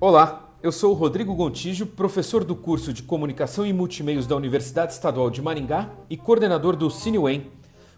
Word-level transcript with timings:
Olá, 0.00 0.50
eu 0.60 0.72
sou 0.72 0.90
o 0.90 0.94
Rodrigo 0.94 1.34
Gontijo, 1.36 1.86
professor 1.86 2.42
do 2.42 2.56
curso 2.56 2.92
de 2.92 3.02
Comunicação 3.04 3.64
e 3.64 3.72
Multimeios 3.72 4.26
da 4.26 4.34
Universidade 4.34 4.92
Estadual 4.92 5.30
de 5.30 5.40
Maringá 5.40 5.88
e 6.10 6.16
coordenador 6.16 6.74
do 6.74 6.90
CineWen. 6.90 7.50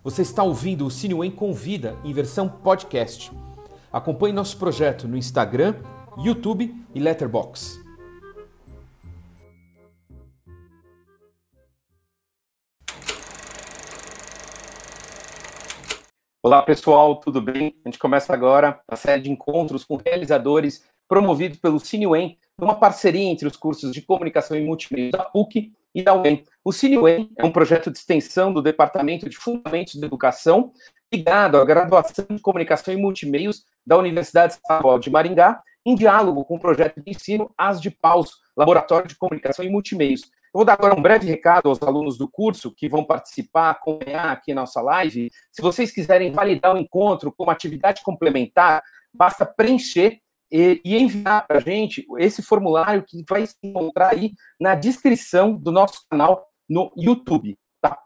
Você 0.05 0.21
está 0.21 0.43
ouvindo 0.43 0.87
o 0.87 0.91
CineWen 0.91 1.31
Convida 1.31 1.97
em 2.05 2.13
versão 2.13 2.51
podcast. 2.51 3.33
Acompanhe 3.91 4.35
nosso 4.35 4.59
projeto 4.59 5.09
no 5.09 5.17
Instagram, 5.17 5.75
YouTube 6.19 6.77
e 6.95 7.01
Letterboxd. 7.01 7.83
Olá 16.43 16.63
pessoal, 16.63 17.17
tudo 17.17 17.41
bem? 17.41 17.75
A 17.85 17.89
gente 17.89 17.99
começa 17.99 18.33
agora 18.33 18.81
a 18.87 18.95
série 18.95 19.23
de 19.23 19.31
encontros 19.31 19.83
com 19.83 19.97
realizadores 19.97 20.85
promovidos 21.09 21.59
pelo 21.59 21.79
CineWen, 21.79 22.39
numa 22.59 22.75
parceria 22.75 23.25
entre 23.25 23.47
os 23.47 23.57
cursos 23.57 23.93
de 23.93 24.03
Comunicação 24.03 24.57
e 24.57 24.65
Multimédia 24.65 25.13
da 25.13 25.25
PUC 25.25 25.73
e 25.95 26.03
da 26.03 26.15
UEM. 26.15 26.45
O 26.65 26.73
CineWen 26.73 27.31
é 27.37 27.45
um 27.45 27.53
projeto 27.53 27.91
de 27.91 27.99
extensão 27.99 28.53
do 28.53 28.63
Departamento 28.63 29.29
de 29.29 29.37
Fundamentos 29.37 29.97
da 29.97 30.07
Educação, 30.07 30.73
ligado 31.13 31.57
à 31.57 31.65
graduação 31.65 32.27
de 32.31 32.41
Comunicação 32.41 32.93
e 32.93 32.97
Multimeios 32.97 33.65
da 33.87 33.97
Universidade 33.97 34.55
Estadual 34.55 34.99
de 34.99 35.11
Maringá, 35.11 35.63
em 35.85 35.95
diálogo 35.95 36.45
com 36.45 36.57
o 36.57 36.61
projeto 36.61 37.01
de 37.01 37.11
ensino 37.11 37.51
As 37.57 37.81
de 37.81 37.91
Paus, 37.91 38.33
Laboratório 38.57 39.07
de 39.07 39.17
Comunicação 39.17 39.65
e 39.65 39.71
Multimeios, 39.71 40.23
eu 40.57 40.61
vou 40.61 40.65
dar 40.65 40.73
agora 40.73 40.99
um 40.99 41.03
breve 41.03 41.27
recado 41.27 41.69
aos 41.69 41.83
alunos 41.83 42.17
do 42.17 42.27
curso 42.27 42.73
que 42.73 42.89
vão 42.89 43.05
participar, 43.05 43.69
acompanhar 43.69 44.31
aqui 44.31 44.55
nossa 44.55 44.81
live. 44.81 45.31
Se 45.53 45.61
vocês 45.61 45.93
quiserem 45.93 46.33
validar 46.33 46.75
o 46.75 46.79
encontro 46.79 47.31
como 47.31 47.51
atividade 47.51 48.03
complementar, 48.03 48.83
basta 49.13 49.45
preencher 49.45 50.19
e, 50.51 50.81
e 50.85 50.97
enviar 50.97 51.47
para 51.47 51.59
a 51.59 51.61
gente 51.61 52.07
esse 52.19 52.43
formulário 52.43 53.05
que 53.07 53.25
vai 53.29 53.47
se 53.47 53.57
encontrar 53.63 54.13
aí 54.13 54.33
na 54.61 54.75
descrição 54.75 55.55
do 55.55 55.73
nosso 55.73 56.07
canal 56.11 56.47
no 56.69 56.93
YouTube. 56.97 57.59
Tá? 57.81 57.99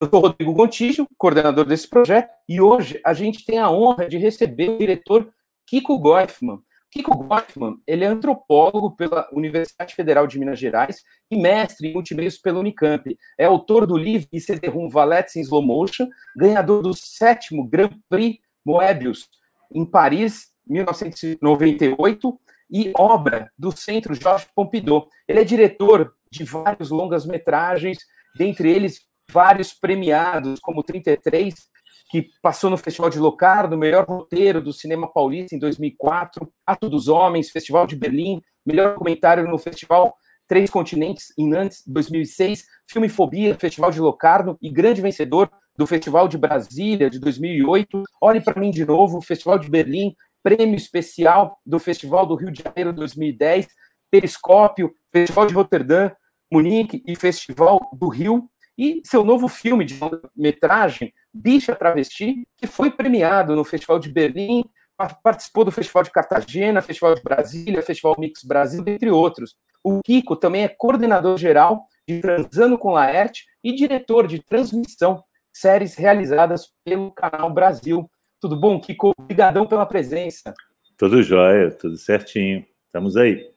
Eu 0.00 0.08
sou 0.08 0.20
Rodrigo 0.20 0.52
Gontijo, 0.52 1.06
coordenador 1.16 1.64
desse 1.64 1.88
projeto, 1.88 2.30
e 2.48 2.60
hoje 2.60 3.00
a 3.04 3.12
gente 3.14 3.44
tem 3.44 3.58
a 3.58 3.70
honra 3.70 4.08
de 4.08 4.18
receber 4.18 4.70
o 4.70 4.78
diretor 4.78 5.30
Kiko 5.66 5.98
Goifman. 5.98 6.60
Kiko 6.96 7.14
Gottman, 7.14 7.76
ele 7.86 8.04
é 8.04 8.06
antropólogo 8.06 8.96
pela 8.96 9.28
Universidade 9.30 9.94
Federal 9.94 10.26
de 10.26 10.38
Minas 10.38 10.58
Gerais 10.58 11.02
e 11.30 11.36
mestre 11.36 11.88
em 11.88 11.92
multimeios 11.92 12.38
pela 12.38 12.58
Unicamp. 12.58 13.14
É 13.38 13.44
autor 13.44 13.86
do 13.86 13.98
livro 13.98 14.28
CD-ROM 14.38 14.88
Valets 14.88 15.36
em 15.36 15.42
Slow 15.42 15.62
Motion, 15.62 16.08
ganhador 16.34 16.82
do 16.82 16.94
sétimo 16.94 17.68
Grand 17.68 17.90
Prix 18.08 18.38
Moebius 18.64 19.28
em 19.74 19.84
Paris, 19.84 20.52
1998, 20.66 22.40
e 22.70 22.92
obra 22.96 23.50
do 23.56 23.70
Centro 23.70 24.14
Jorge 24.14 24.46
Pompidou. 24.54 25.08
Ele 25.26 25.40
é 25.40 25.44
diretor 25.44 26.14
de 26.30 26.44
vários 26.44 26.90
longas-metragens, 26.90 27.98
dentre 28.36 28.70
eles 28.70 29.00
vários 29.30 29.72
premiados, 29.72 30.60
como 30.60 30.82
33, 30.82 31.54
que 32.10 32.28
passou 32.42 32.70
no 32.70 32.76
Festival 32.76 33.10
de 33.10 33.18
Locarno, 33.18 33.76
melhor 33.76 34.04
roteiro 34.06 34.60
do 34.60 34.72
cinema 34.72 35.10
paulista 35.12 35.54
em 35.54 35.58
2004, 35.58 36.52
Ato 36.64 36.88
dos 36.88 37.08
Homens, 37.08 37.50
Festival 37.50 37.86
de 37.86 37.96
Berlim, 37.96 38.40
melhor 38.64 38.94
documentário 38.94 39.48
no 39.48 39.58
Festival 39.58 40.14
Três 40.46 40.70
Continentes 40.70 41.32
em 41.36 41.48
Nantes, 41.48 41.82
2006, 41.86 42.66
Filme 42.88 43.08
Fobia, 43.08 43.56
Festival 43.58 43.90
de 43.90 44.00
Locarno 44.00 44.56
e 44.62 44.70
grande 44.70 45.02
vencedor 45.02 45.50
do 45.76 45.86
Festival 45.86 46.28
de 46.28 46.38
Brasília 46.38 47.10
de 47.10 47.18
2008. 47.18 48.02
Olhe 48.20 48.40
para 48.40 48.60
mim 48.60 48.70
de 48.70 48.84
novo, 48.84 49.20
Festival 49.20 49.58
de 49.58 49.68
Berlim, 49.68 50.14
prêmio 50.46 50.76
especial 50.76 51.58
do 51.66 51.76
Festival 51.80 52.24
do 52.24 52.36
Rio 52.36 52.52
de 52.52 52.62
Janeiro 52.62 52.92
2010, 52.92 53.66
Periscópio, 54.08 54.94
Festival 55.10 55.44
de 55.44 55.52
Roterdã, 55.52 56.12
Munique 56.48 57.02
e 57.04 57.16
Festival 57.16 57.80
do 57.92 58.06
Rio. 58.08 58.48
E 58.78 59.02
seu 59.04 59.24
novo 59.24 59.48
filme 59.48 59.84
de 59.84 59.98
metragem, 60.36 61.12
Bicha 61.34 61.74
Travesti, 61.74 62.46
que 62.56 62.68
foi 62.68 62.92
premiado 62.92 63.56
no 63.56 63.64
Festival 63.64 63.98
de 63.98 64.08
Berlim, 64.08 64.64
participou 65.20 65.64
do 65.64 65.72
Festival 65.72 66.04
de 66.04 66.12
Cartagena, 66.12 66.80
Festival 66.80 67.16
de 67.16 67.22
Brasília, 67.22 67.82
Festival 67.82 68.14
Mix 68.16 68.44
Brasil, 68.44 68.84
entre 68.86 69.10
outros. 69.10 69.56
O 69.82 70.00
Kiko 70.00 70.36
também 70.36 70.62
é 70.62 70.68
coordenador 70.68 71.38
geral 71.38 71.88
de 72.06 72.20
Transando 72.20 72.78
com 72.78 72.92
Laerte 72.92 73.46
e 73.64 73.74
diretor 73.74 74.28
de 74.28 74.40
transmissão, 74.40 75.24
séries 75.52 75.96
realizadas 75.96 76.72
pelo 76.84 77.10
Canal 77.10 77.52
Brasil. 77.52 78.08
Tudo 78.40 78.56
bom, 78.56 78.80
Kiko? 78.80 79.12
Obrigadão 79.18 79.66
pela 79.66 79.86
presença. 79.86 80.54
Tudo 80.96 81.22
jóia, 81.22 81.70
tudo 81.70 81.96
certinho. 81.96 82.64
Estamos 82.86 83.16
aí. 83.16 83.50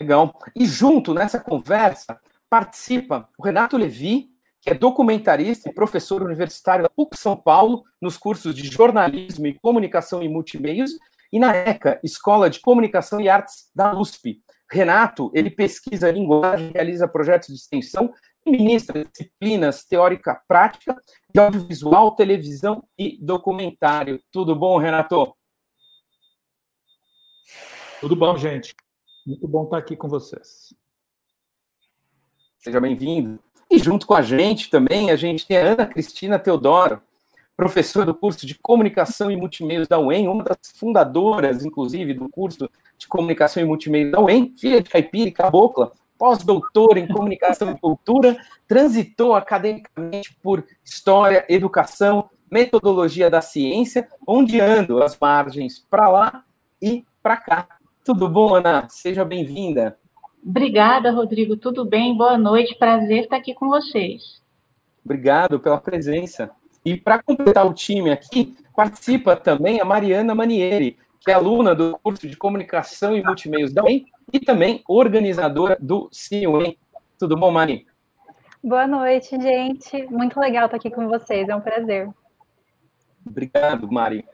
Legal. 0.00 0.34
E 0.56 0.66
junto 0.66 1.12
nessa 1.12 1.38
conversa 1.38 2.18
participa 2.48 3.28
o 3.38 3.42
Renato 3.42 3.76
Levi, 3.76 4.30
que 4.60 4.70
é 4.70 4.74
documentarista 4.74 5.68
e 5.68 5.74
professor 5.74 6.22
universitário 6.22 6.82
da 6.82 6.90
PUC 6.90 7.16
São 7.16 7.36
Paulo, 7.36 7.84
nos 8.00 8.16
cursos 8.16 8.54
de 8.54 8.66
jornalismo 8.66 9.46
e 9.46 9.54
comunicação 9.54 10.22
e 10.22 10.28
multimeios, 10.28 10.92
e 11.32 11.38
na 11.38 11.54
ECA, 11.54 12.00
Escola 12.02 12.50
de 12.50 12.60
Comunicação 12.60 13.20
e 13.20 13.28
Artes 13.28 13.70
da 13.74 13.96
USP. 13.98 14.42
Renato, 14.70 15.30
ele 15.34 15.50
pesquisa 15.50 16.10
linguagem, 16.10 16.72
realiza 16.72 17.08
projetos 17.08 17.48
de 17.48 17.54
extensão 17.54 18.12
ministra 18.46 19.04
disciplinas 19.04 19.84
teórica 19.84 20.40
prática 20.48 21.00
de 21.32 21.40
audiovisual, 21.40 22.14
televisão 22.14 22.82
e 22.98 23.18
documentário. 23.20 24.20
Tudo 24.32 24.54
bom, 24.54 24.78
Renato? 24.78 25.34
Tudo 28.00 28.16
bom, 28.16 28.36
gente. 28.36 28.74
Muito 29.26 29.46
bom 29.46 29.64
estar 29.64 29.78
aqui 29.78 29.94
com 29.96 30.08
vocês. 30.08 30.74
Seja 32.58 32.80
bem-vindo. 32.80 33.38
E 33.70 33.78
junto 33.78 34.06
com 34.06 34.14
a 34.14 34.22
gente 34.22 34.68
também, 34.68 35.10
a 35.10 35.16
gente 35.16 35.46
tem 35.46 35.56
a 35.56 35.72
Ana 35.72 35.86
Cristina 35.86 36.38
Teodoro, 36.38 37.00
professora 37.56 38.06
do 38.06 38.14
curso 38.14 38.46
de 38.46 38.54
Comunicação 38.56 39.30
e 39.30 39.36
Multimeios 39.36 39.86
da 39.86 39.98
UEM, 39.98 40.28
uma 40.28 40.42
das 40.42 40.58
fundadoras, 40.74 41.64
inclusive, 41.64 42.14
do 42.14 42.28
curso 42.28 42.70
de 42.96 43.06
Comunicação 43.06 43.62
e 43.62 43.66
Multimeios 43.66 44.10
da 44.10 44.20
UEM, 44.20 44.54
filha 44.56 44.82
de 44.82 44.90
caipira 44.90 45.28
e 45.28 45.32
cabocla, 45.32 45.92
pós-doutora 46.20 47.00
em 47.00 47.08
Comunicação 47.08 47.70
e 47.70 47.80
Cultura, 47.80 48.36
transitou 48.68 49.34
academicamente 49.34 50.36
por 50.42 50.62
História, 50.84 51.46
Educação, 51.48 52.28
Metodologia 52.50 53.30
da 53.30 53.40
Ciência, 53.40 54.06
ondeando 54.28 55.02
as 55.02 55.18
margens 55.18 55.78
para 55.78 56.08
lá 56.08 56.44
e 56.82 57.06
para 57.22 57.38
cá. 57.38 57.68
Tudo 58.04 58.28
bom, 58.28 58.54
Ana? 58.54 58.86
Seja 58.90 59.24
bem-vinda. 59.24 59.96
Obrigada, 60.44 61.10
Rodrigo. 61.10 61.56
Tudo 61.56 61.86
bem? 61.86 62.14
Boa 62.14 62.36
noite. 62.36 62.74
Prazer 62.74 63.24
estar 63.24 63.36
aqui 63.36 63.54
com 63.54 63.68
vocês. 63.68 64.42
Obrigado 65.02 65.58
pela 65.58 65.80
presença. 65.80 66.50
E 66.84 66.98
para 66.98 67.22
completar 67.22 67.66
o 67.66 67.72
time 67.72 68.10
aqui, 68.10 68.54
participa 68.76 69.36
também 69.36 69.80
a 69.80 69.86
Mariana 69.86 70.34
Manieri, 70.34 70.98
que 71.20 71.30
é 71.30 71.34
aluna 71.34 71.74
do 71.74 71.98
curso 72.02 72.26
de 72.26 72.36
Comunicação 72.36 73.14
e 73.16 73.22
Multimeios 73.22 73.72
da 73.72 73.84
UEM 73.84 74.06
e 74.32 74.40
também 74.40 74.82
organizadora 74.88 75.76
do 75.78 76.08
CIUEM. 76.10 76.78
Tudo 77.18 77.36
bom, 77.36 77.50
Mari? 77.50 77.86
Boa 78.64 78.86
noite, 78.86 79.40
gente. 79.40 80.06
Muito 80.06 80.40
legal 80.40 80.64
estar 80.64 80.78
aqui 80.78 80.90
com 80.90 81.08
vocês. 81.08 81.48
É 81.48 81.54
um 81.54 81.60
prazer. 81.60 82.08
Obrigado, 83.26 83.90
Mari. 83.90 84.24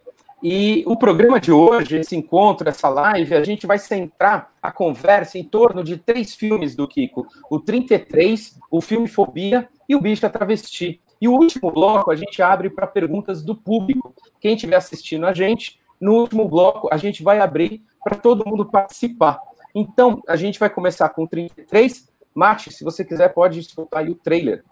E 0.43 0.85
o 0.87 0.97
programa 0.97 1.41
de 1.41 1.51
hoje, 1.51 1.97
esse 1.97 2.15
encontro, 2.15 2.69
essa 2.69 2.89
live, 2.89 3.35
a 3.35 3.43
gente 3.43 3.67
vai 3.67 3.79
centrar 3.79 4.53
a 4.63 4.71
conversa 4.71 5.39
em 5.39 5.45
torno 5.45 5.83
de 5.83 5.97
três 5.97 6.35
filmes 6.35 6.77
do 6.77 6.87
Kiko: 6.87 7.27
o 7.51 7.59
33, 7.59 8.59
o 8.71 8.81
filme 8.81 9.09
Fobia 9.09 9.69
e 9.89 9.97
o 9.97 10.01
Bicho 10.01 10.25
a 10.27 10.31
Travesti. 10.31 11.01
E 11.21 11.27
o 11.27 11.33
último 11.33 11.71
bloco 11.71 12.11
a 12.11 12.17
gente 12.17 12.43
abre 12.43 12.69
para 12.69 12.87
perguntas 12.87 13.43
do 13.43 13.57
público. 13.57 14.15
Quem 14.39 14.55
estiver 14.55 14.77
assistindo 14.77 15.27
a 15.27 15.33
gente, 15.33 15.81
no 16.01 16.15
último 16.15 16.49
bloco 16.49 16.89
a 16.93 16.97
gente 16.97 17.23
vai 17.23 17.41
abrir 17.41 17.85
para 18.03 18.17
todo 18.17 18.47
mundo 18.47 18.65
participar. 18.65 19.41
Então, 19.75 20.23
a 20.29 20.37
gente 20.37 20.59
vai 20.59 20.71
começar 20.71 21.09
com 21.11 21.25
o 21.25 21.29
33. 21.29 22.09
Mate, 22.35 22.73
se 22.73 22.85
você 22.85 23.05
quiser, 23.05 23.29
pode 23.33 23.63
soltar 23.63 24.03
aí 24.03 24.11
o 24.11 24.15
trailer. 24.15 24.65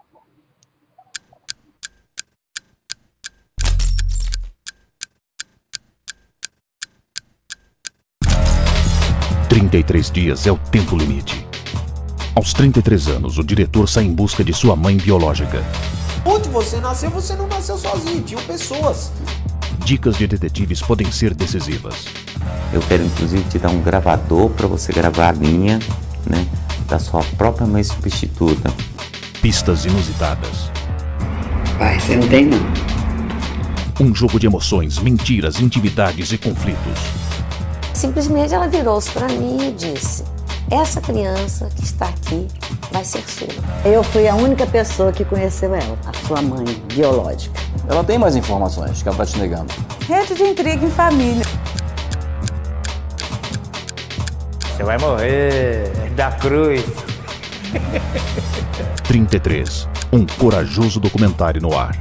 33 9.55 10.11
dias 10.11 10.47
é 10.47 10.51
o 10.51 10.57
tempo 10.57 10.97
limite. 10.97 11.47
Aos 12.35 12.53
33 12.53 13.07
anos, 13.07 13.37
o 13.37 13.43
diretor 13.43 13.87
sai 13.87 14.03
em 14.03 14.13
busca 14.13 14.43
de 14.43 14.53
sua 14.53 14.75
mãe 14.75 14.97
biológica. 14.97 15.63
Onde 16.25 16.49
você 16.49 16.81
nasceu, 16.81 17.09
você 17.09 17.35
não 17.35 17.47
nasceu 17.47 17.77
sozinho, 17.77 18.21
tinham 18.21 18.41
pessoas. 18.43 19.13
Dicas 19.83 20.17
de 20.17 20.27
detetives 20.27 20.81
podem 20.81 21.11
ser 21.11 21.33
decisivas. 21.33 22.05
Eu 22.73 22.81
quero 22.81 23.03
inclusive 23.03 23.43
te 23.49 23.59
dar 23.59 23.69
um 23.69 23.81
gravador 23.81 24.49
para 24.49 24.67
você 24.67 24.91
gravar 24.91 25.29
a 25.29 25.31
linha, 25.33 25.79
né, 26.25 26.45
da 26.87 26.99
sua 26.99 27.23
própria 27.37 27.67
mãe 27.67 27.83
substituta. 27.83 28.71
Pistas 29.41 29.85
inusitadas. 29.85 30.71
Pai, 31.77 31.99
você 31.99 32.15
não 32.15 32.27
tem 32.27 32.45
não. 32.45 32.59
Um 33.99 34.13
jogo 34.13 34.39
de 34.39 34.45
emoções, 34.45 34.97
mentiras, 34.99 35.59
intimidades 35.59 36.31
e 36.31 36.37
conflitos 36.37 37.25
Simplesmente 37.95 38.53
ela 38.53 38.67
virou-se 38.67 39.09
para 39.09 39.27
mim 39.29 39.69
e 39.69 39.71
disse: 39.71 40.23
Essa 40.69 40.99
criança 40.99 41.69
que 41.75 41.83
está 41.83 42.09
aqui 42.09 42.47
vai 42.91 43.03
ser 43.03 43.21
sua. 43.29 43.47
Eu 43.85 44.03
fui 44.03 44.27
a 44.27 44.33
única 44.33 44.65
pessoa 44.65 45.11
que 45.11 45.23
conheceu 45.23 45.75
ela, 45.75 45.97
a 46.07 46.27
sua 46.27 46.41
mãe 46.41 46.65
biológica. 46.87 47.59
Ela 47.87 48.03
tem 48.03 48.17
mais 48.17 48.35
informações 48.35 49.03
que 49.03 49.07
ela 49.07 49.23
está 49.23 49.31
te 49.31 49.39
negando. 49.39 49.71
Rede 50.07 50.33
de 50.33 50.43
intriga 50.43 50.83
em 50.83 50.89
família. 50.89 51.45
Você 54.75 54.83
vai 54.83 54.97
morrer 54.97 55.91
da 56.15 56.31
cruz. 56.31 56.83
33. 59.07 59.87
Um 60.11 60.25
corajoso 60.25 60.99
documentário 60.99 61.61
no 61.61 61.77
ar. 61.77 61.95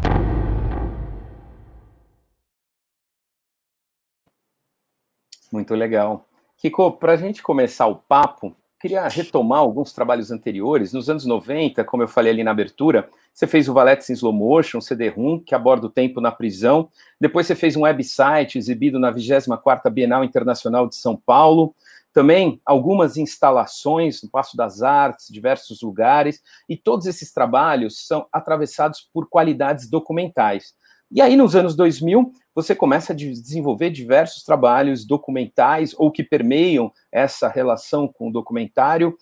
Muito 5.53 5.75
legal. 5.75 6.27
Kiko, 6.65 6.93
para 6.93 7.13
a 7.13 7.17
gente 7.17 7.43
começar 7.43 7.87
o 7.87 7.97
papo, 7.97 8.57
queria 8.81 9.07
retomar 9.07 9.59
alguns 9.59 9.93
trabalhos 9.93 10.31
anteriores. 10.31 10.95
Nos 10.95 11.11
anos 11.11 11.27
90, 11.27 11.85
como 11.85 12.03
eu 12.03 12.09
falei 12.09 12.33
ali 12.33 12.43
na 12.43 12.53
abertura, 12.53 13.11
você 13.35 13.47
fez 13.47 13.69
o 13.69 13.75
Valetes 13.75 14.09
em 14.09 14.15
Slow 14.15 14.33
Motion, 14.33 14.81
CD-ROM, 14.81 15.41
que 15.41 15.55
aborda 15.55 15.89
o 15.89 15.91
tempo 15.91 16.23
na 16.23 16.33
prisão. 16.33 16.89
Depois 17.21 17.47
você 17.47 17.55
fez 17.55 17.77
um 17.77 17.83
website 17.83 18.57
exibido 18.57 18.99
na 18.99 19.13
24ª 19.13 19.91
Bienal 19.91 20.25
Internacional 20.25 20.89
de 20.89 20.97
São 20.97 21.15
Paulo. 21.15 21.75
Também 22.15 22.59
algumas 22.65 23.19
instalações 23.19 24.23
no 24.23 24.31
Passo 24.31 24.57
das 24.57 24.81
Artes, 24.81 25.29
diversos 25.29 25.83
lugares. 25.83 26.43
E 26.67 26.79
todos 26.79 27.07
esses 27.07 27.31
trabalhos 27.31 28.07
são 28.07 28.27
atravessados 28.33 29.07
por 29.13 29.29
qualidades 29.29 29.87
documentais. 29.87 30.75
E 31.13 31.21
aí, 31.21 31.37
nos 31.37 31.55
anos 31.55 31.77
2000, 31.77 32.33
você 32.55 32.75
começa 32.75 33.13
a 33.13 33.17
desenvolver 33.17 33.91
diversos 33.91 34.43
trabalhos 34.43 35.05
documentais 35.05 35.95
ou 35.99 36.11
que 36.11 36.23
permeiam 36.23 36.93
essa 37.11 37.49
relação 37.49 38.07
com 38.07 38.29
o 38.29 38.33
documentário, 38.33 39.17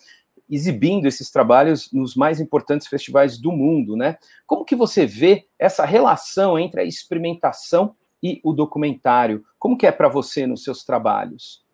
exibindo 0.50 1.06
esses 1.06 1.30
trabalhos 1.30 1.90
nos 1.92 2.14
mais 2.14 2.40
importantes 2.40 2.86
festivais 2.86 3.38
do 3.38 3.50
mundo, 3.50 3.96
né? 3.96 4.18
Como 4.46 4.64
que 4.64 4.76
você 4.76 5.06
vê 5.06 5.46
essa 5.58 5.84
relação 5.86 6.58
entre 6.58 6.80
a 6.80 6.84
experimentação 6.84 7.94
e 8.22 8.40
o 8.44 8.52
documentário? 8.52 9.44
Como 9.58 9.78
que 9.78 9.86
é 9.86 9.92
para 9.92 10.08
você 10.08 10.46
nos 10.46 10.62
seus 10.62 10.84
trabalhos? 10.84 11.64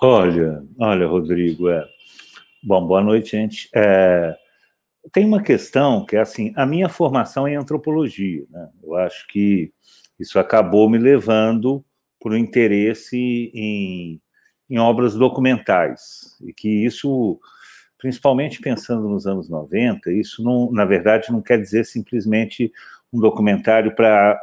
Olha, 0.00 0.64
olha, 0.78 1.06
Rodrigo, 1.06 1.68
é... 1.68 1.84
Bom, 2.62 2.86
boa 2.86 3.02
noite, 3.02 3.32
gente. 3.32 3.68
É 3.74 4.36
tem 5.12 5.24
uma 5.24 5.42
questão 5.42 6.04
que 6.04 6.16
é 6.16 6.20
assim, 6.20 6.52
a 6.56 6.66
minha 6.66 6.88
formação 6.88 7.46
é 7.46 7.52
em 7.52 7.56
antropologia, 7.56 8.44
né? 8.50 8.68
Eu 8.82 8.94
acho 8.96 9.26
que 9.28 9.72
isso 10.18 10.38
acabou 10.38 10.88
me 10.88 10.98
levando 10.98 11.84
por 12.20 12.32
um 12.32 12.36
interesse 12.36 13.50
em, 13.54 14.20
em 14.68 14.78
obras 14.78 15.14
documentais, 15.14 16.36
e 16.44 16.52
que 16.52 16.68
isso, 16.84 17.38
principalmente 17.96 18.60
pensando 18.60 19.08
nos 19.08 19.26
anos 19.26 19.48
90, 19.48 20.10
isso 20.12 20.42
não, 20.42 20.70
na 20.72 20.84
verdade 20.84 21.30
não 21.30 21.40
quer 21.40 21.60
dizer 21.60 21.84
simplesmente 21.84 22.72
um 23.12 23.20
documentário 23.20 23.94
para 23.94 24.38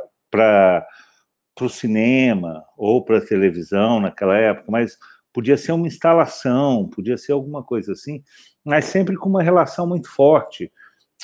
para 1.56 1.66
o 1.66 1.70
cinema 1.70 2.66
ou 2.78 3.02
para 3.02 3.20
a 3.20 3.26
televisão 3.26 4.02
naquela 4.02 4.38
época, 4.38 4.70
mas 4.70 4.98
podia 5.32 5.56
ser 5.56 5.72
uma 5.72 5.88
instalação, 5.88 6.90
podia 6.90 7.18
ser 7.18 7.32
alguma 7.32 7.64
coisa 7.64 7.94
assim, 7.94 8.22
mas 8.64 8.86
sempre 8.86 9.16
com 9.16 9.30
uma 9.30 9.42
relação 9.42 9.88
muito 9.88 10.10
forte 10.10 10.70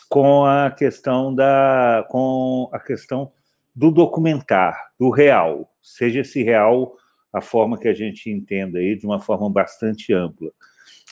com 0.09 0.45
a 0.45 0.71
questão 0.71 1.33
da 1.35 2.05
com 2.09 2.69
a 2.71 2.79
questão 2.79 3.31
do 3.73 3.91
documentar, 3.91 4.91
do 4.99 5.09
real, 5.09 5.71
seja 5.81 6.21
esse 6.21 6.43
real 6.43 6.95
a 7.33 7.41
forma 7.41 7.77
que 7.77 7.87
a 7.87 7.93
gente 7.93 8.29
entenda 8.29 8.79
aí 8.79 8.95
de 8.95 9.05
uma 9.05 9.19
forma 9.19 9.49
bastante 9.49 10.13
ampla. 10.13 10.51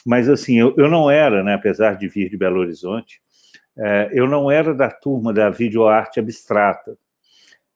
Mas 0.04 0.28
assim, 0.28 0.58
eu, 0.58 0.74
eu 0.76 0.88
não 0.88 1.10
era, 1.10 1.42
né, 1.42 1.54
apesar 1.54 1.96
de 1.96 2.08
vir 2.08 2.28
de 2.28 2.36
Belo 2.36 2.60
Horizonte, 2.60 3.20
é, 3.78 4.10
eu 4.12 4.26
não 4.28 4.50
era 4.50 4.74
da 4.74 4.90
turma 4.90 5.32
da 5.32 5.48
videoarte 5.48 6.20
abstrata, 6.20 6.96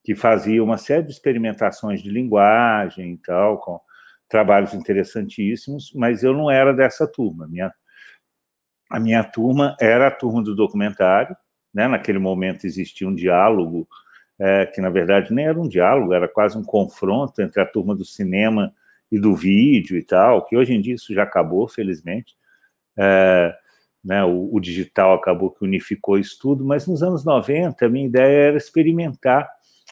que 0.02 0.14
fazia 0.14 0.62
uma 0.62 0.76
série 0.76 1.04
de 1.04 1.12
experimentações 1.12 2.02
de 2.02 2.10
linguagem 2.10 3.14
e 3.14 3.16
tal, 3.18 3.58
com 3.58 3.80
trabalhos 4.28 4.74
interessantíssimos, 4.74 5.92
mas 5.94 6.22
eu 6.22 6.34
não 6.34 6.50
era 6.50 6.74
dessa 6.74 7.06
turma. 7.06 7.46
Minha, 7.48 7.72
a 8.90 9.00
minha 9.00 9.24
turma 9.24 9.74
era 9.80 10.08
a 10.08 10.10
turma 10.10 10.42
do 10.42 10.54
documentário, 10.54 11.34
né? 11.72 11.88
naquele 11.88 12.18
momento 12.18 12.66
existia 12.66 13.08
um 13.08 13.14
diálogo, 13.14 13.88
é, 14.38 14.66
que 14.66 14.80
na 14.80 14.90
verdade 14.90 15.32
nem 15.32 15.46
era 15.46 15.60
um 15.60 15.68
diálogo, 15.68 16.12
era 16.12 16.28
quase 16.28 16.58
um 16.58 16.64
confronto 16.64 17.40
entre 17.40 17.60
a 17.60 17.66
turma 17.66 17.94
do 17.94 18.04
cinema 18.04 18.72
e 19.10 19.18
do 19.18 19.34
vídeo 19.34 19.96
e 19.96 20.02
tal, 20.02 20.44
que 20.44 20.56
hoje 20.56 20.74
em 20.74 20.80
dia 20.80 20.94
isso 20.94 21.14
já 21.14 21.22
acabou, 21.22 21.68
felizmente. 21.68 22.36
É, 22.96 23.54
né, 24.04 24.22
o, 24.24 24.50
o, 24.52 24.60
digital 24.60 25.14
acabou 25.14 25.50
que 25.50 25.64
unificou 25.64 26.18
isso 26.18 26.38
tudo, 26.40 26.64
mas 26.64 26.86
nos 26.86 27.02
anos 27.02 27.24
90 27.24 27.86
a 27.86 27.88
minha 27.88 28.06
ideia 28.06 28.48
era 28.48 28.56
experimentar 28.56 29.48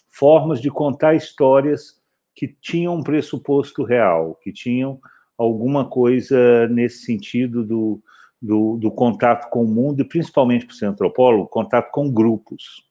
formas 0.08 0.60
de 0.60 0.70
contar 0.70 1.14
histórias 1.14 2.00
que 2.34 2.48
tinham 2.48 2.96
um 2.96 3.02
pressuposto 3.02 3.82
real, 3.82 4.38
que 4.42 4.52
tinham 4.52 5.00
alguma 5.36 5.88
coisa 5.88 6.68
nesse 6.68 7.04
sentido 7.04 7.64
do, 7.64 8.02
do, 8.40 8.76
do 8.76 8.90
contato 8.90 9.48
com 9.50 9.64
o 9.64 9.68
mundo, 9.68 10.00
e 10.00 10.04
principalmente 10.04 10.66
para 10.66 10.74
o 10.74 10.76
ser 10.76 10.86
antropólogo, 10.86 11.48
contato 11.48 11.90
com 11.90 12.12
grupos. 12.12 12.84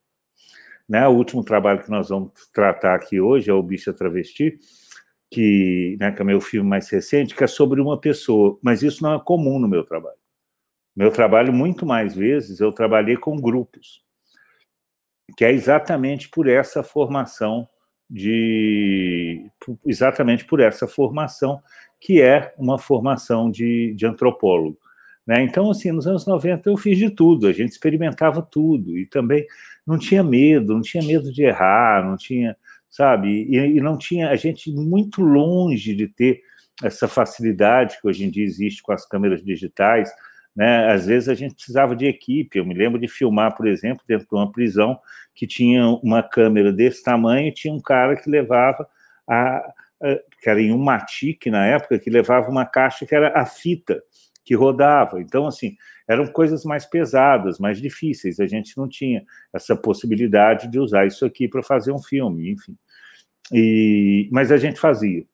Né? 0.92 1.08
O 1.08 1.12
último 1.12 1.42
trabalho 1.42 1.82
que 1.82 1.90
nós 1.90 2.10
vamos 2.10 2.34
tratar 2.54 2.96
aqui 2.96 3.22
hoje 3.22 3.50
é 3.50 3.54
o 3.54 3.64
Bicha 3.64 3.94
Travesti, 3.94 4.60
que, 5.32 5.96
né, 5.98 6.12
que 6.12 6.22
é 6.22 6.26
meu 6.26 6.42
filme 6.42 6.70
mais 6.70 6.90
recente, 6.90 7.34
que 7.34 7.46
é 7.46 7.48
sobre 7.48 7.80
uma 7.80 7.98
pessoa, 7.98 8.60
mas 8.62 8.84
isso 8.84 9.02
não 9.02 9.14
é 9.14 9.20
comum 9.24 9.58
no 9.58 9.70
meu 9.70 9.86
trabalho. 9.86 10.18
Meu 10.94 11.10
trabalho, 11.10 11.54
muito 11.54 11.86
mais 11.86 12.14
vezes, 12.14 12.60
eu 12.60 12.74
trabalhei 12.74 13.16
com 13.16 13.40
grupos, 13.40 14.04
que 15.38 15.46
é 15.46 15.54
exatamente 15.54 16.28
por 16.28 16.50
essa 16.50 16.84
formação 16.84 17.66
de 18.10 19.50
exatamente 19.86 20.44
por 20.44 20.60
essa 20.60 20.86
formação 20.90 21.62
que 22.02 22.22
é 22.22 22.54
uma 22.58 22.78
formação 22.78 23.50
de, 23.50 23.94
de 23.94 24.06
antropólogo. 24.06 24.78
Né? 25.26 25.42
Então, 25.44 25.72
assim, 25.72 25.94
nos 25.94 26.06
anos 26.06 26.26
90 26.26 26.70
eu 26.70 26.76
fiz 26.76 26.98
de 26.98 27.10
tudo, 27.10 27.48
a 27.48 27.54
gente 27.54 27.72
experimentava 27.72 28.42
tudo 28.42 28.98
e 28.98 29.06
também 29.06 29.48
não 29.86 29.98
tinha 29.98 30.24
medo, 30.24 30.74
não 30.74 30.81
tinha 30.81 31.04
medo 31.04 31.31
de 31.31 31.44
errar, 31.44 32.06
não 32.06 32.16
tinha, 32.16 32.56
sabe, 32.89 33.30
e, 33.30 33.57
e 33.57 33.81
não 33.81 33.98
tinha 33.98 34.30
a 34.30 34.36
gente 34.36 34.72
muito 34.72 35.22
longe 35.22 35.95
de 35.95 36.07
ter 36.07 36.42
essa 36.83 37.07
facilidade 37.07 38.00
que 38.00 38.07
hoje 38.07 38.24
em 38.24 38.30
dia 38.30 38.44
existe 38.44 38.82
com 38.82 38.91
as 38.91 39.08
câmeras 39.08 39.44
digitais, 39.44 40.12
né? 40.56 40.91
Às 40.91 41.06
vezes 41.06 41.29
a 41.29 41.34
gente 41.34 41.56
precisava 41.56 41.96
de 41.96 42.06
equipe. 42.06 42.58
Eu 42.58 42.65
me 42.65 42.74
lembro 42.74 43.00
de 43.00 43.08
filmar, 43.08 43.56
por 43.56 43.67
exemplo, 43.67 44.03
dentro 44.08 44.27
de 44.27 44.36
uma 44.36 44.51
prisão 44.51 45.00
que 45.34 45.48
tinha 45.48 45.88
uma 46.03 46.22
câmera 46.22 46.74
desse 46.74 47.03
tamanho 47.03 47.48
e 47.48 47.53
tinha 47.53 47.74
um 47.74 47.82
cara 47.82 48.15
que 48.15 48.29
levava 48.29 48.88
a, 49.27 49.58
a 50.01 50.20
que 50.41 50.50
era 50.50 50.60
em 50.60 50.74
um 50.74 50.79
matique 50.79 51.50
na 51.51 51.65
época, 51.65 52.00
que 52.00 52.10
levava 52.10 52.50
uma 52.50 52.65
caixa 52.65 53.06
que 53.06 53.13
era 53.13 53.39
a 53.39 53.46
fita 53.46 54.01
que 54.43 54.55
rodava. 54.55 55.21
Então, 55.21 55.48
assim, 55.48 55.75
eram 56.07 56.27
coisas 56.27 56.63
mais 56.65 56.86
pesadas, 56.86 57.60
mais 57.60 57.79
difíceis. 57.79 58.39
A 58.39 58.48
gente 58.48 58.77
não 58.77 58.88
tinha 58.88 59.24
essa 59.53 59.75
possibilidade 59.75 60.67
de 60.67 60.79
usar 60.79 61.05
isso 61.05 61.25
aqui 61.25 61.48
para 61.48 61.63
fazer 61.63 61.91
um 61.91 62.01
filme, 62.01 62.51
enfim. 62.51 62.75
E, 63.51 64.29
mas 64.31 64.51
a 64.51 64.57
gente 64.57 64.79
fazia. 64.79 65.25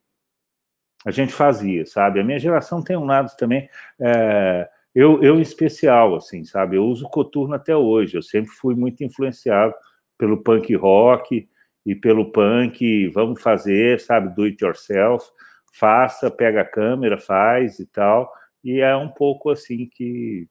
A 1.05 1.11
gente 1.11 1.31
fazia, 1.31 1.85
sabe? 1.85 2.19
A 2.19 2.23
minha 2.23 2.39
geração 2.39 2.83
tem 2.83 2.97
um 2.97 3.05
lado 3.05 3.35
também. 3.37 3.69
É, 3.99 4.67
eu, 4.93 5.23
eu, 5.23 5.37
em 5.37 5.41
especial, 5.41 6.15
assim, 6.15 6.43
sabe? 6.43 6.75
Eu 6.75 6.85
uso 6.85 7.07
coturno 7.09 7.55
até 7.55 7.75
hoje. 7.75 8.17
Eu 8.17 8.21
sempre 8.21 8.51
fui 8.51 8.75
muito 8.75 9.03
influenciado 9.03 9.73
pelo 10.17 10.43
punk 10.43 10.73
rock 10.75 11.47
e 11.85 11.95
pelo 11.95 12.31
punk. 12.31 13.07
Vamos 13.09 13.41
fazer, 13.41 13.99
sabe? 13.99 14.33
Do 14.35 14.43
it 14.43 14.63
yourself. 14.63 15.25
Faça, 15.71 16.31
pega 16.31 16.61
a 16.61 16.65
câmera, 16.65 17.17
faz 17.17 17.79
e 17.79 17.85
tal. 17.85 18.31
E 18.63 18.79
é 18.79 18.95
um 18.95 19.09
pouco 19.09 19.49
assim 19.49 19.89
que, 19.93 20.47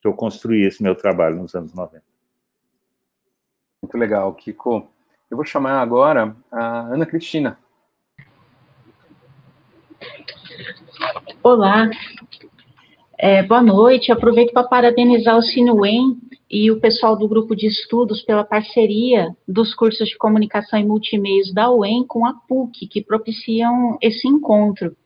que 0.00 0.08
eu 0.08 0.14
construí 0.14 0.64
esse 0.64 0.82
meu 0.82 0.94
trabalho 0.94 1.36
nos 1.36 1.54
anos 1.54 1.72
90. 1.74 2.02
Muito 3.82 3.96
legal, 3.96 4.34
Kiko. 4.34 4.88
Eu 5.30 5.36
vou 5.36 5.44
chamar 5.44 5.80
agora 5.80 6.34
a 6.50 6.80
Ana 6.80 7.06
Cristina. 7.06 7.58
Olá, 11.42 11.90
é, 13.16 13.42
boa 13.42 13.62
noite. 13.62 14.10
Aproveito 14.10 14.52
para 14.52 14.66
parabenizar 14.66 15.36
o 15.36 15.42
Sinuem 15.42 16.18
e 16.50 16.70
o 16.70 16.80
pessoal 16.80 17.16
do 17.16 17.28
grupo 17.28 17.54
de 17.54 17.66
estudos 17.66 18.22
pela 18.22 18.44
parceria 18.44 19.28
dos 19.46 19.74
cursos 19.74 20.08
de 20.08 20.16
comunicação 20.16 20.78
e 20.78 20.84
multimeios 20.84 21.52
da 21.52 21.70
UEM 21.70 22.06
com 22.06 22.26
a 22.26 22.34
PUC, 22.34 22.86
que 22.86 23.02
propiciam 23.02 23.98
esse 24.00 24.26
encontro. 24.26 24.96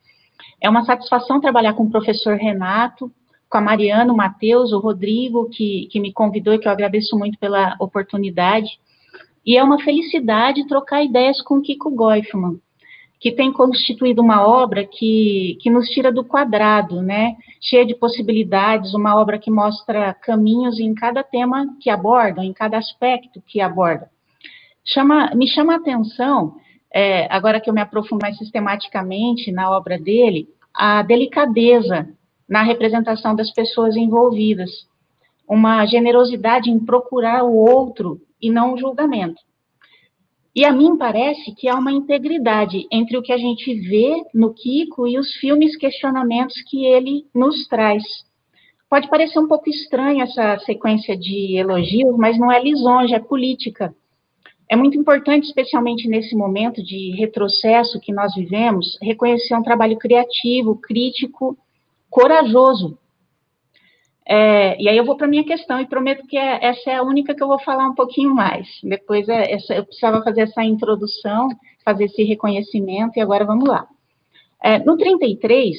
É 0.63 0.71
uma 0.71 0.85
satisfação 0.85 1.41
trabalhar 1.41 1.75
com 1.75 1.83
o 1.83 1.91
professor 1.91 2.37
Renato, 2.37 3.11
com 3.51 3.59
a 3.59 3.61
Mariana, 3.61 4.13
o 4.13 4.17
Matheus, 4.17 4.73
o 4.73 4.79
Rodrigo, 4.79 5.51
que, 5.51 5.89
que 5.91 5.99
me 5.99 6.13
convidou 6.13 6.55
e 6.55 6.59
que 6.61 6.69
eu 6.69 6.73
agradeço 6.73 7.19
muito 7.19 7.37
pela 7.37 7.75
oportunidade. 7.81 8.79
E 9.45 9.59
é 9.59 9.65
uma 9.65 9.83
felicidade 9.83 10.67
trocar 10.69 11.03
ideias 11.03 11.43
com 11.43 11.57
o 11.57 11.63
Kiko 11.63 11.91
Goifman, 11.91 12.61
que 13.19 13.33
tem 13.33 13.53
constituído 13.53 14.23
uma 14.23 14.47
obra 14.47 14.85
que, 14.87 15.59
que 15.61 15.69
nos 15.69 15.89
tira 15.89 16.13
do 16.13 16.25
quadrado, 16.25 17.03
né? 17.03 17.35
Cheia 17.61 17.85
de 17.85 17.97
possibilidades, 17.97 18.95
uma 18.95 19.21
obra 19.21 19.41
que 19.41 19.51
mostra 19.51 20.15
caminhos 20.15 20.79
em 20.79 20.95
cada 20.95 21.25
tema 21.25 21.67
que 21.81 21.91
aborda, 21.91 22.45
em 22.45 22.53
cada 22.53 22.79
aspecto 22.79 23.43
que 23.45 23.61
aborda. 23.61 24.09
Chama, 24.85 25.33
me 25.35 25.49
chama 25.49 25.75
a 25.75 25.77
atenção, 25.77 26.55
é, 26.95 27.27
agora 27.35 27.61
que 27.61 27.71
eu 27.71 27.75
me 27.75 27.81
aprofundo 27.81 28.21
mais 28.23 28.37
sistematicamente 28.37 29.51
na 29.51 29.71
obra 29.71 29.99
dele, 29.99 30.49
a 30.75 31.03
delicadeza 31.03 32.09
na 32.49 32.63
representação 32.63 33.35
das 33.35 33.51
pessoas 33.51 33.97
envolvidas, 33.97 34.71
uma 35.49 35.87
generosidade 35.87 36.71
em 36.71 36.79
procurar 36.79 37.45
o 37.45 37.55
outro 37.55 38.21
e 38.41 38.51
não 38.51 38.75
o 38.75 38.79
julgamento. 38.79 39.41
E 40.55 40.67
a 40.67 40.73
mim 40.73 40.99
parece 40.99 41.55
que 41.55 41.67
há 41.67 41.75
uma 41.75 41.93
integridade 41.93 42.87
entre 42.93 43.17
o 43.17 43.23
que 43.23 43.33
a 43.33 43.39
gente 43.39 43.75
vê 43.89 44.23
no 44.35 44.53
Kiko 44.53 45.09
e 45.09 45.19
os 45.19 45.33
filmes 45.37 45.77
questionamentos 45.77 46.55
que 46.69 46.85
ele 46.85 47.25
nos 47.35 47.67
traz. 47.69 48.03
Pode 48.89 49.09
parecer 49.09 49.39
um 49.39 49.49
pouco 49.49 49.71
estranho 49.71 50.23
essa 50.23 50.59
sequência 50.59 51.17
de 51.17 51.57
elogios, 51.57 52.15
mas 52.19 52.39
não 52.39 52.53
é 52.53 52.63
lisonja, 52.63 53.17
é 53.17 53.21
política. 53.21 53.95
É 54.73 54.77
muito 54.77 54.99
importante, 54.99 55.49
especialmente 55.49 56.09
nesse 56.09 56.35
momento 56.35 56.83
de 56.83 57.15
retrocesso 57.19 58.01
que 58.01 58.11
nós 58.11 58.35
vivemos, 58.35 58.97
reconhecer 59.03 59.55
um 59.55 59.63
trabalho 59.63 59.99
criativo, 59.99 60.81
crítico, 60.81 61.59
corajoso, 62.09 62.99
é, 64.27 64.81
e 64.81 64.89
aí 64.89 64.97
eu 64.97 65.05
vou 65.05 65.15
para 65.15 65.27
a 65.27 65.29
minha 65.29 65.45
questão 65.45 65.79
e 65.79 65.87
prometo 65.87 66.27
que 66.27 66.39
é, 66.39 66.65
essa 66.65 66.91
é 66.91 66.95
a 66.95 67.03
única 67.03 67.35
que 67.35 67.43
eu 67.43 67.49
vou 67.49 67.59
falar 67.59 67.87
um 67.87 67.95
pouquinho 67.95 68.35
mais. 68.35 68.67
Depois 68.83 69.29
é, 69.29 69.53
essa, 69.53 69.75
eu 69.75 69.85
precisava 69.85 70.23
fazer 70.23 70.41
essa 70.41 70.65
introdução, 70.65 71.51
fazer 71.85 72.05
esse 72.05 72.23
reconhecimento, 72.23 73.19
e 73.19 73.21
agora 73.21 73.45
vamos 73.45 73.69
lá. 73.69 73.87
É, 74.65 74.79
no 74.79 74.97
33, 74.97 75.77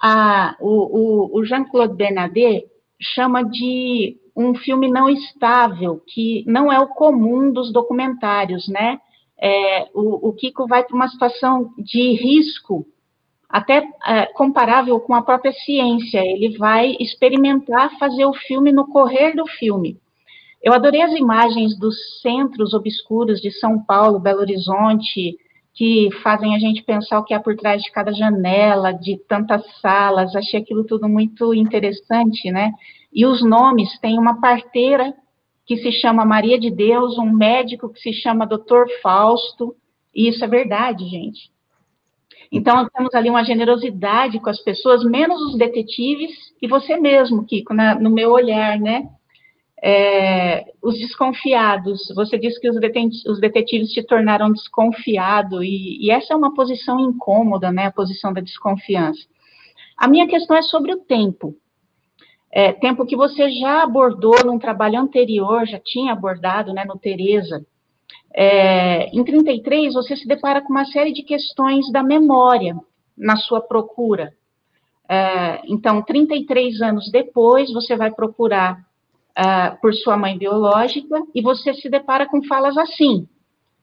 a, 0.00 0.54
o, 0.60 0.68
o, 0.68 1.40
o 1.40 1.44
Jean-Claude 1.44 1.96
Bernardet 1.96 2.64
chama 3.00 3.42
de 3.42 4.16
um 4.36 4.54
filme 4.54 4.90
não 4.90 5.08
estável, 5.08 6.02
que 6.06 6.44
não 6.46 6.70
é 6.70 6.78
o 6.78 6.88
comum 6.88 7.50
dos 7.50 7.72
documentários, 7.72 8.68
né? 8.68 9.00
É, 9.38 9.88
o, 9.94 10.28
o 10.28 10.32
Kiko 10.34 10.66
vai 10.66 10.84
para 10.84 10.94
uma 10.94 11.08
situação 11.08 11.72
de 11.78 12.12
risco 12.12 12.86
até 13.48 13.88
é, 14.06 14.26
comparável 14.26 14.98
com 15.00 15.14
a 15.14 15.22
própria 15.22 15.52
ciência. 15.52 16.18
Ele 16.18 16.56
vai 16.58 16.96
experimentar 17.00 17.96
fazer 17.98 18.26
o 18.26 18.34
filme 18.34 18.72
no 18.72 18.86
correr 18.88 19.34
do 19.34 19.46
filme. 19.46 19.98
Eu 20.62 20.72
adorei 20.72 21.00
as 21.00 21.14
imagens 21.14 21.78
dos 21.78 21.94
centros 22.20 22.74
obscuros 22.74 23.40
de 23.40 23.50
São 23.52 23.78
Paulo, 23.78 24.18
Belo 24.18 24.40
Horizonte, 24.40 25.36
que 25.72 26.08
fazem 26.22 26.56
a 26.56 26.58
gente 26.58 26.82
pensar 26.82 27.20
o 27.20 27.24
que 27.24 27.34
há 27.34 27.40
por 27.40 27.54
trás 27.54 27.82
de 27.82 27.92
cada 27.92 28.12
janela, 28.12 28.92
de 28.92 29.18
tantas 29.28 29.62
salas. 29.80 30.34
Achei 30.34 30.60
aquilo 30.60 30.84
tudo 30.84 31.08
muito 31.08 31.54
interessante, 31.54 32.50
né? 32.50 32.72
E 33.12 33.24
os 33.26 33.42
nomes, 33.42 33.98
tem 34.00 34.18
uma 34.18 34.40
parteira 34.40 35.14
que 35.66 35.76
se 35.76 35.90
chama 35.92 36.24
Maria 36.24 36.58
de 36.58 36.70
Deus, 36.70 37.18
um 37.18 37.30
médico 37.30 37.88
que 37.88 38.00
se 38.00 38.12
chama 38.12 38.46
Dr. 38.46 38.86
Fausto, 39.02 39.74
e 40.14 40.28
isso 40.28 40.44
é 40.44 40.48
verdade, 40.48 41.04
gente. 41.06 41.50
Então, 42.50 42.88
temos 42.88 43.12
ali 43.14 43.28
uma 43.28 43.44
generosidade 43.44 44.38
com 44.38 44.48
as 44.48 44.60
pessoas, 44.62 45.04
menos 45.04 45.40
os 45.42 45.58
detetives 45.58 46.30
e 46.62 46.68
você 46.68 46.96
mesmo, 46.96 47.44
Kiko, 47.44 47.74
na, 47.74 47.94
no 47.96 48.10
meu 48.10 48.30
olhar, 48.30 48.78
né? 48.78 49.08
É, 49.82 50.64
os 50.82 50.96
desconfiados, 50.98 52.10
você 52.14 52.38
disse 52.38 52.58
que 52.60 52.68
os, 52.68 52.76
os 53.26 53.40
detetives 53.40 53.92
se 53.92 54.02
tornaram 54.02 54.50
desconfiados, 54.50 55.62
e, 55.62 56.06
e, 56.06 56.10
essa 56.10 56.32
é 56.32 56.36
uma 56.36 56.54
posição 56.54 56.98
incômoda, 56.98 57.70
né? 57.70 57.86
A 57.86 57.92
posição 57.92 58.32
da 58.32 58.40
desconfiança. 58.40 59.20
A 59.96 60.08
minha 60.08 60.26
questão 60.26 60.56
é 60.56 60.62
sobre 60.62 60.92
o 60.92 61.00
tempo. 61.00 61.54
É, 62.58 62.72
tempo 62.72 63.04
que 63.04 63.14
você 63.14 63.50
já 63.50 63.82
abordou 63.82 64.34
num 64.46 64.58
trabalho 64.58 64.98
anterior, 64.98 65.66
já 65.66 65.78
tinha 65.78 66.14
abordado, 66.14 66.72
né, 66.72 66.86
no 66.86 66.98
Tereza, 66.98 67.62
é, 68.32 69.10
em 69.14 69.22
33, 69.22 69.92
você 69.92 70.16
se 70.16 70.26
depara 70.26 70.62
com 70.62 70.70
uma 70.70 70.86
série 70.86 71.12
de 71.12 71.22
questões 71.22 71.92
da 71.92 72.02
memória 72.02 72.74
na 73.14 73.36
sua 73.36 73.60
procura. 73.60 74.32
É, 75.06 75.60
então, 75.66 76.00
33 76.00 76.80
anos 76.80 77.10
depois, 77.10 77.70
você 77.74 77.94
vai 77.94 78.10
procurar 78.10 78.78
é, 79.34 79.72
por 79.72 79.92
sua 79.92 80.16
mãe 80.16 80.38
biológica 80.38 81.22
e 81.34 81.42
você 81.42 81.74
se 81.74 81.90
depara 81.90 82.24
com 82.24 82.42
falas 82.44 82.78
assim. 82.78 83.28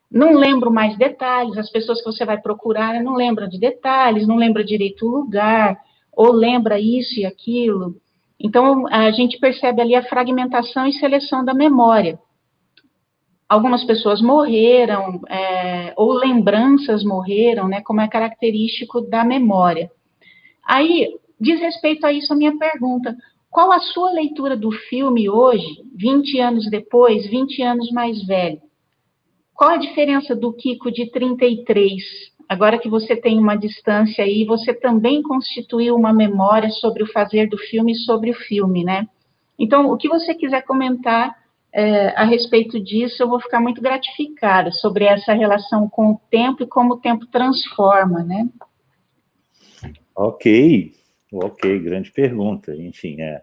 Não 0.10 0.34
lembro 0.34 0.72
mais 0.72 0.98
detalhes, 0.98 1.60
as 1.60 1.70
pessoas 1.70 2.00
que 2.00 2.12
você 2.12 2.26
vai 2.26 2.42
procurar 2.42 3.04
não 3.04 3.14
lembram 3.14 3.48
de 3.48 3.60
detalhes, 3.60 4.28
não 4.28 4.36
lembra 4.36 4.64
direito 4.64 5.06
o 5.06 5.12
lugar, 5.12 5.78
ou 6.12 6.32
lembra 6.32 6.80
isso 6.80 7.20
e 7.20 7.26
aquilo. 7.28 8.02
Então, 8.40 8.88
a 8.88 9.12
gente 9.12 9.40
percebe 9.40 9.82
ali 9.82 9.96
a 9.96 10.04
fragmentação 10.04 10.86
e 10.86 10.94
seleção 10.94 11.44
da 11.46 11.54
memória 11.54 12.20
algumas 13.54 13.84
pessoas 13.84 14.22
morreram, 14.22 15.22
é, 15.30 15.94
ou 15.96 16.14
lembranças 16.14 17.04
morreram, 17.04 17.68
né, 17.68 17.82
como 17.82 18.02
é 18.02 18.08
característico 18.08 19.02
da 19.02 19.24
memória. 19.24 19.92
Aí, 20.66 21.10
diz 21.40 21.60
respeito 21.60 22.06
a 22.06 22.12
isso 22.12 22.34
a 22.34 22.36
minha 22.36 22.58
pergunta, 22.58 23.16
qual 23.50 23.72
a 23.72 23.80
sua 23.80 24.12
leitura 24.12 24.58
do 24.58 24.72
filme 24.72 25.30
hoje, 25.30 25.84
20 25.96 26.40
anos 26.40 26.70
depois, 26.70 27.30
20 27.30 27.62
anos 27.62 27.92
mais 27.92 28.26
velho? 28.26 28.60
Qual 29.54 29.70
a 29.70 29.78
diferença 29.78 30.36
do 30.36 30.52
Kiko 30.52 30.92
de 30.92 31.12
33? 31.12 32.02
Agora 32.48 32.78
que 32.78 32.90
você 32.90 33.16
tem 33.16 33.40
uma 33.40 33.56
distância 33.56 34.24
aí, 34.24 34.46
você 34.46 34.74
também 34.74 35.22
constituiu 35.22 35.96
uma 35.96 36.14
memória 36.14 36.70
sobre 36.70 37.04
o 37.04 37.12
fazer 37.12 37.48
do 37.48 37.58
filme 37.58 37.94
e 37.94 37.98
sobre 37.98 38.32
o 38.32 38.36
filme, 38.36 38.84
né? 38.84 39.08
Então, 39.58 39.92
o 39.92 39.98
que 39.98 40.10
você 40.10 40.34
quiser 40.34 40.64
comentar 40.64 41.36
é, 41.72 42.10
a 42.10 42.24
respeito 42.24 42.80
disso, 42.80 43.24
eu 43.24 43.28
vou 43.28 43.40
ficar 43.40 43.60
muito 43.60 43.82
gratificada 43.82 44.72
sobre 44.72 45.06
essa 45.06 45.34
relação 45.34 45.90
com 45.90 46.12
o 46.12 46.22
tempo 46.30 46.64
e 46.64 46.68
como 46.68 46.94
o 46.94 47.00
tempo 47.00 47.26
transforma, 47.26 48.24
né? 48.24 48.48
Ok, 50.16 50.94
ok, 51.32 51.80
grande 51.80 52.12
pergunta. 52.12 52.76
Enfim, 52.76 53.20
é. 53.22 53.42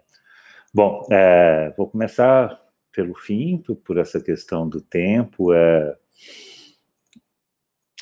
Bom, 0.73 1.05
é, 1.11 1.73
vou 1.77 1.87
começar 1.87 2.57
pelo 2.93 3.13
fim, 3.13 3.57
por 3.83 3.97
essa 3.97 4.21
questão 4.21 4.67
do 4.67 4.79
tempo. 4.79 5.53
É, 5.53 5.95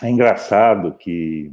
é 0.02 0.10
engraçado 0.10 0.94
que, 0.94 1.52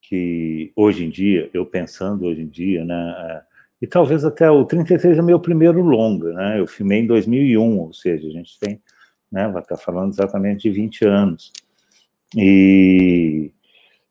que 0.00 0.72
hoje 0.76 1.04
em 1.04 1.10
dia, 1.10 1.50
eu 1.52 1.66
pensando 1.66 2.26
hoje 2.26 2.42
em 2.42 2.48
dia, 2.48 2.84
né, 2.84 3.14
é, 3.18 3.42
e 3.80 3.86
talvez 3.86 4.24
até 4.24 4.50
o 4.50 4.64
33 4.64 5.18
é 5.18 5.22
meu 5.22 5.38
primeiro 5.38 5.80
longa, 5.80 6.32
né? 6.32 6.58
Eu 6.58 6.66
filmei 6.66 7.00
em 7.00 7.06
2001, 7.06 7.78
ou 7.78 7.92
seja, 7.92 8.26
a 8.26 8.30
gente 8.30 8.58
tem, 8.58 8.82
né, 9.30 9.48
vai 9.48 9.62
estar 9.62 9.76
falando 9.76 10.12
exatamente 10.12 10.62
de 10.62 10.70
20 10.70 11.04
anos. 11.04 11.52
E, 12.36 13.52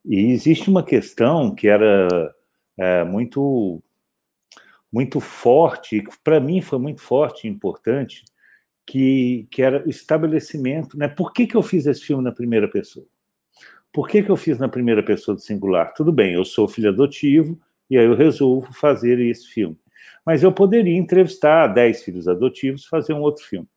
e 0.05 0.31
existe 0.31 0.69
uma 0.69 0.83
questão 0.83 1.53
que 1.53 1.67
era 1.67 2.33
é, 2.77 3.03
muito 3.03 3.81
muito 4.91 5.19
forte, 5.19 6.01
para 6.23 6.39
mim 6.39 6.61
foi 6.61 6.79
muito 6.79 7.01
forte 7.01 7.45
e 7.45 7.51
importante, 7.51 8.23
que, 8.87 9.47
que 9.51 9.61
era 9.61 9.85
o 9.85 9.89
estabelecimento, 9.89 10.97
né? 10.97 11.07
Por 11.09 11.33
que, 11.33 11.45
que 11.45 11.55
eu 11.55 11.61
fiz 11.61 11.85
esse 11.85 12.01
filme 12.01 12.23
na 12.23 12.31
primeira 12.31 12.67
pessoa? 12.67 13.05
Por 13.93 14.07
que, 14.07 14.23
que 14.23 14.29
eu 14.29 14.37
fiz 14.37 14.57
na 14.57 14.69
primeira 14.69 15.03
pessoa 15.03 15.35
do 15.35 15.41
singular? 15.41 15.93
Tudo 15.93 16.11
bem, 16.11 16.33
eu 16.33 16.45
sou 16.45 16.67
filho 16.67 16.89
adotivo, 16.89 17.59
e 17.89 17.97
aí 17.97 18.05
eu 18.05 18.15
resolvo 18.15 18.71
fazer 18.73 19.19
esse 19.19 19.47
filme. 19.47 19.77
Mas 20.25 20.41
eu 20.41 20.51
poderia 20.51 20.97
entrevistar 20.97 21.67
10 21.67 22.03
filhos 22.03 22.27
adotivos 22.27 22.85
fazer 22.85 23.13
um 23.13 23.21
outro 23.21 23.43
filme. 23.43 23.67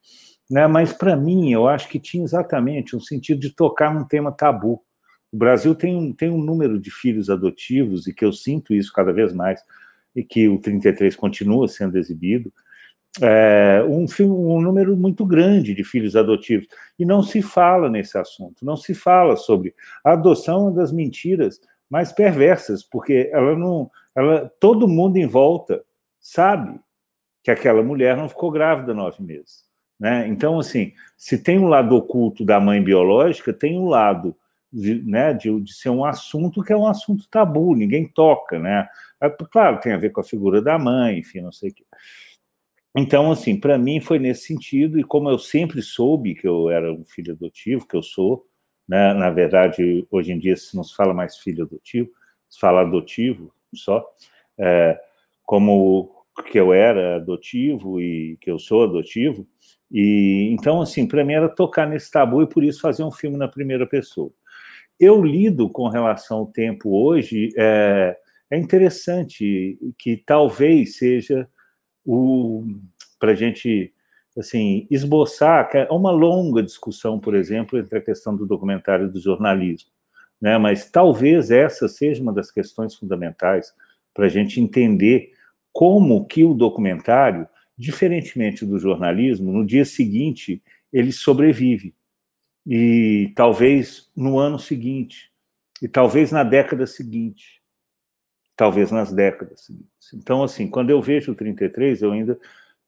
Né? 0.49 0.67
Mas, 0.67 0.93
para 0.93 1.17
mim, 1.17 1.53
eu 1.53 1.67
acho 1.67 1.89
que 1.89 1.99
tinha 1.99 2.25
exatamente 2.25 2.95
um 2.95 3.01
sentido 3.01 3.41
de 3.41 3.51
tocar 3.51 3.93
num 3.93 4.05
tema 4.05 4.31
tabu. 4.31 4.83
O 5.33 5.37
Brasil 5.37 5.75
tem, 5.75 6.13
tem 6.13 6.31
um 6.31 6.43
número 6.43 6.79
de 6.79 6.91
filhos 6.91 7.31
adotivos, 7.31 8.07
e 8.07 8.15
que 8.15 8.25
eu 8.25 8.33
sinto 8.33 8.75
isso 8.75 8.93
cada 8.93 9.13
vez 9.13 9.33
mais, 9.33 9.61
e 10.15 10.23
que 10.23 10.49
o 10.49 10.59
33 10.59 11.17
continua 11.17 11.69
sendo 11.69 11.97
exibido, 11.99 12.53
é, 13.21 13.83
um, 13.89 14.07
um 14.25 14.61
número 14.61 14.97
muito 14.97 15.25
grande 15.27 15.75
de 15.75 15.83
filhos 15.83 16.15
adotivos. 16.15 16.69
E 16.99 17.05
não 17.05 17.23
se 17.23 17.43
fala 17.43 17.89
nesse 17.89 18.17
assunto, 18.17 18.65
não 18.65 18.77
se 18.77 18.95
fala 18.95 19.37
sobre 19.37 19.75
a 20.05 20.13
adoção 20.13 20.73
das 20.73 20.93
mentiras 20.93 21.61
mais 21.89 22.13
perversas, 22.13 22.85
porque 22.85 23.29
ela 23.33 23.57
não, 23.57 23.91
ela, 24.15 24.51
todo 24.61 24.87
mundo 24.87 25.17
em 25.17 25.27
volta 25.27 25.83
sabe 26.21 26.79
que 27.43 27.51
aquela 27.51 27.83
mulher 27.83 28.17
não 28.17 28.29
ficou 28.29 28.51
grávida 28.51 28.95
nove 28.95 29.23
meses, 29.23 29.65
né? 29.99 30.29
Então, 30.29 30.59
assim, 30.61 30.93
se 31.17 31.43
tem 31.43 31.59
um 31.59 31.67
lado 31.67 31.97
oculto 31.97 32.45
da 32.45 32.61
mãe 32.61 32.83
biológica, 32.83 33.53
tem 33.53 33.79
um 33.79 33.89
lado 33.89 34.37
de, 34.73 35.03
né, 35.03 35.33
de, 35.33 35.59
de 35.61 35.73
ser 35.73 35.89
um 35.89 36.05
assunto 36.05 36.63
que 36.63 36.73
é 36.73 36.77
um 36.77 36.87
assunto 36.87 37.29
tabu, 37.29 37.75
ninguém 37.75 38.07
toca, 38.07 38.59
né? 38.59 38.89
É, 39.21 39.29
claro, 39.29 39.81
tem 39.81 39.93
a 39.93 39.99
ver 39.99 40.11
com 40.11 40.21
a 40.21 40.25
figura 40.25 40.63
da 40.63 40.79
mãe, 40.79 41.19
enfim, 41.19 41.41
não 41.41 41.51
sei 41.51 41.71
o 41.71 41.75
quê. 41.75 41.85
Então, 42.97 43.31
assim, 43.31 43.59
para 43.59 43.79
mim 43.79 44.01
foi 44.01 44.19
nesse 44.19 44.47
sentido, 44.47 44.99
e 44.99 45.05
como 45.05 45.31
eu 45.31 45.39
sempre 45.39 45.81
soube 45.81 46.35
que 46.35 46.47
eu 46.47 46.71
era 46.71 46.93
um 46.93 47.05
filho 47.05 47.33
adotivo, 47.35 47.87
que 47.87 47.97
eu 47.97 48.03
sou, 48.03 48.45
né? 48.89 49.15
Na 49.15 49.31
verdade, 49.31 50.05
hoje 50.11 50.33
em 50.33 50.39
dia 50.39 50.57
se 50.57 50.75
não 50.77 50.83
se 50.83 50.95
fala 50.97 51.15
mais 51.15 51.39
filho 51.39 51.65
adotivo, 51.65 52.11
se 52.49 52.59
fala 52.59 52.81
adotivo 52.81 53.55
só, 53.73 54.05
é, 54.59 54.99
como 55.45 56.11
que 56.51 56.59
eu 56.59 56.73
era 56.73 57.17
adotivo 57.17 58.01
e 58.01 58.37
que 58.41 58.51
eu 58.51 58.59
sou 58.59 58.85
adotivo, 58.85 59.47
e 59.91 60.49
então 60.53 60.81
assim 60.81 61.07
para 61.07 61.25
mim 61.25 61.35
era 61.35 61.49
tocar 61.49 61.89
nesse 61.89 62.11
tabu 62.11 62.43
e 62.43 62.49
por 62.49 62.65
isso 62.65 62.81
fazer 62.81 63.05
um 63.05 63.13
filme 63.13 63.37
na 63.37 63.49
primeira 63.49 63.87
pessoa. 63.87 64.33
Eu 64.99 65.25
lido 65.25 65.69
com 65.71 65.89
relação 65.89 66.39
ao 66.39 66.47
tempo 66.47 66.91
hoje 66.91 67.51
é, 67.57 68.17
é 68.51 68.59
interessante 68.59 69.79
que 69.99 70.17
talvez 70.27 70.97
seja 70.99 71.49
para 73.19 73.33
a 73.33 73.35
gente 73.35 73.93
assim 74.39 74.87
esboçar 74.91 75.69
é 75.75 75.89
uma 75.91 76.11
longa 76.11 76.63
discussão, 76.63 77.19
por 77.19 77.35
exemplo, 77.35 77.79
entre 77.79 77.99
a 77.99 78.03
questão 78.03 78.35
do 78.35 78.47
documentário 78.47 79.07
e 79.07 79.11
do 79.11 79.21
jornalismo, 79.21 79.91
né? 80.41 80.57
Mas 80.59 80.91
talvez 80.91 81.51
essa 81.51 81.89
seja 81.89 82.23
uma 82.23 82.33
das 82.33 82.51
questões 82.51 82.95
fundamentais 82.95 83.73
para 84.15 84.27
a 84.27 84.29
gente 84.29 84.61
entender 84.61 85.33
como 85.73 86.27
que 86.27 86.45
o 86.45 86.55
documentário, 86.55 87.47
diferentemente 87.77 88.65
do 88.65 88.79
jornalismo, 88.79 89.53
no 89.53 89.65
dia 89.65 89.85
seguinte 89.85 90.63
ele 90.93 91.13
sobrevive. 91.13 91.95
E 92.67 93.33
talvez 93.35 94.11
no 94.17 94.39
ano 94.39 94.59
seguinte. 94.59 95.31
E 95.81 95.89
talvez 95.89 96.31
na 96.31 96.45
década 96.45 96.87
seguinte, 96.87 97.60
talvez 98.61 98.91
nas 98.91 99.11
décadas 99.11 99.65
seguintes. 99.65 100.13
Então, 100.13 100.43
assim, 100.43 100.69
quando 100.69 100.91
eu 100.91 101.01
vejo 101.01 101.33
o 101.33 101.35
33, 101.35 102.03
eu 102.03 102.13
ainda 102.13 102.39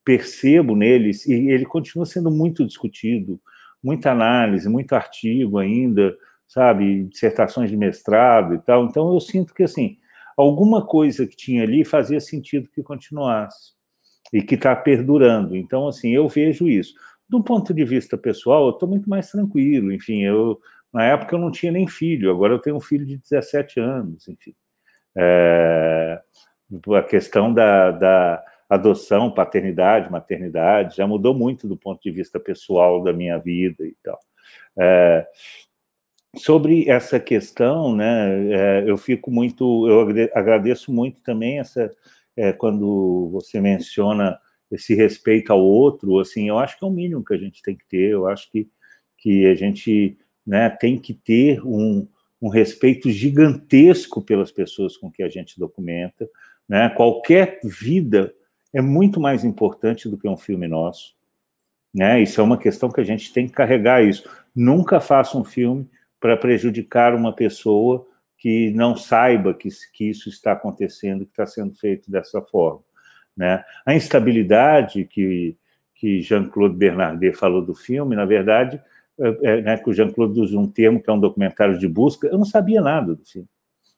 percebo 0.04 0.76
neles, 0.76 1.26
e 1.26 1.32
ele 1.32 1.64
continua 1.64 2.04
sendo 2.04 2.30
muito 2.30 2.66
discutido, 2.66 3.40
muita 3.82 4.10
análise, 4.10 4.68
muito 4.68 4.92
artigo 4.92 5.56
ainda, 5.56 6.14
sabe, 6.46 7.04
dissertações 7.04 7.70
de 7.70 7.76
mestrado 7.78 8.54
e 8.54 8.58
tal. 8.58 8.84
Então 8.84 9.14
eu 9.14 9.18
sinto 9.18 9.54
que 9.54 9.62
assim 9.62 9.96
alguma 10.36 10.84
coisa 10.84 11.26
que 11.26 11.36
tinha 11.36 11.62
ali 11.62 11.86
fazia 11.86 12.20
sentido 12.20 12.68
que 12.68 12.82
continuasse 12.82 13.72
e 14.30 14.42
que 14.42 14.56
está 14.56 14.76
perdurando. 14.76 15.56
Então 15.56 15.88
assim 15.88 16.10
eu 16.10 16.28
vejo 16.28 16.68
isso. 16.68 16.92
Do 17.26 17.42
ponto 17.42 17.72
de 17.72 17.84
vista 17.84 18.18
pessoal, 18.18 18.66
eu 18.66 18.72
estou 18.72 18.88
muito 18.88 19.08
mais 19.08 19.30
tranquilo. 19.30 19.90
Enfim, 19.90 20.22
eu 20.22 20.60
na 20.92 21.04
época 21.04 21.34
eu 21.34 21.40
não 21.40 21.50
tinha 21.50 21.72
nem 21.72 21.88
filho, 21.88 22.30
agora 22.30 22.52
eu 22.52 22.58
tenho 22.58 22.76
um 22.76 22.80
filho 22.80 23.06
de 23.06 23.16
17 23.16 23.80
anos. 23.80 24.28
Enfim, 24.28 24.54
é, 25.16 26.20
a 26.96 27.02
questão 27.02 27.52
da, 27.52 27.90
da 27.90 28.44
adoção, 28.68 29.30
paternidade, 29.30 30.10
maternidade, 30.10 30.96
já 30.96 31.06
mudou 31.06 31.34
muito 31.34 31.68
do 31.68 31.76
ponto 31.76 32.00
de 32.02 32.10
vista 32.10 32.40
pessoal 32.40 33.02
da 33.02 33.12
minha 33.12 33.38
vida 33.38 33.84
e 33.84 33.94
tal. 34.02 34.18
É, 34.78 35.26
sobre 36.36 36.88
essa 36.88 37.20
questão, 37.20 37.94
né, 37.94 38.80
é, 38.80 38.84
eu 38.86 38.96
fico 38.96 39.30
muito, 39.30 39.86
eu 39.88 40.28
agradeço 40.34 40.92
muito 40.92 41.20
também 41.22 41.58
essa, 41.58 41.90
é, 42.36 42.52
quando 42.52 43.28
você 43.30 43.60
menciona 43.60 44.38
esse 44.70 44.94
respeito 44.94 45.52
ao 45.52 45.60
outro, 45.60 46.18
assim, 46.18 46.48
eu 46.48 46.58
acho 46.58 46.78
que 46.78 46.84
é 46.84 46.88
o 46.88 46.90
mínimo 46.90 47.24
que 47.24 47.34
a 47.34 47.38
gente 47.38 47.60
tem 47.60 47.76
que 47.76 47.86
ter, 47.86 48.10
eu 48.12 48.26
acho 48.26 48.50
que, 48.50 48.66
que 49.18 49.46
a 49.46 49.54
gente, 49.54 50.16
né, 50.46 50.70
tem 50.70 50.98
que 50.98 51.12
ter 51.12 51.60
um, 51.62 52.08
um 52.42 52.48
respeito 52.48 53.08
gigantesco 53.08 54.20
pelas 54.20 54.50
pessoas 54.50 54.96
com 54.96 55.08
que 55.08 55.22
a 55.22 55.28
gente 55.28 55.60
documenta, 55.60 56.28
né, 56.68 56.88
qualquer 56.88 57.60
vida 57.62 58.34
é 58.74 58.82
muito 58.82 59.20
mais 59.20 59.44
importante 59.44 60.08
do 60.08 60.18
que 60.18 60.28
um 60.28 60.36
filme 60.36 60.66
nosso. 60.66 61.14
Né? 61.94 62.20
Isso 62.22 62.40
é 62.40 62.44
uma 62.44 62.58
questão 62.58 62.90
que 62.90 63.00
a 63.00 63.04
gente 63.04 63.32
tem 63.32 63.46
que 63.46 63.52
carregar 63.52 64.02
isso. 64.02 64.28
Nunca 64.54 64.98
faça 64.98 65.38
um 65.38 65.44
filme 65.44 65.88
para 66.18 66.36
prejudicar 66.36 67.14
uma 67.14 67.32
pessoa 67.32 68.06
que 68.38 68.72
não 68.72 68.96
saiba 68.96 69.54
que, 69.54 69.68
que 69.92 70.10
isso 70.10 70.28
está 70.28 70.52
acontecendo, 70.52 71.24
que 71.24 71.30
está 71.32 71.46
sendo 71.46 71.74
feito 71.74 72.10
dessa 72.10 72.42
forma. 72.42 72.82
Né? 73.36 73.62
A 73.86 73.94
instabilidade 73.94 75.04
que, 75.04 75.56
que 75.94 76.20
Jean-Claude 76.20 76.76
Bernardet 76.76 77.36
falou 77.36 77.64
do 77.64 77.74
filme, 77.74 78.16
na 78.16 78.24
verdade, 78.24 78.82
né, 79.62 79.76
que 79.78 79.88
o 79.88 79.92
Jean-Claude 79.92 80.40
usa 80.40 80.58
um 80.58 80.66
termo 80.66 81.02
que 81.02 81.08
é 81.08 81.12
um 81.12 81.20
documentário 81.20 81.78
de 81.78 81.88
busca, 81.88 82.26
eu 82.26 82.38
não 82.38 82.44
sabia 82.44 82.80
nada 82.80 83.14
do 83.14 83.24
filme. 83.24 83.48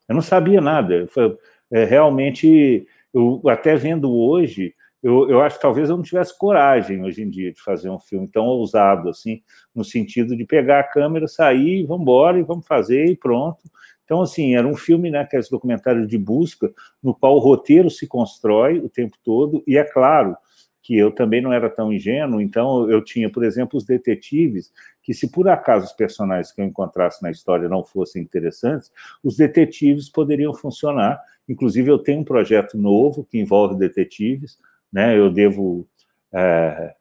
Eu 0.08 0.14
não 0.14 0.22
sabia 0.22 0.60
nada. 0.60 1.06
Foi, 1.08 1.36
é, 1.70 1.84
realmente 1.84 2.86
eu 3.12 3.40
até 3.48 3.76
vendo 3.76 4.12
hoje, 4.12 4.74
eu, 5.02 5.28
eu 5.28 5.40
acho 5.40 5.56
que 5.56 5.62
talvez 5.62 5.88
eu 5.88 5.96
não 5.96 6.02
tivesse 6.02 6.36
coragem 6.36 7.02
hoje 7.02 7.22
em 7.22 7.30
dia 7.30 7.52
de 7.52 7.60
fazer 7.60 7.90
um 7.90 7.98
filme 7.98 8.26
tão 8.26 8.46
ousado, 8.46 9.08
assim, 9.08 9.42
no 9.74 9.84
sentido 9.84 10.36
de 10.36 10.44
pegar 10.44 10.80
a 10.80 10.84
câmera, 10.84 11.28
sair, 11.28 11.84
vamos 11.86 12.02
embora 12.02 12.38
e 12.38 12.42
vamos 12.42 12.66
fazer 12.66 13.06
e 13.06 13.16
pronto. 13.16 13.62
Então, 14.04 14.20
assim, 14.20 14.54
era 14.54 14.66
um 14.66 14.74
filme, 14.74 15.10
né, 15.10 15.24
que 15.24 15.36
é 15.36 15.38
esse 15.38 15.50
documentário 15.50 16.06
de 16.06 16.18
busca, 16.18 16.72
no 17.02 17.14
qual 17.14 17.36
o 17.36 17.38
roteiro 17.38 17.90
se 17.90 18.06
constrói 18.06 18.78
o 18.78 18.88
tempo 18.88 19.16
todo, 19.22 19.62
e 19.66 19.78
é 19.78 19.84
claro 19.84 20.36
que 20.82 20.96
eu 20.96 21.10
também 21.10 21.40
não 21.40 21.52
era 21.52 21.70
tão 21.70 21.90
ingênuo, 21.90 22.42
então 22.42 22.90
eu 22.90 23.02
tinha, 23.02 23.30
por 23.30 23.42
exemplo, 23.42 23.78
os 23.78 23.86
detetives, 23.86 24.70
que 25.04 25.14
se 25.14 25.30
por 25.30 25.48
acaso 25.48 25.84
os 25.86 25.92
personagens 25.92 26.50
que 26.50 26.60
eu 26.60 26.64
encontrasse 26.64 27.22
na 27.22 27.30
história 27.30 27.68
não 27.68 27.84
fossem 27.84 28.20
interessantes, 28.20 28.90
os 29.22 29.36
detetives 29.36 30.08
poderiam 30.08 30.52
funcionar 30.52 31.20
Inclusive, 31.48 31.90
eu 31.90 31.98
tenho 31.98 32.20
um 32.20 32.24
projeto 32.24 32.78
novo 32.78 33.24
que 33.24 33.38
envolve 33.38 33.76
detetives, 33.76 34.58
né? 34.92 35.16
Eu 35.18 35.30
devo. 35.30 35.86
É, 36.32 36.94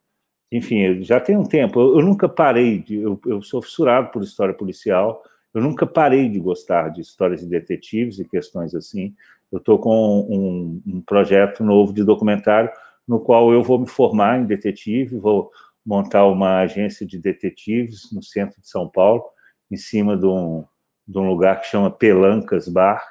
enfim, 0.51 1.01
já 1.01 1.19
tem 1.19 1.37
um 1.37 1.45
tempo. 1.45 1.79
Eu, 1.79 1.99
eu 1.99 2.05
nunca 2.05 2.27
parei 2.27 2.79
de. 2.79 2.97
Eu, 2.97 3.19
eu, 3.25 3.41
sou 3.41 3.61
fissurado 3.61 4.09
por 4.11 4.21
história 4.21 4.53
policial. 4.53 5.23
Eu 5.53 5.61
nunca 5.61 5.85
parei 5.85 6.27
de 6.29 6.39
gostar 6.39 6.89
de 6.89 7.01
histórias 7.01 7.41
de 7.41 7.47
detetives 7.47 8.19
e 8.19 8.25
questões 8.25 8.75
assim. 8.75 9.13
Eu 9.51 9.59
estou 9.59 9.77
com 9.79 10.21
um, 10.29 10.81
um 10.85 11.01
projeto 11.01 11.63
novo 11.63 11.93
de 11.93 12.03
documentário 12.03 12.71
no 13.07 13.19
qual 13.19 13.51
eu 13.51 13.61
vou 13.61 13.77
me 13.77 13.87
formar 13.87 14.39
em 14.39 14.45
detetive, 14.45 15.17
vou 15.17 15.51
montar 15.85 16.25
uma 16.25 16.59
agência 16.59 17.05
de 17.05 17.17
detetives 17.17 18.11
no 18.11 18.23
centro 18.23 18.59
de 18.61 18.69
São 18.69 18.87
Paulo, 18.89 19.23
em 19.69 19.77
cima 19.77 20.15
de 20.15 20.25
um, 20.25 20.63
de 21.07 21.17
um 21.17 21.27
lugar 21.27 21.59
que 21.59 21.67
chama 21.67 21.91
Pelancas 21.91 22.67
Bar, 22.67 23.03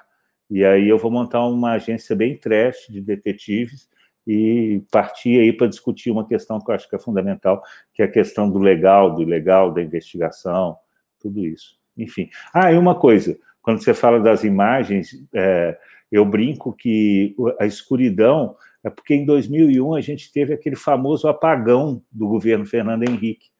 e 0.51 0.65
aí 0.65 0.89
eu 0.89 0.99
vou 0.99 1.11
montar 1.11 1.47
uma 1.47 1.73
agência 1.73 2.15
bem 2.15 2.37
trash 2.37 2.87
de 2.91 3.01
detetives 3.01 3.89
e 4.27 4.83
partir 4.91 5.41
aí 5.41 5.53
para 5.53 5.67
discutir 5.67 6.11
uma 6.11 6.27
questão 6.27 6.61
que 6.61 6.71
eu 6.71 6.75
acho 6.75 6.89
que 6.89 6.95
é 6.95 6.99
fundamental, 6.99 7.63
que 7.95 8.03
é 8.03 8.05
a 8.05 8.11
questão 8.11 8.51
do 8.51 8.59
legal, 8.59 9.15
do 9.15 9.23
ilegal, 9.23 9.73
da 9.73 9.83
investigação, 9.83 10.77
tudo 11.19 11.45
isso. 11.47 11.79
Enfim. 11.97 12.29
Ah, 12.53 12.73
e 12.73 12.77
uma 12.77 12.95
coisa, 12.95 13.39
quando 13.63 13.83
você 13.83 13.95
fala 13.95 14.21
das 14.21 14.45
imagens, 14.45 15.25
é, 15.35 15.79
eu 16.11 16.25
brinco 16.25 16.73
que 16.73 17.35
a 17.59 17.67
escuridão 17.67 18.55
é 18.85 18.91
porque 18.91 19.15
em 19.15 19.25
2001 19.25 19.95
a 19.95 20.01
gente 20.01 20.33
teve 20.33 20.53
aquele 20.53 20.77
famoso 20.77 21.29
apagão 21.29 22.03
do 22.11 22.27
governo 22.29 22.67
Fernando 22.67 23.09
Henrique, 23.09 23.51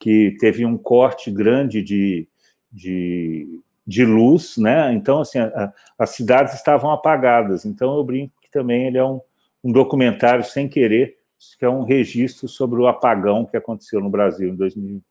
que 0.00 0.36
teve 0.40 0.64
um 0.64 0.76
corte 0.76 1.30
grande 1.30 1.82
de, 1.82 2.28
de 2.72 3.62
de 3.86 4.04
luz, 4.04 4.56
né? 4.56 4.92
Então, 4.92 5.20
assim, 5.20 5.38
a, 5.38 5.72
as 5.98 6.10
cidades 6.10 6.54
estavam 6.54 6.90
apagadas. 6.90 7.64
Então, 7.64 7.96
eu 7.96 8.04
brinco 8.04 8.34
que 8.40 8.50
também 8.50 8.86
ele 8.86 8.98
é 8.98 9.04
um, 9.04 9.20
um 9.62 9.72
documentário 9.72 10.44
sem 10.44 10.68
querer, 10.68 11.18
que 11.58 11.64
é 11.64 11.68
um 11.68 11.84
registro 11.84 12.48
sobre 12.48 12.80
o 12.80 12.86
apagão 12.86 13.44
que 13.44 13.56
aconteceu 13.56 14.00
no 14.00 14.08
Brasil 14.08 14.48
em 14.48 14.56
2000. 14.56 15.02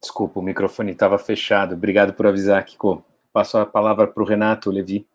Desculpa, 0.00 0.40
o 0.40 0.42
microfone 0.42 0.90
estava 0.90 1.16
fechado. 1.16 1.74
Obrigado 1.74 2.12
por 2.12 2.26
avisar, 2.26 2.64
Kiko. 2.64 3.04
Passo 3.32 3.56
a 3.56 3.64
palavra 3.64 4.08
para 4.08 4.22
o 4.22 4.26
Renato 4.26 4.68
Levi. 4.68 5.06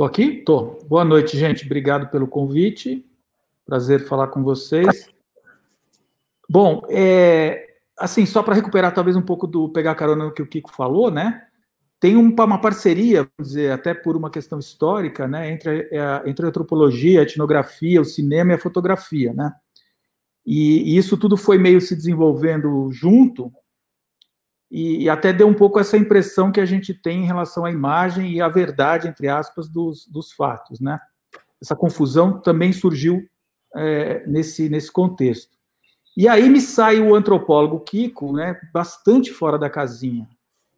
Estou 0.00 0.08
aqui? 0.08 0.38
Estou. 0.38 0.78
Boa 0.88 1.04
noite, 1.04 1.36
gente. 1.36 1.66
Obrigado 1.66 2.08
pelo 2.08 2.26
convite. 2.26 3.04
Prazer 3.66 4.06
falar 4.06 4.28
com 4.28 4.42
vocês. 4.42 5.10
Bom, 6.48 6.80
é, 6.88 7.66
assim, 7.98 8.24
só 8.24 8.42
para 8.42 8.54
recuperar 8.54 8.94
talvez 8.94 9.14
um 9.14 9.20
pouco 9.20 9.46
do 9.46 9.68
pegar 9.68 9.94
carona 9.94 10.24
no 10.24 10.32
que 10.32 10.40
o 10.40 10.46
Kiko 10.46 10.72
falou, 10.72 11.10
né? 11.10 11.42
Tem 12.00 12.16
uma 12.16 12.58
parceria, 12.58 13.28
vamos 13.36 13.52
dizer, 13.52 13.72
até 13.72 13.92
por 13.92 14.16
uma 14.16 14.30
questão 14.30 14.58
histórica, 14.58 15.28
né, 15.28 15.52
entre 15.52 15.94
a, 15.94 16.22
entre 16.24 16.46
a 16.46 16.48
antropologia, 16.48 17.20
a 17.20 17.24
etnografia, 17.24 18.00
o 18.00 18.06
cinema 18.06 18.52
e 18.52 18.54
a 18.54 18.58
fotografia, 18.58 19.34
né? 19.34 19.52
E, 20.46 20.94
e 20.94 20.96
isso 20.96 21.14
tudo 21.18 21.36
foi 21.36 21.58
meio 21.58 21.78
se 21.78 21.94
desenvolvendo 21.94 22.90
junto, 22.90 23.52
e, 24.70 25.04
e, 25.04 25.08
até 25.08 25.32
deu 25.32 25.48
um 25.48 25.54
pouco 25.54 25.80
essa 25.80 25.96
impressão 25.96 26.52
que 26.52 26.60
a 26.60 26.64
gente 26.64 26.94
tem 26.94 27.22
em 27.22 27.26
relação 27.26 27.64
à 27.64 27.70
imagem 27.70 28.32
e 28.32 28.40
à 28.40 28.48
verdade, 28.48 29.08
entre 29.08 29.28
aspas, 29.28 29.68
dos, 29.68 30.06
dos 30.06 30.32
fatos, 30.32 30.80
né? 30.80 31.00
Essa 31.60 31.74
confusão 31.74 32.40
também 32.40 32.72
surgiu 32.72 33.28
é, 33.74 34.24
nesse, 34.26 34.68
nesse 34.68 34.90
contexto. 34.90 35.58
E 36.16 36.28
aí 36.28 36.48
me 36.48 36.60
sai 36.60 37.00
o 37.00 37.14
antropólogo 37.14 37.80
Kiko, 37.80 38.32
né, 38.32 38.58
bastante 38.72 39.30
fora 39.32 39.58
da 39.58 39.70
casinha. 39.70 40.28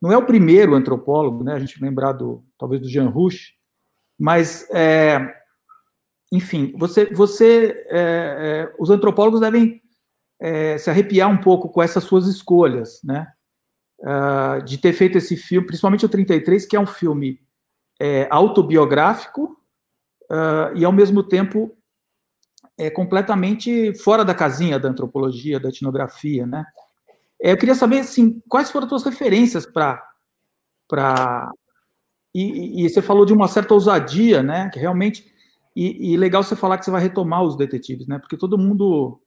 Não 0.00 0.12
é 0.12 0.16
o 0.16 0.26
primeiro 0.26 0.74
antropólogo, 0.74 1.44
né, 1.44 1.54
a 1.54 1.58
gente 1.58 1.82
lembrar 1.82 2.12
do, 2.12 2.44
talvez 2.58 2.80
do 2.80 2.88
Jean 2.88 3.08
Rouch, 3.08 3.54
mas, 4.18 4.68
é, 4.70 5.34
enfim, 6.30 6.72
você, 6.76 7.06
você 7.06 7.84
é, 7.88 7.98
é, 7.98 8.74
os 8.78 8.90
antropólogos 8.90 9.40
devem 9.40 9.80
é, 10.40 10.76
se 10.78 10.90
arrepiar 10.90 11.30
um 11.30 11.38
pouco 11.38 11.68
com 11.68 11.82
essas 11.82 12.04
suas 12.04 12.26
escolhas, 12.26 13.00
né? 13.02 13.26
Uh, 14.02 14.60
de 14.64 14.78
ter 14.78 14.92
feito 14.92 15.16
esse 15.16 15.36
filme, 15.36 15.66
principalmente 15.66 16.04
o 16.04 16.08
33, 16.08 16.66
que 16.66 16.74
é 16.74 16.80
um 16.80 16.86
filme 16.86 17.40
é, 18.00 18.26
autobiográfico 18.32 19.56
uh, 20.24 20.74
e, 20.74 20.84
ao 20.84 20.90
mesmo 20.90 21.22
tempo, 21.22 21.76
é 22.76 22.90
completamente 22.90 23.94
fora 23.94 24.24
da 24.24 24.34
casinha 24.34 24.76
da 24.76 24.88
antropologia, 24.88 25.60
da 25.60 25.68
etnografia, 25.68 26.44
né? 26.44 26.64
É, 27.40 27.52
eu 27.52 27.56
queria 27.56 27.76
saber, 27.76 28.00
assim, 28.00 28.42
quais 28.48 28.72
foram 28.72 28.86
as 28.86 28.90
tuas 28.90 29.04
referências 29.04 29.66
para... 29.66 30.02
para 30.88 31.50
e, 32.34 32.84
e, 32.84 32.88
você 32.88 33.02
falou 33.02 33.24
de 33.24 33.32
uma 33.32 33.46
certa 33.46 33.74
ousadia, 33.74 34.42
né? 34.42 34.68
Que 34.70 34.80
realmente... 34.80 35.30
E, 35.74 36.12
e 36.12 36.16
legal 36.16 36.42
você 36.42 36.56
falar 36.56 36.76
que 36.76 36.84
você 36.84 36.90
vai 36.90 37.00
retomar 37.00 37.42
os 37.42 37.56
detetives, 37.56 38.06
né? 38.06 38.18
Porque 38.18 38.36
todo 38.36 38.58
mundo... 38.58 39.20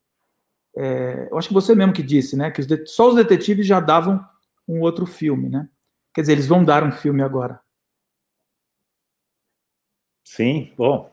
É, 0.75 1.29
eu 1.31 1.37
acho 1.37 1.47
que 1.47 1.53
você 1.53 1.73
mesmo 1.73 1.93
que 1.93 2.03
disse, 2.03 2.35
né? 2.35 2.51
Que 2.51 2.59
os 2.59 2.67
só 2.91 3.07
os 3.07 3.15
detetives 3.15 3.65
já 3.65 3.79
davam 3.79 4.23
um 4.67 4.81
outro 4.81 5.05
filme, 5.05 5.49
né? 5.49 5.67
Quer 6.13 6.21
dizer, 6.21 6.33
eles 6.33 6.47
vão 6.47 6.63
dar 6.63 6.83
um 6.83 6.91
filme 6.91 7.21
agora. 7.21 7.59
Sim, 10.23 10.73
bom. 10.77 11.11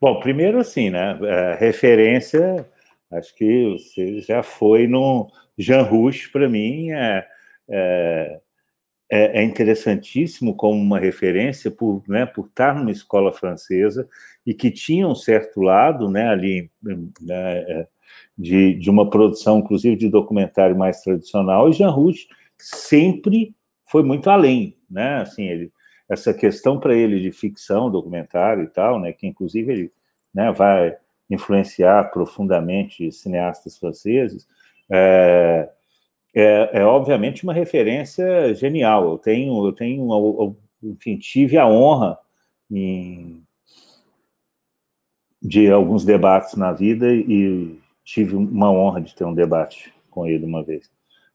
Bom, 0.00 0.20
primeiro 0.20 0.58
assim, 0.58 0.90
né? 0.90 1.18
É, 1.22 1.54
referência, 1.54 2.68
acho 3.10 3.34
que 3.34 3.72
você 3.72 4.20
já 4.20 4.42
foi 4.42 4.86
no 4.86 5.30
Jean 5.56 5.82
Rouge, 5.82 6.28
para 6.30 6.48
mim, 6.48 6.90
é, 6.90 7.26
é, 7.68 8.40
é, 9.40 9.42
interessantíssimo 9.44 10.54
como 10.54 10.80
uma 10.80 10.98
referência 10.98 11.70
por, 11.70 12.02
né, 12.08 12.26
por 12.26 12.46
estar 12.46 12.74
numa 12.74 12.90
escola 12.90 13.32
francesa 13.32 14.08
e 14.44 14.52
que 14.52 14.70
tinha 14.70 15.06
um 15.06 15.14
certo 15.14 15.60
lado, 15.60 16.10
né, 16.10 16.28
ali, 16.28 16.70
né, 16.82 17.58
é, 17.58 17.88
de, 18.36 18.74
de 18.74 18.90
uma 18.90 19.08
produção, 19.08 19.60
inclusive, 19.60 19.96
de 19.96 20.08
documentário 20.08 20.76
mais 20.76 21.00
tradicional, 21.00 21.68
e 21.68 21.72
Jean 21.72 21.90
Rouge 21.90 22.26
sempre 22.58 23.54
foi 23.90 24.02
muito 24.02 24.28
além, 24.30 24.76
né? 24.90 25.16
Assim, 25.22 25.44
ele, 25.44 25.72
essa 26.08 26.32
questão 26.34 26.78
para 26.78 26.94
ele 26.94 27.20
de 27.20 27.32
ficção, 27.32 27.90
documentário 27.90 28.64
e 28.64 28.68
tal, 28.68 29.00
né? 29.00 29.12
Que 29.12 29.26
inclusive 29.26 29.72
ele, 29.72 29.92
né? 30.34 30.52
Vai 30.52 30.96
influenciar 31.28 32.10
profundamente 32.10 33.10
cineastas 33.12 33.78
franceses. 33.78 34.46
É, 34.90 35.68
é, 36.34 36.70
é, 36.80 36.84
obviamente 36.84 37.44
uma 37.44 37.52
referência 37.52 38.54
genial. 38.54 39.10
Eu 39.10 39.18
tenho, 39.18 39.66
eu 39.66 39.72
tenho, 39.72 40.56
enfim, 40.82 41.16
tive 41.16 41.58
a 41.58 41.66
honra 41.66 42.18
em, 42.70 43.42
de 45.42 45.70
alguns 45.70 46.04
debates 46.04 46.54
na 46.54 46.72
vida 46.72 47.12
e 47.12 47.78
tive 48.04 48.36
uma 48.36 48.70
honra 48.70 49.00
de 49.00 49.14
ter 49.14 49.24
um 49.24 49.34
debate 49.34 49.92
com 50.10 50.26
ele 50.26 50.44
uma 50.44 50.62
vez. 50.62 50.90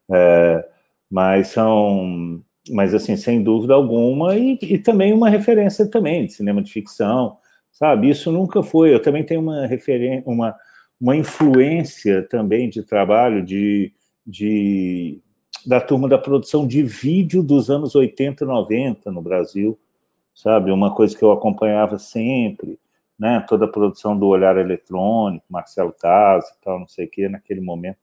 É, 0.10 0.70
mas 1.12 1.50
são, 1.50 2.42
mas 2.70 2.94
assim, 2.94 3.18
sem 3.18 3.44
dúvida 3.44 3.74
alguma, 3.74 4.38
e, 4.38 4.58
e 4.62 4.78
também 4.78 5.12
uma 5.12 5.30
referência 5.30 5.86
também 5.86 6.26
de 6.26 6.34
cinema 6.34 6.62
de 6.62 6.72
ficção, 6.72 7.38
sabe? 7.72 8.10
Isso 8.10 8.32
nunca 8.32 8.64
foi. 8.64 8.94
Eu 8.94 9.02
também 9.02 9.26
tenho 9.26 9.42
uma 9.42 9.68
referência, 9.68 10.24
uma, 10.26 10.56
uma 11.00 11.16
influência 11.16 12.26
também 12.30 12.70
de 12.70 12.82
trabalho 12.84 13.44
de, 13.44 13.94
de 14.26 15.20
da 15.66 15.82
turma 15.82 16.08
da 16.08 16.18
produção 16.18 16.66
de 16.66 16.82
vídeo 16.82 17.44
dos 17.44 17.70
anos 17.70 17.94
80 17.94 18.44
e 18.44 18.48
90 18.48 19.12
no 19.12 19.22
Brasil, 19.22 19.78
sabe? 20.34 20.72
Uma 20.72 20.96
coisa 20.96 21.16
que 21.18 21.24
eu 21.24 21.32
acompanhava 21.32 22.00
sempre, 22.00 22.80
né? 23.20 23.44
Toda 23.48 23.66
a 23.66 23.68
produção 23.68 24.18
do 24.18 24.28
Olhar 24.28 24.58
Eletrônico, 24.58 25.46
Marcelo 25.50 25.92
Taz 25.92 26.46
e 26.50 26.62
tal, 26.64 26.80
não 26.80 26.88
sei 26.88 27.06
o 27.06 27.10
quê, 27.10 27.28
naquele 27.30 27.62
momento 27.62 27.98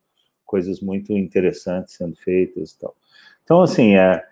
coisas 0.49 0.81
muito 0.81 1.13
interessantes 1.13 1.95
sendo 1.95 2.17
feitas 2.17 2.73
e 2.73 2.79
tal. 2.79 2.97
Então, 3.49 3.63
assim, 3.63 3.97
é, 3.97 4.23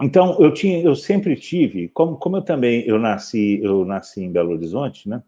então 0.00 0.40
eu 0.40 0.54
tinha, 0.54 0.80
eu 0.80 0.94
sempre 0.94 1.34
tive, 1.34 1.88
como, 1.88 2.16
como 2.16 2.36
eu 2.36 2.42
também 2.42 2.86
eu 2.86 3.00
nasci, 3.00 3.58
eu 3.60 3.84
nasci 3.84 4.22
em 4.22 4.30
Belo 4.30 4.52
Horizonte, 4.52 5.08
né? 5.08 5.20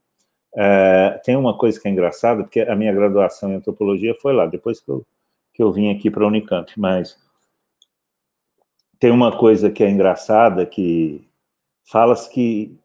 É, 0.54 1.20
tem 1.24 1.34
uma 1.34 1.58
coisa 1.58 1.80
que 1.80 1.88
é 1.88 1.90
engraçada, 1.90 2.44
porque 2.44 2.60
a 2.60 2.76
minha 2.76 2.92
graduação 2.92 3.50
em 3.50 3.56
antropologia 3.56 4.14
foi 4.22 4.32
lá, 4.32 4.46
depois 4.46 4.78
que 4.78 4.88
eu, 4.88 5.04
que 5.52 5.60
eu 5.60 5.72
vim 5.72 5.90
aqui 5.90 6.08
para 6.08 6.22
a 6.22 6.28
Unicamp, 6.28 6.72
mas 6.76 7.18
tem 9.00 9.10
uma 9.10 9.36
coisa 9.36 9.70
que 9.72 9.82
é 9.82 9.90
engraçada, 9.90 10.64
que 10.64 11.26
fala-se 11.84 12.30
que 12.30 12.78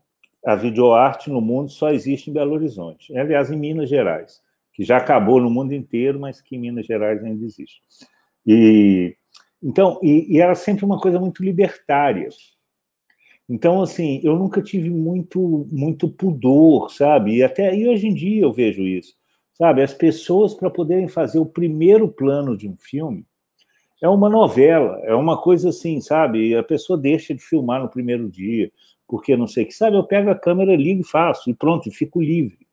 a 0.44 0.56
videoarte 0.56 1.30
no 1.30 1.40
mundo 1.40 1.70
só 1.70 1.92
existe 1.92 2.32
em 2.32 2.34
Belo 2.34 2.54
Horizonte, 2.56 3.16
aliás, 3.16 3.52
em 3.52 3.58
Minas 3.58 3.90
Gerais 3.90 4.42
que 4.74 4.84
já 4.84 4.98
acabou 4.98 5.40
no 5.40 5.52
mundo 5.52 5.72
inteiro, 5.74 6.20
mas 6.20 6.42
que 6.42 6.56
em 6.56 6.60
Minas 6.60 6.88
Gerais 6.88 7.24
ainda 7.24 7.46
existe. 7.46 7.82
E 8.46 9.16
então, 9.64 10.00
e, 10.04 10.36
e 10.36 10.42
era 10.42 10.56
sempre 10.56 10.86
uma 10.86 11.00
coisa 11.00 11.20
muito 11.20 11.44
libertária. 11.44 12.30
Então, 13.50 13.82
assim, 13.82 14.22
eu 14.24 14.38
nunca 14.38 14.62
tive 14.62 14.90
muito 14.90 15.68
muito 15.72 16.10
pudor, 16.10 16.92
sabe? 16.92 17.38
E 17.38 17.44
até 17.44 17.76
e 17.76 17.88
hoje 17.88 18.08
em 18.08 18.14
dia 18.14 18.44
eu 18.44 18.54
vejo 18.54 18.84
isso, 18.84 19.14
sabe? 19.54 19.82
As 19.82 19.94
pessoas 19.94 20.54
para 20.54 20.70
poderem 20.70 21.08
fazer 21.08 21.40
o 21.40 21.46
primeiro 21.46 22.08
plano 22.08 22.58
de 22.58 22.68
um 22.68 22.78
filme 22.78 23.26
é 24.02 24.10
uma 24.10 24.30
novela, 24.30 25.00
é 25.06 25.16
uma 25.16 25.42
coisa 25.42 25.70
assim, 25.70 26.02
sabe? 26.02 26.56
A 26.56 26.64
pessoa 26.64 26.98
deixa 27.00 27.34
de 27.34 27.42
filmar 27.42 27.82
no 27.82 27.90
primeiro 27.90 28.30
dia, 28.30 28.72
porque 29.08 29.38
não 29.38 29.48
sei 29.48 29.64
o 29.64 29.68
que, 29.68 29.74
sabe? 29.74 29.96
Eu 29.98 30.04
pego 30.04 30.30
a 30.30 30.36
câmera, 30.36 30.76
ligo 30.76 31.02
e 31.02 31.08
faço, 31.08 31.50
e 31.50 31.54
pronto, 31.54 31.88
e 31.88 31.92
fico 31.92 32.22
livre 32.22 32.64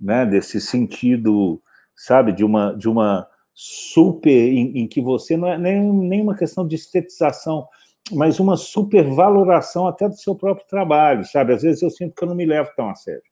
né, 0.00 0.26
desse 0.26 0.60
sentido, 0.60 1.60
sabe, 1.94 2.32
de 2.32 2.44
uma, 2.44 2.72
de 2.72 2.88
uma 2.88 3.26
super, 3.58 4.30
em, 4.30 4.80
em 4.80 4.86
que 4.86 5.00
você 5.00 5.34
não 5.34 5.48
é 5.48 5.56
nem, 5.56 5.80
nem 5.90 6.20
uma 6.20 6.36
questão 6.36 6.68
de 6.68 6.74
estetização, 6.74 7.66
mas 8.12 8.38
uma 8.38 8.54
supervaloração 8.54 9.86
até 9.86 10.06
do 10.06 10.14
seu 10.14 10.34
próprio 10.34 10.66
trabalho, 10.68 11.24
sabe? 11.24 11.54
Às 11.54 11.62
vezes 11.62 11.80
eu 11.80 11.88
sinto 11.88 12.14
que 12.14 12.22
eu 12.22 12.28
não 12.28 12.34
me 12.34 12.44
levo 12.44 12.70
tão 12.76 12.90
a 12.90 12.94
sério. 12.94 13.22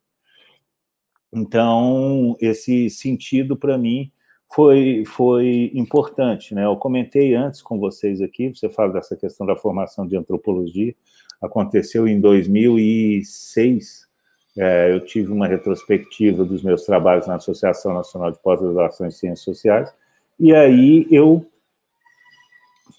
Então, 1.30 2.34
esse 2.40 2.88
sentido, 2.88 3.54
para 3.54 3.76
mim, 3.76 4.10
foi, 4.50 5.04
foi 5.04 5.70
importante. 5.74 6.54
Né? 6.54 6.64
Eu 6.64 6.76
comentei 6.76 7.34
antes 7.34 7.60
com 7.60 7.78
vocês 7.78 8.22
aqui, 8.22 8.48
você 8.48 8.70
fala 8.70 8.94
dessa 8.94 9.14
questão 9.14 9.46
da 9.46 9.54
formação 9.54 10.06
de 10.06 10.16
antropologia, 10.16 10.94
aconteceu 11.42 12.08
em 12.08 12.18
2006, 12.18 14.08
é, 14.56 14.90
eu 14.90 15.04
tive 15.04 15.30
uma 15.32 15.46
retrospectiva 15.46 16.44
dos 16.44 16.62
meus 16.62 16.86
trabalhos 16.86 17.26
na 17.26 17.34
Associação 17.34 17.92
Nacional 17.92 18.30
de 18.30 18.38
Pós-Graduação 18.38 19.06
em 19.06 19.10
Ciências 19.10 19.44
Sociais, 19.44 19.92
e 20.38 20.54
aí 20.54 21.06
eu. 21.10 21.46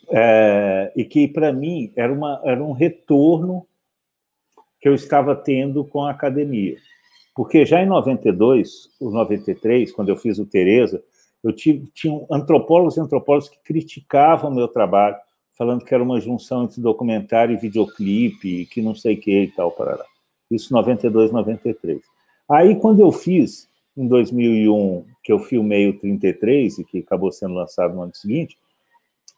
É, 0.10 0.93
e 0.95 1.04
que, 1.04 1.28
para 1.28 1.52
mim, 1.52 1.91
era, 1.95 2.13
uma, 2.13 2.39
era 2.43 2.63
um 2.63 2.71
retorno 2.71 3.65
que 4.80 4.88
eu 4.88 4.93
estava 4.93 5.36
tendo 5.36 5.84
com 5.84 6.04
a 6.06 6.12
academia. 6.12 6.78
Porque 7.36 7.65
já 7.65 7.82
em 7.82 7.88
92, 7.88 8.89
ou 9.00 9.12
93, 9.12 9.91
quando 9.91 10.10
eu 10.10 10.15
fiz 10.15 10.38
o 10.38 10.45
Tereza, 10.45 11.04
eu 11.43 11.52
tive, 11.52 11.88
tinha 11.93 12.26
antropólogos 12.32 12.98
e 12.98 13.02
antropólogos 13.02 13.50
que 13.50 13.58
criticavam 13.63 14.52
o 14.52 14.56
meu 14.56 14.67
trabalho, 14.67 15.17
falando 15.58 15.84
que 15.84 15.93
era 15.93 16.04
uma 16.04 16.19
junção 16.19 16.63
entre 16.63 16.82
documentário 16.82 17.54
e 17.54 17.60
videoclipe, 17.60 18.65
que 18.67 18.82
não 18.82 18.95
sei 18.95 19.15
o 19.15 19.19
que 19.19 19.43
e 19.43 19.52
tal, 19.52 19.71
parará. 19.71 20.06
Isso 20.50 20.74
92, 20.74 21.32
93. 21.32 22.02
Aí, 22.50 22.76
quando 22.76 23.00
eu 23.00 23.12
fiz, 23.12 23.67
em 23.97 24.08
2001, 24.08 25.05
que 25.23 25.31
eu 25.31 25.39
filmei 25.39 25.88
o 25.88 25.97
33, 25.97 26.79
e 26.79 26.84
que 26.84 26.99
acabou 26.99 27.31
sendo 27.31 27.53
lançado 27.53 27.95
no 27.95 28.01
ano 28.01 28.15
seguinte, 28.15 28.58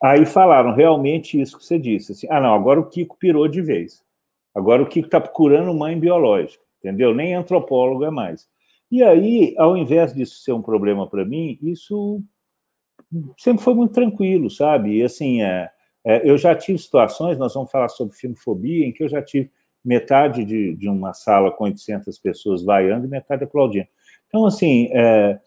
aí 0.02 0.26
falaram 0.26 0.74
realmente 0.74 1.40
isso 1.40 1.58
que 1.58 1.66
você 1.66 1.78
disse. 1.78 2.12
Assim, 2.12 2.28
ah, 2.30 2.42
não, 2.42 2.54
agora 2.54 2.80
o 2.80 2.90
Kiko 2.90 3.18
pirou 3.18 3.48
de 3.48 3.62
vez. 3.62 4.04
Agora 4.54 4.82
o 4.82 4.88
Kiko 4.88 5.08
está 5.08 5.22
procurando 5.22 5.74
mãe 5.74 6.00
biológica, 6.00 6.64
entendeu? 6.80 7.14
Nem 7.14 7.36
antropólogo 7.36 8.04
é 8.04 8.10
mais. 8.10 8.48
E 8.90 9.04
aí, 9.04 9.54
ao 9.58 9.76
invés 9.76 10.14
disso 10.14 10.40
ser 10.42 10.54
um 10.54 10.62
problema 10.62 11.08
para 11.08 11.26
mim, 11.26 11.60
isso 11.62 12.22
sempre 13.38 13.64
foi 13.64 13.74
muito 13.74 13.94
tranquilo, 13.94 14.50
sabe? 14.50 14.98
E 14.98 15.04
assim, 15.04 15.42
é, 15.42 15.70
é, 16.06 16.30
eu 16.30 16.38
já 16.38 16.56
tive 16.56 16.80
situações, 16.80 17.38
nós 17.38 17.54
vamos 17.54 17.70
falar 17.70 17.90
sobre 17.90 18.16
filmofobia, 18.16 18.86
em 18.86 18.92
que 18.92 19.04
eu 19.04 19.10
já 19.10 19.22
tive 19.22 19.52
metade 19.84 20.44
de, 20.44 20.76
de 20.76 20.90
uma 20.90 21.14
sala 21.14 21.52
com 21.52 21.66
800 21.66 22.18
pessoas 22.20 22.64
vaiando 22.64 23.06
e 23.06 23.10
metade 23.10 23.44
aplaudindo. 23.44 23.88
Então, 24.28 24.46
assim, 24.46 24.90
é, 24.92 25.40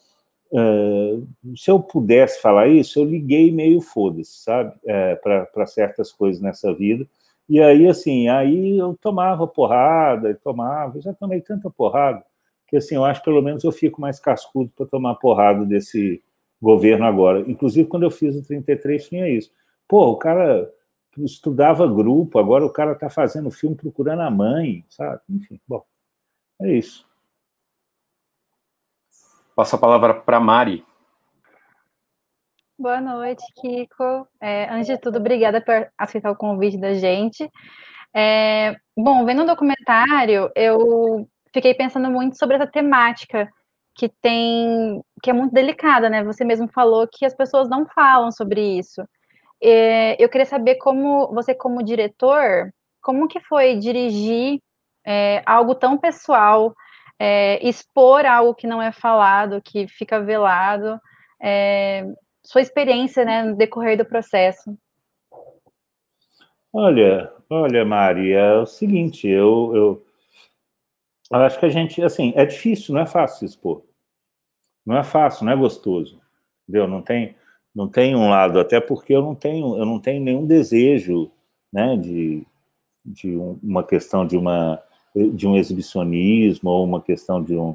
é, 0.53 1.19
se 1.57 1.71
eu 1.71 1.81
pudesse 1.81 2.41
falar 2.41 2.69
isso, 2.69 2.99
eu 2.99 3.05
liguei 3.05 3.53
meio 3.53 3.81
foda-se, 3.81 4.43
sabe, 4.43 4.75
é, 4.85 5.15
para 5.17 5.67
certas 5.67 6.13
coisas 6.13 6.41
nessa 6.41 6.73
vida. 6.75 7.07
E 7.49 7.61
aí, 7.61 7.87
assim, 7.87 8.29
aí 8.29 8.79
eu 8.79 8.97
tomava 9.01 9.47
porrada, 9.47 10.35
tomava, 10.43 11.01
já 11.01 11.13
tomei 11.13 11.41
tanta 11.41 11.69
porrada, 11.69 12.25
que 12.69 12.77
assim, 12.77 12.95
eu 12.95 13.05
acho 13.05 13.21
que 13.21 13.25
pelo 13.25 13.43
menos 13.43 13.65
eu 13.65 13.73
fico 13.73 14.01
mais 14.01 14.21
cascudo 14.21 14.71
para 14.77 14.87
tomar 14.87 15.17
porrada 15.17 15.65
desse 15.65 16.23
governo 16.63 17.05
agora. 17.05 17.41
Inclusive, 17.51 17.89
quando 17.89 18.05
eu 18.05 18.11
fiz 18.11 18.37
o 18.37 18.47
33, 18.47 19.09
tinha 19.09 19.29
isso. 19.29 19.51
Pô, 19.89 20.11
o 20.11 20.17
cara 20.17 20.71
estudava 21.19 21.87
grupo, 21.87 22.39
agora 22.39 22.65
o 22.65 22.71
cara 22.71 22.93
está 22.93 23.11
fazendo 23.11 23.51
filme 23.51 23.75
procurando 23.75 24.23
a 24.23 24.31
mãe, 24.31 24.85
sabe? 24.89 25.21
Enfim, 25.29 25.61
bom, 25.67 25.83
é 26.61 26.73
isso. 26.73 27.10
Passo 29.61 29.77
a 29.77 29.79
palavra 29.79 30.15
para 30.15 30.41
Mari. 30.41 30.83
Boa 32.79 32.99
noite, 32.99 33.45
Kiko. 33.61 34.27
É, 34.41 34.67
antes 34.71 34.87
de 34.87 34.97
tudo, 34.97 35.19
obrigada 35.19 35.61
por 35.61 35.87
aceitar 35.99 36.31
o 36.31 36.35
convite 36.35 36.79
da 36.79 36.95
gente. 36.95 37.47
É, 38.15 38.75
bom, 38.97 39.23
vendo 39.27 39.43
o 39.43 39.47
documentário, 39.47 40.51
eu 40.57 41.29
fiquei 41.53 41.75
pensando 41.75 42.11
muito 42.11 42.39
sobre 42.39 42.57
essa 42.57 42.67
temática 42.67 43.53
que 43.95 44.09
tem, 44.09 45.05
que 45.23 45.29
é 45.29 45.35
muito 45.35 45.53
delicada, 45.53 46.09
né? 46.09 46.25
Você 46.25 46.43
mesmo 46.43 46.67
falou 46.69 47.07
que 47.07 47.27
as 47.27 47.35
pessoas 47.35 47.69
não 47.69 47.85
falam 47.85 48.33
sobre 48.33 48.79
isso. 48.79 49.03
É, 49.63 50.17
eu 50.19 50.31
queria 50.31 50.47
saber 50.47 50.77
como 50.77 51.31
você, 51.35 51.55
como 51.55 51.83
diretor, 51.83 52.73
como 53.03 53.29
que 53.29 53.41
foi 53.41 53.77
dirigir 53.77 54.59
é, 55.07 55.43
algo 55.45 55.75
tão 55.75 55.99
pessoal, 55.99 56.75
é, 57.23 57.69
expor 57.69 58.25
algo 58.25 58.55
que 58.55 58.67
não 58.67 58.81
é 58.81 58.91
falado, 58.91 59.61
que 59.61 59.87
fica 59.87 60.19
velado, 60.19 60.99
é, 61.39 62.07
sua 62.43 62.63
experiência, 62.63 63.27
né, 63.27 63.43
no 63.43 63.55
decorrer 63.55 63.99
do 63.99 64.07
processo. 64.07 64.75
Olha, 66.73 67.31
olha, 67.51 67.85
Mari, 67.85 68.33
é 68.33 68.55
o 68.55 68.65
seguinte, 68.65 69.29
eu, 69.29 69.71
eu, 69.75 70.07
eu 71.31 71.39
acho 71.41 71.61
que 71.61 71.67
a 71.67 71.69
gente, 71.69 72.03
assim, 72.03 72.33
é 72.35 72.47
difícil, 72.47 72.95
não 72.95 73.03
é 73.03 73.07
fácil 73.07 73.45
expor. 73.45 73.83
Não 74.87 74.97
é 74.97 75.05
fácil, 75.05 75.45
não 75.45 75.53
é 75.53 75.57
gostoso, 75.57 76.19
entendeu? 76.63 76.89
Não 76.89 77.03
tem, 77.03 77.37
não 77.75 77.87
tem 77.87 78.17
um 78.17 78.31
lado, 78.31 78.59
até 78.59 78.81
porque 78.81 79.15
eu 79.15 79.21
não 79.21 79.35
tenho, 79.35 79.77
eu 79.77 79.85
não 79.85 80.01
tenho 80.01 80.25
nenhum 80.25 80.47
desejo, 80.47 81.31
né, 81.71 81.99
de, 81.99 82.47
de 83.05 83.37
uma 83.63 83.85
questão 83.85 84.27
de 84.27 84.39
uma 84.39 84.83
de 85.15 85.47
um 85.47 85.57
exibicionismo 85.57 86.71
ou 86.71 86.85
uma 86.85 87.01
questão 87.01 87.43
de 87.43 87.57
um, 87.57 87.75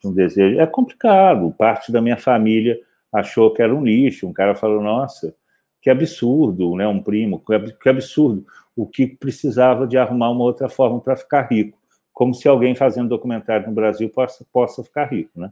de 0.00 0.08
um 0.08 0.12
desejo. 0.12 0.60
É 0.60 0.66
complicado. 0.66 1.52
Parte 1.56 1.92
da 1.92 2.00
minha 2.00 2.16
família 2.16 2.78
achou 3.12 3.52
que 3.52 3.62
era 3.62 3.74
um 3.74 3.84
lixo. 3.84 4.26
Um 4.26 4.32
cara 4.32 4.54
falou: 4.54 4.82
Nossa, 4.82 5.34
que 5.80 5.90
absurdo, 5.90 6.74
né? 6.76 6.86
Um 6.86 7.02
primo, 7.02 7.42
que 7.80 7.88
absurdo. 7.88 8.46
O 8.74 8.86
que 8.86 9.06
precisava 9.06 9.86
de 9.86 9.98
arrumar 9.98 10.30
uma 10.30 10.44
outra 10.44 10.68
forma 10.68 11.00
para 11.00 11.16
ficar 11.16 11.42
rico, 11.42 11.78
como 12.12 12.32
se 12.32 12.48
alguém 12.48 12.74
fazendo 12.74 13.08
documentário 13.08 13.66
no 13.66 13.74
Brasil 13.74 14.08
possa, 14.08 14.46
possa 14.50 14.82
ficar 14.82 15.06
rico, 15.06 15.38
né? 15.38 15.50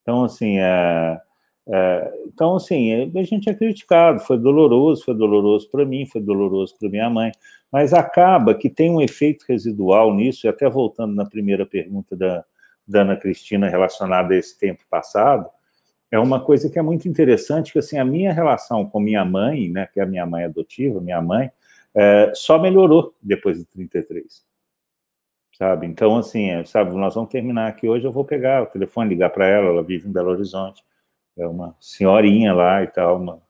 Então, 0.00 0.24
assim, 0.24 0.58
é, 0.58 1.20
é, 1.68 2.12
então, 2.26 2.56
assim, 2.56 3.10
a 3.16 3.22
gente 3.22 3.48
é 3.48 3.54
criticado, 3.54 4.20
foi 4.20 4.36
doloroso, 4.38 5.04
foi 5.04 5.14
doloroso 5.14 5.70
para 5.70 5.84
mim, 5.84 6.06
foi 6.06 6.20
doloroso 6.20 6.76
para 6.78 6.88
minha 6.88 7.08
mãe, 7.08 7.30
mas 7.70 7.92
acaba 7.92 8.54
que 8.54 8.68
tem 8.68 8.90
um 8.90 9.00
efeito 9.00 9.44
residual 9.48 10.14
nisso, 10.14 10.46
e 10.46 10.48
até 10.48 10.68
voltando 10.68 11.14
na 11.14 11.24
primeira 11.24 11.64
pergunta 11.64 12.16
da, 12.16 12.44
da 12.86 13.02
Ana 13.02 13.16
Cristina 13.16 13.68
relacionada 13.68 14.34
a 14.34 14.36
esse 14.36 14.58
tempo 14.58 14.82
passado, 14.90 15.48
é 16.10 16.18
uma 16.18 16.40
coisa 16.44 16.68
que 16.68 16.78
é 16.78 16.82
muito 16.82 17.08
interessante, 17.08 17.72
que 17.72 17.78
assim, 17.78 17.98
a 17.98 18.04
minha 18.04 18.32
relação 18.32 18.84
com 18.84 19.00
minha 19.00 19.24
mãe, 19.24 19.68
né, 19.68 19.88
que 19.92 19.98
é 19.98 20.02
a 20.02 20.06
minha 20.06 20.26
mãe 20.26 20.44
adotiva, 20.44 21.00
minha 21.00 21.22
mãe, 21.22 21.50
é, 21.94 22.32
só 22.34 22.58
melhorou 22.58 23.14
depois 23.22 23.58
de 23.58 23.64
33. 23.64 24.44
Sabe? 25.56 25.86
Então, 25.86 26.16
assim, 26.16 26.50
é, 26.50 26.64
sabe, 26.64 26.94
nós 26.94 27.14
vamos 27.14 27.30
terminar 27.30 27.68
aqui 27.68 27.88
hoje, 27.88 28.04
eu 28.04 28.12
vou 28.12 28.24
pegar 28.24 28.62
o 28.62 28.66
telefone, 28.66 29.10
ligar 29.10 29.30
para 29.30 29.46
ela, 29.46 29.68
ela 29.68 29.82
vive 29.82 30.08
em 30.08 30.12
Belo 30.12 30.30
Horizonte, 30.30 30.82
é 31.38 31.46
uma 31.46 31.74
senhorinha 31.80 32.52
lá 32.52 32.82
e 32.82 32.86
tal, 32.86 33.20
uma, 33.20 33.42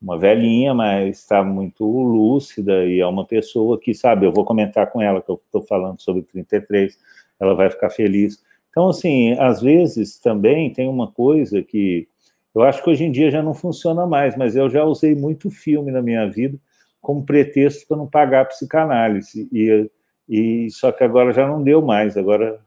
uma 0.00 0.18
velhinha, 0.18 0.74
mas 0.74 1.18
está 1.18 1.42
muito 1.42 1.84
lúcida 1.84 2.84
e 2.84 3.00
é 3.00 3.06
uma 3.06 3.24
pessoa 3.26 3.78
que, 3.78 3.94
sabe, 3.94 4.26
eu 4.26 4.32
vou 4.32 4.44
comentar 4.44 4.90
com 4.90 5.00
ela 5.00 5.22
que 5.22 5.30
eu 5.30 5.40
estou 5.44 5.62
falando 5.62 6.00
sobre 6.00 6.22
33, 6.22 6.98
ela 7.40 7.54
vai 7.54 7.70
ficar 7.70 7.90
feliz. 7.90 8.42
Então, 8.70 8.88
assim, 8.88 9.32
às 9.38 9.60
vezes 9.60 10.18
também 10.18 10.72
tem 10.72 10.88
uma 10.88 11.10
coisa 11.10 11.62
que 11.62 12.08
eu 12.54 12.62
acho 12.62 12.82
que 12.82 12.88
hoje 12.90 13.04
em 13.04 13.10
dia 13.10 13.30
já 13.30 13.42
não 13.42 13.52
funciona 13.52 14.06
mais, 14.06 14.34
mas 14.36 14.56
eu 14.56 14.70
já 14.70 14.82
usei 14.82 15.14
muito 15.14 15.50
filme 15.50 15.92
na 15.92 16.00
minha 16.00 16.26
vida 16.30 16.58
como 17.02 17.24
pretexto 17.24 17.86
para 17.86 17.98
não 17.98 18.08
pagar 18.08 18.40
a 18.40 18.44
psicanálise. 18.46 19.48
E, 19.52 19.90
e 20.28 20.70
só 20.70 20.90
que 20.90 21.04
agora 21.04 21.32
já 21.32 21.46
não 21.46 21.62
deu 21.62 21.82
mais, 21.82 22.16
agora 22.16 22.58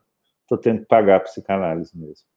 estou 0.44 0.58
tendo 0.58 0.82
que 0.82 0.86
pagar 0.86 1.18
a 1.18 1.20
psicanálise 1.22 1.92
mesmo. 1.98 2.29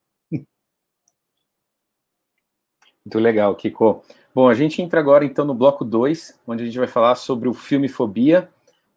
Muito 3.04 3.18
legal, 3.18 3.54
Kiko. 3.56 4.02
Bom, 4.34 4.48
a 4.48 4.54
gente 4.54 4.80
entra 4.80 5.00
agora 5.00 5.24
então 5.24 5.44
no 5.44 5.54
bloco 5.54 5.84
2, 5.84 6.40
onde 6.46 6.62
a 6.62 6.66
gente 6.66 6.78
vai 6.78 6.86
falar 6.86 7.16
sobre 7.16 7.48
o 7.48 7.54
filme 7.54 7.88
Fobia. 7.88 8.48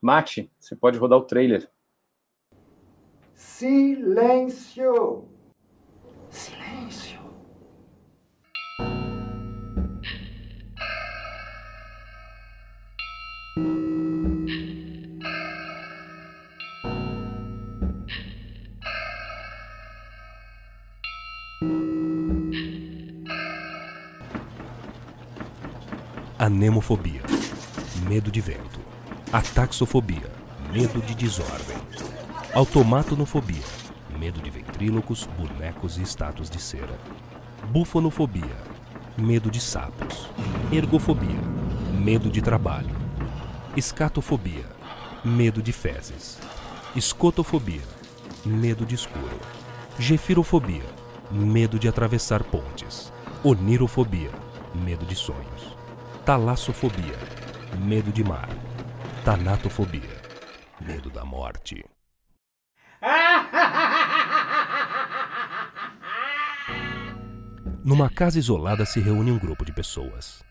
Mate, 0.02 0.50
você 0.60 0.76
pode 0.76 0.98
rodar 0.98 1.18
o 1.18 1.24
trailer. 1.24 1.68
Silêncio! 3.34 5.26
Silêncio! 6.30 7.26
Anemofobia, 26.38 27.22
medo 28.10 28.30
de 28.30 28.42
vento. 28.42 28.82
Ataxofobia, 29.32 30.30
medo 30.74 31.00
de 31.00 31.16
desordem. 31.16 31.78
Automatonofobia, 32.54 33.64
medo 34.20 34.42
de 34.42 34.50
ventrílocos, 34.50 35.30
bonecos 35.38 35.98
e 35.98 36.02
estátuas 36.02 36.50
de 36.50 36.60
cera. 36.60 37.00
Bufonofobia, 37.72 38.58
medo 39.18 39.50
de 39.50 39.62
sapos. 39.62 40.30
Ergofobia, 40.74 41.40
medo 42.04 42.30
de 42.30 42.42
trabalho. 42.42 42.98
Escatofobia, 43.78 44.66
medo 45.24 45.62
de 45.62 45.72
fezes. 45.72 46.38
Escotofobia, 46.98 47.82
medo 48.44 48.86
de 48.86 48.96
escuro. 48.96 49.40
Gefirofobia, 49.98 50.84
medo 51.32 51.80
de 51.80 51.88
atravessar 51.88 52.44
pontes. 52.44 53.10
Onirofobia, 53.42 54.32
medo 54.74 55.06
de 55.06 55.16
sonhos. 55.16 55.85
Talassofobia, 56.26 57.16
medo 57.84 58.12
de 58.12 58.24
mar. 58.24 58.50
Tanatofobia, 59.24 60.10
medo 60.82 61.12
da 61.12 61.24
morte. 61.24 61.86
Numa 67.86 68.10
casa 68.10 68.40
isolada 68.40 68.88
se 68.88 69.00
reúne 69.00 69.30
um 69.30 69.38
grupo 69.38 69.64
de 69.64 69.72
pessoas. 69.72 70.44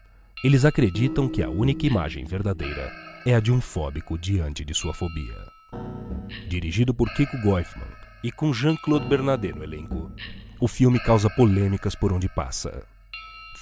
Eles 0.44 0.64
acreditam 0.64 1.28
que 1.28 1.42
a 1.42 1.50
única 1.50 1.84
imagem 1.84 2.24
verdadeira 2.24 2.92
é 3.26 3.34
a 3.34 3.40
de 3.40 3.50
um 3.50 3.60
fóbico 3.60 4.16
diante 4.16 4.64
de 4.64 4.74
sua 4.74 4.94
fobia. 4.94 5.34
Dirigido 6.46 6.94
por 6.94 7.12
Kiko 7.14 7.36
Goifman 7.38 7.90
e 8.22 8.30
com 8.30 8.52
Jean-Claude 8.52 9.08
Bernardet 9.08 9.56
no 9.56 9.64
elenco, 9.64 10.12
o 10.60 10.68
filme 10.68 11.00
causa 11.00 11.28
polêmicas 11.28 11.96
por 11.96 12.12
onde 12.12 12.28
passa. 12.28 12.93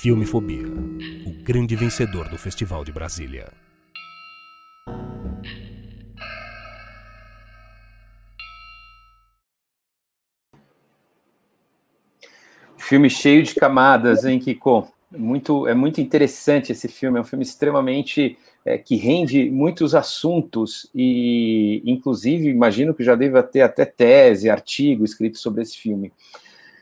Filme 0.03 0.27
Fobia, 0.27 0.67
o 1.25 1.45
grande 1.45 1.77
vencedor 1.77 2.29
do 2.29 2.37
Festival 2.37 2.85
de 2.85 2.91
Brasília. 2.91 3.53
Filme 12.77 13.09
cheio 13.09 13.45
de 13.45 13.55
camadas, 13.55 14.25
hein, 14.25 14.41
Kiko? 14.41 14.93
Muito, 15.09 15.69
é 15.69 15.75
muito 15.75 16.01
interessante 16.01 16.73
esse 16.73 16.89
filme, 16.89 17.19
é 17.19 17.21
um 17.21 17.25
filme 17.25 17.45
extremamente 17.45 18.37
é, 18.67 18.77
que 18.77 18.97
rende 18.97 19.49
muitos 19.53 19.95
assuntos 19.95 20.91
e, 20.93 21.81
inclusive, 21.87 22.49
imagino 22.49 22.93
que 22.93 23.05
já 23.05 23.15
deva 23.15 23.41
ter 23.41 23.61
até 23.61 23.85
tese, 23.85 24.51
artigo 24.51 25.05
escrito 25.05 25.39
sobre 25.39 25.63
esse 25.63 25.79
filme. 25.79 26.13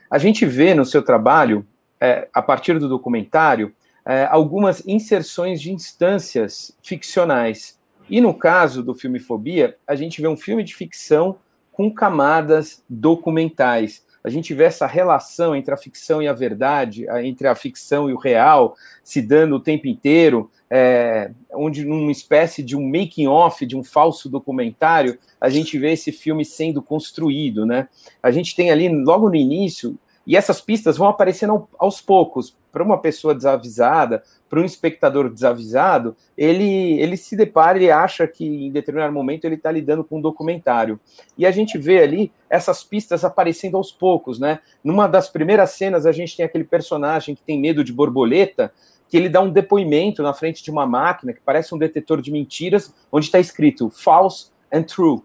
A 0.09 0.17
gente 0.17 0.43
vê 0.43 0.73
no 0.73 0.83
seu 0.83 1.03
trabalho 1.03 1.63
é, 2.01 2.27
a 2.33 2.41
partir 2.41 2.79
do 2.79 2.89
documentário, 2.89 3.73
é, 4.03 4.25
algumas 4.25 4.85
inserções 4.87 5.61
de 5.61 5.71
instâncias 5.71 6.75
ficcionais. 6.81 7.79
E 8.09 8.19
no 8.19 8.33
caso 8.33 8.81
do 8.81 8.95
filme 8.95 9.19
Fobia, 9.19 9.77
a 9.87 9.95
gente 9.95 10.19
vê 10.19 10.27
um 10.27 10.35
filme 10.35 10.63
de 10.63 10.75
ficção 10.75 11.37
com 11.71 11.93
camadas 11.93 12.83
documentais. 12.89 14.03
A 14.23 14.29
gente 14.29 14.53
vê 14.53 14.65
essa 14.65 14.85
relação 14.85 15.55
entre 15.55 15.73
a 15.73 15.77
ficção 15.77 16.21
e 16.21 16.27
a 16.27 16.33
verdade, 16.33 17.05
entre 17.23 17.47
a 17.47 17.55
ficção 17.55 18.09
e 18.09 18.13
o 18.13 18.17
real, 18.17 18.75
se 19.03 19.21
dando 19.21 19.55
o 19.55 19.59
tempo 19.59 19.87
inteiro, 19.87 20.51
é, 20.69 21.31
onde 21.53 21.83
numa 21.85 22.11
espécie 22.11 22.61
de 22.61 22.75
um 22.75 22.87
making 22.87 23.27
off 23.27 23.65
de 23.65 23.75
um 23.75 23.83
falso 23.83 24.29
documentário, 24.29 25.17
a 25.39 25.49
gente 25.49 25.77
vê 25.79 25.93
esse 25.93 26.11
filme 26.11 26.45
sendo 26.45 26.81
construído, 26.81 27.65
né? 27.65 27.87
A 28.21 28.29
gente 28.29 28.55
tem 28.55 28.69
ali 28.69 28.89
logo 28.89 29.27
no 29.27 29.35
início 29.35 29.97
e 30.25 30.37
essas 30.37 30.61
pistas 30.61 30.97
vão 30.97 31.07
aparecendo 31.07 31.67
aos 31.77 32.01
poucos. 32.01 32.55
Para 32.71 32.83
uma 32.83 32.97
pessoa 32.97 33.35
desavisada, 33.35 34.23
para 34.49 34.61
um 34.61 34.65
espectador 34.65 35.29
desavisado, 35.29 36.15
ele, 36.37 37.01
ele 37.01 37.17
se 37.17 37.35
depara 37.35 37.77
e 37.81 37.91
acha 37.91 38.25
que 38.27 38.45
em 38.45 38.71
determinado 38.71 39.11
momento 39.11 39.45
ele 39.45 39.55
está 39.55 39.69
lidando 39.69 40.03
com 40.03 40.19
um 40.19 40.21
documentário. 40.21 40.99
E 41.37 41.45
a 41.45 41.51
gente 41.51 41.77
vê 41.77 42.01
ali 42.01 42.31
essas 42.49 42.83
pistas 42.83 43.25
aparecendo 43.25 43.75
aos 43.75 43.91
poucos, 43.91 44.39
né? 44.39 44.59
Numa 44.83 45.07
das 45.07 45.29
primeiras 45.29 45.71
cenas, 45.71 46.05
a 46.05 46.11
gente 46.11 46.37
tem 46.37 46.45
aquele 46.45 46.63
personagem 46.63 47.35
que 47.35 47.43
tem 47.43 47.59
medo 47.59 47.83
de 47.83 47.91
borboleta, 47.91 48.71
que 49.09 49.17
ele 49.17 49.27
dá 49.27 49.41
um 49.41 49.49
depoimento 49.49 50.23
na 50.23 50.33
frente 50.33 50.63
de 50.63 50.71
uma 50.71 50.85
máquina 50.85 51.33
que 51.33 51.41
parece 51.43 51.75
um 51.75 51.77
detetor 51.77 52.21
de 52.21 52.31
mentiras, 52.31 52.93
onde 53.11 53.25
está 53.25 53.39
escrito 53.39 53.89
false 53.89 54.49
and 54.71 54.83
true 54.83 55.21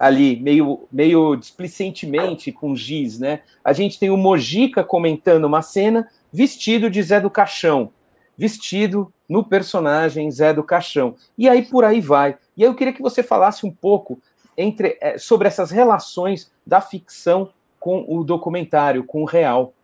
ali, 0.00 0.40
meio, 0.40 0.88
meio 0.90 1.36
displicentemente 1.36 2.50
com 2.50 2.74
giz, 2.74 3.18
né? 3.18 3.42
A 3.62 3.74
gente 3.74 3.98
tem 3.98 4.08
o 4.08 4.16
Mojica 4.16 4.82
comentando 4.82 5.44
uma 5.44 5.60
cena 5.60 6.08
vestido 6.32 6.88
de 6.88 7.02
Zé 7.02 7.20
do 7.20 7.28
Caixão, 7.28 7.92
vestido 8.34 9.12
no 9.28 9.44
personagem 9.44 10.30
Zé 10.30 10.54
do 10.54 10.64
Caixão. 10.64 11.16
E 11.36 11.46
aí 11.46 11.60
por 11.60 11.84
aí 11.84 12.00
vai. 12.00 12.38
E 12.56 12.64
aí 12.64 12.70
eu 12.70 12.74
queria 12.74 12.94
que 12.94 13.02
você 13.02 13.22
falasse 13.22 13.66
um 13.66 13.70
pouco 13.70 14.18
entre, 14.56 14.96
é, 15.02 15.18
sobre 15.18 15.46
essas 15.46 15.70
relações 15.70 16.50
da 16.66 16.80
ficção 16.80 17.52
com 17.78 18.02
o 18.08 18.24
documentário, 18.24 19.04
com 19.04 19.20
o 19.20 19.26
real, 19.26 19.74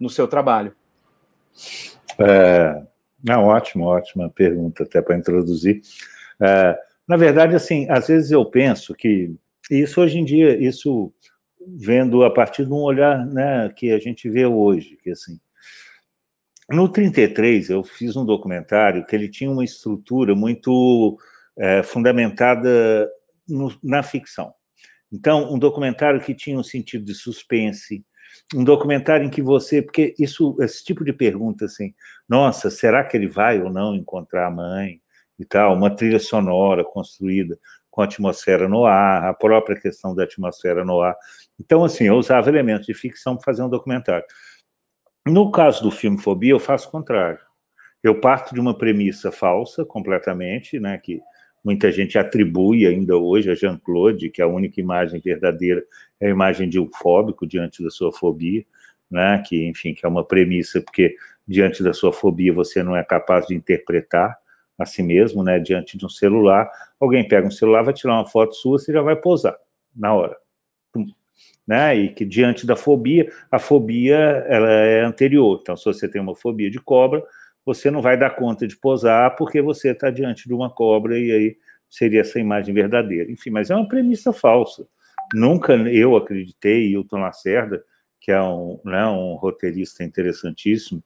no 0.00 0.10
seu 0.10 0.26
trabalho. 0.26 0.74
É, 2.18 2.82
não, 3.22 3.44
ótimo, 3.44 3.84
ótima 3.84 4.28
pergunta, 4.28 4.82
até 4.82 5.00
para 5.00 5.16
introduzir. 5.16 5.80
É, 6.40 6.76
na 7.06 7.16
verdade, 7.16 7.54
assim, 7.54 7.88
às 7.88 8.08
vezes 8.08 8.32
eu 8.32 8.44
penso 8.44 8.94
que 8.94 9.32
isso 9.70 10.00
hoje 10.00 10.18
em 10.18 10.24
dia, 10.24 10.58
isso 10.60 11.12
vendo 11.76 12.24
a 12.24 12.30
partir 12.30 12.64
de 12.64 12.72
um 12.72 12.82
olhar 12.82 13.24
né, 13.26 13.72
que 13.76 13.92
a 13.92 13.98
gente 13.98 14.28
vê 14.28 14.46
hoje, 14.46 14.96
que 15.02 15.10
assim, 15.10 15.38
no 16.70 16.88
33 16.88 17.70
eu 17.70 17.82
fiz 17.82 18.16
um 18.16 18.24
documentário 18.24 19.04
que 19.04 19.14
ele 19.14 19.28
tinha 19.28 19.50
uma 19.50 19.64
estrutura 19.64 20.34
muito 20.34 21.18
é, 21.58 21.82
fundamentada 21.82 23.10
no, 23.48 23.76
na 23.82 24.02
ficção. 24.02 24.52
Então, 25.12 25.52
um 25.52 25.58
documentário 25.58 26.20
que 26.20 26.34
tinha 26.34 26.56
um 26.58 26.62
sentido 26.62 27.04
de 27.04 27.14
suspense, 27.14 28.04
um 28.54 28.62
documentário 28.62 29.26
em 29.26 29.30
que 29.30 29.42
você, 29.42 29.82
porque 29.82 30.14
isso, 30.18 30.56
esse 30.60 30.84
tipo 30.84 31.04
de 31.04 31.12
pergunta 31.12 31.64
assim, 31.64 31.92
nossa, 32.28 32.70
será 32.70 33.02
que 33.02 33.16
ele 33.16 33.26
vai 33.26 33.60
ou 33.60 33.70
não 33.70 33.94
encontrar 33.94 34.46
a 34.46 34.50
mãe 34.50 35.00
e 35.38 35.44
tal, 35.44 35.74
uma 35.74 35.94
trilha 35.94 36.20
sonora 36.20 36.84
construída 36.84 37.58
com 37.90 38.02
atmosfera 38.02 38.68
no 38.68 38.84
ar, 38.84 39.24
a 39.24 39.34
própria 39.34 39.78
questão 39.78 40.14
da 40.14 40.24
atmosfera 40.24 40.84
no 40.84 41.00
ar. 41.00 41.16
Então, 41.58 41.84
assim, 41.84 42.04
eu 42.04 42.14
usava 42.14 42.48
elementos 42.48 42.86
de 42.86 42.94
ficção 42.94 43.36
para 43.36 43.44
fazer 43.44 43.62
um 43.62 43.68
documentário. 43.68 44.24
No 45.26 45.50
caso 45.50 45.82
do 45.82 45.90
filme 45.90 46.18
Fobia, 46.18 46.52
eu 46.52 46.60
faço 46.60 46.88
o 46.88 46.90
contrário. 46.90 47.40
Eu 48.02 48.20
parto 48.20 48.54
de 48.54 48.60
uma 48.60 48.76
premissa 48.76 49.30
falsa 49.30 49.84
completamente, 49.84 50.80
né, 50.80 50.96
que 50.98 51.20
muita 51.64 51.92
gente 51.92 52.18
atribui 52.18 52.86
ainda 52.86 53.16
hoje 53.16 53.50
a 53.50 53.54
Jean-Claude, 53.54 54.30
que 54.30 54.40
a 54.40 54.46
única 54.46 54.80
imagem 54.80 55.20
verdadeira 55.20 55.84
é 56.18 56.26
a 56.26 56.30
imagem 56.30 56.68
de 56.68 56.78
um 56.78 56.88
fóbico 56.90 57.46
diante 57.46 57.82
da 57.82 57.90
sua 57.90 58.12
fobia, 58.12 58.64
né? 59.10 59.42
que, 59.46 59.66
enfim, 59.66 59.92
que 59.94 60.04
é 60.04 60.08
uma 60.08 60.24
premissa, 60.24 60.80
porque 60.80 61.16
diante 61.46 61.82
da 61.82 61.92
sua 61.92 62.12
fobia 62.12 62.52
você 62.52 62.82
não 62.82 62.96
é 62.96 63.04
capaz 63.04 63.46
de 63.46 63.54
interpretar 63.54 64.38
a 64.78 64.86
si 64.86 65.02
mesmo, 65.02 65.42
né? 65.42 65.58
diante 65.58 65.98
de 65.98 66.06
um 66.06 66.08
celular, 66.08 66.70
alguém 67.00 67.26
pega 67.26 67.46
um 67.46 67.50
celular, 67.50 67.82
vai 67.82 67.94
tirar 67.94 68.14
uma 68.14 68.26
foto 68.26 68.54
sua, 68.54 68.78
você 68.78 68.92
já 68.92 69.00
vai 69.00 69.16
posar 69.16 69.56
na 69.96 70.14
hora. 70.14 70.36
Né? 71.66 71.96
E 71.96 72.08
que 72.10 72.24
diante 72.24 72.66
da 72.66 72.76
fobia, 72.76 73.32
a 73.50 73.58
fobia 73.58 74.16
ela 74.48 74.70
é 74.70 75.02
anterior. 75.02 75.58
Então, 75.62 75.76
se 75.76 75.84
você 75.84 76.08
tem 76.08 76.20
uma 76.20 76.34
fobia 76.34 76.70
de 76.70 76.78
cobra, 76.78 77.24
você 77.64 77.90
não 77.90 78.02
vai 78.02 78.18
dar 78.18 78.30
conta 78.30 78.66
de 78.66 78.76
posar 78.76 79.34
porque 79.36 79.62
você 79.62 79.90
está 79.90 80.10
diante 80.10 80.46
de 80.46 80.54
uma 80.54 80.68
cobra 80.70 81.18
e 81.18 81.32
aí 81.32 81.56
seria 81.88 82.20
essa 82.20 82.38
imagem 82.38 82.74
verdadeira. 82.74 83.30
Enfim, 83.30 83.50
mas 83.50 83.70
é 83.70 83.74
uma 83.74 83.88
premissa 83.88 84.32
falsa. 84.32 84.86
Nunca 85.34 85.74
eu 85.74 86.16
acreditei, 86.16 86.90
Hilton 86.90 87.18
Lacerda, 87.18 87.82
que 88.20 88.30
é 88.30 88.42
um, 88.42 88.78
né, 88.84 89.06
um 89.06 89.34
roteirista 89.34 90.04
interessantíssimo, 90.04 91.02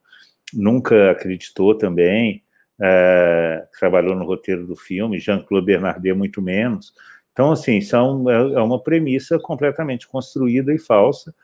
nunca 0.53 1.11
acreditou 1.11 1.77
também, 1.77 2.43
é, 2.81 3.67
trabalhou 3.79 4.15
no 4.15 4.25
roteiro 4.25 4.67
do 4.67 4.77
filme, 4.77 5.19
Jean-Claude 5.19 5.67
Bernardet 5.67 6.15
muito 6.15 6.43
menos. 6.43 6.93
Então, 7.33 7.53
assim, 7.53 7.81
são, 7.81 8.29
é, 8.31 8.55
é 8.55 8.61
uma 8.61 8.83
premissa 8.83 9.39
completamente 9.39 10.07
construída 10.07 10.73
e 10.73 10.79
falsa, 10.79 11.35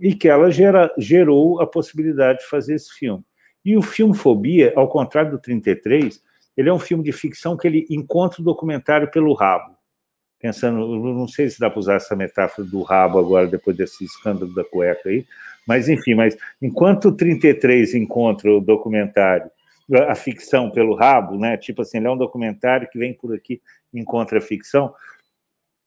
e 0.00 0.14
que 0.14 0.28
ela 0.28 0.50
gera, 0.50 0.92
gerou 0.98 1.60
a 1.60 1.66
possibilidade 1.66 2.40
de 2.40 2.46
fazer 2.46 2.74
esse 2.74 2.92
filme. 2.92 3.24
E 3.64 3.76
o 3.76 3.82
filme 3.82 4.16
Fobia, 4.16 4.72
ao 4.76 4.88
contrário 4.88 5.32
do 5.32 5.38
33, 5.38 6.22
ele 6.56 6.68
é 6.68 6.72
um 6.72 6.78
filme 6.78 7.04
de 7.04 7.12
ficção 7.12 7.56
que 7.56 7.66
ele 7.66 7.86
encontra 7.90 8.40
o 8.40 8.44
documentário 8.44 9.10
pelo 9.10 9.32
rabo. 9.32 9.76
Pensando, 10.40 10.78
não 10.96 11.26
sei 11.26 11.50
se 11.50 11.58
dá 11.58 11.68
para 11.68 11.80
usar 11.80 11.94
essa 11.94 12.14
metáfora 12.14 12.66
do 12.66 12.82
rabo 12.82 13.18
agora, 13.18 13.48
depois 13.48 13.76
desse 13.76 14.04
escândalo 14.04 14.54
da 14.54 14.64
cueca 14.64 15.08
aí, 15.08 15.26
mas 15.66 15.88
enfim, 15.88 16.14
mas 16.14 16.36
enquanto 16.62 17.06
o 17.08 17.12
33 17.16 17.94
encontra 17.94 18.50
o 18.50 18.60
documentário, 18.60 19.50
a 20.08 20.14
ficção 20.14 20.70
pelo 20.70 20.94
rabo, 20.94 21.38
né? 21.38 21.56
Tipo 21.56 21.82
assim, 21.82 21.98
ele 21.98 22.06
é 22.06 22.10
um 22.10 22.16
documentário 22.16 22.88
que 22.90 22.98
vem 22.98 23.14
por 23.14 23.34
aqui 23.34 23.60
encontra 23.92 24.38
a 24.38 24.42
ficção. 24.42 24.94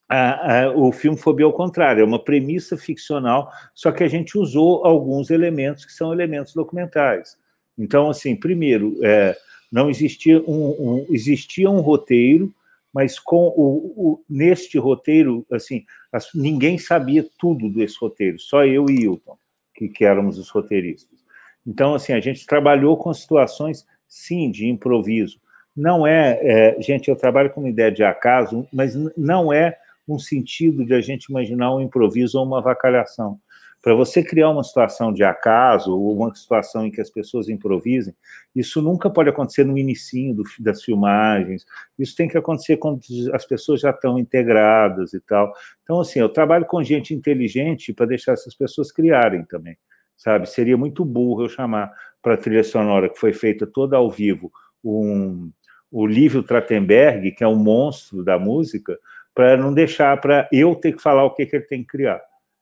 A, 0.10 0.64
a, 0.64 0.72
o 0.72 0.92
filme 0.92 1.18
Fobia 1.18 1.46
ao 1.46 1.54
contrário, 1.54 2.02
é 2.02 2.06
uma 2.06 2.22
premissa 2.22 2.78
ficcional, 2.78 3.52
só 3.74 3.92
que 3.92 4.04
a 4.04 4.08
gente 4.08 4.38
usou 4.38 4.86
alguns 4.86 5.30
elementos 5.30 5.86
que 5.86 5.94
são 5.94 6.12
elementos 6.12 6.54
documentais. 6.54 7.38
Então, 7.78 8.10
assim, 8.10 8.36
primeiro, 8.36 8.98
é, 9.04 9.38
não 9.72 9.90
existia 9.90 10.42
um, 10.42 10.70
um, 10.70 11.06
existia 11.10 11.70
um 11.70 11.80
roteiro, 11.80 12.54
mas 12.94 13.18
com 13.18 13.48
o, 13.56 13.94
o, 13.96 14.26
neste 14.30 14.78
roteiro, 14.78 15.46
assim, 15.50 15.86
as, 16.12 16.30
ninguém 16.36 16.78
sabia 16.78 17.26
tudo 17.40 17.70
desse 17.70 17.98
roteiro, 17.98 18.38
só 18.38 18.66
eu 18.66 18.88
e 18.90 19.04
Hilton, 19.04 19.38
que, 19.74 19.88
que 19.88 20.04
éramos 20.04 20.38
os 20.38 20.50
roteiristas. 20.50 21.21
Então, 21.65 21.93
assim, 21.93 22.13
a 22.13 22.19
gente 22.19 22.45
trabalhou 22.45 22.97
com 22.97 23.13
situações, 23.13 23.86
sim, 24.08 24.50
de 24.50 24.67
improviso. 24.67 25.39
Não 25.76 26.06
é, 26.06 26.39
é, 26.41 26.82
gente, 26.82 27.10
eu 27.10 27.15
trabalho 27.15 27.50
com 27.50 27.62
uma 27.62 27.69
ideia 27.69 27.91
de 27.91 28.04
acaso, 28.04 28.67
mas 28.74 28.95
não 29.15 29.54
é 29.54 29.78
um 30.08 30.19
sentido 30.19 30.86
de 30.86 30.93
a 30.93 31.02
gente 31.02 31.26
imaginar 31.26 31.74
um 31.74 31.82
improviso 31.82 32.38
ou 32.38 32.45
uma 32.45 32.60
avacalhação. 32.60 33.39
Para 33.82 33.95
você 33.95 34.24
criar 34.24 34.50
uma 34.50 34.63
situação 34.63 35.12
de 35.12 35.24
acaso, 35.24 35.91
ou 35.91 36.15
uma 36.15 36.34
situação 36.36 36.86
em 36.86 36.91
que 36.91 37.02
as 37.02 37.10
pessoas 37.10 37.50
improvisem, 37.50 38.13
isso 38.56 38.80
nunca 38.80 39.10
pode 39.10 39.30
acontecer 39.30 39.63
no 39.63 39.76
início 39.76 40.36
das 40.60 40.84
filmagens, 40.84 41.65
isso 41.97 42.15
tem 42.15 42.28
que 42.28 42.38
acontecer 42.38 42.78
quando 42.78 43.00
as 43.34 43.43
pessoas 43.43 43.82
já 43.82 43.89
estão 43.89 44.19
integradas 44.19 45.13
e 45.13 45.19
tal. 45.21 45.52
Então, 45.82 46.00
assim, 46.00 46.19
eu 46.19 46.30
trabalho 46.30 46.65
com 46.65 46.84
gente 46.84 47.13
inteligente 47.15 47.91
para 47.91 48.06
deixar 48.06 48.34
essas 48.34 48.54
pessoas 48.54 48.91
criarem 48.91 49.43
também, 49.45 49.76
sabe? 50.22 50.50
Seria 50.50 50.78
muito 50.78 51.06
burro 51.06 51.44
eu 51.44 51.50
chamar 51.50 51.92
para 52.22 52.34
a 52.34 52.38
trilha 52.38 52.64
sonora, 52.64 53.10
que 53.10 53.20
foi 53.20 53.34
feita 53.34 53.66
toda 53.66 53.98
ao 53.98 54.10
vivo, 54.10 54.52
um, 54.84 55.52
o 55.92 56.06
Lívio 56.06 56.44
Trachtenberg, 56.44 57.32
que 57.32 57.44
é 57.44 57.48
um 57.48 57.56
monstro 57.56 58.24
da 58.24 58.38
música, 58.38 58.98
para 59.34 59.58
não 59.58 59.74
deixar 59.74 60.20
para 60.20 60.48
eu 60.52 60.76
ter 60.76 60.94
que 60.94 61.02
falar 61.02 61.24
o 61.24 61.32
que, 61.32 61.46
que 61.46 61.56
ele 61.56 61.66
tem 61.66 61.82
que 61.82 61.88
criar 61.88 62.22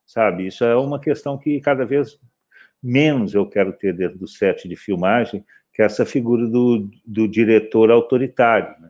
sabe? 0.10 0.48
Isso 0.48 0.64
é 0.64 0.76
uma 0.76 1.00
questão 1.00 1.38
que 1.38 1.62
cada 1.62 1.86
vez 1.86 2.20
menos 2.82 3.36
eu 3.36 3.46
quero 3.46 3.72
ter 3.72 3.94
dentro 3.94 4.18
do 4.18 4.28
set 4.28 4.68
de 4.68 4.76
filmagem, 4.76 5.46
que 5.72 5.84
é 5.84 5.86
essa 5.86 6.04
figura 6.04 6.48
do, 6.48 6.90
do 7.06 7.28
diretor 7.28 7.92
autoritário. 7.92 8.76
Né? 8.82 8.90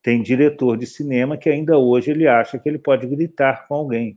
Tem 0.00 0.22
diretor 0.22 0.76
de 0.76 0.86
cinema 0.86 1.36
que 1.36 1.50
ainda 1.50 1.76
hoje 1.76 2.12
ele 2.12 2.28
acha 2.28 2.56
que 2.56 2.68
ele 2.68 2.78
pode 2.78 3.04
gritar 3.08 3.66
com 3.66 3.74
alguém 3.74 4.16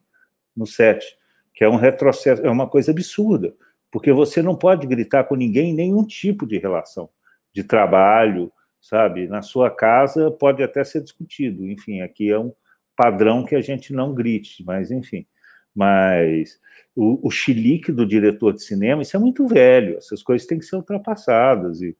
no 0.55 0.67
set, 0.67 1.17
que 1.55 1.63
é 1.63 1.69
um 1.69 1.75
retrocesso, 1.75 2.45
é 2.45 2.51
uma 2.51 2.69
coisa 2.69 2.91
absurda, 2.91 3.55
porque 3.93 4.11
você 4.11 4.41
não 4.41 4.55
pode 4.55 4.87
gritar 4.87 5.25
com 5.25 5.35
ninguém 5.35 5.69
em 5.69 5.75
nenhum 5.75 6.03
tipo 6.03 6.47
de 6.47 6.57
relação, 6.57 7.07
de 7.53 7.63
trabalho, 7.63 8.51
sabe? 8.81 9.27
Na 9.27 9.43
sua 9.43 9.69
casa 9.69 10.31
pode 10.31 10.63
até 10.63 10.83
ser 10.83 11.03
discutido, 11.03 11.69
enfim, 11.69 12.01
aqui 12.01 12.31
é 12.31 12.39
um 12.39 12.51
padrão 12.97 13.45
que 13.45 13.55
a 13.55 13.61
gente 13.61 13.93
não 13.93 14.11
grite, 14.11 14.63
mas 14.65 14.89
enfim. 14.89 15.27
Mas 15.75 16.59
o, 16.95 17.27
o 17.27 17.29
chilique 17.29 17.91
do 17.91 18.03
diretor 18.03 18.53
de 18.53 18.63
cinema, 18.63 19.03
isso 19.03 19.15
é 19.15 19.19
muito 19.19 19.45
velho, 19.47 19.95
essas 19.95 20.23
coisas 20.23 20.47
têm 20.47 20.57
que 20.57 20.65
ser 20.65 20.75
ultrapassadas, 20.75 21.79
e, 21.79 21.95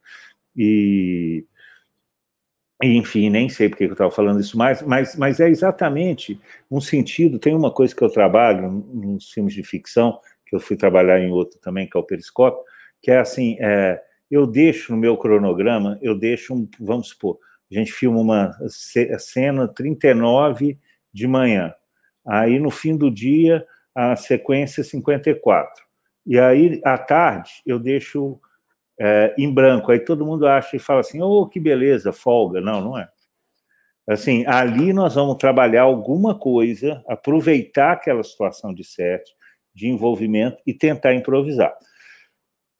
e, 0.57 1.45
e 2.81 2.87
enfim, 2.97 3.29
nem 3.29 3.49
sei 3.49 3.69
porque 3.69 3.83
eu 3.83 3.91
estava 3.91 4.09
falando 4.09 4.39
isso 4.39 4.57
mais, 4.57 4.81
mas, 4.81 5.15
mas 5.15 5.39
é 5.39 5.47
exatamente 5.47 6.41
um 6.71 6.81
sentido, 6.81 7.37
tem 7.37 7.55
uma 7.55 7.69
coisa 7.69 7.95
que 7.95 8.03
eu 8.03 8.09
trabalho 8.09 8.71
nos 8.71 9.31
filmes 9.31 9.53
de 9.53 9.61
ficção, 9.61 10.19
eu 10.55 10.59
fui 10.59 10.75
trabalhar 10.75 11.19
em 11.19 11.31
outro 11.31 11.59
também, 11.59 11.87
que 11.87 11.97
é 11.97 11.99
o 11.99 12.03
Periscópio, 12.03 12.63
que 13.01 13.11
é 13.11 13.19
assim, 13.19 13.57
é, 13.59 14.01
eu 14.29 14.47
deixo 14.47 14.91
no 14.91 14.97
meu 14.97 15.17
cronograma, 15.17 15.99
eu 16.01 16.17
deixo, 16.17 16.53
um, 16.53 16.67
vamos 16.79 17.09
supor, 17.09 17.37
a 17.71 17.75
gente 17.75 17.91
filma 17.91 18.19
uma 18.19 18.57
cena 19.19 19.67
39 19.67 20.77
de 21.11 21.27
manhã, 21.27 21.73
Aí, 22.25 22.57
no 22.57 22.71
fim 22.71 22.95
do 22.95 23.11
dia, 23.11 23.65
a 23.93 24.15
sequência 24.15 24.83
54. 24.83 25.83
E 26.25 26.39
aí, 26.39 26.81
à 26.85 26.97
tarde, 26.97 27.51
eu 27.65 27.77
deixo 27.77 28.39
é, 28.99 29.35
em 29.37 29.53
branco. 29.53 29.91
Aí 29.91 29.99
todo 29.99 30.25
mundo 30.25 30.47
acha 30.47 30.75
e 30.75 30.79
fala 30.79 31.01
assim: 31.01 31.21
oh, 31.21 31.47
que 31.47 31.59
beleza, 31.59 32.13
folga. 32.13 32.61
Não, 32.61 32.81
não 32.81 32.97
é. 32.97 33.09
Assim, 34.07 34.45
ali 34.47 34.91
nós 34.93 35.15
vamos 35.15 35.37
trabalhar 35.37 35.83
alguma 35.83 36.37
coisa, 36.37 37.03
aproveitar 37.07 37.93
aquela 37.93 38.23
situação 38.23 38.73
de 38.73 38.83
set, 38.83 39.23
de 39.73 39.87
envolvimento 39.87 40.61
e 40.65 40.73
tentar 40.73 41.13
improvisar. 41.13 41.75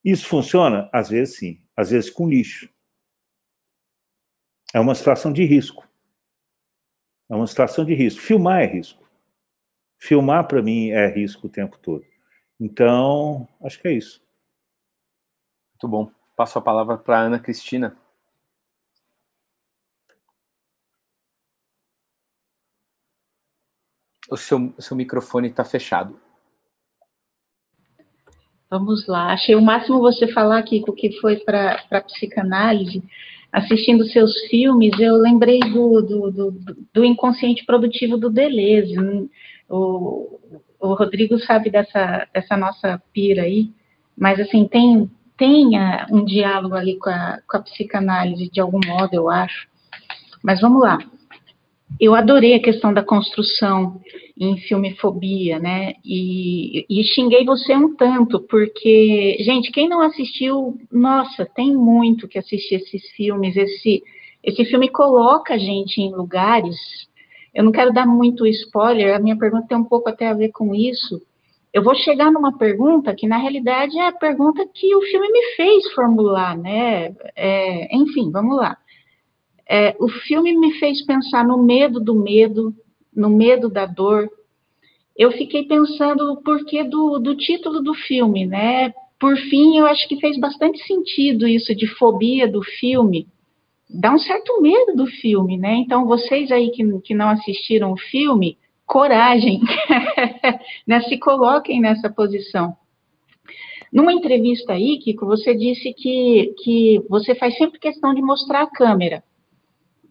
Isso 0.04 0.28
funciona? 0.28 0.90
Às 0.92 1.10
vezes 1.10 1.38
sim, 1.38 1.62
às 1.76 1.90
vezes 1.90 2.10
com 2.10 2.28
lixo. 2.30 2.70
é 4.74 4.80
uma 4.80 4.96
situação 4.96 5.32
de 5.32 5.46
risco. 5.46 5.88
É 7.30 7.36
uma 7.36 7.48
situação 7.48 7.86
de 7.86 7.94
risco. 7.94 8.22
Filmar 8.22 8.62
é 8.62 8.66
risco. 8.66 9.04
Filmar, 10.00 10.48
para 10.48 10.62
mim, 10.62 10.90
é 10.90 11.08
risco 11.08 11.48
o 11.48 11.50
tempo 11.50 11.78
todo. 11.78 12.06
Então, 12.60 13.48
acho 13.64 13.80
que 13.80 13.88
é 13.88 13.92
isso. 13.94 14.22
Muito 15.72 15.88
bom. 15.88 16.12
Passo 16.36 16.60
a 16.60 16.62
palavra 16.62 16.98
para 16.98 17.22
Ana 17.22 17.40
Cristina. 17.40 17.98
O 24.30 24.36
seu, 24.36 24.74
seu 24.80 24.96
microfone 24.98 25.50
está 25.50 25.64
fechado. 25.64 26.20
Vamos 28.74 29.06
lá. 29.06 29.34
Achei 29.34 29.54
o 29.54 29.62
máximo 29.62 30.00
você 30.00 30.28
falar, 30.30 30.64
Kiko, 30.64 30.94
que 30.94 31.12
foi 31.20 31.36
para 31.36 32.02
psicanálise. 32.08 33.04
Assistindo 33.52 34.04
seus 34.06 34.34
filmes, 34.50 35.00
eu 35.00 35.16
lembrei 35.16 35.60
do, 35.60 36.02
do, 36.02 36.32
do, 36.32 36.52
do 36.92 37.06
inconsciente 37.06 37.64
produtivo 37.68 38.18
do 38.18 38.32
Deleuze. 38.32 38.96
O, 39.70 40.40
o 40.80 40.94
Rodrigo 40.96 41.38
sabe 41.38 41.70
dessa, 41.70 42.28
dessa 42.34 42.58
nossa 42.58 43.00
pira 43.14 43.44
aí, 43.44 43.70
mas 44.18 44.40
assim, 44.40 44.68
tem, 44.68 45.08
tem 45.38 45.70
um 46.12 46.26
diálogo 46.26 46.74
ali 46.74 46.98
com 46.98 47.12
a, 47.12 47.42
com 47.48 47.58
a 47.58 47.62
psicanálise, 47.62 48.50
de 48.50 48.60
algum 48.60 48.80
modo, 48.88 49.14
eu 49.14 49.30
acho. 49.30 49.68
Mas 50.42 50.60
vamos 50.60 50.82
lá. 50.82 50.98
Eu 52.00 52.16
adorei 52.16 52.56
a 52.56 52.62
questão 52.62 52.94
da 52.94 53.04
construção 53.04 54.02
em 54.38 54.58
filmefobia, 54.58 55.60
né? 55.60 55.94
E, 56.04 56.86
e 56.90 57.04
xinguei 57.04 57.46
você 57.46 57.76
um 57.76 57.96
tanto, 57.96 58.40
porque, 58.42 59.38
gente, 59.42 59.72
quem 59.72 59.88
não 59.88 60.02
assistiu, 60.02 60.78
nossa, 60.92 61.46
tem 61.46 61.74
muito 61.76 62.28
que 62.28 62.40
assistir 62.40 62.76
esses 62.76 63.10
filmes. 63.12 63.56
Esse, 63.56 64.04
esse 64.44 64.66
filme 64.66 64.90
coloca 64.90 65.54
a 65.54 65.58
gente 65.58 66.02
em 66.02 66.12
lugares. 66.12 66.76
Eu 67.54 67.64
não 67.64 67.72
quero 67.72 67.94
dar 67.94 68.08
muito 68.08 68.48
spoiler, 68.48 69.16
a 69.16 69.20
minha 69.20 69.38
pergunta 69.38 69.68
tem 69.68 69.78
um 69.78 69.84
pouco 69.84 70.10
até 70.10 70.28
a 70.28 70.34
ver 70.34 70.52
com 70.52 70.74
isso. 70.74 71.22
Eu 71.72 71.84
vou 71.84 71.96
chegar 71.96 72.32
numa 72.32 72.58
pergunta 72.58 73.16
que, 73.16 73.28
na 73.28 73.38
realidade, 73.38 73.98
é 73.98 74.08
a 74.08 74.12
pergunta 74.12 74.64
que 74.74 74.96
o 74.96 75.02
filme 75.02 75.32
me 75.32 75.56
fez 75.56 75.92
formular, 75.94 76.56
né? 76.58 77.16
É, 77.36 77.96
enfim, 77.96 78.32
vamos 78.32 78.58
lá. 78.58 78.78
É, 79.76 79.96
o 80.00 80.08
filme 80.08 80.56
me 80.56 80.72
fez 80.74 81.04
pensar 81.04 81.44
no 81.44 81.58
medo 81.58 82.00
do 82.00 82.14
medo, 82.14 82.72
no 83.12 83.28
medo 83.28 83.68
da 83.68 83.88
dor. 83.88 84.30
Eu 85.18 85.32
fiquei 85.32 85.64
pensando 85.64 86.32
o 86.32 86.44
porquê 86.44 86.84
do, 86.84 87.18
do 87.18 87.36
título 87.36 87.82
do 87.82 87.96
filme, 87.96 88.46
né? 88.46 88.94
Por 89.20 89.36
fim, 89.36 89.80
eu 89.80 89.88
acho 89.88 90.08
que 90.08 90.20
fez 90.20 90.40
bastante 90.40 90.78
sentido 90.86 91.48
isso 91.48 91.74
de 91.74 91.88
fobia 91.88 92.48
do 92.48 92.62
filme. 92.62 93.26
Dá 93.90 94.14
um 94.14 94.20
certo 94.20 94.62
medo 94.62 94.96
do 94.96 95.08
filme, 95.08 95.58
né? 95.58 95.74
Então, 95.78 96.06
vocês 96.06 96.52
aí 96.52 96.70
que, 96.70 96.84
que 97.00 97.16
não 97.16 97.30
assistiram 97.30 97.94
o 97.94 97.98
filme, 97.98 98.60
coragem, 98.86 99.60
né? 100.86 101.02
se 101.02 101.18
coloquem 101.18 101.82
nessa 101.82 102.12
posição. 102.12 102.76
Numa 103.92 104.14
entrevista 104.14 104.74
aí, 104.74 105.00
Kiko, 105.00 105.26
você 105.26 105.56
disse 105.56 105.96
que, 105.96 106.54
que 106.64 107.04
você 107.10 107.34
faz 107.34 107.58
sempre 107.58 107.80
questão 107.80 108.14
de 108.14 108.22
mostrar 108.22 108.62
a 108.62 108.70
câmera 108.70 109.24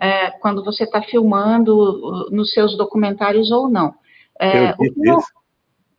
é, 0.03 0.33
quando 0.33 0.65
você 0.65 0.83
está 0.83 1.01
filmando 1.01 2.29
nos 2.33 2.53
seus 2.53 2.77
documentários 2.77 3.53
ou 3.53 3.69
não. 3.69 3.95
É, 4.41 4.71
Eu 4.71 4.77
disse 4.77 5.11
isso. 5.11 5.33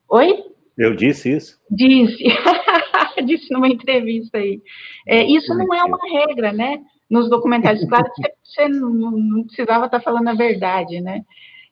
Oi? 0.09 0.43
Eu 0.77 0.95
disse 0.95 1.31
isso. 1.31 1.59
Disse. 1.71 2.23
disse 3.25 3.53
numa 3.53 3.69
entrevista 3.69 4.39
aí. 4.39 4.61
É, 5.07 5.23
isso 5.23 5.53
não 5.55 5.73
é 5.73 5.81
uma 5.85 5.97
regra, 6.11 6.51
né? 6.51 6.81
Nos 7.09 7.29
documentários. 7.29 7.87
Claro 7.87 8.11
que 8.13 8.29
você 8.43 8.67
não, 8.67 8.89
não 8.89 9.43
precisava 9.45 9.85
estar 9.85 9.99
tá 9.99 10.03
falando 10.03 10.27
a 10.27 10.33
verdade, 10.33 10.99
né? 10.99 11.21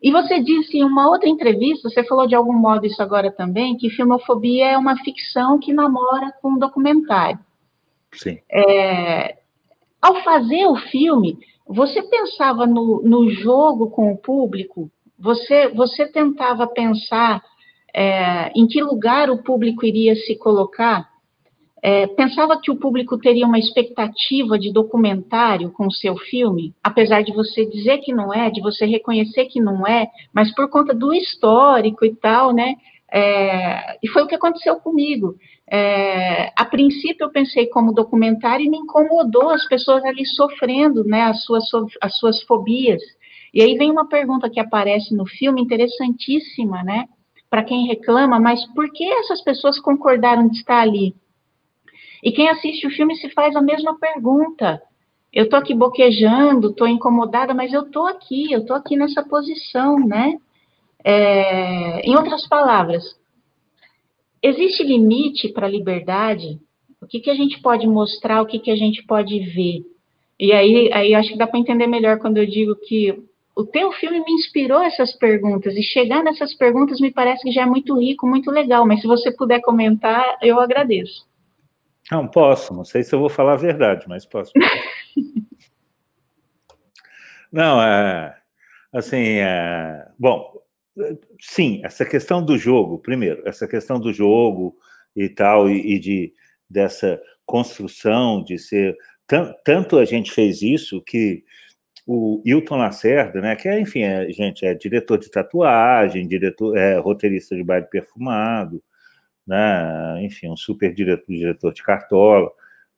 E 0.01 0.09
você 0.09 0.39
disse 0.39 0.77
em 0.77 0.85
uma 0.85 1.09
outra 1.09 1.27
entrevista, 1.27 1.89
você 1.89 2.01
falou 2.05 2.27
de 2.27 2.33
algum 2.33 2.53
modo 2.53 2.85
isso 2.85 3.03
agora 3.03 3.29
também, 3.29 3.75
que 3.75 3.89
filmofobia 3.89 4.71
é 4.71 4.77
uma 4.77 4.97
ficção 5.03 5.59
que 5.59 5.73
namora 5.73 6.33
com 6.41 6.51
um 6.51 6.57
documentário. 6.57 7.39
Sim. 8.13 8.39
É, 8.49 9.37
ao 10.01 10.23
fazer 10.23 10.65
o 10.65 10.77
filme, 10.77 11.37
você 11.71 12.01
pensava 12.03 12.65
no, 12.65 13.01
no 13.03 13.29
jogo 13.29 13.89
com 13.89 14.11
o 14.11 14.17
público? 14.17 14.89
Você, 15.17 15.69
você 15.69 16.07
tentava 16.07 16.67
pensar 16.67 17.41
é, 17.93 18.51
em 18.55 18.67
que 18.67 18.81
lugar 18.81 19.29
o 19.29 19.43
público 19.43 19.85
iria 19.85 20.15
se 20.15 20.35
colocar? 20.35 21.09
É, 21.83 22.05
pensava 22.07 22.59
que 22.61 22.69
o 22.69 22.75
público 22.75 23.17
teria 23.17 23.45
uma 23.45 23.57
expectativa 23.57 24.57
de 24.59 24.71
documentário 24.71 25.71
com 25.71 25.87
o 25.87 25.91
seu 25.91 26.15
filme, 26.15 26.75
apesar 26.83 27.23
de 27.23 27.33
você 27.33 27.65
dizer 27.65 27.97
que 27.99 28.13
não 28.13 28.31
é, 28.31 28.51
de 28.51 28.61
você 28.61 28.85
reconhecer 28.85 29.45
que 29.45 29.59
não 29.59 29.87
é, 29.87 30.07
mas 30.31 30.53
por 30.53 30.69
conta 30.69 30.93
do 30.93 31.11
histórico 31.11 32.05
e 32.05 32.13
tal, 32.15 32.53
né? 32.53 32.75
É, 33.11 33.97
e 34.01 34.07
foi 34.09 34.23
o 34.23 34.27
que 34.27 34.35
aconteceu 34.35 34.75
comigo. 34.77 35.35
É, 35.73 36.51
a 36.53 36.65
princípio 36.65 37.23
eu 37.23 37.31
pensei 37.31 37.67
como 37.67 37.93
documentário 37.93 38.65
e 38.65 38.69
me 38.69 38.77
incomodou 38.77 39.51
as 39.51 39.65
pessoas 39.69 40.03
ali 40.03 40.25
sofrendo, 40.25 41.05
né, 41.05 41.21
as 41.21 41.45
suas, 41.45 41.63
as 42.01 42.17
suas 42.17 42.43
fobias. 42.43 43.01
E 43.53 43.61
aí 43.61 43.77
vem 43.77 43.89
uma 43.89 44.09
pergunta 44.09 44.49
que 44.49 44.59
aparece 44.59 45.15
no 45.15 45.25
filme, 45.25 45.61
interessantíssima, 45.61 46.83
né, 46.83 47.07
para 47.49 47.63
quem 47.63 47.87
reclama, 47.87 48.37
mas 48.37 48.65
por 48.73 48.91
que 48.91 49.05
essas 49.13 49.41
pessoas 49.41 49.79
concordaram 49.79 50.49
de 50.49 50.57
estar 50.57 50.81
ali? 50.81 51.15
E 52.21 52.33
quem 52.33 52.49
assiste 52.49 52.85
o 52.85 52.91
filme 52.91 53.15
se 53.15 53.29
faz 53.29 53.55
a 53.55 53.61
mesma 53.61 53.97
pergunta. 53.97 54.81
Eu 55.31 55.45
estou 55.45 55.57
aqui 55.57 55.73
boquejando, 55.73 56.71
estou 56.71 56.87
incomodada, 56.87 57.53
mas 57.53 57.71
eu 57.71 57.83
estou 57.83 58.07
aqui, 58.07 58.51
eu 58.51 58.59
estou 58.59 58.75
aqui 58.75 58.97
nessa 58.97 59.23
posição, 59.23 59.97
né? 59.97 60.35
É, 61.03 62.01
em 62.01 62.15
outras 62.15 62.47
palavras, 62.47 63.03
existe 64.41 64.83
limite 64.83 65.49
para 65.49 65.67
a 65.67 65.69
liberdade? 65.69 66.59
O 67.01 67.07
que, 67.07 67.19
que 67.19 67.29
a 67.29 67.35
gente 67.35 67.61
pode 67.61 67.87
mostrar, 67.87 68.41
o 68.41 68.45
que, 68.45 68.59
que 68.59 68.71
a 68.71 68.75
gente 68.75 69.03
pode 69.03 69.39
ver? 69.39 69.81
E 70.39 70.51
aí, 70.51 70.91
aí 70.93 71.13
acho 71.13 71.29
que 71.29 71.37
dá 71.37 71.47
para 71.47 71.59
entender 71.59 71.87
melhor 71.87 72.19
quando 72.19 72.37
eu 72.37 72.45
digo 72.45 72.75
que 72.75 73.23
o 73.55 73.65
teu 73.65 73.91
filme 73.91 74.19
me 74.19 74.33
inspirou 74.33 74.81
essas 74.81 75.13
perguntas, 75.17 75.75
e 75.75 75.83
chegar 75.83 76.23
nessas 76.23 76.53
perguntas 76.55 76.99
me 76.99 77.11
parece 77.11 77.43
que 77.43 77.51
já 77.51 77.63
é 77.63 77.65
muito 77.65 77.99
rico, 77.99 78.27
muito 78.27 78.49
legal, 78.49 78.85
mas 78.85 79.01
se 79.01 79.07
você 79.07 79.31
puder 79.31 79.61
comentar, 79.61 80.37
eu 80.41 80.59
agradeço. 80.59 81.27
Não, 82.09 82.27
posso, 82.27 82.73
não 82.73 82.83
sei 82.83 83.03
se 83.03 83.13
eu 83.13 83.19
vou 83.19 83.29
falar 83.29 83.53
a 83.53 83.57
verdade, 83.57 84.05
mas 84.07 84.25
posso. 84.25 84.51
não, 87.51 87.81
é, 87.81 88.37
assim, 88.91 89.37
é, 89.37 90.07
bom, 90.17 90.50
sim, 91.39 91.81
essa 91.83 92.05
questão 92.05 92.43
do 92.43 92.57
jogo, 92.57 92.99
primeiro, 92.99 93.41
essa 93.47 93.67
questão 93.67 93.99
do 93.99 94.13
jogo 94.13 94.75
e 95.15 95.29
tal, 95.29 95.69
e, 95.69 95.95
e 95.95 95.99
de 95.99 96.33
dessa 96.69 97.21
construção 97.45 98.43
de 98.43 98.57
ser. 98.57 98.95
Tanto 99.63 99.97
a 99.97 100.05
gente 100.05 100.31
fez 100.31 100.61
isso 100.61 101.01
que 101.01 101.43
o 102.05 102.41
Hilton 102.45 102.77
Lacerda, 102.77 103.41
né, 103.41 103.55
que 103.55 103.67
é, 103.67 103.79
enfim, 103.79 104.01
é, 104.01 104.29
gente, 104.31 104.65
é 104.65 104.73
diretor 104.73 105.17
de 105.17 105.29
tatuagem, 105.29 106.27
diretor, 106.27 106.77
é 106.77 106.97
roteirista 106.97 107.55
de 107.55 107.63
baile 107.63 107.85
perfumado, 107.87 108.83
né, 109.45 110.21
enfim, 110.23 110.49
um 110.49 110.57
super 110.57 110.93
diretor, 110.93 111.25
diretor 111.27 111.73
de 111.73 111.83
cartola, 111.83 112.51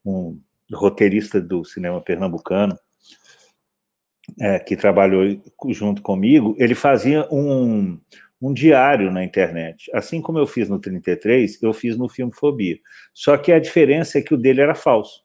um 0.05 0.39
roteirista 0.71 1.39
do 1.41 1.63
cinema 1.63 2.01
pernambucano, 2.01 2.77
é, 4.39 4.59
que 4.59 4.75
trabalhou 4.75 5.23
junto 5.69 6.01
comigo, 6.01 6.55
ele 6.57 6.75
fazia 6.75 7.27
um, 7.31 7.99
um 8.41 8.53
diário 8.53 9.11
na 9.11 9.23
internet. 9.23 9.89
Assim 9.93 10.21
como 10.21 10.37
eu 10.37 10.45
fiz 10.45 10.69
no 10.69 10.79
33, 10.79 11.61
eu 11.61 11.73
fiz 11.73 11.97
no 11.97 12.09
filme 12.09 12.33
Fobia. 12.33 12.77
Só 13.13 13.37
que 13.37 13.51
a 13.51 13.59
diferença 13.59 14.19
é 14.19 14.21
que 14.21 14.33
o 14.33 14.37
dele 14.37 14.61
era 14.61 14.75
falso. 14.75 15.23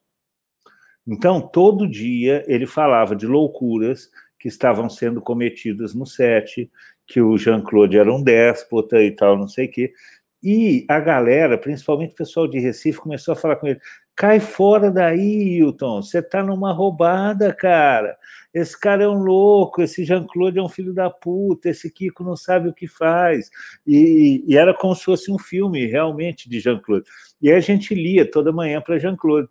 Então, 1.07 1.41
todo 1.41 1.89
dia 1.89 2.45
ele 2.47 2.67
falava 2.67 3.17
de 3.17 3.27
loucuras 3.27 4.11
que 4.39 4.47
estavam 4.47 4.89
sendo 4.89 5.21
cometidas 5.21 5.95
no 5.95 6.07
set, 6.07 6.71
que 7.07 7.21
o 7.21 7.37
Jean-Claude 7.37 7.99
era 7.99 8.13
um 8.13 8.23
déspota 8.23 9.03
e 9.03 9.11
tal, 9.11 9.37
não 9.37 9.49
sei 9.49 9.67
o 9.67 9.71
quê. 9.71 9.93
E 10.43 10.87
a 10.89 11.01
galera, 11.01 11.59
principalmente 11.59 12.13
o 12.13 12.17
pessoal 12.17 12.47
de 12.47 12.61
Recife, 12.61 13.01
começou 13.01 13.33
a 13.33 13.37
falar 13.37 13.57
com 13.57 13.67
ele: 13.67 13.81
Cai 14.19 14.41
fora 14.41 14.91
daí, 14.91 15.59
Hilton. 15.59 16.03
Você 16.03 16.21
tá 16.21 16.43
numa 16.43 16.73
roubada, 16.73 17.55
cara. 17.55 18.19
Esse 18.53 18.79
cara 18.79 19.05
é 19.05 19.09
um 19.09 19.23
louco, 19.23 19.81
esse 19.81 20.05
Jean-Claude 20.05 20.59
é 20.59 20.62
um 20.62 20.69
filho 20.69 20.93
da 20.93 21.09
puta, 21.09 21.69
esse 21.69 21.89
Kiko 21.89 22.25
não 22.25 22.35
sabe 22.35 22.69
o 22.69 22.75
que 22.75 22.89
faz. 22.89 23.49
E, 23.87 24.43
e 24.45 24.57
era 24.57 24.75
como 24.75 24.93
se 24.97 25.05
fosse 25.05 25.31
um 25.31 25.39
filme 25.39 25.87
realmente 25.87 26.51
de 26.51 26.59
Jean-Claude. 26.59 27.09
E 27.41 27.49
aí 27.49 27.57
a 27.57 27.61
gente 27.61 27.95
lia 27.95 28.29
toda 28.29 28.51
manhã 28.51 28.81
para 28.81 28.99
Jean-Claude. 28.99 29.49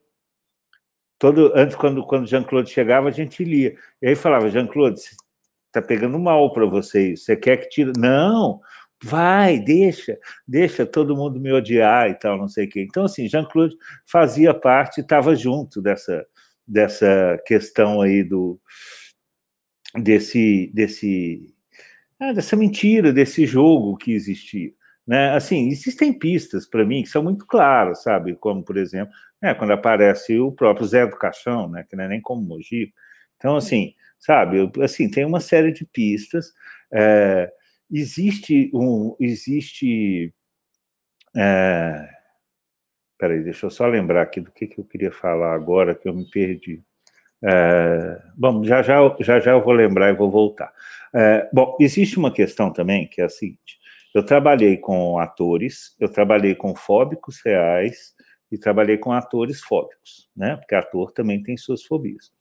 Todo, 1.18 1.53
antes, 1.55 1.78
quando, 1.78 2.05
quando 2.05 2.28
Jean-Claude 2.28 2.70
chegava, 2.70 3.07
a 3.07 3.11
gente 3.11 3.45
lia. 3.45 3.74
E 4.01 4.07
aí 4.09 4.15
falava, 4.15 4.49
Jean-Claude, 4.49 4.99
tá 5.72 5.82
pegando 5.82 6.20
mal 6.20 6.51
para 6.51 6.65
você. 6.65 7.15
Você 7.15 7.38
quer 7.38 7.55
que 7.55 7.70
tire? 7.70 7.93
Não, 7.97 8.59
vai, 9.03 9.59
deixa, 9.59 10.17
deixa 10.47 10.85
todo 10.85 11.15
mundo 11.15 11.39
me 11.39 11.51
odiar 11.51 12.09
e 12.09 12.15
tal, 12.15 12.37
não 12.37 12.47
sei 12.47 12.65
o 12.65 12.69
quê. 12.69 12.81
Então, 12.81 13.05
assim, 13.05 13.27
Jean-Claude 13.27 13.75
fazia 14.05 14.53
parte, 14.53 15.01
estava 15.01 15.35
junto 15.35 15.81
dessa, 15.81 16.25
dessa 16.67 17.41
questão 17.45 18.01
aí 18.01 18.23
do, 18.23 18.59
desse, 19.95 20.71
desse, 20.73 21.53
ah, 22.19 22.33
dessa 22.33 22.55
mentira, 22.55 23.13
desse 23.13 23.45
jogo 23.45 23.97
que 23.97 24.11
existia. 24.11 24.71
Né? 25.05 25.31
Assim, 25.33 25.69
existem 25.69 26.11
pistas 26.11 26.65
para 26.67 26.85
mim 26.85 27.03
que 27.03 27.09
são 27.09 27.23
muito 27.23 27.45
claras, 27.45 28.03
sabe? 28.03 28.35
Como, 28.35 28.63
por 28.63 28.75
exemplo, 28.77 29.13
né, 29.41 29.53
quando 29.53 29.71
aparece 29.71 30.37
o 30.37 30.51
próprio 30.51 30.85
Zé 30.85 31.05
do 31.07 31.17
Caixão, 31.17 31.69
né, 31.69 31.85
que 31.89 31.95
não 31.95 32.03
é 32.03 32.07
nem 32.09 32.21
como 32.21 32.41
Mogi. 32.41 32.91
Então, 33.37 33.55
assim, 33.55 33.93
sabe, 34.19 34.69
assim, 34.83 35.09
tem 35.09 35.23
uma 35.23 35.39
série 35.39 35.71
de 35.71 35.85
pistas. 35.85 36.51
É, 36.91 37.49
existe 37.91 38.71
um. 38.73 39.15
Existe. 39.19 40.33
É, 41.35 42.09
peraí, 43.17 43.43
deixa 43.43 43.65
eu 43.65 43.69
só 43.69 43.85
lembrar 43.88 44.21
aqui 44.23 44.41
do 44.41 44.51
que, 44.51 44.67
que 44.67 44.79
eu 44.79 44.85
queria 44.85 45.11
falar 45.11 45.53
agora, 45.53 45.95
que 45.95 46.07
eu 46.07 46.13
me 46.13 46.29
perdi. 46.29 46.81
É, 47.43 48.19
bom, 48.35 48.63
já 48.63 48.81
já, 48.81 48.97
já 49.19 49.39
já 49.39 49.51
eu 49.51 49.63
vou 49.63 49.73
lembrar 49.73 50.09
e 50.09 50.13
vou 50.15 50.31
voltar. 50.31 50.73
É, 51.13 51.47
bom, 51.53 51.77
existe 51.79 52.17
uma 52.17 52.33
questão 52.33 52.71
também 52.73 53.07
que 53.07 53.21
é 53.21 53.25
a 53.25 53.29
seguinte: 53.29 53.79
eu 54.13 54.23
trabalhei 54.23 54.77
com 54.77 55.19
atores, 55.19 55.95
eu 55.99 56.09
trabalhei 56.09 56.55
com 56.55 56.75
fóbicos 56.75 57.39
reais 57.45 58.15
e 58.51 58.57
trabalhei 58.57 58.97
com 58.97 59.11
atores 59.11 59.61
fóbicos, 59.61 60.29
né? 60.35 60.55
Porque 60.57 60.75
ator 60.75 61.11
também 61.11 61.43
tem 61.43 61.57
suas 61.57 61.83
fobias. 61.83 62.31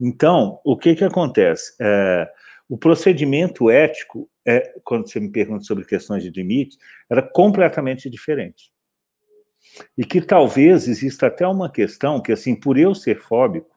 Então, 0.00 0.60
o 0.64 0.76
que 0.76 0.94
que 0.94 1.04
acontece? 1.04 1.74
É, 1.80 2.28
o 2.68 2.76
procedimento 2.76 3.70
ético, 3.70 4.28
é, 4.44 4.74
quando 4.84 5.08
você 5.08 5.20
me 5.20 5.30
pergunta 5.30 5.64
sobre 5.64 5.84
questões 5.84 6.22
de 6.22 6.30
limites, 6.30 6.78
era 7.08 7.22
completamente 7.22 8.10
diferente. 8.10 8.72
E 9.96 10.04
que 10.04 10.20
talvez 10.20 10.88
exista 10.88 11.26
até 11.26 11.46
uma 11.46 11.70
questão 11.70 12.20
que, 12.20 12.32
assim, 12.32 12.54
por 12.54 12.78
eu 12.78 12.94
ser 12.94 13.20
fóbico, 13.20 13.76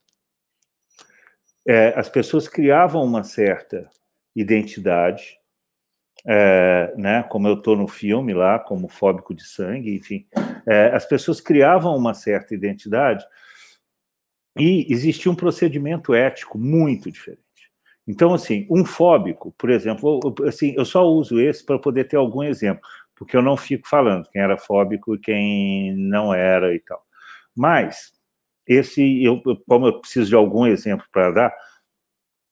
é, 1.68 1.94
as 1.96 2.10
pessoas 2.10 2.48
criavam 2.48 3.04
uma 3.04 3.24
certa 3.24 3.90
identidade, 4.36 5.38
é, 6.26 6.94
né, 6.98 7.24
como 7.24 7.48
eu 7.48 7.56
estou 7.56 7.76
no 7.76 7.88
filme 7.88 8.34
lá, 8.34 8.60
como 8.60 8.88
fóbico 8.88 9.34
de 9.34 9.44
sangue, 9.44 9.96
enfim, 9.96 10.28
é, 10.68 10.88
as 10.88 11.06
pessoas 11.06 11.40
criavam 11.40 11.96
uma 11.96 12.14
certa 12.14 12.54
identidade 12.54 13.26
e 14.58 14.92
existia 14.92 15.32
um 15.32 15.36
procedimento 15.36 16.14
ético 16.14 16.58
muito 16.58 17.12
diferente. 17.12 17.49
Então, 18.10 18.34
assim, 18.34 18.66
um 18.72 18.84
fóbico, 18.84 19.54
por 19.56 19.70
exemplo, 19.70 20.20
assim, 20.48 20.74
eu 20.76 20.84
só 20.84 21.06
uso 21.06 21.40
esse 21.40 21.64
para 21.64 21.78
poder 21.78 22.06
ter 22.06 22.18
algum 22.18 22.42
exemplo, 22.42 22.82
porque 23.16 23.38
eu 23.38 23.42
não 23.44 23.56
fico 23.56 23.88
falando 23.88 24.28
quem 24.32 24.42
era 24.42 24.58
fóbico 24.58 25.14
e 25.14 25.20
quem 25.20 25.96
não 25.96 26.34
era 26.34 26.74
e 26.74 26.80
tal. 26.80 27.06
Mas 27.56 28.12
esse, 28.66 29.24
eu, 29.24 29.40
como 29.68 29.86
eu 29.86 30.02
preciso 30.02 30.28
de 30.28 30.36
algum 30.36 30.66
exemplo 30.66 31.06
para 31.12 31.30
dar, 31.30 31.56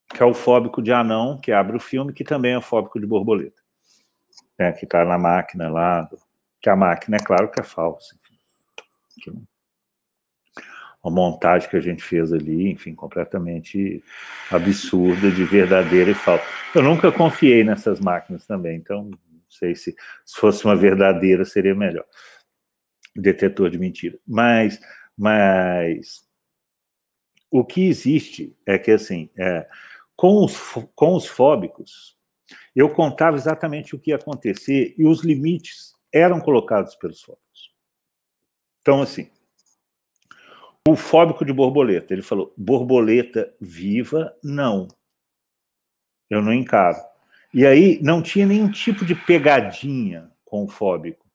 que 0.10 0.22
é 0.22 0.26
o 0.28 0.34
fóbico 0.36 0.80
de 0.80 0.94
anão, 0.94 1.40
que 1.42 1.52
abre 1.52 1.76
o 1.76 1.80
filme, 1.80 2.14
que 2.14 2.24
também 2.24 2.54
é 2.54 2.62
fóbico 2.62 3.00
de 3.00 3.08
borboleta. 3.08 3.60
Né, 4.60 4.72
que 4.74 4.86
está 4.86 5.04
na 5.04 5.18
máquina 5.18 5.70
lá, 5.70 6.08
que 6.62 6.70
a 6.70 6.76
máquina, 6.76 7.18
é 7.18 7.20
claro 7.20 7.50
que 7.50 7.60
é 7.60 7.64
falsa. 7.64 8.16
Enfim, 9.18 9.44
uma 11.08 11.16
montagem 11.16 11.70
que 11.70 11.78
a 11.78 11.82
gente 11.82 12.04
fez 12.04 12.34
ali, 12.34 12.70
enfim, 12.70 12.94
completamente 12.94 14.04
absurda, 14.52 15.32
de 15.32 15.44
verdadeira 15.46 16.12
e 16.12 16.14
falsa. 16.14 16.44
Eu 16.76 16.84
nunca 16.84 17.12
confiei 17.12 17.64
nessas 17.64 18.00
máquinas 18.00 18.46
também, 18.46 18.78
então 18.78 19.06
não 19.06 19.42
sei 19.50 19.74
se, 19.76 19.96
se 20.26 20.40
fosse 20.40 20.66
uma 20.66 20.76
verdadeira 20.76 21.46
seria 21.46 21.74
melhor. 21.74 22.06
Detetor 23.16 23.70
de 23.70 23.80
mentira. 23.80 24.20
Mas, 24.28 24.80
mas 25.18 26.24
o 27.50 27.64
que 27.64 27.88
existe 27.88 28.56
é 28.66 28.78
que, 28.78 28.92
assim, 28.92 29.30
é, 29.38 29.68
com 30.16 30.44
os, 30.44 30.58
com 30.94 31.16
os 31.16 31.26
fóbicos, 31.26 32.18
eu 32.76 32.90
contava 32.94 33.38
exatamente 33.38 33.96
o 33.96 34.00
que 34.00 34.12
ia 34.12 34.18
acontecer 34.18 34.94
e 34.98 35.06
os 35.06 35.24
limites 35.24 35.94
eram 36.14 36.40
colocados 36.40 36.96
pelos 36.96 37.22
fóbicos. 37.22 37.74
Então, 38.82 39.02
assim, 39.02 39.30
o 40.92 40.96
fóbico 40.96 41.44
de 41.44 41.52
borboleta, 41.52 42.14
ele 42.14 42.22
falou: 42.22 42.54
borboleta 42.58 43.54
viva, 43.60 44.34
não. 44.44 44.88
Eu 46.30 46.42
não 46.42 46.54
encaro. 46.54 46.98
E 47.54 47.66
aí 47.66 48.00
não 48.02 48.22
tinha 48.22 48.46
nenhum 48.46 48.70
tipo 48.70 49.06
de 49.06 49.16
pegadinha 49.16 50.30
com 50.46 50.64
o 50.64 50.68
fóbico. 50.68 51.26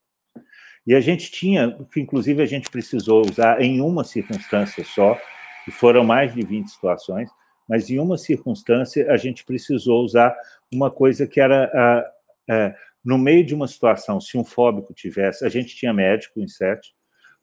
E 0.87 0.95
a 0.95 1.01
gente 1.01 1.31
tinha, 1.31 1.71
que 1.93 2.01
inclusive 2.01 2.43
a 2.43 2.47
gente 2.47 2.71
precisou 2.71 3.23
usar 3.23 3.61
em 3.61 3.81
uma 3.81 4.05
circunstância 4.05 4.85
só, 4.85 5.19
e 5.67 5.71
foram 5.71 6.05
mais 6.05 6.35
de 6.35 6.43
20 6.43 6.69
situações, 6.69 7.31
mas 7.69 7.89
em 7.89 7.99
uma 7.99 8.19
circunstância 8.19 9.11
a 9.11 9.17
gente 9.17 9.45
precisou 9.45 10.03
usar 10.03 10.37
uma 10.73 10.91
coisa 10.91 11.27
que 11.27 11.41
era 11.41 11.65
a, 11.73 12.53
a, 12.53 12.75
no 13.05 13.17
meio 13.17 13.45
de 13.45 13.55
uma 13.55 13.69
situação, 13.69 14.21
se 14.21 14.37
um 14.37 14.45
fóbico 14.45 14.93
tivesse, 14.93 15.45
a 15.45 15.49
gente 15.49 15.77
tinha 15.77 15.93
médico 15.93 16.41
em 16.41 16.49
sete, 16.49 16.95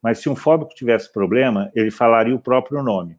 mas 0.01 0.19
se 0.19 0.29
um 0.29 0.35
fóbico 0.35 0.73
tivesse 0.73 1.11
problema, 1.11 1.71
ele 1.75 1.91
falaria 1.91 2.35
o 2.35 2.39
próprio 2.39 2.81
nome. 2.81 3.17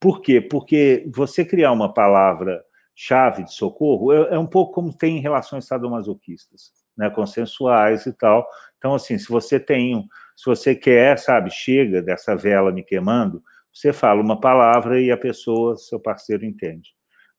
Por 0.00 0.20
quê? 0.20 0.40
Porque 0.40 1.08
você 1.14 1.44
criar 1.44 1.72
uma 1.72 1.92
palavra 1.92 2.62
chave 2.94 3.44
de 3.44 3.52
socorro 3.52 4.12
é, 4.12 4.34
é 4.34 4.38
um 4.38 4.46
pouco 4.46 4.72
como 4.72 4.96
tem 4.96 5.16
em 5.16 5.20
relações 5.20 5.66
sadomasoquistas, 5.66 6.72
né, 6.96 7.10
consensuais 7.10 8.06
e 8.06 8.12
tal. 8.12 8.46
Então, 8.78 8.94
assim, 8.94 9.18
se 9.18 9.28
você 9.28 9.58
tem, 9.58 10.06
se 10.36 10.44
você 10.46 10.74
quer, 10.74 11.18
sabe, 11.18 11.50
chega 11.50 12.02
dessa 12.02 12.36
vela 12.36 12.70
me 12.70 12.82
queimando, 12.82 13.42
você 13.72 13.92
fala 13.92 14.20
uma 14.20 14.38
palavra 14.38 15.00
e 15.00 15.10
a 15.10 15.16
pessoa, 15.16 15.76
seu 15.76 15.98
parceiro, 15.98 16.44
entende. 16.44 16.90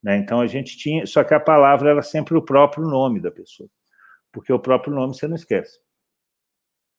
Né? 0.04 0.18
Então 0.18 0.42
a 0.42 0.48
gente 0.48 0.78
tinha, 0.78 1.06
só 1.06 1.24
que 1.24 1.34
a 1.34 1.40
palavra 1.40 1.92
era 1.92 2.02
sempre 2.02 2.38
o 2.38 2.42
próprio 2.42 2.86
nome 2.86 3.22
da 3.22 3.32
pessoa, 3.32 3.70
porque 4.32 4.52
o 4.52 4.60
próprio 4.60 4.94
nome 4.94 5.16
você 5.16 5.28
não 5.28 5.36
esquece. 5.36 5.80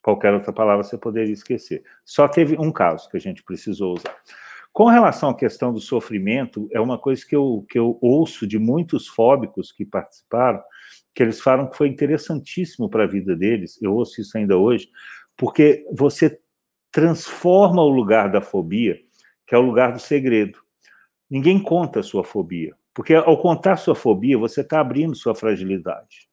Qualquer 0.06 0.32
outra 0.32 0.52
palavra 0.52 0.84
você 0.84 0.96
poderia 0.96 1.32
esquecer. 1.32 1.82
Só 2.04 2.28
teve 2.28 2.56
um 2.60 2.70
caso 2.70 3.10
que 3.10 3.16
a 3.16 3.20
gente 3.20 3.42
precisou 3.42 3.94
usar. 3.94 4.14
Com 4.72 4.84
relação 4.84 5.30
à 5.30 5.34
questão 5.34 5.72
do 5.72 5.80
sofrimento, 5.80 6.68
é 6.70 6.80
uma 6.80 6.96
coisa 6.96 7.26
que 7.26 7.34
eu, 7.34 7.66
que 7.68 7.76
eu 7.76 7.98
ouço 8.00 8.46
de 8.46 8.56
muitos 8.56 9.08
fóbicos 9.08 9.72
que 9.72 9.84
participaram, 9.84 10.62
que 11.12 11.24
eles 11.24 11.40
falam 11.40 11.68
que 11.68 11.76
foi 11.76 11.88
interessantíssimo 11.88 12.88
para 12.88 13.02
a 13.02 13.08
vida 13.08 13.34
deles, 13.34 13.82
eu 13.82 13.94
ouço 13.94 14.20
isso 14.20 14.38
ainda 14.38 14.56
hoje, 14.56 14.88
porque 15.36 15.84
você 15.92 16.38
transforma 16.92 17.82
o 17.82 17.88
lugar 17.88 18.30
da 18.30 18.40
fobia 18.40 18.96
que 19.44 19.56
é 19.56 19.58
o 19.58 19.62
lugar 19.62 19.92
do 19.92 19.98
segredo. 19.98 20.58
Ninguém 21.28 21.60
conta 21.60 21.98
a 22.00 22.02
sua 22.02 22.24
fobia, 22.24 22.74
porque 22.94 23.12
ao 23.12 23.38
contar 23.38 23.76
sua 23.76 23.96
fobia, 23.96 24.38
você 24.38 24.60
está 24.60 24.80
abrindo 24.80 25.16
sua 25.16 25.34
fragilidade. 25.34 26.28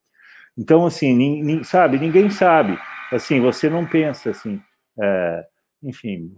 Então, 0.58 0.86
assim, 0.86 1.64
sabe, 1.64 1.98
ninguém 1.98 2.30
sabe. 2.30 2.78
Assim, 3.14 3.40
você 3.40 3.70
não 3.70 3.86
pensa 3.86 4.32
assim, 4.32 4.60
é, 5.02 5.46
enfim, 5.84 6.32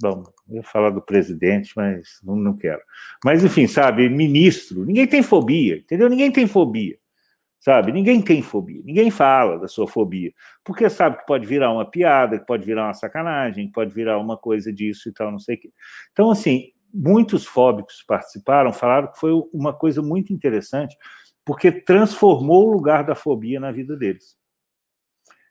bom, 0.00 0.22
eu 0.48 0.56
ia 0.56 0.62
falar 0.62 0.90
do 0.90 1.02
presidente, 1.02 1.72
mas 1.76 2.18
não, 2.22 2.36
não 2.36 2.56
quero. 2.56 2.80
Mas, 3.24 3.44
enfim, 3.44 3.66
sabe, 3.66 4.08
ministro, 4.08 4.84
ninguém 4.84 5.06
tem 5.06 5.22
fobia, 5.22 5.76
entendeu? 5.76 6.08
Ninguém 6.08 6.30
tem 6.30 6.46
fobia 6.46 6.98
sabe? 7.60 7.92
Ninguém 7.92 8.22
tem 8.22 8.40
fobia, 8.40 8.80
ninguém 8.84 9.10
fala 9.10 9.58
da 9.58 9.68
sua 9.68 9.86
fobia, 9.86 10.32
porque 10.64 10.88
sabe 10.88 11.18
que 11.18 11.26
pode 11.26 11.46
virar 11.46 11.72
uma 11.72 11.84
piada, 11.84 12.38
que 12.38 12.46
pode 12.46 12.64
virar 12.64 12.84
uma 12.86 12.94
sacanagem, 12.94 13.66
que 13.66 13.72
pode 13.72 13.92
virar 13.92 14.18
uma 14.18 14.36
coisa 14.36 14.72
disso 14.72 15.08
e 15.08 15.12
tal, 15.12 15.30
não 15.30 15.38
sei 15.38 15.56
o 15.56 15.60
quê. 15.60 15.72
Então, 16.12 16.30
assim, 16.30 16.70
muitos 16.92 17.44
fóbicos 17.44 18.02
participaram, 18.06 18.72
falaram 18.72 19.10
que 19.12 19.18
foi 19.18 19.32
uma 19.52 19.72
coisa 19.72 20.00
muito 20.00 20.32
interessante, 20.32 20.96
porque 21.44 21.72
transformou 21.72 22.68
o 22.68 22.72
lugar 22.72 23.04
da 23.04 23.14
fobia 23.14 23.58
na 23.58 23.72
vida 23.72 23.96
deles. 23.96 24.37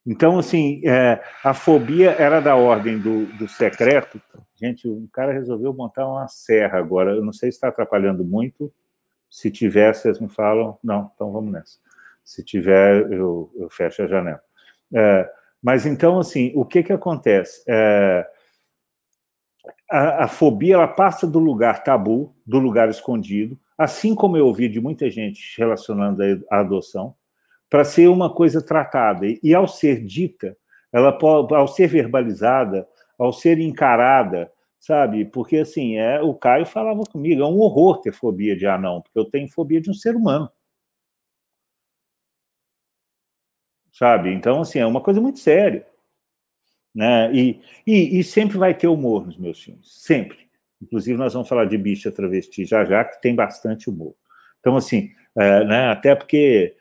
Então, 0.10 0.40
assim, 0.40 0.82
é, 0.88 1.22
a 1.44 1.54
fobia 1.54 2.12
era 2.12 2.40
da 2.40 2.56
ordem 2.56 2.98
do, 2.98 3.26
do 3.38 3.46
secreto. 3.50 4.22
Gente, 4.56 4.88
o 4.88 5.06
cara 5.12 5.34
resolveu 5.34 5.74
montar 5.74 6.08
uma 6.08 6.30
serra 6.30 6.80
agora. 6.80 7.12
Eu 7.12 7.26
não 7.26 7.34
sei 7.34 7.52
se 7.52 7.58
está 7.58 7.68
atrapalhando 7.68 8.24
muito. 8.24 8.74
Se 9.30 9.52
tiver, 9.52 9.94
vocês 9.94 10.18
me 10.22 10.30
falam. 10.30 10.80
Não, 10.82 11.12
então 11.14 11.30
vamos 11.34 11.52
nessa. 11.52 11.78
Se 12.24 12.42
tiver, 12.42 13.12
eu, 13.12 13.52
eu 13.58 13.70
fecho 13.70 14.02
a 14.02 14.08
janela. 14.08 14.40
É, 14.96 15.30
mas 15.62 15.86
então, 15.86 16.20
assim, 16.20 16.54
o 16.56 16.64
que 16.64 16.84
que 16.84 16.94
acontece? 16.94 17.62
É, 17.68 18.26
a, 19.92 20.24
a, 20.24 20.28
fobia 20.30 20.76
ela 20.76 20.88
passa 20.88 21.28
do 21.28 21.40
lugar 21.40 21.84
tabu, 21.84 22.34
do 22.46 22.60
lugar 22.60 22.88
escondido, 22.88 23.60
assim 23.78 24.16
como 24.16 24.38
eu 24.38 24.48
ouvi 24.48 24.70
de 24.70 24.80
muita 24.80 25.12
gente 25.12 25.54
relacionando 25.58 26.24
a 26.50 26.60
adoção, 26.60 27.14
para 27.70 27.84
ser 27.84 28.08
uma 28.08 28.34
coisa 28.34 28.62
tratada. 28.62 29.26
E, 29.44 29.54
ao 29.54 29.68
ser 29.68 30.04
dita, 30.04 30.58
ela 30.92 31.18
ao 31.22 31.68
ser 31.68 31.88
verbalizada, 31.88 32.88
ao 33.18 33.34
ser 33.34 33.60
encarada, 33.60 34.52
sabe? 34.80 35.26
Porque 35.26 35.58
assim, 35.58 35.98
é, 35.98 36.22
o 36.22 36.34
Caio 36.34 36.66
falava 36.66 37.04
comigo, 37.04 37.42
é 37.42 37.46
um 37.46 37.60
horror 37.60 38.00
ter 38.02 38.14
fobia 38.14 38.56
de 38.56 38.66
anão, 38.68 39.02
porque 39.02 39.20
eu 39.20 39.26
tenho 39.26 39.50
fobia 39.52 39.82
de 39.82 39.90
um 39.90 39.94
ser 39.94 40.16
humano. 40.16 40.50
sabe? 43.98 44.32
Então, 44.32 44.62
assim, 44.62 44.80
é 44.80 44.86
uma 44.86 45.02
coisa 45.02 45.20
muito 45.20 45.40
séria. 45.40 45.86
Né? 46.94 47.34
E, 47.34 47.62
e, 47.86 48.20
e, 48.20 48.24
sempre 48.24 48.58
vai 48.58 48.74
ter 48.74 48.88
humor 48.88 49.26
nos 49.26 49.38
meus 49.38 49.62
filmes, 49.62 49.88
sempre. 50.04 50.38
Inclusive, 50.82 51.18
nós 51.18 51.34
vamos 51.34 51.50
falar 51.50 51.66
de 51.66 51.78
bicha 51.78 52.12
travesti 52.12 52.66
já 52.66 52.86
já, 52.86 53.04
que 53.04 53.20
tem 53.22 53.36
bastante 53.36 53.90
humor. 53.90 54.16
Então, 54.60 54.76
assim, 54.76 55.12
é, 55.36 55.64
né, 55.66 55.90
até 55.90 56.16
porque 56.16 56.76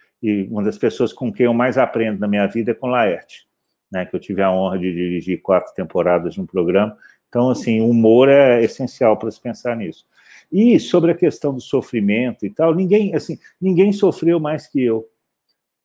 uma 0.50 0.62
das 0.62 0.78
pessoas 0.78 1.12
com 1.12 1.32
quem 1.32 1.46
eu 1.46 1.54
mais 1.54 1.78
aprendo 1.78 2.18
na 2.18 2.28
minha 2.28 2.46
vida 2.46 2.70
é 2.70 2.74
com 2.74 2.88
Laerte, 2.88 3.46
né, 3.90 4.04
que 4.04 4.14
eu 4.14 4.20
tive 4.20 4.42
a 4.42 4.50
honra 4.50 4.78
de 4.78 4.92
dirigir 4.92 5.40
quatro 5.42 5.74
temporadas 5.74 6.36
no 6.36 6.46
programa. 6.46 6.96
Então, 7.28 7.50
assim, 7.50 7.80
o 7.80 7.90
humor 7.90 8.28
é 8.28 8.62
essencial 8.62 9.16
para 9.16 9.30
se 9.30 9.40
pensar 9.40 9.76
nisso. 9.76 10.06
E 10.50 10.78
sobre 10.78 11.10
a 11.10 11.14
questão 11.14 11.52
do 11.52 11.60
sofrimento 11.60 12.46
e 12.46 12.50
tal, 12.50 12.74
ninguém, 12.74 13.14
assim, 13.14 13.38
ninguém 13.60 13.92
sofreu 13.92 14.38
mais 14.38 14.66
que 14.66 14.82
eu. 14.82 15.08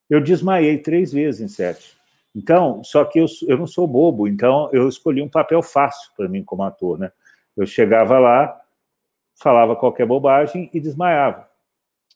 Eu 0.10 0.22
desmaiei 0.22 0.78
três 0.78 1.12
vezes 1.12 1.42
em 1.42 1.48
sete. 1.48 1.98
Então, 2.36 2.84
só 2.84 3.04
que 3.04 3.20
eu, 3.20 3.26
eu 3.48 3.58
não 3.58 3.68
sou 3.68 3.88
bobo, 3.88 4.28
então 4.28 4.70
eu 4.72 4.88
escolhi 4.88 5.22
um 5.22 5.30
papel 5.30 5.62
fácil 5.62 6.12
para 6.16 6.30
mim 6.30 6.44
como 6.44 6.64
ator, 6.64 6.98
né? 6.98 7.12
Eu 7.58 7.66
chegava 7.66 8.18
lá, 8.18 8.62
falava 9.36 9.76
qualquer 9.76 10.06
bobagem 10.06 10.70
e 10.74 10.80
desmaiava. 10.80 11.51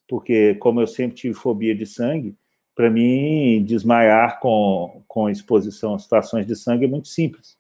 Porque, 0.08 0.56
como 0.56 0.82
eu 0.82 0.88
sempre 0.88 1.16
tive 1.16 1.34
fobia 1.34 1.76
de 1.76 1.86
sangue, 1.86 2.36
para 2.76 2.89
mim, 2.89 3.64
desmaiar 3.64 4.39
com, 4.39 5.03
com 5.08 5.30
exposição 5.30 5.95
a 5.95 5.99
situações 5.99 6.45
de 6.45 6.56
sangue 6.56 6.86
é 6.86 6.88
muito 6.88 7.08
simples. 7.08 7.58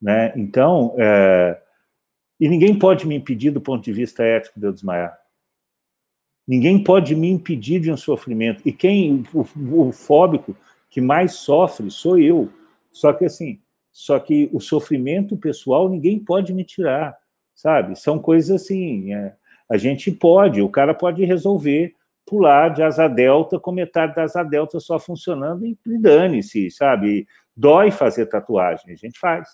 Né? 0.00 0.32
Então, 0.36 0.94
é... 0.98 1.60
e 2.40 2.48
ninguém 2.48 2.78
pode 2.78 3.06
me 3.06 3.14
impedir, 3.14 3.50
do 3.50 3.60
ponto 3.60 3.84
de 3.84 3.92
vista 3.92 4.22
ético, 4.22 4.58
de 4.58 4.66
eu 4.66 4.72
desmaiar. 4.72 5.16
Ninguém 6.46 6.82
pode 6.82 7.14
me 7.14 7.28
impedir 7.28 7.78
de 7.80 7.92
um 7.92 7.96
sofrimento. 7.96 8.62
E 8.66 8.72
quem, 8.72 9.22
o, 9.34 9.88
o 9.88 9.92
fóbico 9.92 10.56
que 10.88 11.00
mais 11.00 11.34
sofre 11.34 11.90
sou 11.90 12.18
eu. 12.18 12.50
Só 12.90 13.12
que 13.12 13.24
assim, 13.26 13.60
só 13.92 14.18
que 14.18 14.48
o 14.52 14.60
sofrimento 14.60 15.36
pessoal 15.36 15.88
ninguém 15.88 16.18
pode 16.18 16.54
me 16.54 16.64
tirar, 16.64 17.18
sabe? 17.54 17.98
São 17.98 18.18
coisas 18.18 18.62
assim, 18.62 19.12
é, 19.12 19.34
a 19.68 19.76
gente 19.76 20.10
pode, 20.10 20.62
o 20.62 20.68
cara 20.68 20.94
pode 20.94 21.24
resolver 21.24 21.94
pular 22.24 22.68
de 22.68 22.82
asa 22.82 23.08
delta 23.08 23.58
com 23.58 23.72
metade 23.72 24.14
da 24.14 24.22
asa 24.22 24.42
delta 24.42 24.78
só 24.80 24.98
funcionando 24.98 25.64
e, 25.64 25.76
dane-se, 25.98 26.70
sabe? 26.70 27.26
Dói 27.56 27.90
fazer 27.90 28.26
tatuagem, 28.26 28.92
a 28.92 28.96
gente 28.96 29.18
faz. 29.18 29.48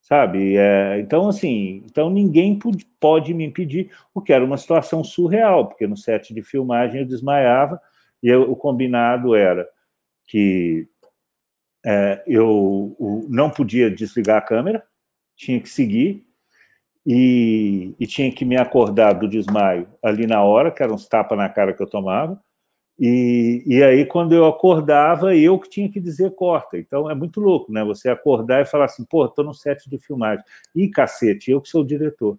Sabe? 0.00 0.56
É, 0.56 1.00
então, 1.00 1.28
assim, 1.28 1.82
então 1.86 2.10
ninguém 2.10 2.58
pode 3.00 3.32
me 3.32 3.44
impedir, 3.44 3.90
o 4.12 4.20
que 4.20 4.32
era 4.32 4.44
uma 4.44 4.58
situação 4.58 5.02
surreal, 5.02 5.66
porque 5.68 5.86
no 5.86 5.96
set 5.96 6.34
de 6.34 6.42
filmagem 6.42 7.00
eu 7.00 7.06
desmaiava 7.06 7.80
e 8.22 8.28
eu, 8.28 8.50
o 8.50 8.56
combinado 8.56 9.34
era 9.34 9.66
que 10.26 10.86
é, 11.84 12.22
eu 12.26 12.48
o, 12.98 13.26
não 13.30 13.48
podia 13.48 13.90
desligar 13.90 14.38
a 14.38 14.42
câmera, 14.42 14.84
tinha 15.36 15.60
que 15.60 15.68
seguir, 15.68 16.26
e, 17.06 17.94
e, 18.00 18.06
tinha 18.06 18.32
que 18.32 18.44
me 18.44 18.56
acordar 18.56 19.12
do 19.14 19.28
desmaio 19.28 19.88
ali 20.02 20.26
na 20.26 20.42
hora, 20.42 20.70
que 20.70 20.82
eram 20.82 20.94
uns 20.94 21.06
tapas 21.08 21.36
na 21.36 21.48
cara 21.48 21.74
que 21.74 21.82
eu 21.82 21.86
tomava, 21.86 22.40
e, 22.98 23.62
e 23.66 23.82
aí 23.82 24.06
quando 24.06 24.34
eu 24.34 24.46
acordava, 24.46 25.36
eu 25.36 25.58
que 25.58 25.68
tinha 25.68 25.90
que 25.90 26.00
dizer 26.00 26.34
corta. 26.34 26.78
Então 26.78 27.10
é 27.10 27.14
muito 27.14 27.40
louco, 27.40 27.72
né? 27.72 27.84
Você 27.84 28.08
acordar 28.08 28.62
e 28.62 28.66
falar 28.66 28.86
assim, 28.86 29.04
pô, 29.04 29.28
tô 29.28 29.42
no 29.42 29.54
set 29.54 29.90
de 29.90 29.98
filmagem. 29.98 30.44
Ih, 30.74 30.88
cacete, 30.90 31.50
eu 31.50 31.60
que 31.60 31.68
sou 31.68 31.82
o 31.82 31.86
diretor. 31.86 32.38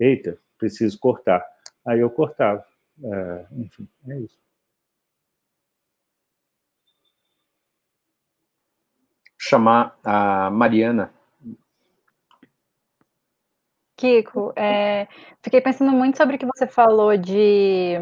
Eita, 0.00 0.38
preciso 0.58 0.98
cortar. 1.00 1.44
Aí 1.86 2.00
eu 2.00 2.10
cortava. 2.10 2.64
É, 3.02 3.46
enfim, 3.58 3.88
é 4.08 4.18
isso. 4.20 4.38
chamar 9.38 9.96
a 10.04 10.50
Mariana. 10.50 11.12
Kiko, 13.98 14.52
é, 14.54 15.08
fiquei 15.42 15.60
pensando 15.60 15.90
muito 15.90 16.16
sobre 16.16 16.36
o 16.36 16.38
que 16.38 16.46
você 16.46 16.68
falou 16.68 17.16
de 17.16 17.96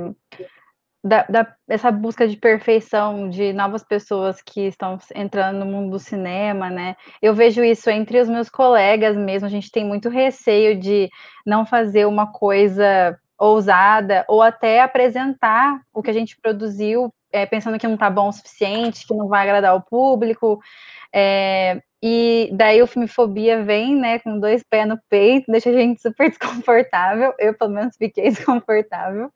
da, 1.02 1.22
da, 1.22 1.54
essa 1.68 1.90
busca 1.90 2.28
de 2.28 2.36
perfeição 2.36 3.30
de 3.30 3.52
novas 3.52 3.82
pessoas 3.82 4.42
que 4.42 4.62
estão 4.62 4.98
entrando 5.14 5.60
no 5.60 5.64
mundo 5.66 5.92
do 5.92 5.98
cinema, 5.98 6.68
né? 6.68 6.96
Eu 7.22 7.32
vejo 7.34 7.64
isso 7.64 7.88
entre 7.88 8.20
os 8.20 8.28
meus 8.28 8.50
colegas 8.50 9.16
mesmo. 9.16 9.46
A 9.46 9.50
gente 9.50 9.70
tem 9.70 9.86
muito 9.86 10.08
receio 10.08 10.78
de 10.78 11.08
não 11.46 11.64
fazer 11.64 12.06
uma 12.06 12.30
coisa 12.30 13.18
ousada 13.38 14.24
ou 14.28 14.42
até 14.42 14.80
apresentar 14.80 15.80
o 15.94 16.02
que 16.02 16.10
a 16.10 16.14
gente 16.14 16.38
produziu 16.40 17.12
é, 17.32 17.46
pensando 17.46 17.78
que 17.78 17.86
não 17.86 17.94
está 17.94 18.10
bom 18.10 18.28
o 18.28 18.32
suficiente, 18.32 19.06
que 19.06 19.14
não 19.14 19.28
vai 19.28 19.42
agradar 19.42 19.76
o 19.76 19.82
público. 19.82 20.58
É, 21.14 21.80
e 22.08 22.50
daí 22.52 22.80
o 22.80 22.86
filmofobia 22.86 23.64
vem, 23.64 23.96
né, 23.96 24.20
com 24.20 24.38
dois 24.38 24.62
pés 24.62 24.86
no 24.86 24.96
peito, 25.08 25.50
deixa 25.50 25.70
a 25.70 25.72
gente 25.72 26.00
super 26.00 26.28
desconfortável. 26.30 27.34
Eu, 27.36 27.52
pelo 27.52 27.72
menos, 27.72 27.96
fiquei 27.96 28.30
desconfortável. 28.30 29.28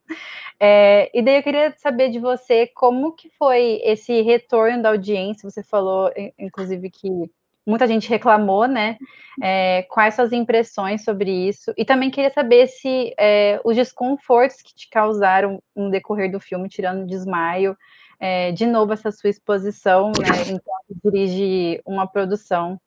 É, 0.60 1.10
e 1.12 1.20
daí 1.20 1.38
eu 1.38 1.42
queria 1.42 1.74
saber 1.78 2.10
de 2.10 2.20
você 2.20 2.68
como 2.68 3.10
que 3.10 3.28
foi 3.36 3.80
esse 3.82 4.22
retorno 4.22 4.82
da 4.84 4.90
audiência. 4.90 5.50
Você 5.50 5.64
falou, 5.64 6.12
inclusive, 6.38 6.88
que 6.90 7.08
muita 7.66 7.88
gente 7.88 8.08
reclamou, 8.08 8.68
né? 8.68 8.96
É, 9.42 9.82
quais 9.90 10.14
suas 10.14 10.32
impressões 10.32 11.02
sobre 11.02 11.48
isso? 11.48 11.74
E 11.76 11.84
também 11.84 12.08
queria 12.08 12.30
saber 12.30 12.68
se 12.68 13.12
é, 13.18 13.60
os 13.64 13.74
desconfortos 13.74 14.62
que 14.62 14.72
te 14.72 14.88
causaram 14.88 15.60
no 15.74 15.90
decorrer 15.90 16.30
do 16.30 16.38
filme, 16.38 16.68
tirando 16.68 17.04
desmaio, 17.04 17.76
é, 18.20 18.52
de 18.52 18.66
novo 18.66 18.92
essa 18.92 19.10
sua 19.10 19.30
exposição, 19.30 20.12
né, 20.12 20.42
enquanto 20.42 21.00
dirige 21.02 21.80
uma 21.86 22.06
produção. 22.06 22.78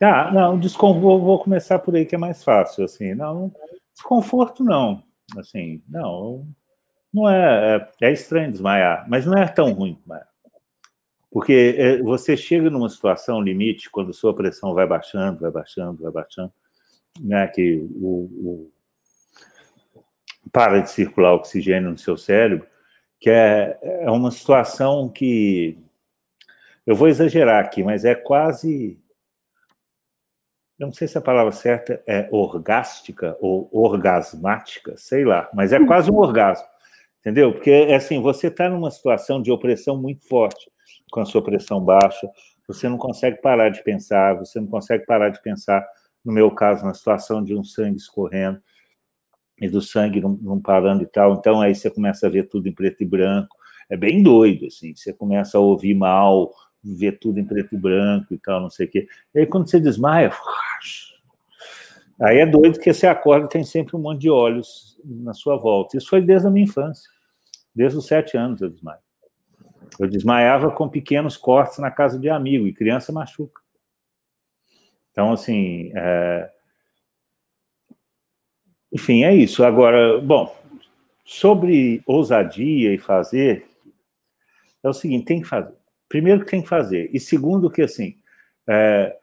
Ah, 0.00 0.32
não, 0.32 0.58
desconforto, 0.58 1.24
vou 1.24 1.38
começar 1.38 1.78
por 1.78 1.94
aí 1.94 2.04
que 2.04 2.16
é 2.16 2.18
mais 2.18 2.42
fácil, 2.42 2.84
assim, 2.84 3.14
não, 3.14 3.54
desconforto 3.94 4.64
não, 4.64 5.04
assim, 5.38 5.80
não, 5.88 6.44
não 7.14 7.30
é, 7.30 7.76
é, 8.00 8.08
é 8.08 8.12
estranho 8.12 8.50
desmaiar, 8.50 9.08
mas 9.08 9.24
não 9.24 9.38
é 9.38 9.46
tão 9.46 9.72
ruim 9.72 9.94
desmaiar. 9.94 10.28
Porque 11.30 11.76
é, 11.78 12.02
você 12.02 12.36
chega 12.36 12.68
numa 12.68 12.88
situação 12.88 13.40
limite, 13.40 13.88
quando 13.90 14.12
sua 14.12 14.34
pressão 14.34 14.74
vai 14.74 14.86
baixando, 14.88 15.40
vai 15.40 15.52
baixando, 15.52 16.02
vai 16.02 16.10
baixando, 16.10 16.52
né, 17.20 17.46
que 17.46 17.76
o, 17.94 18.08
o 18.08 18.71
para 20.52 20.80
de 20.80 20.90
circular 20.90 21.32
oxigênio 21.32 21.90
no 21.90 21.98
seu 21.98 22.16
cérebro, 22.16 22.66
que 23.18 23.30
é, 23.30 23.78
é 23.82 24.10
uma 24.10 24.30
situação 24.30 25.08
que 25.08 25.78
eu 26.86 26.94
vou 26.94 27.08
exagerar 27.08 27.64
aqui, 27.64 27.82
mas 27.82 28.04
é 28.04 28.14
quase 28.14 29.02
eu 30.78 30.86
não 30.86 30.92
sei 30.92 31.06
se 31.06 31.16
a 31.16 31.20
palavra 31.20 31.52
certa 31.52 32.02
é 32.08 32.28
orgástica 32.32 33.36
ou 33.40 33.68
orgasmática, 33.70 34.96
sei 34.96 35.24
lá, 35.24 35.48
mas 35.54 35.72
é 35.72 35.84
quase 35.86 36.10
um 36.10 36.16
orgasmo, 36.16 36.66
entendeu? 37.20 37.52
Porque 37.52 37.70
é 37.70 37.94
assim, 37.94 38.20
você 38.20 38.48
está 38.48 38.68
numa 38.68 38.90
situação 38.90 39.40
de 39.40 39.52
opressão 39.52 39.96
muito 39.96 40.26
forte, 40.26 40.68
com 41.12 41.20
a 41.20 41.24
sua 41.24 41.40
pressão 41.40 41.80
baixa, 41.80 42.28
você 42.66 42.88
não 42.88 42.98
consegue 42.98 43.40
parar 43.40 43.68
de 43.68 43.80
pensar, 43.84 44.34
você 44.34 44.58
não 44.58 44.66
consegue 44.66 45.06
parar 45.06 45.28
de 45.28 45.40
pensar, 45.40 45.86
no 46.24 46.32
meu 46.32 46.50
caso, 46.50 46.84
na 46.84 46.94
situação 46.94 47.44
de 47.44 47.54
um 47.54 47.62
sangue 47.62 47.98
escorrendo, 47.98 48.60
e 49.62 49.68
do 49.68 49.80
sangue 49.80 50.20
não, 50.20 50.38
não, 50.42 50.60
parando 50.60 51.04
e 51.04 51.06
tal. 51.06 51.34
Então 51.34 51.60
aí 51.60 51.74
você 51.74 51.88
começa 51.88 52.26
a 52.26 52.30
ver 52.30 52.48
tudo 52.48 52.68
em 52.68 52.72
preto 52.72 53.02
e 53.02 53.06
branco. 53.06 53.56
É 53.88 53.96
bem 53.96 54.22
doido, 54.22 54.66
assim. 54.66 54.94
Você 54.94 55.12
começa 55.12 55.56
a 55.56 55.60
ouvir 55.60 55.94
mal, 55.94 56.52
ver 56.82 57.18
tudo 57.20 57.38
em 57.38 57.44
preto 57.44 57.74
e 57.74 57.78
branco 57.78 58.34
e 58.34 58.38
tal, 58.38 58.60
não 58.60 58.68
sei 58.68 58.86
o 58.86 58.90
quê. 58.90 59.06
E 59.32 59.38
aí 59.38 59.46
quando 59.46 59.70
você 59.70 59.78
desmaia, 59.78 60.32
aí 62.20 62.38
é 62.38 62.46
doido 62.46 62.80
que 62.80 62.92
você 62.92 63.06
acorda 63.06 63.48
tem 63.48 63.62
sempre 63.62 63.94
um 63.96 64.00
monte 64.00 64.22
de 64.22 64.30
olhos 64.30 65.00
na 65.04 65.32
sua 65.32 65.56
volta. 65.56 65.96
Isso 65.96 66.08
foi 66.08 66.20
desde 66.20 66.48
a 66.48 66.50
minha 66.50 66.64
infância. 66.64 67.08
Desde 67.74 67.96
os 67.96 68.06
sete 68.06 68.36
anos 68.36 68.60
eu 68.60 68.68
desmaio. 68.68 69.00
Eu 70.00 70.08
desmaiava 70.08 70.70
com 70.72 70.88
pequenos 70.88 71.36
cortes 71.36 71.78
na 71.78 71.90
casa 71.90 72.18
de 72.18 72.28
amigo, 72.28 72.66
e 72.66 72.72
criança 72.72 73.12
machuca. 73.12 73.60
Então, 75.12 75.30
assim, 75.32 75.92
é, 75.94 76.50
enfim, 78.92 79.24
é 79.24 79.34
isso. 79.34 79.64
Agora, 79.64 80.20
bom, 80.20 80.54
sobre 81.24 82.02
ousadia 82.06 82.92
e 82.92 82.98
fazer, 82.98 83.66
é 84.82 84.88
o 84.88 84.92
seguinte, 84.92 85.24
tem 85.24 85.40
que 85.40 85.48
fazer. 85.48 85.74
Primeiro 86.08 86.44
que 86.44 86.50
tem 86.50 86.62
que 86.62 86.68
fazer. 86.68 87.08
E 87.12 87.18
segundo 87.18 87.70
que, 87.70 87.80
assim, 87.80 88.16
é, 88.68 89.16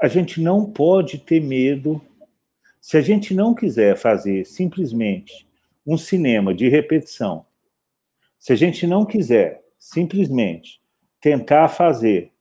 a 0.00 0.08
gente 0.08 0.40
não 0.40 0.64
pode 0.64 1.18
ter 1.18 1.40
medo. 1.40 2.00
Se 2.80 2.96
a 2.96 3.00
gente 3.00 3.32
não 3.32 3.54
quiser 3.54 3.96
fazer 3.96 4.44
simplesmente 4.44 5.46
um 5.86 5.96
cinema 5.96 6.52
de 6.52 6.68
repetição, 6.68 7.46
se 8.38 8.52
a 8.52 8.56
gente 8.56 8.86
não 8.86 9.04
quiser 9.04 9.62
simplesmente 9.78 10.80
tentar 11.20 11.68
fazer 11.68 12.32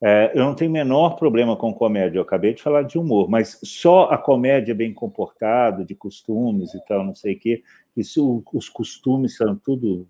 é, 0.00 0.30
eu 0.34 0.44
não 0.44 0.54
tenho 0.54 0.70
menor 0.70 1.16
problema 1.16 1.56
com 1.56 1.74
comédia, 1.74 2.18
eu 2.18 2.22
acabei 2.22 2.54
de 2.54 2.62
falar 2.62 2.82
de 2.82 2.98
humor, 2.98 3.28
mas 3.28 3.58
só 3.64 4.04
a 4.04 4.16
comédia 4.16 4.74
bem 4.74 4.94
comportada, 4.94 5.84
de 5.84 5.94
costumes 5.94 6.72
e 6.72 6.84
tal, 6.84 7.04
não 7.04 7.14
sei 7.14 7.34
o 7.34 7.38
quê, 7.38 7.62
isso, 7.96 8.44
os 8.52 8.68
costumes 8.68 9.36
são 9.36 9.56
tudo 9.56 10.06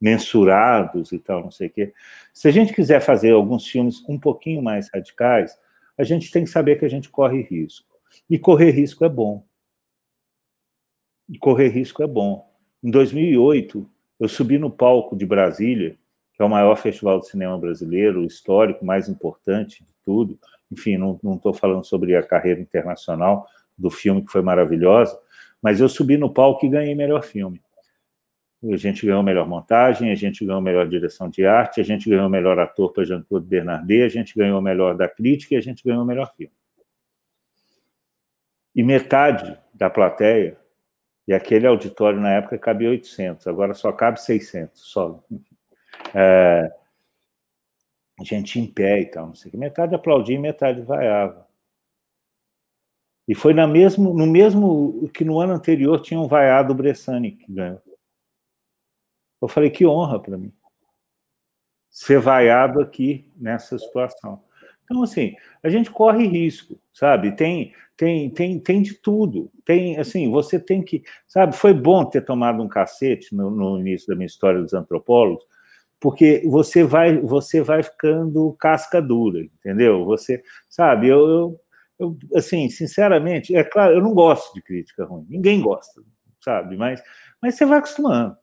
mensurados 0.00 1.12
e 1.12 1.18
tal, 1.18 1.42
não 1.42 1.50
sei 1.50 1.68
o 1.68 1.70
quê. 1.70 1.92
Se 2.32 2.48
a 2.48 2.50
gente 2.50 2.72
quiser 2.72 3.00
fazer 3.00 3.32
alguns 3.32 3.66
filmes 3.66 4.02
um 4.08 4.18
pouquinho 4.18 4.62
mais 4.62 4.88
radicais, 4.92 5.58
a 5.98 6.02
gente 6.02 6.30
tem 6.30 6.44
que 6.44 6.50
saber 6.50 6.78
que 6.78 6.86
a 6.86 6.88
gente 6.88 7.10
corre 7.10 7.42
risco. 7.42 7.86
E 8.28 8.38
correr 8.38 8.70
risco 8.70 9.04
é 9.04 9.08
bom. 9.08 9.44
E 11.28 11.38
correr 11.38 11.68
risco 11.68 12.02
é 12.02 12.06
bom. 12.06 12.50
Em 12.82 12.90
2008, 12.90 13.86
eu 14.18 14.28
subi 14.28 14.58
no 14.58 14.70
palco 14.70 15.14
de 15.14 15.26
Brasília, 15.26 15.98
é 16.42 16.46
o 16.46 16.48
maior 16.48 16.76
festival 16.76 17.20
de 17.20 17.28
cinema 17.28 17.58
brasileiro, 17.58 18.24
histórico, 18.24 18.84
mais 18.84 19.08
importante 19.08 19.84
de 19.84 19.92
tudo. 20.04 20.38
Enfim, 20.70 20.96
não 20.96 21.18
estou 21.34 21.52
falando 21.52 21.84
sobre 21.84 22.14
a 22.16 22.22
carreira 22.22 22.60
internacional 22.60 23.46
do 23.76 23.90
filme, 23.90 24.22
que 24.24 24.30
foi 24.30 24.42
maravilhosa, 24.42 25.18
mas 25.60 25.80
eu 25.80 25.88
subi 25.88 26.16
no 26.16 26.32
palco 26.32 26.64
e 26.64 26.68
ganhei 26.68 26.94
melhor 26.94 27.22
filme. 27.22 27.60
A 28.62 28.76
gente 28.76 29.06
ganhou 29.06 29.22
melhor 29.22 29.48
montagem, 29.48 30.10
a 30.10 30.14
gente 30.14 30.44
ganhou 30.44 30.60
melhor 30.60 30.86
direção 30.86 31.30
de 31.30 31.46
arte, 31.46 31.80
a 31.80 31.84
gente 31.84 32.08
ganhou 32.10 32.28
melhor 32.28 32.58
ator 32.58 32.92
para 32.92 33.04
Jean-Claude 33.04 33.46
Bernardet, 33.46 34.02
a 34.02 34.08
gente 34.08 34.36
ganhou 34.36 34.60
melhor 34.60 34.94
da 34.94 35.08
crítica 35.08 35.54
e 35.54 35.56
a 35.58 35.62
gente 35.62 35.82
ganhou 35.82 36.04
melhor 36.04 36.30
filme. 36.36 36.52
E 38.74 38.82
metade 38.82 39.58
da 39.72 39.88
plateia, 39.88 40.58
e 41.26 41.32
aquele 41.32 41.66
auditório 41.66 42.20
na 42.20 42.32
época 42.32 42.58
cabia 42.58 42.90
800, 42.90 43.46
agora 43.46 43.72
só 43.72 43.90
cabe 43.92 44.20
600, 44.20 44.80
só. 44.80 45.22
É, 46.14 46.72
gente 48.22 48.58
em 48.58 48.66
pé 48.66 49.00
e 49.00 49.06
tal, 49.06 49.28
não 49.28 49.34
sei 49.34 49.48
o 49.48 49.52
que. 49.52 49.56
Metade 49.56 49.94
aplaudia 49.94 50.36
e 50.36 50.38
metade 50.38 50.82
vaiava. 50.82 51.48
E 53.26 53.34
foi 53.34 53.54
na 53.54 53.66
mesmo, 53.66 54.12
no 54.12 54.26
mesmo 54.26 55.08
que 55.14 55.24
no 55.24 55.38
ano 55.38 55.52
anterior 55.52 56.00
tinha 56.00 56.18
um 56.18 56.26
vaiado 56.26 56.74
Bressani 56.74 57.32
que 57.32 57.52
ganhou. 57.52 57.80
Eu 59.40 59.48
falei, 59.48 59.70
que 59.70 59.86
honra 59.86 60.20
para 60.20 60.36
mim 60.36 60.52
ser 61.88 62.20
vaiado 62.20 62.80
aqui 62.80 63.28
nessa 63.36 63.78
situação. 63.78 64.42
Então, 64.84 65.02
assim, 65.02 65.34
a 65.62 65.68
gente 65.68 65.90
corre 65.90 66.26
risco, 66.26 66.78
sabe? 66.92 67.32
Tem, 67.32 67.72
tem, 67.96 68.30
tem, 68.30 68.58
tem 68.58 68.82
de 68.82 68.94
tudo. 68.94 69.50
Tem, 69.64 69.98
assim, 69.98 70.30
você 70.30 70.58
tem 70.58 70.82
que, 70.82 71.02
sabe? 71.26 71.54
Foi 71.54 71.72
bom 71.72 72.04
ter 72.04 72.24
tomado 72.24 72.62
um 72.62 72.68
cacete 72.68 73.34
no, 73.34 73.50
no 73.50 73.78
início 73.78 74.08
da 74.08 74.14
minha 74.14 74.26
história 74.26 74.60
dos 74.60 74.74
antropólogos, 74.74 75.44
porque 76.00 76.42
você 76.46 76.82
vai, 76.82 77.18
você 77.18 77.60
vai 77.62 77.82
ficando 77.82 78.56
casca 78.58 79.00
dura, 79.02 79.40
entendeu? 79.40 80.04
Você, 80.06 80.42
sabe? 80.68 81.08
Eu, 81.08 81.28
eu, 81.28 81.60
eu, 81.98 82.18
assim, 82.34 82.68
sinceramente, 82.70 83.54
é 83.54 83.62
claro, 83.62 83.94
eu 83.94 84.02
não 84.02 84.14
gosto 84.14 84.54
de 84.54 84.62
crítica 84.62 85.04
ruim. 85.04 85.26
Ninguém 85.28 85.60
gosta, 85.60 86.02
sabe? 86.40 86.76
Mas, 86.76 87.02
mas 87.42 87.54
você 87.54 87.66
vai 87.66 87.78
acostumando 87.78 88.36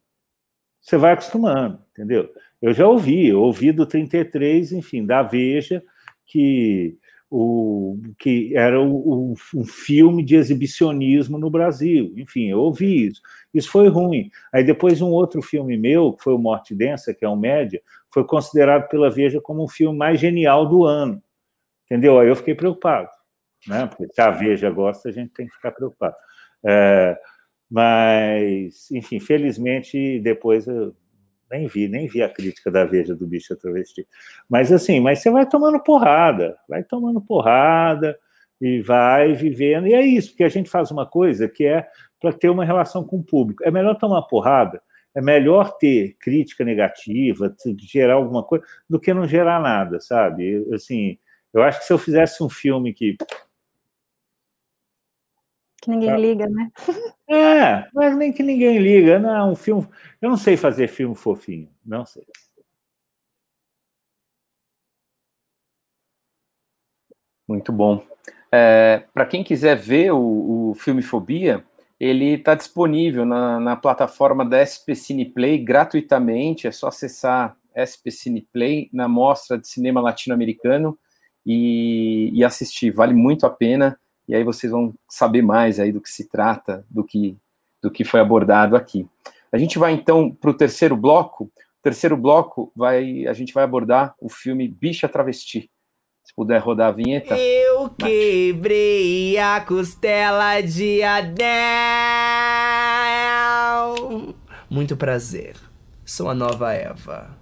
você 0.87 0.95
vai 0.95 1.11
acostumando, 1.11 1.79
entendeu? 1.91 2.29
Eu 2.61 2.73
já 2.73 2.87
ouvi, 2.87 3.27
eu 3.27 3.41
ouvi 3.41 3.73
do 3.73 3.85
33, 3.85 4.71
enfim, 4.71 5.05
da 5.05 5.21
Veja, 5.21 5.83
que, 6.25 6.97
o, 7.29 7.99
que 8.17 8.55
era 8.55 8.81
o, 8.81 9.31
o, 9.31 9.35
um 9.55 9.65
filme 9.65 10.23
de 10.23 10.35
exibicionismo 10.35 11.37
no 11.37 11.49
Brasil. 11.49 12.13
Enfim, 12.17 12.49
eu 12.49 12.59
ouvi 12.59 13.07
isso. 13.07 13.21
Isso 13.53 13.69
foi 13.69 13.87
ruim. 13.89 14.29
Aí 14.53 14.63
depois 14.63 15.01
um 15.01 15.09
outro 15.09 15.41
filme 15.41 15.77
meu, 15.77 16.13
que 16.13 16.23
foi 16.23 16.33
o 16.33 16.39
Morte 16.39 16.73
Densa, 16.73 17.13
que 17.13 17.25
é 17.25 17.29
um 17.29 17.35
média, 17.35 17.81
foi 18.13 18.23
considerado 18.25 18.87
pela 18.87 19.09
Veja 19.09 19.41
como 19.41 19.63
o 19.63 19.67
filme 19.67 19.97
mais 19.97 20.19
genial 20.19 20.65
do 20.67 20.85
ano. 20.85 21.21
Entendeu? 21.85 22.19
Aí 22.19 22.29
eu 22.29 22.35
fiquei 22.35 22.55
preocupado. 22.55 23.09
Né? 23.67 23.87
Porque 23.87 24.07
se 24.13 24.21
a 24.21 24.29
Veja 24.31 24.69
gosta, 24.69 25.09
a 25.09 25.11
gente 25.11 25.33
tem 25.33 25.47
que 25.47 25.53
ficar 25.53 25.71
preocupado. 25.71 26.15
É, 26.65 27.17
mas, 27.69 28.89
enfim, 28.91 29.19
felizmente, 29.19 30.19
depois 30.19 30.67
eu 30.67 30.95
nem 31.51 31.67
vi, 31.67 31.87
nem 31.87 32.07
vi 32.07 32.21
a 32.21 32.29
crítica 32.29 32.69
da 32.69 32.85
Veja 32.85 33.15
do 33.15 33.25
bicho 33.25 33.55
travesti. 33.55 34.07
Mas 34.49 34.71
assim, 34.71 34.99
mas 34.99 35.19
você 35.19 35.29
vai 35.29 35.45
tomando 35.45 35.79
porrada, 35.81 36.57
vai 36.67 36.83
tomando 36.83 37.21
porrada 37.21 38.17
e 38.59 38.81
vai 38.81 39.33
vivendo. 39.33 39.87
E 39.87 39.93
é 39.93 40.01
isso, 40.01 40.29
porque 40.29 40.43
a 40.43 40.49
gente 40.49 40.69
faz 40.69 40.91
uma 40.91 41.05
coisa 41.05 41.47
que 41.47 41.65
é 41.65 41.87
para 42.19 42.33
ter 42.33 42.49
uma 42.49 42.65
relação 42.65 43.03
com 43.03 43.17
o 43.17 43.23
público. 43.23 43.63
É 43.63 43.71
melhor 43.71 43.95
tomar 43.95 44.23
porrada, 44.23 44.81
é 45.15 45.21
melhor 45.21 45.77
ter 45.77 46.15
crítica 46.19 46.63
negativa, 46.63 47.55
gerar 47.79 48.15
alguma 48.15 48.43
coisa, 48.43 48.65
do 48.89 48.99
que 48.99 49.13
não 49.13 49.27
gerar 49.27 49.61
nada, 49.61 49.99
sabe? 49.99 50.65
Assim, 50.73 51.17
eu 51.53 51.61
acho 51.61 51.79
que 51.79 51.85
se 51.85 51.93
eu 51.93 51.97
fizesse 51.97 52.43
um 52.43 52.49
filme 52.49 52.93
que 52.93 53.17
que 55.87 55.91
ninguém 55.91 56.09
tá. 56.09 56.17
liga, 56.17 56.47
né? 56.49 56.69
É, 57.29 57.87
mas 57.95 58.15
nem 58.17 58.33
que 58.33 58.43
ninguém 58.43 58.77
liga. 58.77 59.17
Não, 59.17 59.53
um 59.53 59.55
filme. 59.55 59.87
Eu 60.21 60.29
não 60.29 60.37
sei 60.37 60.57
fazer 60.57 60.89
filme 60.89 61.15
fofinho, 61.15 61.69
não 61.85 62.05
sei. 62.05 62.23
Muito 67.47 67.71
bom. 67.71 68.05
É, 68.51 69.03
Para 69.13 69.25
quem 69.25 69.43
quiser 69.43 69.77
ver 69.77 70.11
o, 70.11 70.71
o 70.71 70.75
filme 70.75 71.01
Fobia, 71.01 71.63
ele 71.97 72.33
está 72.33 72.53
disponível 72.53 73.25
na, 73.25 73.59
na, 73.59 73.75
plataforma 73.75 74.45
da 74.45 74.59
SP 74.59 74.93
Cineplay 74.93 75.57
gratuitamente. 75.57 76.67
É 76.67 76.71
só 76.71 76.87
acessar 76.89 77.55
SP 77.73 78.11
Cineplay 78.11 78.89
na 78.91 79.07
mostra 79.07 79.57
de 79.57 79.67
cinema 79.67 80.01
latino-americano 80.01 80.97
e, 81.45 82.29
e 82.33 82.43
assistir. 82.43 82.91
Vale 82.91 83.13
muito 83.13 83.45
a 83.45 83.49
pena 83.49 83.97
e 84.27 84.35
aí 84.35 84.43
vocês 84.43 84.71
vão 84.71 84.93
saber 85.09 85.41
mais 85.41 85.79
aí 85.79 85.91
do 85.91 86.01
que 86.01 86.09
se 86.09 86.27
trata, 86.27 86.85
do 86.89 87.03
que, 87.03 87.37
do 87.81 87.89
que 87.89 88.03
foi 88.03 88.19
abordado 88.19 88.75
aqui. 88.75 89.07
A 89.51 89.57
gente 89.57 89.79
vai 89.79 89.93
então 89.93 90.29
para 90.29 90.49
o 90.49 90.53
terceiro 90.53 90.97
bloco. 90.97 91.45
O 91.45 91.51
terceiro 91.81 92.17
bloco 92.17 92.71
vai, 92.75 93.25
a 93.25 93.33
gente 93.33 93.53
vai 93.53 93.63
abordar 93.63 94.13
o 94.19 94.27
filme 94.27 94.67
Bicha 94.67 95.07
Travesti. 95.07 95.69
Se 96.25 96.35
puder 96.35 96.59
rodar 96.59 96.89
a 96.89 96.91
vinheta. 96.91 97.37
Eu 97.37 97.89
quebrei 97.91 99.37
a 99.37 99.61
costela 99.61 100.59
de 100.59 101.01
Adel. 101.01 101.37
Muito 104.69 104.97
prazer. 104.97 105.55
Sou 106.03 106.29
a 106.29 106.33
nova 106.33 106.73
Eva. 106.73 107.37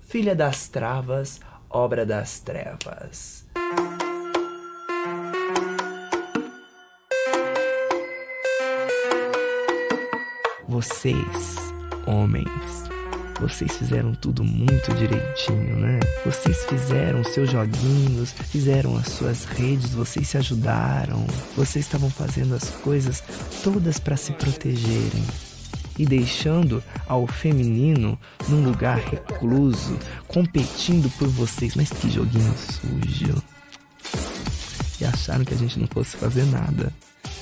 Filha 0.00 0.34
das 0.34 0.66
travas, 0.66 1.40
obra 1.70 2.04
das 2.04 2.40
trevas. 2.40 3.48
Vocês, 10.70 11.56
homens, 12.06 12.48
vocês 13.40 13.76
fizeram 13.76 14.14
tudo 14.14 14.44
muito 14.44 14.94
direitinho, 14.94 15.76
né? 15.80 15.98
Vocês 16.24 16.64
fizeram 16.66 17.24
seus 17.24 17.50
joguinhos, 17.50 18.30
fizeram 18.30 18.96
as 18.96 19.08
suas 19.08 19.44
redes, 19.46 19.90
vocês 19.90 20.28
se 20.28 20.38
ajudaram, 20.38 21.26
vocês 21.56 21.84
estavam 21.84 22.08
fazendo 22.08 22.54
as 22.54 22.70
coisas 22.70 23.20
todas 23.64 23.98
para 23.98 24.16
se 24.16 24.30
protegerem 24.34 25.24
e 25.98 26.06
deixando 26.06 26.80
ao 27.08 27.26
feminino 27.26 28.16
num 28.48 28.64
lugar 28.64 28.98
recluso, 28.98 29.98
competindo 30.28 31.10
por 31.18 31.26
vocês. 31.26 31.74
Mas 31.74 31.90
que 31.90 32.08
joguinho 32.08 32.54
sujo! 32.56 33.42
E 35.00 35.04
acharam 35.04 35.44
que 35.44 35.52
a 35.52 35.58
gente 35.58 35.80
não 35.80 35.88
fosse 35.88 36.16
fazer 36.16 36.44
nada. 36.44 36.92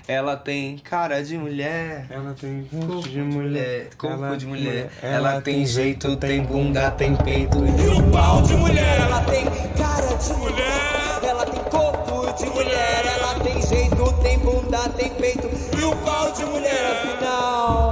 Ela 0.09 0.39
tem 0.39 0.79
cara 0.79 1.23
de 1.23 1.37
mulher. 1.37 2.07
Ela 2.09 2.33
tem 2.33 2.65
corpo 2.65 3.07
de 3.07 3.21
mulher. 3.21 3.91
Corpo 3.99 4.25
ela 4.25 4.39
de 4.39 4.47
mulher. 4.47 4.91
Ela, 5.03 5.33
ela 5.33 5.41
tem 5.43 5.67
jeito, 5.67 6.17
tem 6.17 6.43
bunda, 6.43 6.91
tem 6.93 7.15
peito 7.15 7.59
e 7.59 7.89
um 7.91 8.11
pau 8.11 8.41
de 8.41 8.55
mulher. 8.55 9.01
Ela 9.03 9.21
tem 9.25 9.45
cara 9.45 10.17
de 10.17 10.33
mulher. 10.33 11.21
Ela 11.23 11.45
tem 11.45 11.63
corpo 11.65 12.43
de 12.43 12.47
mulher. 12.49 13.05
Ela 13.05 13.35
tem 13.41 13.61
jeito, 13.61 14.13
tem 14.23 14.39
bunda, 14.39 14.89
tem 14.97 15.11
peito 15.11 15.47
e 15.79 15.85
um 15.85 15.97
pau 15.99 16.33
de 16.33 16.45
mulher. 16.47 17.03
Afinal, 17.05 17.88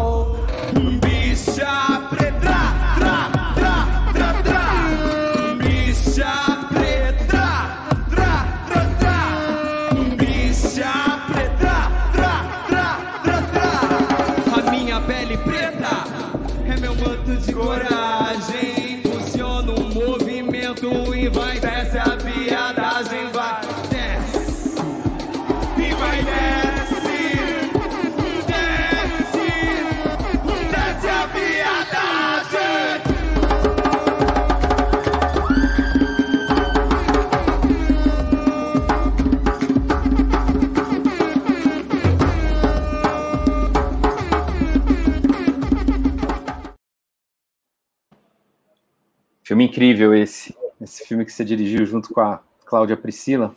Filme 49.57 49.65
incrível 49.65 50.15
esse. 50.15 50.55
Esse 50.79 51.07
filme 51.07 51.25
que 51.25 51.33
você 51.33 51.43
dirigiu 51.43 51.87
junto 51.87 52.13
com 52.13 52.21
a 52.21 52.41
Cláudia 52.67 52.95
Priscila. 52.95 53.57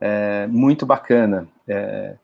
é, 0.00 0.44
muito 0.48 0.84
bacana. 0.84 1.46
É, 1.68 2.16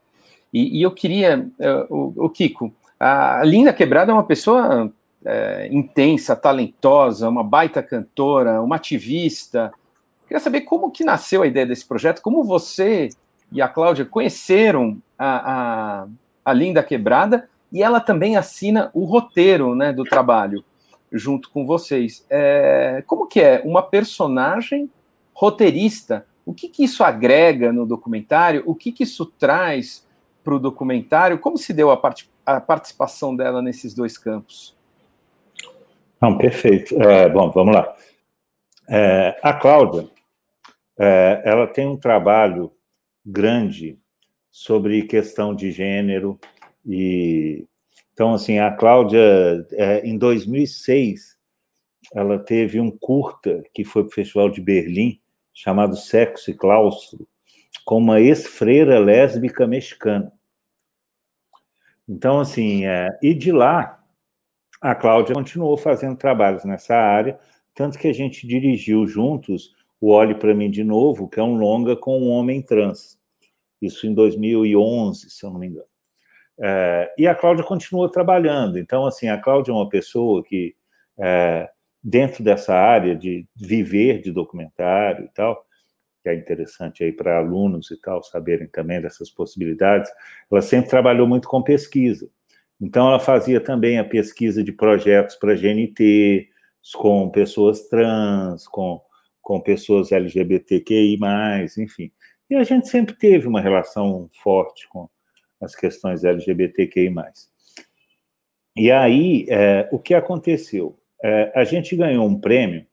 e, 0.52 0.80
e, 0.80 0.82
eu 0.82 0.90
queria, 0.90 1.48
é, 1.56 1.86
o, 1.88 2.12
o, 2.16 2.28
Kiko, 2.28 2.74
a 2.98 3.42
Linda 3.44 3.72
Quebrada 3.72 4.10
é 4.10 4.14
uma 4.14 4.24
pessoa 4.24 4.92
é, 5.24 5.68
intensa, 5.70 6.34
talentosa, 6.34 7.28
uma 7.28 7.44
baita 7.44 7.80
cantora, 7.80 8.60
uma 8.60 8.74
ativista. 8.74 9.72
Queria 10.26 10.40
saber 10.40 10.62
como 10.62 10.90
que 10.90 11.04
nasceu 11.04 11.42
a 11.42 11.46
ideia 11.46 11.64
desse 11.64 11.86
projeto, 11.86 12.20
como 12.22 12.42
você 12.42 13.08
e 13.52 13.62
a 13.62 13.68
Cláudia 13.68 14.04
conheceram 14.04 15.00
a, 15.16 15.52
a, 15.52 16.06
a 16.44 16.52
Linda 16.52 16.82
Quebrada 16.82 17.48
e 17.72 17.84
ela 17.84 18.00
também 18.00 18.36
assina 18.36 18.90
o 18.92 19.04
roteiro 19.04 19.76
né, 19.76 19.92
do 19.92 20.02
trabalho 20.02 20.64
junto 21.12 21.50
com 21.50 21.66
vocês. 21.66 22.24
É, 22.30 23.02
como 23.06 23.26
que 23.26 23.40
é 23.40 23.62
uma 23.64 23.82
personagem 23.82 24.90
roteirista? 25.34 26.26
O 26.44 26.52
que, 26.52 26.68
que 26.68 26.84
isso 26.84 27.04
agrega 27.04 27.72
no 27.72 27.86
documentário? 27.86 28.62
O 28.66 28.74
que, 28.74 28.90
que 28.90 29.04
isso 29.04 29.26
traz 29.26 30.06
para 30.42 30.54
o 30.54 30.58
documentário? 30.58 31.38
Como 31.38 31.56
se 31.56 31.72
deu 31.72 31.90
a, 31.90 31.96
part 31.96 32.28
a, 32.44 32.60
participação 32.60 33.36
dela 33.36 33.62
nesses 33.62 33.94
dois 33.94 34.18
campos? 34.18 34.76
Não, 36.20 36.36
perfeito. 36.36 37.00
É, 37.00 37.28
bom, 37.28 37.50
vamos 37.50 37.74
lá. 37.74 37.94
É, 38.88 39.38
a 39.42 39.52
Cláudia, 39.52 40.08
é, 40.98 41.42
ela 41.44 41.66
tem 41.66 41.86
um 41.86 41.96
trabalho 41.96 42.72
grande 43.24 43.98
sobre 44.50 45.02
questão 45.02 45.54
de 45.54 45.70
gênero 45.70 46.38
e 46.84 47.66
então 48.12 48.34
assim 48.34 48.58
a 48.58 48.70
Cláudia 48.70 49.66
é, 49.72 50.06
em 50.06 50.16
2006 50.18 51.36
ela 52.14 52.38
teve 52.38 52.78
um 52.78 52.90
curta 52.90 53.62
que 53.72 53.84
foi 53.84 54.02
para 54.02 54.10
o 54.10 54.14
Festival 54.14 54.50
de 54.50 54.60
Berlim 54.60 55.20
chamado 55.54 55.96
Sexo 55.96 56.50
e 56.50 56.54
Claustro 56.54 57.26
com 57.84 57.98
uma 57.98 58.20
ex-freira 58.20 58.98
lésbica 58.98 59.66
mexicana. 59.66 60.32
Então 62.08 62.40
assim 62.40 62.84
é, 62.86 63.08
e 63.22 63.32
de 63.34 63.52
lá 63.52 63.98
a 64.80 64.94
Cláudia 64.94 65.34
continuou 65.34 65.76
fazendo 65.76 66.16
trabalhos 66.16 66.64
nessa 66.64 66.94
área 66.94 67.38
tanto 67.74 67.98
que 67.98 68.08
a 68.08 68.12
gente 68.12 68.46
dirigiu 68.46 69.06
juntos 69.06 69.74
o 70.00 70.10
Olhe 70.10 70.34
para 70.34 70.54
mim 70.54 70.70
de 70.70 70.84
novo 70.84 71.28
que 71.28 71.40
é 71.40 71.42
um 71.42 71.56
longa 71.56 71.96
com 71.96 72.20
um 72.20 72.28
homem 72.28 72.60
trans 72.60 73.18
isso 73.80 74.06
em 74.06 74.12
2011 74.12 75.30
se 75.30 75.46
eu 75.46 75.50
não 75.50 75.60
me 75.60 75.68
engano 75.68 75.91
é, 76.61 77.12
e 77.18 77.26
a 77.26 77.34
Cláudia 77.34 77.64
continua 77.64 78.11
trabalhando. 78.11 78.78
Então, 78.78 79.07
assim, 79.07 79.28
a 79.28 79.38
Cláudia 79.38 79.72
é 79.72 79.74
uma 79.74 79.88
pessoa 79.88 80.42
que, 80.44 80.74
é, 81.18 81.68
dentro 82.03 82.42
dessa 82.42 82.74
área 82.74 83.14
de 83.16 83.46
viver 83.57 84.20
de 84.20 84.32
documentário 84.32 85.24
e 85.24 85.28
tal, 85.28 85.64
que 86.22 86.28
é 86.28 86.34
interessante 86.34 87.03
aí 87.03 87.12
para 87.12 87.38
alunos 87.38 87.90
e 87.90 88.00
tal 88.00 88.22
saberem 88.22 88.68
também 88.68 89.00
dessas 89.00 89.28
possibilidades, 89.30 90.11
ela 90.50 90.62
sempre 90.62 90.90
trabalhou 90.90 91.26
muito 91.26 91.48
com 91.48 91.62
pesquisa. 91.62 92.28
Então, 92.80 93.09
ela 93.09 93.20
fazia 93.20 93.61
também 93.61 93.98
a 93.98 94.05
pesquisa 94.05 94.62
de 94.62 94.72
projetos 94.72 95.36
para 95.36 95.55
GNT, 95.55 96.48
com 96.96 97.30
pessoas 97.30 97.88
trans, 97.88 98.66
com, 98.66 99.00
com 99.40 99.61
pessoas 99.61 100.11
LGBTQI, 100.11 101.16
enfim. 101.78 102.11
E 102.50 102.57
a 102.57 102.64
gente 102.64 102.88
sempre 102.88 103.14
teve 103.14 103.46
uma 103.46 103.61
relação 103.61 104.28
forte 104.42 104.88
com, 104.88 105.09
as 105.62 105.74
questões 105.74 106.24
LGBTQI+. 106.24 107.14
E 108.76 108.90
aí, 108.90 109.46
é, 109.48 109.88
o 109.92 109.98
que 109.98 110.14
aconteceu? 110.14 110.98
É, 111.22 111.52
a 111.54 111.64
gente 111.64 111.94
ganhou 111.94 112.26
um 112.26 112.40
prêmio 112.40 112.86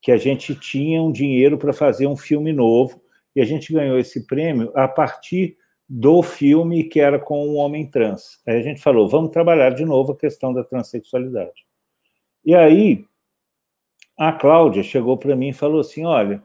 que 0.00 0.10
a 0.10 0.16
gente 0.16 0.54
tinha 0.54 1.00
um 1.00 1.12
dinheiro 1.12 1.56
para 1.56 1.72
fazer 1.72 2.08
um 2.08 2.16
filme 2.16 2.52
novo, 2.52 3.00
e 3.34 3.40
a 3.40 3.44
gente 3.44 3.72
ganhou 3.72 3.98
esse 3.98 4.26
prêmio 4.26 4.72
a 4.74 4.88
partir 4.88 5.56
do 5.88 6.22
filme 6.22 6.84
que 6.84 7.00
era 7.00 7.18
com 7.18 7.46
um 7.46 7.56
homem 7.56 7.88
trans. 7.88 8.40
Aí 8.46 8.56
a 8.56 8.62
gente 8.62 8.80
falou, 8.80 9.08
vamos 9.08 9.30
trabalhar 9.30 9.70
de 9.70 9.84
novo 9.84 10.12
a 10.12 10.16
questão 10.16 10.52
da 10.52 10.64
transexualidade. 10.64 11.66
E 12.44 12.54
aí, 12.54 13.04
a 14.18 14.32
Cláudia 14.32 14.82
chegou 14.82 15.16
para 15.16 15.36
mim 15.36 15.50
e 15.50 15.54
falou 15.54 15.80
assim, 15.80 16.04
olha, 16.04 16.42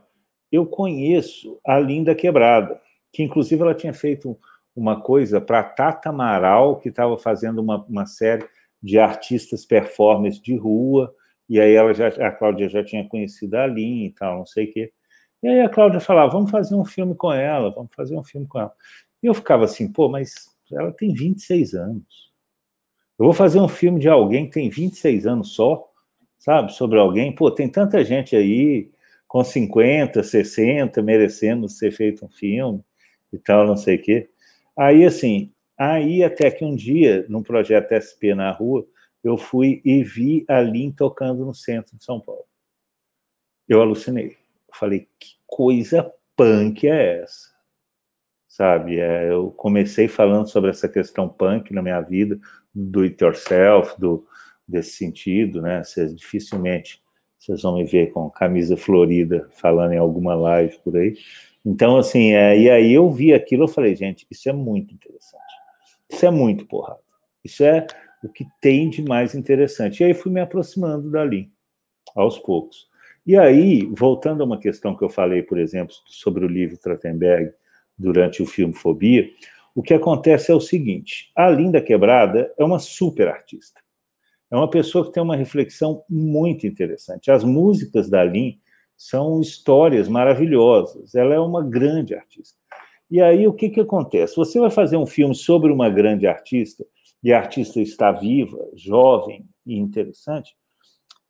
eu 0.52 0.66
conheço 0.66 1.60
a 1.66 1.80
Linda 1.80 2.14
Quebrada, 2.14 2.80
que 3.12 3.24
inclusive 3.24 3.62
ela 3.62 3.74
tinha 3.74 3.94
feito 3.94 4.38
uma 4.78 5.02
coisa 5.02 5.42
para 5.42 5.64
Tata 5.64 6.10
Amaral, 6.10 6.80
que 6.80 6.90
estava 6.90 7.18
fazendo 7.18 7.60
uma, 7.60 7.84
uma 7.86 8.06
série 8.06 8.48
de 8.82 9.00
artistas 9.00 9.66
performers 9.66 10.40
de 10.40 10.56
rua, 10.56 11.14
e 11.50 11.60
aí 11.60 11.74
ela 11.74 11.94
já, 11.96 12.08
a 12.08 12.32
Cláudia 12.32 12.70
já 12.70 12.84
tinha 12.84 13.08
conhecido 13.10 13.56
a 13.56 13.66
Lin 13.66 14.06
e 14.06 14.12
tal, 14.12 14.38
não 14.38 14.46
sei 14.46 14.66
o 14.66 14.72
quê. 14.72 14.94
E 15.42 15.48
aí 15.48 15.62
a 15.62 15.70
Cláudia 15.70 16.00
falava, 16.00 16.32
vamos 16.32 16.52
fazer 16.52 16.76
um 16.76 16.86
filme 16.86 17.16
com 17.16 17.34
ela, 17.34 17.72
vamos 17.72 17.92
fazer 17.96 18.16
um 18.16 18.24
filme 18.24 18.46
com 18.48 18.60
ela. 18.60 18.72
E 19.24 19.26
eu 19.26 19.34
ficava 19.34 19.66
assim, 19.66 19.92
pô, 19.92 20.10
mas 20.10 20.36
ela 20.72 20.92
tem 20.92 21.12
26 21.12 21.74
anos. 21.74 22.32
Eu 23.18 23.26
vou 23.26 23.34
fazer 23.34 23.60
um 23.60 23.68
filme 23.68 24.00
de 24.00 24.08
alguém 24.08 24.46
que 24.46 24.52
tem 24.54 24.70
26 24.70 25.26
anos 25.26 25.56
só, 25.56 25.90
sabe, 26.38 26.72
sobre 26.72 27.00
alguém. 27.00 27.34
Pô, 27.34 27.50
tem 27.50 27.68
tanta 27.68 28.04
gente 28.06 28.36
aí 28.36 28.92
com 29.28 29.44
50, 29.44 30.22
60, 30.22 31.02
merecendo 31.02 31.68
ser 31.68 31.92
feito 31.92 32.26
um 32.26 32.30
filme 32.30 32.84
e 33.34 33.40
tal, 33.40 33.66
não 33.66 33.76
sei 33.76 33.96
o 33.96 34.02
quê. 34.02 34.30
Aí, 34.78 35.06
assim, 35.06 35.52
aí 35.78 36.24
até 36.24 36.52
que 36.52 36.64
um 36.64 36.76
dia, 36.76 37.26
num 37.28 37.42
projeto 37.42 37.94
SP 37.98 38.36
na 38.36 38.52
rua, 38.52 38.88
eu 39.24 39.38
fui 39.38 39.82
e 39.84 40.04
vi 40.04 40.46
a 40.48 40.62
Lin 40.62 40.92
tocando 40.92 41.46
no 41.46 41.54
centro 41.54 41.98
de 41.98 42.04
São 42.04 42.20
Paulo. 42.20 42.46
Eu 43.68 43.82
alucinei. 43.82 44.38
Falei, 44.74 45.08
que 45.20 45.36
coisa 45.46 46.14
punk 46.36 46.88
é 46.88 47.22
essa? 47.22 47.58
Sabe, 48.48 49.00
é, 49.00 49.32
eu 49.32 49.52
comecei 49.52 50.08
falando 50.08 50.48
sobre 50.48 50.70
essa 50.70 50.88
questão 50.88 51.28
punk 51.28 51.74
na 51.74 51.82
minha 51.82 52.02
vida, 52.02 52.40
do 52.74 53.02
it 53.02 53.24
yourself, 53.24 54.00
do, 54.00 54.26
desse 54.68 54.92
sentido, 54.94 55.62
né? 55.62 55.84
Vocês 55.84 56.16
dificilmente 56.16 57.04
vocês 57.38 57.62
vão 57.62 57.76
me 57.76 57.84
ver 57.84 58.12
com 58.12 58.30
camisa 58.30 58.76
florida 58.76 59.48
falando 59.52 59.94
em 59.94 59.98
alguma 59.98 60.36
live 60.36 60.78
por 60.84 60.98
aí. 60.98 61.16
Então, 61.66 61.98
assim, 61.98 62.34
é, 62.34 62.58
e 62.58 62.70
aí 62.70 62.94
eu 62.94 63.10
vi 63.12 63.34
aquilo, 63.34 63.64
eu 63.64 63.68
falei, 63.68 63.96
gente, 63.96 64.26
isso 64.32 64.50
é 64.50 64.54
muito 64.54 64.94
interessante. 64.94 65.44
Isso 66.10 66.26
é 66.26 66.32
muito 66.32 66.66
porrada. 66.66 67.00
Isso 67.44 67.64
é 67.64 67.86
o 68.24 68.30
que 68.30 68.46
tem 68.62 68.90
de 68.90 69.04
mais 69.04 69.36
interessante. 69.36 70.02
E 70.02 70.06
aí 70.06 70.14
fui 70.14 70.32
me 70.32 70.42
aproximando 70.42 71.12
dali, 71.12 71.52
aos 72.16 72.40
poucos. 72.40 72.88
E 73.26 73.38
aí, 73.38 73.86
voltando 73.92 74.42
a 74.42 74.46
uma 74.46 74.58
questão 74.58 74.96
que 74.96 75.04
eu 75.04 75.10
falei, 75.10 75.44
por 75.44 75.58
exemplo, 75.58 75.94
sobre 76.06 76.46
o 76.46 76.48
livro 76.48 76.78
Trachtenberg 76.78 77.52
durante 77.98 78.42
o 78.42 78.46
filme 78.46 78.74
Fobia, 78.74 79.30
o 79.76 79.84
que 79.84 79.94
acontece 79.94 80.52
é 80.52 80.56
o 80.56 80.62
seguinte: 80.62 81.32
a 81.36 81.50
Linda 81.50 81.82
Quebrada 81.82 82.54
é 82.58 82.64
uma 82.64 82.80
super 82.80 83.28
artista. 83.28 83.82
É 84.50 84.56
uma 84.56 84.70
pessoa 84.70 85.06
que 85.06 85.12
tem 85.12 85.22
uma 85.22 85.36
reflexão 85.36 86.04
muito 86.10 86.66
interessante. 86.66 87.30
As 87.30 87.44
músicas 87.44 88.10
da 88.10 88.24
Lin 88.24 88.60
são 88.96 89.42
histórias 89.42 90.08
maravilhosas. 90.08 91.14
Ela 91.14 91.36
é 91.36 91.40
uma 91.40 91.64
grande 91.64 92.16
artista. 92.16 92.58
E 93.10 93.22
aí 93.22 93.48
o 93.48 93.54
que, 93.54 93.70
que 93.70 93.80
acontece? 93.80 94.36
Você 94.36 94.60
vai 94.60 94.70
fazer 94.70 94.98
um 94.98 95.06
filme 95.06 95.36
sobre 95.36 95.72
uma 95.72 95.90
grande 95.90 96.28
artista, 96.28 96.86
e 97.24 97.34
a 97.34 97.40
artista 97.40 97.82
está 97.82 98.12
viva, 98.12 98.58
jovem 98.76 99.46
e 99.66 99.78
interessante, 99.78 100.56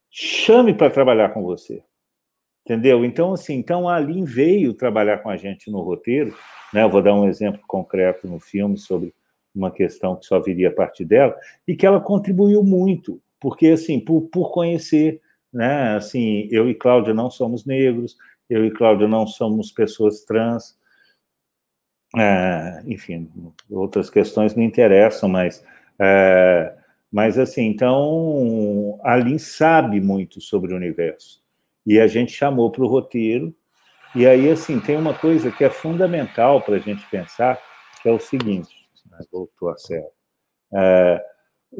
chame 0.10 0.74
para 0.74 0.90
trabalhar 0.90 1.30
com 1.30 1.44
você. 1.44 1.84
Entendeu? 2.66 3.06
Então, 3.06 3.34
assim, 3.34 3.56
então 3.56 3.88
a 3.88 3.96
Aline 3.96 4.26
veio 4.26 4.74
trabalhar 4.74 5.20
com 5.20 5.30
a 5.30 5.38
gente 5.38 5.72
no 5.72 5.80
roteiro, 5.82 6.36
né? 6.74 6.84
Eu 6.84 6.90
vou 6.90 7.02
dar 7.02 7.14
um 7.14 7.28
exemplo 7.28 7.62
concreto 7.66 8.28
no 8.28 8.40
filme 8.40 8.78
sobre 8.78 9.14
uma 9.58 9.72
questão 9.72 10.16
que 10.16 10.26
só 10.26 10.40
viria 10.40 10.70
a 10.70 10.74
partir 10.74 11.06
dela, 11.06 11.36
e 11.68 11.76
que 11.76 11.86
ela 11.86 12.00
contribuiu 12.00 12.64
muito, 12.64 13.22
porque, 13.40 13.68
assim, 13.68 14.00
por, 14.00 14.22
por 14.30 14.52
conhecer 14.52 15.22
né? 15.58 15.96
Assim, 15.96 16.48
eu 16.52 16.70
e 16.70 16.76
Cláudia 16.76 17.14
não 17.14 17.30
somos 17.30 17.66
negros, 17.66 18.16
eu 18.50 18.66
e 18.66 18.72
Cláudia 18.72 19.08
não 19.08 19.26
somos 19.26 19.72
pessoas 19.72 20.24
trans. 20.24 20.78
É, 22.16 22.84
enfim, 22.86 23.30
outras 23.70 24.10
questões 24.10 24.54
me 24.56 24.64
interessam, 24.64 25.28
mas, 25.28 25.64
é, 26.00 26.74
mas 27.12 27.38
assim, 27.38 27.64
então 27.64 29.00
a 29.04 29.18
Lin 29.18 29.38
sabe 29.38 30.00
muito 30.00 30.40
sobre 30.40 30.74
o 30.74 30.78
universo 30.78 31.42
e 31.86 32.00
a 32.00 32.08
gente 32.08 32.32
chamou 32.32 32.72
para 32.72 32.84
o 32.84 32.88
roteiro. 32.88 33.54
E 34.16 34.26
aí, 34.26 34.50
assim, 34.50 34.80
tem 34.80 34.96
uma 34.96 35.14
coisa 35.14 35.52
que 35.52 35.64
é 35.64 35.70
fundamental 35.70 36.62
para 36.62 36.76
a 36.76 36.80
gente 36.80 37.06
pensar, 37.10 37.60
que 38.02 38.08
é 38.08 38.12
o 38.12 38.20
seguinte, 38.20 38.77
né, 39.20 39.26
voltou 39.32 39.70
a 39.70 39.78
sério. 39.78 40.10
É, 40.74 41.26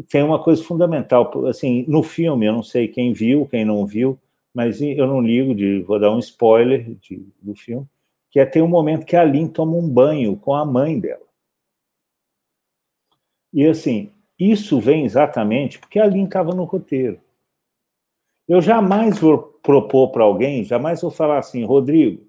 tem 0.10 0.24
uma 0.24 0.42
coisa 0.42 0.64
fundamental, 0.64 1.46
assim, 1.48 1.86
no 1.88 2.04
filme, 2.04 2.46
eu 2.46 2.54
não 2.54 2.64
sei 2.64 2.88
quem 2.88 3.14
viu, 3.14 3.48
quem 3.48 3.66
não 3.66 3.86
viu, 3.86 4.20
mas 4.54 4.82
eu 4.82 5.08
não 5.08 5.22
ligo 5.22 5.54
de, 5.54 5.82
vou 5.82 6.00
dar 6.00 6.12
um 6.12 6.20
spoiler 6.20 6.96
de, 6.96 7.26
do 7.42 7.56
filme, 7.56 7.86
que 8.30 8.40
é 8.40 8.46
ter 8.46 8.62
um 8.62 8.68
momento 8.68 9.06
que 9.06 9.16
a 9.16 9.24
Lin 9.24 9.48
toma 9.48 9.76
um 9.76 9.90
banho 9.90 10.36
com 10.36 10.54
a 10.54 10.66
mãe 10.66 11.00
dela. 11.00 11.26
E 13.54 13.66
assim, 13.66 14.12
isso 14.38 14.80
vem 14.80 15.06
exatamente 15.06 15.80
porque 15.80 16.00
a 16.00 16.06
Lin 16.06 16.26
estava 16.26 16.54
no 16.54 16.64
roteiro. 16.64 17.20
Eu 18.48 18.62
jamais 18.62 19.20
vou 19.20 19.40
propor 19.62 20.12
para 20.12 20.24
alguém, 20.24 20.64
jamais 20.64 21.02
vou 21.02 21.12
falar 21.12 21.40
assim, 21.40 21.66
Rodrigo, 21.66 22.26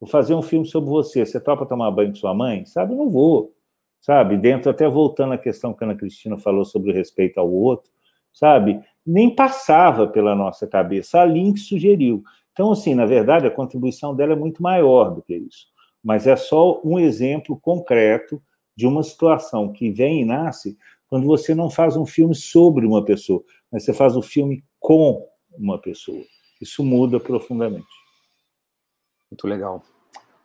vou 0.00 0.08
fazer 0.08 0.34
um 0.34 0.42
filme 0.42 0.66
sobre 0.66 0.90
você, 0.90 1.24
você 1.24 1.40
topa 1.40 1.66
tomar 1.66 1.90
banho 1.90 2.10
com 2.10 2.16
sua 2.16 2.34
mãe? 2.34 2.64
Sabe, 2.66 2.94
não 2.94 3.08
vou. 3.08 3.54
Sabe, 4.00 4.38
dentro, 4.38 4.70
até 4.70 4.88
voltando 4.88 5.34
à 5.34 5.38
questão 5.38 5.74
que 5.74 5.84
a 5.84 5.86
Ana 5.86 5.96
Cristina 5.96 6.38
falou 6.38 6.64
sobre 6.64 6.90
o 6.90 6.94
respeito 6.94 7.38
ao 7.38 7.52
outro, 7.52 7.90
sabe, 8.32 8.80
nem 9.06 9.34
passava 9.34 10.06
pela 10.06 10.34
nossa 10.34 10.66
cabeça. 10.66 11.20
A 11.20 11.24
Link 11.24 11.58
sugeriu. 11.58 12.22
Então, 12.52 12.72
assim, 12.72 12.94
na 12.94 13.04
verdade, 13.04 13.46
a 13.46 13.50
contribuição 13.50 14.14
dela 14.14 14.32
é 14.32 14.36
muito 14.36 14.62
maior 14.62 15.14
do 15.14 15.22
que 15.22 15.34
isso. 15.34 15.66
Mas 16.02 16.26
é 16.26 16.34
só 16.34 16.80
um 16.82 16.98
exemplo 16.98 17.58
concreto 17.60 18.42
de 18.74 18.86
uma 18.86 19.02
situação 19.02 19.70
que 19.72 19.90
vem 19.90 20.22
e 20.22 20.24
nasce 20.24 20.78
quando 21.06 21.26
você 21.26 21.54
não 21.54 21.68
faz 21.68 21.96
um 21.96 22.06
filme 22.06 22.34
sobre 22.34 22.86
uma 22.86 23.04
pessoa, 23.04 23.42
mas 23.70 23.84
você 23.84 23.92
faz 23.92 24.16
um 24.16 24.22
filme 24.22 24.64
com 24.78 25.28
uma 25.52 25.78
pessoa. 25.78 26.22
Isso 26.60 26.84
muda 26.84 27.18
profundamente. 27.18 27.86
Muito 29.30 29.46
legal. 29.46 29.82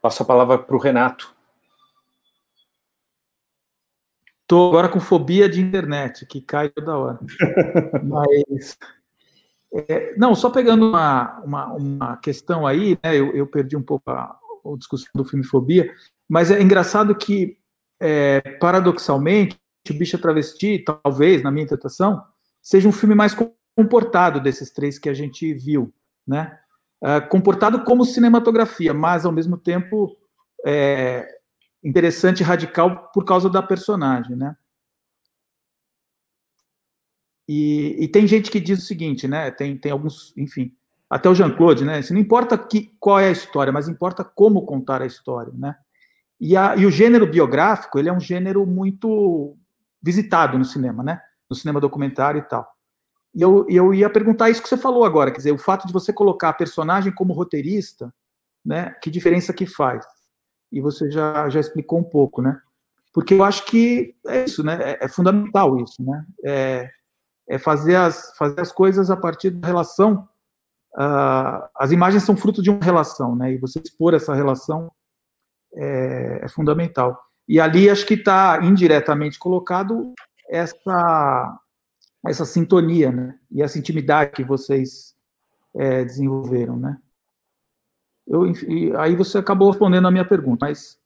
Passo 0.01 0.23
a 0.23 0.25
palavra 0.25 0.57
para 0.57 0.75
o 0.75 0.79
Renato. 0.79 1.34
Estou 4.45 4.69
agora 4.69 4.87
com 4.87 4.99
fobia 4.99 5.49
de 5.49 5.59
internet, 5.59 6.23
que 6.27 6.39
cai 6.39 6.69
toda 6.69 6.95
hora. 6.95 7.19
Mas. 8.05 8.77
É, 9.73 10.15
não, 10.17 10.35
só 10.35 10.51
pegando 10.51 10.87
uma, 10.87 11.41
uma, 11.43 11.73
uma 11.73 12.17
questão 12.17 12.65
aí, 12.65 12.97
né, 13.03 13.17
eu, 13.17 13.35
eu, 13.35 13.47
perdi 13.47 13.75
um 13.75 13.81
pouco 13.81 14.09
a, 14.11 14.21
a, 14.23 14.77
discussão 14.77 15.09
do 15.15 15.25
filme 15.25 15.43
Fobia, 15.43 15.91
mas 16.29 16.49
é 16.49 16.61
engraçado 16.61 17.13
que, 17.13 17.57
é, 17.99 18.39
paradoxalmente, 18.57 19.59
o 19.89 19.93
Bicha 19.93 20.17
Travesti, 20.17 20.85
talvez, 21.03 21.43
na 21.43 21.51
minha 21.51 21.65
interpretação, 21.65 22.23
seja 22.61 22.87
um 22.87 22.93
filme 22.93 23.15
mais 23.15 23.35
comportado 23.75 24.39
desses 24.39 24.71
três 24.71 24.97
que 24.97 25.09
a 25.09 25.13
gente 25.13 25.53
viu, 25.53 25.93
né? 26.25 26.57
É, 27.03 27.19
comportado 27.19 27.83
como 27.83 28.05
cinematografia, 28.05 28.93
mas 28.93 29.25
ao 29.25 29.31
mesmo 29.31 29.57
tempo 29.57 30.15
é, 30.65 31.27
interessante 31.85 32.39
e 32.39 32.43
radical 32.43 33.11
por 33.13 33.23
causa 33.23 33.47
da 33.47 33.61
personagem, 33.61 34.35
né? 34.35 34.57
E, 37.47 37.95
e, 37.99 38.07
tem 38.07 38.25
gente 38.27 38.49
que 38.49 38.59
diz 38.59 38.79
o 38.79 38.85
seguinte, 38.87 39.27
né? 39.27 39.51
Tem, 39.51 39.77
tem 39.77 39.91
alguns, 39.91 40.35
enfim, 40.35 40.75
até 41.07 41.29
o 41.29 41.35
Jean-Claude, 41.35 41.85
né? 41.85 42.01
Não 42.09 42.17
importa 42.17 42.57
que, 42.57 42.91
qual 42.99 43.19
é 43.19 43.27
a 43.27 43.31
história, 43.31 43.71
mas 43.71 43.87
importa 43.87 44.23
como 44.23 44.65
contar 44.65 45.03
a 45.03 45.05
história, 45.05 45.53
né? 45.55 45.75
E, 46.41 46.57
a, 46.57 46.75
e 46.75 46.87
o 46.87 46.91
gênero 46.91 47.27
biográfico, 47.27 47.99
ele 47.99 48.09
é 48.09 48.13
um 48.13 48.19
gênero 48.19 48.65
muito 48.65 49.55
visitado 50.01 50.57
no 50.57 50.65
cinema, 50.65 51.03
né? 51.03 51.21
No 51.47 51.55
cinema 51.55 51.79
documentário 51.79 52.39
e 52.39 52.43
tal. 52.43 52.67
E 53.33 53.43
eu, 53.43 53.67
eu 53.69 53.93
ia 53.93 54.09
perguntar 54.09 54.49
isso 54.49 54.63
que 54.63 54.67
você 54.67 54.77
falou 54.77 55.05
agora, 55.05 55.29
quer 55.29 55.37
dizer, 55.37 55.51
o 55.51 55.57
fato 55.57 55.85
de 55.85 55.93
você 55.93 56.11
colocar 56.11 56.49
a 56.49 56.53
personagem 56.53 57.13
como 57.13 57.31
roteirista, 57.31 58.11
né? 58.65 58.89
Que 59.03 59.11
diferença 59.11 59.53
que 59.53 59.67
faz? 59.67 60.03
E 60.71 60.81
você 60.81 61.09
já, 61.09 61.49
já 61.49 61.59
explicou 61.59 61.99
um 61.99 62.03
pouco, 62.03 62.41
né? 62.41 62.59
Porque 63.13 63.33
eu 63.33 63.43
acho 63.43 63.65
que 63.65 64.15
é 64.27 64.43
isso, 64.43 64.63
né? 64.63 64.77
É, 64.81 65.05
é 65.05 65.07
fundamental 65.07 65.79
isso, 65.79 66.03
né? 66.03 66.25
É, 66.43 66.89
é 67.47 67.57
fazer 67.57 67.95
as, 67.95 68.35
fazer 68.37 68.59
as 68.59 68.71
coisas 68.71 69.09
a 69.09 69.15
partir 69.15 69.51
da 69.51 69.67
relação. 69.67 70.27
Uh, 70.97 71.67
as 71.75 71.91
imagens 71.91 72.23
são 72.23 72.35
fruto 72.35 72.61
de 72.61 72.69
uma 72.69 72.83
relação, 72.83 73.35
né? 73.35 73.53
E 73.53 73.57
você 73.57 73.79
expor 73.79 74.13
essa 74.13 74.33
relação 74.33 74.91
é, 75.75 76.39
é 76.43 76.47
fundamental. 76.49 77.21
E 77.47 77.59
ali 77.59 77.89
acho 77.89 78.05
que 78.05 78.15
está 78.15 78.59
indiretamente 78.63 79.37
colocado 79.37 80.13
essa 80.49 81.59
essa 82.27 82.43
sintonia, 82.43 83.11
né? 83.11 83.37
E 83.51 83.61
essa 83.61 83.77
intimidade 83.77 84.31
que 84.31 84.43
vocês 84.43 85.15
é, 85.75 86.03
desenvolveram, 86.03 86.75
né? 86.75 86.97
Eu, 88.27 88.43
aí 88.99 89.15
você 89.15 89.37
acabou 89.37 89.69
respondendo 89.69 90.07
a 90.07 90.11
minha 90.11 90.25
pergunta, 90.25 90.65
mas 90.65 90.97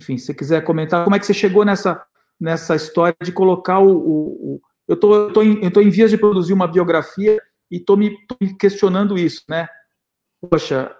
enfim, 0.00 0.16
se 0.16 0.32
quiser 0.32 0.62
comentar, 0.62 1.04
como 1.04 1.16
é 1.16 1.18
que 1.18 1.26
você 1.26 1.34
chegou 1.34 1.64
nessa 1.64 2.04
nessa 2.40 2.74
história 2.74 3.16
de 3.22 3.30
colocar 3.30 3.78
o, 3.78 3.90
o, 3.90 4.54
o 4.54 4.60
eu 4.88 4.96
tô, 4.98 5.32
tô, 5.32 5.42
em, 5.42 5.70
tô 5.70 5.80
em 5.80 5.90
vias 5.90 6.10
de 6.10 6.18
produzir 6.18 6.52
uma 6.52 6.66
biografia 6.66 7.40
e 7.70 7.78
tô 7.78 7.96
me, 7.96 8.16
me 8.40 8.54
questionando 8.56 9.16
isso, 9.16 9.44
né? 9.48 9.68
Poxa, 10.50 10.94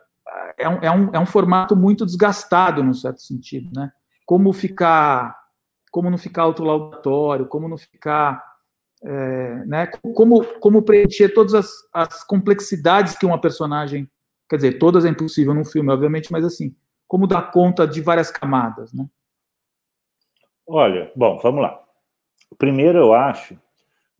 é 0.56 0.68
um, 0.68 0.78
é, 0.80 0.90
um, 0.90 1.10
é 1.12 1.18
um 1.18 1.26
formato 1.26 1.74
muito 1.74 2.06
desgastado, 2.06 2.82
num 2.82 2.94
certo 2.94 3.20
sentido, 3.20 3.70
né? 3.74 3.90
Como 4.24 4.52
ficar, 4.52 5.36
como 5.90 6.08
não 6.08 6.16
ficar 6.16 6.42
autolaudatório, 6.42 7.46
como 7.46 7.68
não 7.68 7.76
ficar, 7.76 8.42
é, 9.02 9.64
né? 9.66 9.86
Como, 10.14 10.44
como 10.60 10.82
preencher 10.82 11.30
todas 11.34 11.54
as, 11.54 11.70
as 11.92 12.24
complexidades 12.24 13.16
que 13.16 13.26
uma 13.26 13.40
personagem, 13.40 14.08
quer 14.53 14.57
dizer, 14.57 14.78
todas 14.78 15.05
é 15.05 15.09
impossível 15.09 15.55
num 15.55 15.64
filme, 15.64 15.90
obviamente, 15.90 16.30
mas 16.30 16.44
assim, 16.44 16.74
como 17.09 17.26
dar 17.26 17.50
conta 17.50 17.86
de 17.86 18.00
várias 18.00 18.30
camadas, 18.30 18.92
né? 18.92 19.09
Olha, 20.66 21.11
bom, 21.16 21.38
vamos 21.38 21.62
lá. 21.62 21.82
Primeiro, 22.59 22.98
eu 22.98 23.14
acho 23.14 23.59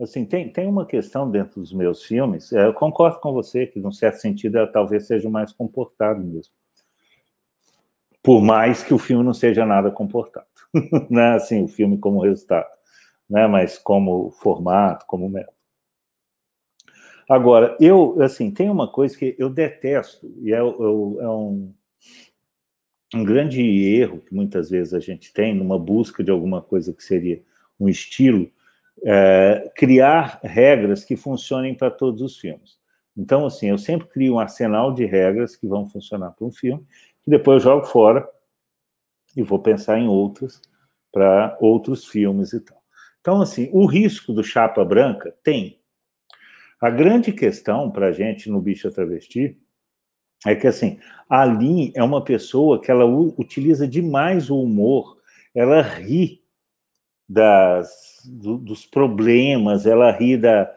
Assim, 0.03 0.25
tem, 0.25 0.49
tem 0.49 0.67
uma 0.67 0.85
questão 0.85 1.31
dentro 1.31 1.61
dos 1.61 1.73
meus 1.73 2.03
filmes, 2.03 2.53
é, 2.53 2.67
eu 2.67 2.75
concordo 2.75 3.21
com 3.21 3.33
você 3.33 3.69
que, 3.69 3.79
num 3.79 3.93
certo 3.93 4.17
sentido, 4.17 4.59
ela 4.59 4.67
talvez 4.67 5.07
seja 5.07 5.31
mais 5.31 5.53
comportado 5.53 6.21
mesmo. 6.21 6.53
Por 8.21 8.43
mais 8.43 8.83
que 8.83 8.93
o 8.93 8.99
filme 8.99 9.23
não 9.23 9.33
seja 9.33 9.65
nada 9.65 9.93
comportado. 9.93 10.47
né? 11.09 11.35
Assim, 11.35 11.63
o 11.63 11.69
filme 11.69 11.99
como 11.99 12.21
resultado, 12.21 12.67
né? 13.31 13.47
mas 13.47 13.79
como 13.79 14.33
formato, 14.33 15.07
como 15.07 15.29
método. 15.29 15.57
Agora, 17.29 17.77
eu, 17.81 18.21
assim, 18.21 18.51
tem 18.51 18.69
uma 18.69 18.89
coisa 18.89 19.17
que 19.17 19.35
eu 19.39 19.49
detesto, 19.49 20.31
e 20.41 20.53
é, 20.53 20.57
é, 20.57 20.61
é 20.61 20.63
um, 20.63 21.73
um 23.15 23.25
grande 23.25 23.63
erro 23.63 24.21
que 24.21 24.35
muitas 24.35 24.71
vezes 24.71 24.95
a 24.95 25.01
gente 25.01 25.33
tem 25.33 25.55
numa 25.55 25.79
busca 25.79 26.23
de 26.23 26.31
alguma 26.31 26.61
coisa 26.61 26.93
que 26.93 27.03
seria 27.03 27.43
um 27.79 27.89
estilo, 27.89 28.51
é, 29.05 29.71
criar 29.77 30.41
regras 30.43 31.05
que 31.05 31.17
funcionem 31.17 31.75
para 31.75 31.91
todos 31.91 32.23
os 32.23 32.39
filmes. 32.39 32.79
Então, 33.17 33.45
assim, 33.45 33.69
eu 33.69 33.79
sempre 33.79 34.09
crio 34.09 34.35
um 34.35 34.39
arsenal 34.39 34.93
de 34.93 35.05
regras 35.05 35.57
que 35.57 35.67
vão 35.67 35.87
funcionar 35.87 36.31
para 36.31 36.47
um 36.47 36.53
filme, 36.53 36.85
que 37.23 37.31
depois 37.31 37.63
eu 37.63 37.71
jogo 37.71 37.87
fora 37.87 38.27
e 39.37 39.43
vou 39.43 39.59
pensar 39.59 39.99
em 39.99 40.09
outras 40.09 40.61
para 41.13 41.57
outros 41.61 42.07
filmes 42.07 42.53
e 42.53 42.61
tal. 42.61 42.83
Então, 43.21 43.41
assim, 43.41 43.69
o 43.73 43.87
risco 43.87 44.33
do 44.33 44.43
chapa 44.43 44.85
branca 44.85 45.35
tem. 45.43 45.79
A 46.83 46.91
grande 46.91 47.31
questão 47.33 47.89
para 47.93 48.09
a 48.09 48.13
gente 48.13 48.51
no 48.51 48.61
Bicho 48.61 48.91
Travesti 48.91 49.57
é 50.45 50.57
que, 50.57 50.67
assim, 50.67 50.99
a 51.31 51.45
Lin 51.45 51.93
é 51.95 52.03
uma 52.03 52.25
pessoa 52.25 52.83
que 52.83 52.91
ela 52.91 53.05
utiliza 53.05 53.87
demais 53.87 54.51
o 54.51 54.61
humor, 54.61 55.17
ela 55.55 55.81
ri 55.81 56.43
das, 57.29 58.21
do, 58.25 58.59
dos 58.59 58.85
problemas, 58.85 59.87
ela 59.87 60.11
ri 60.11 60.37
da, 60.37 60.77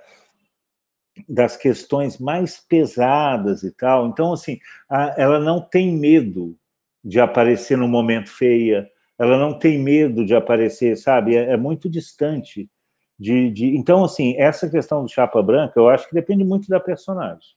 das 1.27 1.57
questões 1.57 2.19
mais 2.19 2.59
pesadas 2.59 3.63
e 3.63 3.71
tal. 3.71 4.07
Então, 4.07 4.31
assim, 4.31 4.59
a, 4.87 5.15
ela 5.17 5.39
não 5.39 5.59
tem 5.59 5.91
medo 5.91 6.55
de 7.03 7.19
aparecer 7.19 7.79
no 7.79 7.87
momento 7.87 8.29
feia, 8.29 8.87
ela 9.17 9.39
não 9.39 9.57
tem 9.57 9.79
medo 9.79 10.23
de 10.23 10.35
aparecer, 10.35 10.95
sabe? 10.97 11.35
É, 11.35 11.53
é 11.53 11.57
muito 11.57 11.89
distante 11.89 12.69
de, 13.17 13.49
de, 13.51 13.77
Então, 13.77 14.03
assim, 14.03 14.35
essa 14.37 14.69
questão 14.69 15.03
do 15.03 15.11
chapa 15.11 15.41
branca, 15.41 15.73
eu 15.79 15.89
acho 15.89 16.07
que 16.07 16.15
depende 16.15 16.43
muito 16.43 16.67
da 16.67 16.79
personagem 16.79 17.55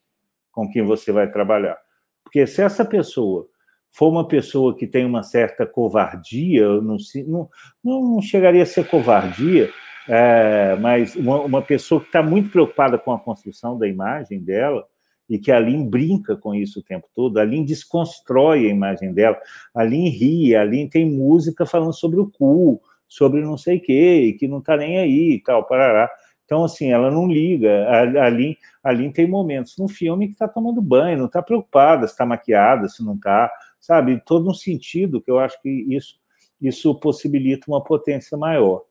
com 0.52 0.68
quem 0.70 0.84
você 0.84 1.12
vai 1.12 1.30
trabalhar. 1.30 1.76
Porque 2.24 2.46
se 2.46 2.62
essa 2.62 2.84
pessoa 2.84 3.46
for 3.90 4.08
uma 4.08 4.26
pessoa 4.26 4.76
que 4.76 4.86
tem 4.86 5.04
uma 5.04 5.22
certa 5.22 5.66
covardia, 5.66 6.66
não, 6.80 6.96
não, 7.26 7.48
não 7.84 8.22
chegaria 8.22 8.62
a 8.62 8.66
ser 8.66 8.86
covardia, 8.86 9.70
é, 10.08 10.76
mas 10.80 11.14
uma, 11.16 11.40
uma, 11.42 11.62
pessoa 11.62 12.00
que 12.00 12.06
está 12.06 12.22
muito 12.22 12.50
preocupada 12.50 12.98
com 12.98 13.12
a 13.12 13.18
construção 13.18 13.78
da 13.78 13.86
imagem 13.86 14.42
dela 14.42 14.84
e 15.28 15.38
que 15.38 15.52
a 15.52 15.60
Lin 15.60 15.88
brinca 15.88 16.34
com 16.34 16.54
isso 16.54 16.80
o 16.80 16.82
tempo 16.82 17.06
todo, 17.14 17.38
a 17.38 17.44
Lin 17.44 17.64
desconstrói 17.64 18.66
a 18.66 18.70
imagem 18.70 19.12
dela, 19.12 19.38
a 19.74 19.84
Lin 19.84 20.08
ri, 20.08 20.56
a 20.56 20.64
Lin 20.64 20.88
tem 20.88 21.04
música 21.04 21.66
falando 21.66 21.92
sobre 21.92 22.18
o 22.18 22.30
cu, 22.30 22.80
sobre 23.08 23.40
não 23.40 23.56
sei 23.56 23.78
o 23.78 23.82
quê, 23.82 24.36
que 24.38 24.46
não 24.46 24.58
está 24.58 24.76
nem 24.76 24.98
aí 24.98 25.32
e 25.34 25.42
tal, 25.42 25.64
parará. 25.64 26.10
Então, 26.44 26.64
assim, 26.64 26.90
ela 26.90 27.10
não 27.10 27.26
liga. 27.26 27.86
A, 27.88 28.28
Lin, 28.28 28.56
a 28.82 28.90
Lin 28.90 29.10
tem 29.10 29.26
momentos 29.28 29.76
no 29.78 29.88
filme 29.88 30.26
que 30.26 30.32
está 30.32 30.48
tomando 30.48 30.80
banho, 30.80 31.18
não 31.18 31.26
está 31.26 31.42
preocupada 31.42 32.06
se 32.06 32.14
está 32.14 32.24
maquiada, 32.24 32.88
se 32.88 33.04
não 33.04 33.14
está 33.14 33.50
sabe? 33.80 34.20
Todo 34.24 34.50
um 34.50 34.54
sentido 34.54 35.20
que 35.20 35.30
eu 35.30 35.38
acho 35.38 35.60
que 35.62 35.68
isso, 35.88 36.16
isso 36.60 36.94
possibilita 36.98 37.64
uma 37.68 37.82
potência 37.82 38.36
maior 38.36 38.82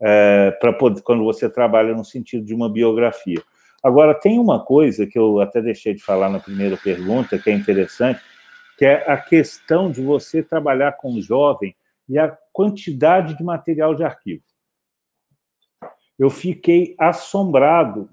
é, 0.00 0.50
para 0.60 0.72
quando 1.02 1.24
você 1.24 1.48
trabalha 1.48 1.94
no 1.94 2.04
sentido 2.04 2.44
de 2.44 2.54
uma 2.54 2.70
biografia. 2.70 3.42
Agora, 3.82 4.14
tem 4.14 4.38
uma 4.38 4.64
coisa 4.64 5.06
que 5.06 5.18
eu 5.18 5.40
até 5.40 5.60
deixei 5.60 5.94
de 5.94 6.02
falar 6.02 6.28
na 6.28 6.40
primeira 6.40 6.76
pergunta, 6.76 7.38
que 7.38 7.50
é 7.50 7.52
interessante, 7.52 8.20
que 8.78 8.84
é 8.84 9.10
a 9.10 9.16
questão 9.16 9.90
de 9.90 10.02
você 10.02 10.42
trabalhar 10.42 10.92
com 10.92 11.14
o 11.14 11.22
jovem 11.22 11.74
e 12.08 12.18
a 12.18 12.36
quantidade 12.56 13.36
de 13.36 13.44
material 13.44 13.94
de 13.94 14.02
arquivo. 14.02 14.42
Eu 16.18 16.30
fiquei 16.30 16.94
assombrado 16.98 18.08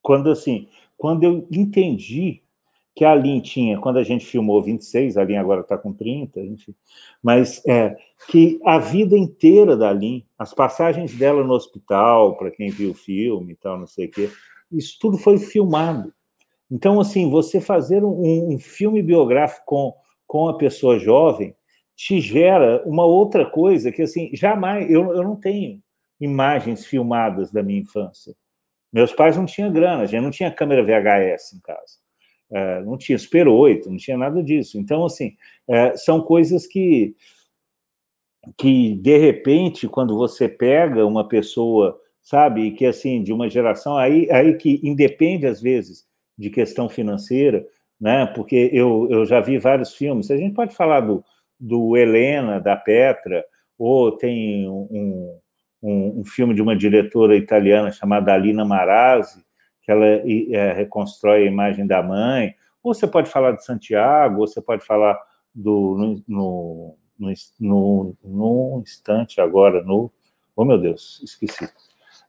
quando 0.00 0.30
assim, 0.30 0.68
quando 0.96 1.24
eu 1.24 1.44
entendi 1.50 2.40
que 2.94 3.04
a 3.04 3.12
Lin 3.16 3.40
tinha, 3.40 3.80
quando 3.80 3.98
a 3.98 4.04
gente 4.04 4.24
filmou 4.24 4.62
26, 4.62 5.16
a 5.16 5.24
Lin 5.24 5.38
agora 5.38 5.62
está 5.62 5.76
com 5.76 5.92
30, 5.92 6.38
enfim, 6.38 6.72
mas 7.20 7.66
é, 7.66 7.96
que 8.28 8.60
a 8.64 8.78
vida 8.78 9.18
inteira 9.18 9.76
da 9.76 9.92
Lin, 9.92 10.24
as 10.38 10.54
passagens 10.54 11.12
dela 11.16 11.42
no 11.42 11.54
hospital, 11.54 12.36
para 12.36 12.52
quem 12.52 12.70
viu 12.70 12.92
o 12.92 12.94
filme 12.94 13.54
e 13.54 13.56
tal, 13.56 13.76
não 13.76 13.88
sei 13.88 14.06
o 14.06 14.10
quê, 14.12 14.30
isso 14.70 14.98
tudo 15.00 15.18
foi 15.18 15.36
filmado. 15.36 16.14
Então, 16.70 17.00
assim, 17.00 17.28
você 17.28 17.60
fazer 17.60 18.04
um, 18.04 18.54
um 18.54 18.58
filme 18.60 19.02
biográfico 19.02 19.66
com, 19.66 19.94
com 20.28 20.48
a 20.48 20.56
pessoa 20.56 20.96
jovem 20.96 21.56
te 22.00 22.18
gera 22.18 22.82
uma 22.86 23.04
outra 23.04 23.44
coisa 23.44 23.92
que, 23.92 24.00
assim, 24.00 24.30
jamais, 24.32 24.90
eu, 24.90 25.14
eu 25.14 25.22
não 25.22 25.36
tenho 25.36 25.82
imagens 26.18 26.86
filmadas 26.86 27.52
da 27.52 27.62
minha 27.62 27.80
infância. 27.80 28.34
Meus 28.90 29.12
pais 29.12 29.36
não 29.36 29.44
tinham 29.44 29.70
grana, 29.70 30.04
a 30.04 30.06
gente 30.06 30.22
não 30.22 30.30
tinha 30.30 30.50
câmera 30.50 30.82
VHS 30.82 31.52
em 31.52 31.60
casa. 31.60 31.98
É, 32.50 32.80
não 32.84 32.96
tinha 32.96 33.18
Super 33.18 33.46
8, 33.46 33.90
não 33.90 33.98
tinha 33.98 34.16
nada 34.16 34.42
disso. 34.42 34.78
Então, 34.78 35.04
assim, 35.04 35.36
é, 35.68 35.94
são 35.94 36.22
coisas 36.22 36.66
que, 36.66 37.14
que, 38.56 38.94
de 38.94 39.18
repente, 39.18 39.86
quando 39.86 40.16
você 40.16 40.48
pega 40.48 41.04
uma 41.04 41.28
pessoa, 41.28 42.00
sabe, 42.22 42.70
que, 42.70 42.86
assim, 42.86 43.22
de 43.22 43.30
uma 43.30 43.46
geração, 43.50 43.98
aí, 43.98 44.26
aí 44.30 44.56
que 44.56 44.80
independe, 44.82 45.46
às 45.46 45.60
vezes, 45.60 46.06
de 46.38 46.48
questão 46.48 46.88
financeira, 46.88 47.62
né, 48.00 48.24
porque 48.34 48.70
eu, 48.72 49.06
eu 49.10 49.26
já 49.26 49.38
vi 49.38 49.58
vários 49.58 49.94
filmes, 49.94 50.30
a 50.30 50.36
gente 50.38 50.54
pode 50.54 50.74
falar 50.74 51.00
do, 51.00 51.22
do 51.60 51.96
Helena, 51.96 52.58
da 52.58 52.74
Petra, 52.74 53.44
ou 53.78 54.12
tem 54.12 54.68
um, 54.68 55.38
um, 55.82 56.20
um 56.20 56.24
filme 56.24 56.54
de 56.54 56.62
uma 56.62 56.74
diretora 56.74 57.36
italiana 57.36 57.92
chamada 57.92 58.32
Alina 58.32 58.64
Marazzi, 58.64 59.44
que 59.82 59.90
ela 59.92 60.06
é, 60.06 60.72
reconstrói 60.72 61.42
a 61.42 61.46
imagem 61.46 61.86
da 61.86 62.02
mãe, 62.02 62.54
ou 62.82 62.94
você 62.94 63.06
pode 63.06 63.28
falar 63.28 63.52
de 63.52 63.64
Santiago, 63.64 64.40
ou 64.40 64.46
você 64.46 64.60
pode 64.60 64.84
falar 64.84 65.18
do 65.54 66.22
no, 66.26 66.96
no, 67.18 67.36
no, 67.60 68.16
no 68.22 68.80
instante 68.82 69.40
agora, 69.40 69.82
no... 69.82 70.10
Oh, 70.56 70.64
meu 70.64 70.78
Deus, 70.78 71.20
esqueci. 71.22 71.68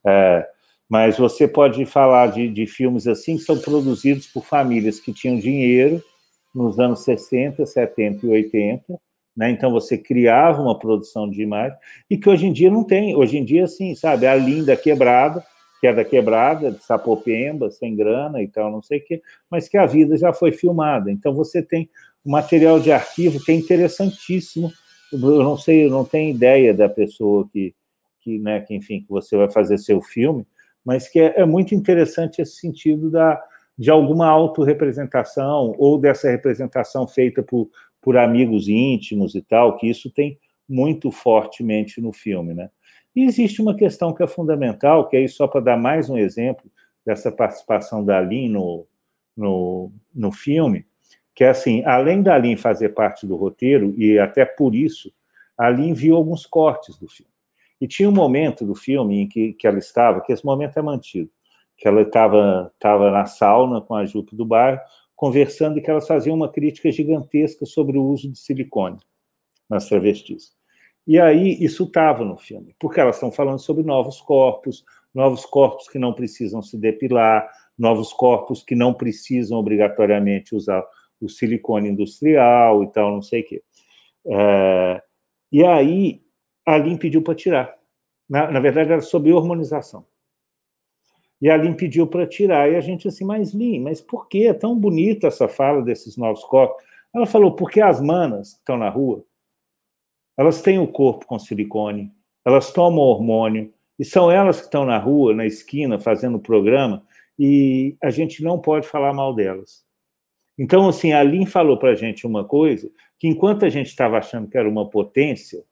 É, 0.05 0.47
mas 0.89 1.17
você 1.17 1.47
pode 1.47 1.85
falar 1.85 2.27
de, 2.27 2.49
de 2.49 2.65
filmes 2.65 3.07
assim 3.07 3.37
que 3.37 3.43
são 3.43 3.57
produzidos 3.57 4.27
por 4.27 4.43
famílias 4.43 4.99
que 4.99 5.13
tinham 5.13 5.39
dinheiro 5.39 6.03
nos 6.53 6.79
anos 6.79 7.03
60, 7.03 7.65
70 7.65 8.25
e 8.25 8.29
80, 8.29 9.01
né? 9.35 9.49
Então 9.49 9.71
você 9.71 9.97
criava 9.97 10.61
uma 10.61 10.77
produção 10.77 11.29
de 11.29 11.41
imagem 11.41 11.77
e 12.09 12.17
que 12.17 12.29
hoje 12.29 12.47
em 12.47 12.53
dia 12.53 12.69
não 12.69 12.83
tem. 12.83 13.15
Hoje 13.15 13.37
em 13.37 13.45
dia, 13.45 13.63
assim, 13.63 13.95
sabe, 13.95 14.27
a 14.27 14.35
linda 14.35 14.75
quebrada, 14.75 15.43
que 15.79 15.87
é 15.87 15.93
da 15.93 16.03
quebrada, 16.03 16.71
de 16.71 16.83
Sapopemba, 16.83 17.71
sem 17.71 17.95
grana 17.95 18.41
e 18.41 18.47
tal, 18.47 18.71
não 18.71 18.81
sei 18.81 18.99
o 18.99 19.03
quê, 19.03 19.21
mas 19.49 19.67
que 19.67 19.77
a 19.77 19.85
vida 19.85 20.15
já 20.17 20.31
foi 20.31 20.51
filmada. 20.51 21.11
Então 21.11 21.33
você 21.33 21.61
tem 21.61 21.89
um 22.25 22.31
material 22.31 22.79
de 22.79 22.91
arquivo 22.91 23.43
que 23.43 23.51
é 23.51 23.55
interessantíssimo. 23.55 24.71
Eu 25.11 25.43
não 25.43 25.57
sei, 25.57 25.85
eu 25.85 25.89
não 25.89 26.05
tenho 26.05 26.29
ideia 26.29 26.73
da 26.73 26.87
pessoa 26.87 27.47
que, 27.51 27.73
que, 28.21 28.37
né, 28.37 28.61
que 28.61 28.75
enfim, 28.75 29.01
que 29.01 29.09
você 29.09 29.35
vai 29.35 29.49
fazer 29.49 29.77
seu 29.77 30.01
filme, 30.01 30.45
mas 30.85 31.07
que 31.07 31.19
é, 31.19 31.41
é 31.41 31.45
muito 31.45 31.73
interessante 31.73 32.41
esse 32.41 32.57
sentido 32.57 33.09
da, 33.09 33.41
de 33.77 33.89
alguma 33.89 34.27
autorrepresentação 34.27 35.73
ou 35.77 35.97
dessa 35.97 36.29
representação 36.29 37.07
feita 37.07 37.41
por, 37.41 37.69
por 38.01 38.17
amigos 38.17 38.67
íntimos 38.67 39.35
e 39.35 39.41
tal, 39.41 39.77
que 39.77 39.87
isso 39.87 40.09
tem 40.09 40.39
muito 40.67 41.11
fortemente 41.11 42.01
no 42.01 42.11
filme, 42.11 42.53
né? 42.53 42.69
E 43.15 43.25
existe 43.25 43.61
uma 43.61 43.75
questão 43.75 44.13
que 44.13 44.23
é 44.23 44.27
fundamental, 44.27 45.07
que 45.07 45.17
aí 45.17 45.27
só 45.27 45.47
para 45.47 45.61
dar 45.61 45.77
mais 45.77 46.09
um 46.09 46.17
exemplo 46.17 46.71
dessa 47.05 47.31
participação 47.31 48.03
da 48.03 48.19
Lin 48.21 48.49
no, 48.49 48.87
no, 49.35 49.91
no 50.13 50.31
filme, 50.31 50.85
que 51.35 51.43
é 51.43 51.49
assim, 51.49 51.83
além 51.85 52.21
da 52.21 52.37
Lin 52.37 52.55
fazer 52.55 52.89
parte 52.89 53.27
do 53.27 53.35
roteiro, 53.35 53.93
e 53.97 54.17
até 54.17 54.45
por 54.45 54.73
isso, 54.73 55.11
a 55.57 55.69
Lin 55.69 55.93
viu 55.93 56.15
alguns 56.15 56.45
cortes 56.45 56.97
do 56.97 57.07
filme. 57.07 57.31
E 57.79 57.87
tinha 57.87 58.07
um 58.07 58.13
momento 58.13 58.65
do 58.65 58.75
filme 58.75 59.21
em 59.21 59.27
que, 59.27 59.53
que 59.53 59.67
ela 59.67 59.79
estava, 59.79 60.21
que 60.21 60.31
esse 60.31 60.45
momento 60.45 60.77
é 60.77 60.81
mantido, 60.81 61.29
que 61.77 61.87
ela 61.87 62.03
estava, 62.03 62.71
estava 62.73 63.11
na 63.11 63.25
sauna 63.25 63.81
com 63.81 63.95
a 63.95 64.05
Jupe 64.05 64.35
do 64.35 64.45
bairro, 64.45 64.79
conversando 65.21 65.77
e 65.77 65.81
que 65.83 65.91
elas 65.91 66.07
faziam 66.07 66.35
uma 66.35 66.51
crítica 66.51 66.91
gigantesca 66.91 67.63
sobre 67.63 67.95
o 67.95 68.03
uso 68.03 68.31
de 68.31 68.39
silicone 68.39 68.97
nas 69.69 69.87
travestis. 69.87 70.51
E 71.05 71.19
aí 71.19 71.63
isso 71.63 71.83
estava 71.83 72.25
no 72.25 72.37
filme, 72.37 72.75
porque 72.79 72.99
elas 72.99 73.17
estão 73.17 73.31
falando 73.31 73.59
sobre 73.59 73.83
novos 73.83 74.19
corpos, 74.19 74.83
novos 75.13 75.45
corpos 75.45 75.87
que 75.87 75.99
não 75.99 76.11
precisam 76.11 76.59
se 76.63 76.75
depilar, 76.75 77.47
novos 77.77 78.11
corpos 78.11 78.63
que 78.63 78.73
não 78.73 78.95
precisam 78.95 79.59
obrigatoriamente 79.59 80.55
usar 80.55 80.83
o 81.21 81.29
silicone 81.29 81.89
industrial 81.89 82.83
e 82.83 82.91
tal, 82.91 83.11
não 83.11 83.21
sei 83.21 83.41
o 83.41 83.45
quê. 83.45 83.63
É, 84.25 85.03
e 85.51 85.63
aí 85.63 86.23
a 86.65 86.79
Lin 86.79 86.97
pediu 86.97 87.21
para 87.21 87.35
tirar. 87.35 87.75
Na, 88.27 88.49
na 88.49 88.59
verdade, 88.59 88.91
era 88.91 89.01
sobre 89.01 89.31
hormonização. 89.31 90.03
E 91.41 91.49
a 91.49 91.57
Lin 91.57 91.73
pediu 91.73 92.05
para 92.05 92.27
tirar. 92.27 92.71
E 92.71 92.75
a 92.75 92.81
gente 92.81 93.07
assim, 93.07 93.25
mas 93.25 93.53
Lin, 93.53 93.79
mas 93.79 93.99
por 93.99 94.27
que 94.27 94.45
é 94.45 94.53
tão 94.53 94.77
bonita 94.77 95.27
essa 95.27 95.47
fala 95.47 95.81
desses 95.81 96.15
novos 96.17 96.43
corpos? 96.43 96.83
Ela 97.13 97.25
falou, 97.25 97.55
porque 97.55 97.81
as 97.81 97.99
manas 97.99 98.53
que 98.53 98.59
estão 98.59 98.77
na 98.77 98.89
rua, 98.89 99.23
elas 100.37 100.61
têm 100.61 100.79
o 100.79 100.87
corpo 100.87 101.25
com 101.25 101.37
silicone, 101.39 102.11
elas 102.45 102.71
tomam 102.71 102.99
hormônio, 102.99 103.73
e 103.99 104.05
são 104.05 104.31
elas 104.31 104.59
que 104.59 104.65
estão 104.65 104.85
na 104.85 104.97
rua, 104.97 105.33
na 105.33 105.45
esquina, 105.45 105.99
fazendo 105.99 106.37
o 106.37 106.41
programa, 106.41 107.03
e 107.37 107.95
a 108.01 108.09
gente 108.09 108.43
não 108.43 108.59
pode 108.59 108.87
falar 108.87 109.13
mal 109.13 109.33
delas. 109.33 109.83
Então, 110.57 110.87
assim, 110.87 111.11
a 111.11 111.23
Lin 111.23 111.45
falou 111.45 111.77
para 111.77 111.91
a 111.91 111.95
gente 111.95 112.25
uma 112.25 112.43
coisa, 112.43 112.89
que 113.19 113.27
enquanto 113.27 113.65
a 113.65 113.69
gente 113.69 113.87
estava 113.87 114.17
achando 114.17 114.47
que 114.47 114.57
era 114.57 114.69
uma 114.69 114.89
potência, 114.89 115.63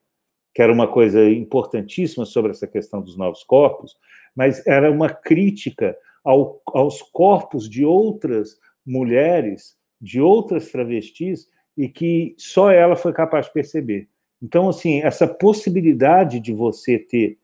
que 0.53 0.61
era 0.61 0.71
uma 0.71 0.87
coisa 0.87 1.29
importantíssima 1.29 2.25
sobre 2.25 2.51
essa 2.51 2.67
questão 2.67 3.01
dos 3.01 3.15
novos 3.17 3.43
corpos, 3.43 3.95
mas 4.39 4.65
era 4.65 4.89
uma 4.89 5.09
crítica 5.09 5.97
ao, 6.23 6.61
aos 6.67 7.01
corpos 7.01 7.69
de 7.69 7.83
outras 7.83 8.57
mulheres, 8.85 9.75
de 9.99 10.21
outras 10.21 10.71
travestis, 10.71 11.45
e 11.75 11.89
que 11.89 12.35
só 12.37 12.71
ela 12.71 12.95
foi 12.95 13.11
capaz 13.11 13.47
de 13.47 13.51
perceber. 13.51 14.07
Então, 14.41 14.69
assim, 14.69 15.01
essa 15.01 15.27
possibilidade 15.27 16.39
de 16.39 16.53
você 16.53 16.97
ter 16.97 17.37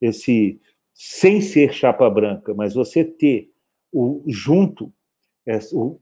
esse, 0.00 0.60
sem 0.92 1.40
ser 1.40 1.72
chapa 1.72 2.10
branca, 2.10 2.52
mas 2.52 2.74
você 2.74 3.04
ter 3.04 3.52
o 3.92 4.24
junto 4.26 4.92
o, 5.72 6.00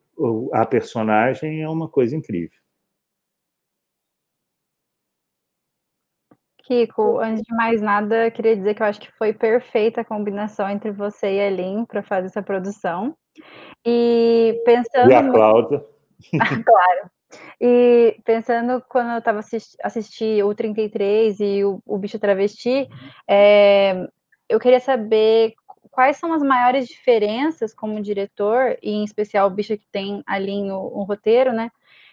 a 0.54 0.64
personagem 0.64 1.60
é 1.60 1.68
uma 1.68 1.90
coisa 1.90 2.16
incrível. 2.16 2.58
Kiko, 6.68 7.18
antes 7.18 7.42
de 7.42 7.54
mais 7.54 7.80
nada, 7.80 8.30
queria 8.30 8.54
dizer 8.54 8.74
que 8.74 8.82
eu 8.82 8.86
acho 8.86 9.00
que 9.00 9.10
foi 9.12 9.32
perfeita 9.32 10.02
a 10.02 10.04
combinação 10.04 10.68
entre 10.68 10.90
você 10.90 11.36
e 11.36 11.40
a 11.40 11.48
Lin 11.48 11.86
para 11.86 12.02
fazer 12.02 12.26
essa 12.26 12.42
produção. 12.42 13.16
E 13.86 14.60
pensando. 14.66 15.10
E 15.10 15.14
a 15.14 15.30
Cláudia. 15.30 15.82
claro. 16.66 17.10
E 17.58 18.20
pensando 18.22 18.84
quando 18.86 19.12
eu 19.12 19.18
estava 19.18 19.38
assistindo 19.38 19.78
assisti 19.82 20.42
o 20.42 20.54
33 20.54 21.40
e 21.40 21.64
o, 21.64 21.80
o 21.86 21.96
Bicho 21.96 22.18
Travesti, 22.18 22.86
é, 23.26 24.06
eu 24.46 24.60
queria 24.60 24.80
saber 24.80 25.54
quais 25.90 26.18
são 26.18 26.34
as 26.34 26.42
maiores 26.42 26.86
diferenças 26.86 27.72
como 27.72 28.02
diretor, 28.02 28.76
e 28.82 28.90
em 28.90 29.04
especial 29.04 29.46
o 29.46 29.50
Bicho 29.50 29.76
que 29.78 29.86
tem 29.90 30.22
ali 30.26 30.70
o, 30.70 30.76
o 30.76 31.02
roteiro, 31.02 31.50
né? 31.50 31.70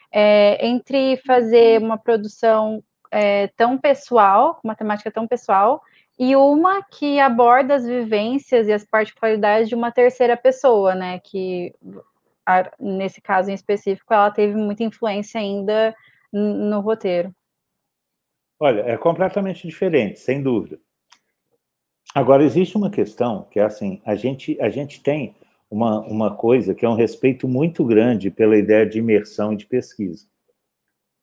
É, 0.10 0.66
entre 0.66 1.18
fazer 1.26 1.82
uma 1.82 1.98
produção 1.98 2.82
é, 3.16 3.48
tão 3.56 3.78
pessoal, 3.78 4.60
uma 4.62 4.76
temática 4.76 5.10
tão 5.10 5.26
pessoal, 5.26 5.82
e 6.20 6.36
uma 6.36 6.84
que 6.84 7.18
aborda 7.18 7.76
as 7.76 7.86
vivências 7.86 8.68
e 8.68 8.74
as 8.74 8.84
particularidades 8.84 9.70
de 9.70 9.76
uma 9.76 9.90
terceira 9.90 10.36
pessoa, 10.36 10.94
né? 10.94 11.20
Que 11.20 11.74
nesse 12.78 13.22
caso 13.22 13.50
em 13.50 13.54
específico 13.54 14.14
ela 14.14 14.30
teve 14.30 14.56
muita 14.56 14.84
influência 14.84 15.40
ainda 15.40 15.96
no 16.32 16.82
roteiro. 16.82 17.34
Olha, 18.60 18.82
é 18.82 18.98
completamente 18.98 19.66
diferente, 19.66 20.20
sem 20.20 20.44
dúvida. 20.44 20.78
Agora 22.14 22.44
existe 22.44 22.76
uma 22.76 22.90
questão 22.90 23.48
que 23.50 23.60
é 23.60 23.64
assim, 23.64 24.02
a 24.06 24.16
gente 24.16 24.60
a 24.60 24.70
gente 24.70 25.02
tem 25.02 25.36
uma, 25.72 26.02
uma 26.02 26.36
coisa 26.36 26.76
que 26.76 26.86
é 26.86 26.90
um 26.90 26.96
respeito 26.96 27.48
muito 27.48 27.86
grande 27.86 28.30
pela 28.30 28.58
ideia 28.58 28.86
de 28.86 29.00
imersão 29.00 29.54
e 29.54 29.58
de 29.58 29.66
pesquisa. 29.66 30.26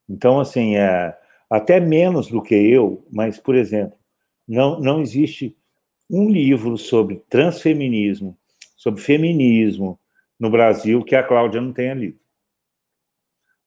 Então, 0.09 0.39
assim, 0.39 0.75
é, 0.75 1.17
até 1.53 1.79
menos 1.79 2.29
do 2.29 2.41
que 2.41 2.55
eu, 2.55 3.05
mas, 3.11 3.37
por 3.37 3.53
exemplo, 3.53 3.95
não, 4.47 4.79
não 4.79 4.99
existe 4.99 5.55
um 6.09 6.27
livro 6.27 6.75
sobre 6.79 7.23
transfeminismo, 7.29 8.35
sobre 8.75 8.99
feminismo 8.99 9.99
no 10.39 10.49
Brasil 10.49 11.03
que 11.03 11.15
a 11.15 11.21
Cláudia 11.21 11.61
não 11.61 11.71
tenha 11.71 11.93
lido. 11.93 12.17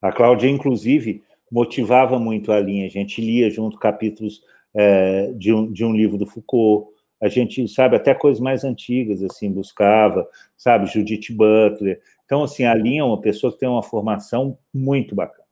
A 0.03 0.11
Cláudia, 0.11 0.49
inclusive, 0.49 1.23
motivava 1.49 2.19
muito 2.19 2.51
a 2.51 2.59
linha. 2.59 2.87
A 2.87 2.91
gente 2.91 3.21
lia 3.21 3.49
junto 3.51 3.79
capítulos 3.79 4.43
é, 4.75 5.31
de, 5.35 5.53
um, 5.53 5.71
de 5.71 5.85
um 5.85 5.95
livro 5.95 6.19
do 6.19 6.27
Foucault, 6.27 6.91
a 7.23 7.29
gente, 7.29 7.69
sabe, 7.69 7.95
até 7.95 8.13
coisas 8.13 8.41
mais 8.41 8.65
antigas, 8.65 9.23
assim, 9.23 9.53
buscava, 9.53 10.29
sabe, 10.57 10.87
Judith 10.87 11.33
Butler. 11.33 12.01
Então, 12.25 12.43
assim, 12.43 12.65
a 12.65 12.75
Linha 12.75 13.03
é 13.03 13.05
uma 13.05 13.21
pessoa 13.21 13.53
que 13.53 13.61
tem 13.61 13.69
uma 13.69 13.83
formação 13.85 14.59
muito 14.75 15.15
bacana. 15.15 15.46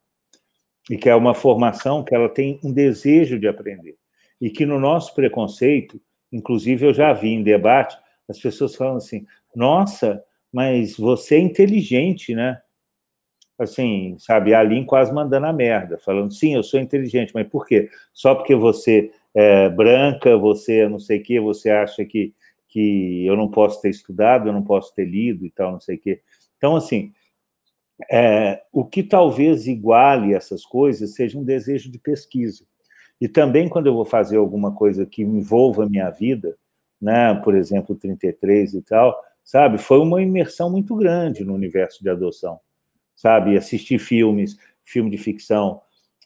E 0.91 0.97
que 0.97 1.09
é 1.09 1.15
uma 1.15 1.35
formação 1.35 2.05
que 2.05 2.15
ela 2.15 2.29
tem 2.29 2.61
um 2.63 2.73
desejo 2.73 3.39
de 3.39 3.49
aprender. 3.49 3.97
E 4.41 4.51
que 4.51 4.67
no 4.67 4.79
nosso 4.79 5.15
preconceito, 5.15 6.01
inclusive 6.31 6.87
eu 6.87 6.95
já 6.95 7.13
vi 7.13 7.29
em 7.29 7.43
debate, 7.43 7.97
as 8.29 8.39
pessoas 8.39 8.75
falam 8.75 8.97
assim, 8.97 9.27
nossa, 9.55 10.23
mas 10.53 10.97
você 10.97 11.37
é 11.37 11.39
inteligente, 11.39 12.35
né? 12.35 12.61
Assim, 13.59 14.17
sabe, 14.19 14.53
a 14.53 14.61
Aline 14.61 14.85
quase 14.85 15.13
mandando 15.13 15.47
a 15.47 15.53
merda, 15.53 15.97
falando, 15.99 16.33
sim, 16.33 16.55
eu 16.55 16.63
sou 16.63 16.81
inteligente, 16.81 17.33
mas 17.35 17.49
por 17.49 17.67
quê? 17.67 17.89
Só 18.13 18.35
porque 18.35 18.55
você 18.55 19.13
é 19.35 19.69
branca, 19.69 20.37
você 20.37 20.89
não 20.89 20.99
sei 20.99 21.19
o 21.19 21.23
quê, 21.23 21.41
você 21.41 21.71
acha 21.71 22.05
que, 22.05 22.35
que 22.69 23.25
eu 23.25 23.37
não 23.37 23.49
posso 23.49 23.81
ter 23.81 23.91
estudado, 23.91 24.49
eu 24.49 24.53
não 24.53 24.63
posso 24.63 24.93
ter 24.95 25.05
lido 25.05 25.47
e 25.47 25.51
tal, 25.51 25.73
não 25.73 25.81
sei 25.81 25.97
o 25.97 26.01
quê. 26.01 26.21
Então, 26.57 26.77
assim, 26.77 27.13
é, 28.11 28.63
o 28.73 28.85
que 28.85 29.03
talvez 29.03 29.67
iguale 29.67 30.35
essas 30.35 30.65
coisas 30.65 31.15
seja 31.15 31.39
um 31.39 31.45
desejo 31.45 31.91
de 31.91 31.99
pesquisa. 31.99 32.65
E 33.21 33.29
também, 33.29 33.69
quando 33.69 33.87
eu 33.87 33.95
vou 33.95 34.05
fazer 34.05 34.37
alguma 34.37 34.75
coisa 34.75 35.07
que 35.07 35.23
envolva 35.23 35.85
a 35.85 35.89
minha 35.89 36.11
vida, 36.11 36.57
né, 37.01 37.35
por 37.45 37.55
exemplo, 37.55 37.95
33 37.95 38.75
e 38.75 38.83
tal, 38.83 39.17
sabe, 39.43 39.79
foi 39.79 39.99
uma 39.99 40.23
imersão 40.23 40.71
muito 40.71 40.97
grande 40.97 41.45
no 41.45 41.55
universo 41.55 42.03
de 42.03 42.11
adoção 42.11 42.61
sabe? 43.15 43.57
Assistir 43.57 43.99
filmes, 43.99 44.57
filme 44.85 45.11
de 45.11 45.19
ficção, 45.19 45.81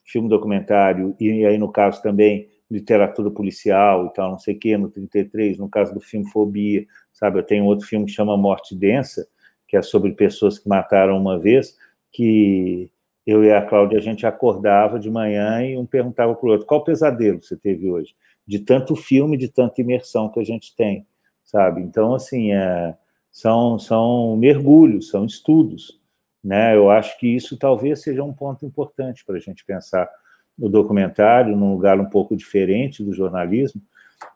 filme 0.05 0.29
documentário, 0.29 1.15
e 1.21 1.45
aí, 1.45 1.59
no 1.59 1.71
caso 1.71 2.03
também, 2.03 2.49
literatura 2.71 3.31
policial 3.31 4.07
e 4.07 4.13
tal, 4.13 4.33
não 4.33 4.39
sei 4.39 4.55
o 4.55 4.59
quê, 4.59 4.77
no 4.77 4.91
33, 4.91 5.59
no 5.59 5.69
caso 5.69 5.95
do 5.95 6.01
filme 6.01 6.31
Fobia, 6.31 6.87
sabe? 7.13 7.39
Eu 7.39 7.43
tenho 7.43 7.65
outro 7.65 7.87
filme 7.87 8.07
que 8.07 8.13
chama 8.13 8.37
Morte 8.37 8.75
Densa, 8.75 9.27
que 9.69 9.77
é 9.77 9.83
sobre 9.83 10.13
pessoas 10.13 10.59
que 10.59 10.69
mataram 10.69 11.17
uma 11.17 11.39
vez, 11.39 11.77
que 12.11 12.91
eu 13.27 13.45
e 13.45 13.53
a 13.53 13.61
Cláudia, 13.61 13.99
a 13.99 14.03
gente 14.03 14.27
acordava 14.27 14.99
de 14.99 15.11
manhã 15.11 15.63
e 15.63 15.77
um 15.77 15.85
perguntava 15.85 16.35
para 16.35 16.49
o 16.49 16.53
outro, 16.53 16.67
qual 16.67 16.83
pesadelo 16.83 17.43
você 17.43 17.57
teve 17.57 17.91
hoje? 17.91 18.15
De 18.47 18.59
tanto 18.59 18.97
filme, 18.97 19.37
de 19.37 19.49
tanta 19.49 19.83
imersão 19.83 20.31
que 20.31 20.41
a 20.41 20.45
gente 20.45 20.75
tem, 20.75 21.07
sabe? 21.45 21.83
Então, 21.83 22.15
assim, 22.15 22.53
é, 22.53 22.97
são, 23.31 23.79
são 23.79 24.35
mergulhos, 24.39 25.11
são 25.11 25.27
estudos, 25.27 26.01
né? 26.43 26.75
Eu 26.75 26.91
acho 26.91 27.19
que 27.19 27.27
isso 27.29 27.59
talvez 27.59 28.01
seja 28.01 28.25
um 28.25 28.33
ponto 28.33 28.65
importante 28.65 29.23
para 29.27 29.37
a 29.37 29.41
gente 29.41 29.63
pensar 29.63 30.09
no 30.59 30.71
documentário, 30.71 31.55
num 31.55 31.75
lugar 31.75 32.01
um 32.01 32.09
pouco 32.09 32.35
diferente 32.35 33.05
do 33.05 33.13
jornalismo, 33.13 33.83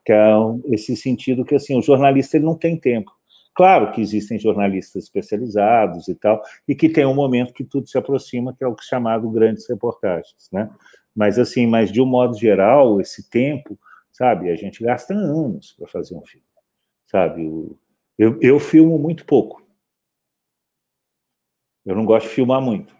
que 0.05 0.13
é 0.13 0.35
esse 0.71 0.95
sentido 0.97 1.45
que 1.45 1.55
assim 1.55 1.77
o 1.77 1.83
jornalista 1.83 2.37
ele 2.37 2.45
não 2.45 2.57
tem 2.57 2.77
tempo. 2.77 3.11
Claro 3.55 3.93
que 3.93 4.01
existem 4.01 4.39
jornalistas 4.39 5.05
especializados 5.05 6.09
e 6.09 6.15
tal, 6.15 6.43
e 6.66 6.74
que 6.74 6.89
tem 6.89 7.05
um 7.05 7.15
momento 7.15 7.53
que 7.53 7.65
tudo 7.65 7.87
se 7.87 7.99
aproxima, 7.99 8.55
que 8.55 8.65
é 8.65 8.69
o 8.69 8.77
chamado 8.81 9.31
grandes 9.31 9.69
reportagens, 9.69 10.49
né? 10.51 10.70
Mas 11.15 11.39
assim, 11.39 11.66
mas 11.66 11.93
de 11.93 12.01
um 12.01 12.07
modo 12.07 12.39
geral, 12.39 13.01
esse 13.01 13.29
tempo, 13.29 13.79
sabe, 14.11 14.51
a 14.51 14.57
gente 14.57 14.83
gasta 14.83 15.12
anos 15.12 15.74
para 15.79 15.87
fazer 15.87 16.15
um 16.15 16.24
filme, 16.24 16.47
sabe? 17.07 17.43
Eu, 18.19 18.39
eu 18.41 18.59
filmo 18.59 18.99
muito 18.99 19.27
pouco, 19.27 19.62
eu 21.85 21.97
não 21.97 22.05
gosto 22.05 22.29
de 22.29 22.35
filmar 22.35 22.61
muito. 22.61 22.95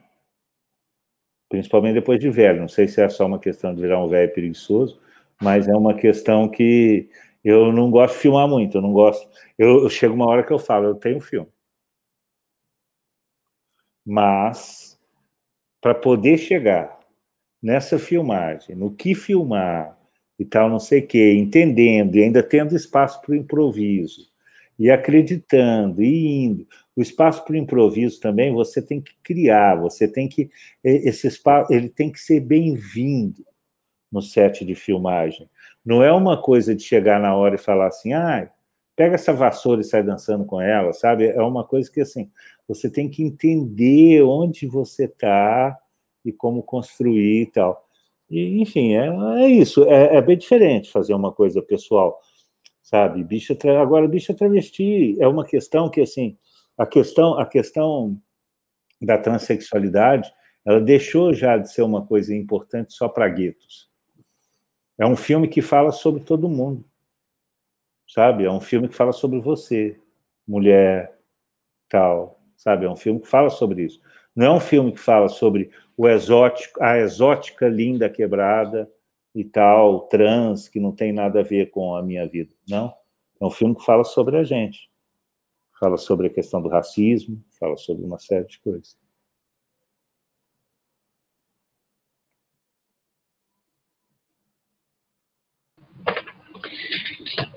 Principalmente 1.49 1.95
depois 1.95 2.19
de 2.19 2.31
velho. 2.31 2.61
Não 2.61 2.69
sei 2.69 2.89
se 2.89 3.01
é 3.01 3.09
só 3.09 3.27
uma 3.27 3.39
questão 3.39 3.75
de 3.75 3.81
virar 3.81 4.03
um 4.03 4.09
velho 4.09 4.33
preguiçoso, 4.33 5.01
mas 5.41 5.69
é 5.69 5.77
uma 5.77 5.95
questão 5.95 6.49
que 6.49 7.09
eu 7.45 7.73
não 7.73 7.91
gosto 7.91 8.15
de 8.15 8.21
filmar 8.21 8.49
muito. 8.49 8.77
Eu 8.79 8.83
não 8.83 8.93
gosto. 8.93 9.29
Eu, 9.59 9.83
eu 9.85 9.91
chego 9.91 10.15
uma 10.15 10.27
hora 10.27 10.43
que 10.45 10.53
eu 10.53 10.59
falo, 10.59 10.87
eu 10.87 10.95
tenho 10.95 11.21
filme. 11.21 11.49
Mas, 14.05 14.99
para 15.81 15.95
poder 15.95 16.39
chegar 16.39 16.99
nessa 17.63 17.99
filmagem, 17.99 18.75
no 18.77 18.95
que 18.95 19.15
filmar 19.15 19.99
e 20.39 20.45
tal, 20.45 20.69
não 20.69 20.81
sei 20.81 21.01
o 21.01 21.07
quê, 21.07 21.35
entendendo 21.35 22.17
e 22.17 22.23
ainda 22.25 22.43
tendo 22.43 22.75
espaço 22.77 23.21
para 23.23 23.33
o 23.33 23.37
improviso, 23.37 24.33
e 24.79 24.91
acreditando 24.91 26.03
e 26.03 26.45
indo. 26.45 26.67
O 26.97 27.03
espaço 27.03 27.45
para 27.45 27.55
o 27.55 27.57
improviso 27.57 28.21
também 28.21 28.53
você 28.53 28.83
tem 28.83 29.01
que 29.01 29.15
criar, 29.23 29.77
você 29.77 30.09
tem 30.09 30.29
que 30.29 30.51
esse 30.83 31.27
espaço 31.27 31.73
ele 31.73 31.89
tem 31.89 32.11
que 32.11 32.21
ser 32.21 32.41
bem-vindo 32.41 33.45
no 34.11 34.21
set 34.21 34.65
de 34.65 34.75
filmagem. 34.75 35.49
Não 35.85 36.03
é 36.03 36.13
uma 36.13 36.41
coisa 36.41 36.75
de 36.75 36.83
chegar 36.83 37.21
na 37.21 37.35
hora 37.37 37.57
e 37.57 37.59
falar 37.59 37.89
assim, 37.89 38.13
ah, 38.13 38.51
pega 38.97 39.15
essa 39.15 39.33
vassoura 39.33 39.81
e 39.81 39.85
sai 39.85 40.03
dançando 40.03 40.45
com 40.45 40.61
ela, 40.61 40.93
sabe? 40.93 41.27
É 41.27 41.43
uma 41.43 41.65
coisa 41.65 41.91
que 41.91 42.01
assim 42.01 42.31
você 42.69 42.91
tem 42.91 43.09
que 43.09 43.23
entender 43.23 44.23
onde 44.23 44.67
você 44.67 45.05
está 45.05 45.77
e 46.25 46.33
como 46.33 46.63
construir 46.63 47.43
e 47.43 47.47
tal. 47.47 47.87
E, 48.31 48.63
enfim, 48.63 48.95
é, 48.95 49.09
é 49.45 49.49
isso. 49.49 49.85
É, 49.85 50.17
é, 50.17 50.23
bem 50.23 50.39
diferente 50.39 50.91
fazer 50.91 51.15
uma 51.15 51.33
coisa 51.33 51.61
pessoal, 51.61 52.21
sabe? 52.83 53.25
Bicha 53.25 53.57
agora 53.81 54.09
bicha 54.09 54.35
travesti 54.35 55.17
é 55.21 55.27
uma 55.29 55.45
questão 55.45 55.91
que 55.91 56.01
assim 56.01 56.37
a 56.77 56.87
questão, 56.87 57.39
a 57.39 57.47
questão 57.47 58.19
da 59.01 59.19
transexualidade, 59.19 60.33
ela 60.65 60.81
deixou 60.81 61.35
já 61.35 61.57
de 61.57 61.71
ser 61.71 61.83
uma 61.83 62.07
coisa 62.07 62.35
importante 62.35 62.95
só 62.95 63.09
para 63.09 63.29
guetos. 63.29 63.92
É 65.03 65.07
um 65.07 65.17
filme 65.17 65.49
que 65.49 65.61
fala 65.61 65.91
sobre 65.91 66.23
todo 66.23 66.49
mundo, 66.49 66.85
sabe? 68.09 68.45
É 68.45 68.51
um 68.51 68.61
filme 68.61 68.87
que 68.87 68.95
fala 68.95 69.13
sobre 69.13 69.41
você, 69.41 69.99
mulher, 70.47 71.19
tal, 71.89 72.41
sabe? 72.57 72.87
É 72.87 72.89
um 72.89 72.95
filme 72.95 73.19
que 73.19 73.27
fala 73.27 73.51
sobre 73.51 73.83
isso. 73.83 74.01
Não 74.33 74.47
é 74.47 74.51
um 74.53 74.61
filme 74.61 74.93
que 74.93 75.01
fala 75.01 75.29
sobre 75.29 75.73
o 75.97 76.09
exótico, 76.09 76.81
a 76.81 76.99
exótica 76.99 77.67
linda 77.67 78.09
quebrada 78.09 78.89
e 79.35 79.45
tal, 79.45 80.03
trans, 80.03 80.69
que 80.69 80.79
não 80.79 80.93
tem 80.93 81.13
nada 81.13 81.41
a 81.41 81.43
ver 81.43 81.71
com 81.71 81.97
a 81.97 82.03
minha 82.03 82.25
vida. 82.29 82.55
Não. 82.69 82.95
É 83.41 83.45
um 83.45 83.51
filme 83.51 83.75
que 83.75 83.85
fala 83.85 84.05
sobre 84.05 84.37
a 84.37 84.45
gente 84.45 84.89
fala 85.81 85.97
sobre 85.97 86.29
a 86.29 86.31
questão 86.31 86.63
do 86.63 86.69
racismo, 86.69 87.43
fala 87.59 87.77
sobre 87.77 88.05
uma 88.05 88.17
série 88.17 88.47
de 88.47 88.61
coisas. 88.61 88.97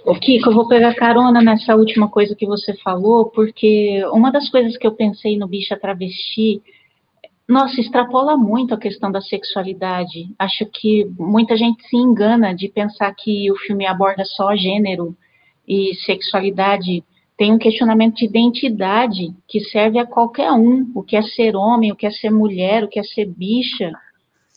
O 0.05 0.13
Kiko, 0.13 0.49
eu 0.49 0.53
vou 0.53 0.67
pegar 0.67 0.93
carona 0.93 1.41
nessa 1.41 1.75
última 1.75 2.07
coisa 2.07 2.35
que 2.35 2.45
você 2.45 2.75
falou, 2.75 3.25
porque 3.25 4.05
uma 4.13 4.31
das 4.31 4.47
coisas 4.49 4.77
que 4.77 4.85
eu 4.85 4.91
pensei 4.91 5.35
no 5.35 5.47
Bicha 5.47 5.75
Travesti, 5.75 6.61
nossa, 7.49 7.81
extrapola 7.81 8.37
muito 8.37 8.75
a 8.75 8.77
questão 8.77 9.11
da 9.11 9.19
sexualidade. 9.19 10.29
Acho 10.37 10.67
que 10.67 11.05
muita 11.17 11.57
gente 11.57 11.83
se 11.87 11.97
engana 11.97 12.53
de 12.53 12.69
pensar 12.69 13.15
que 13.15 13.51
o 13.51 13.55
filme 13.55 13.87
aborda 13.87 14.23
só 14.25 14.55
gênero 14.55 15.17
e 15.67 15.95
sexualidade 16.05 17.03
tem 17.35 17.51
um 17.51 17.57
questionamento 17.57 18.17
de 18.17 18.25
identidade 18.25 19.33
que 19.47 19.59
serve 19.59 19.97
a 19.97 20.05
qualquer 20.05 20.51
um, 20.51 20.91
o 20.93 21.01
que 21.01 21.17
é 21.17 21.23
ser 21.23 21.55
homem, 21.55 21.91
o 21.91 21.95
que 21.95 22.05
é 22.05 22.11
ser 22.11 22.29
mulher, 22.29 22.83
o 22.83 22.87
que 22.87 22.99
é 22.99 23.03
ser 23.03 23.25
bicha. 23.25 23.91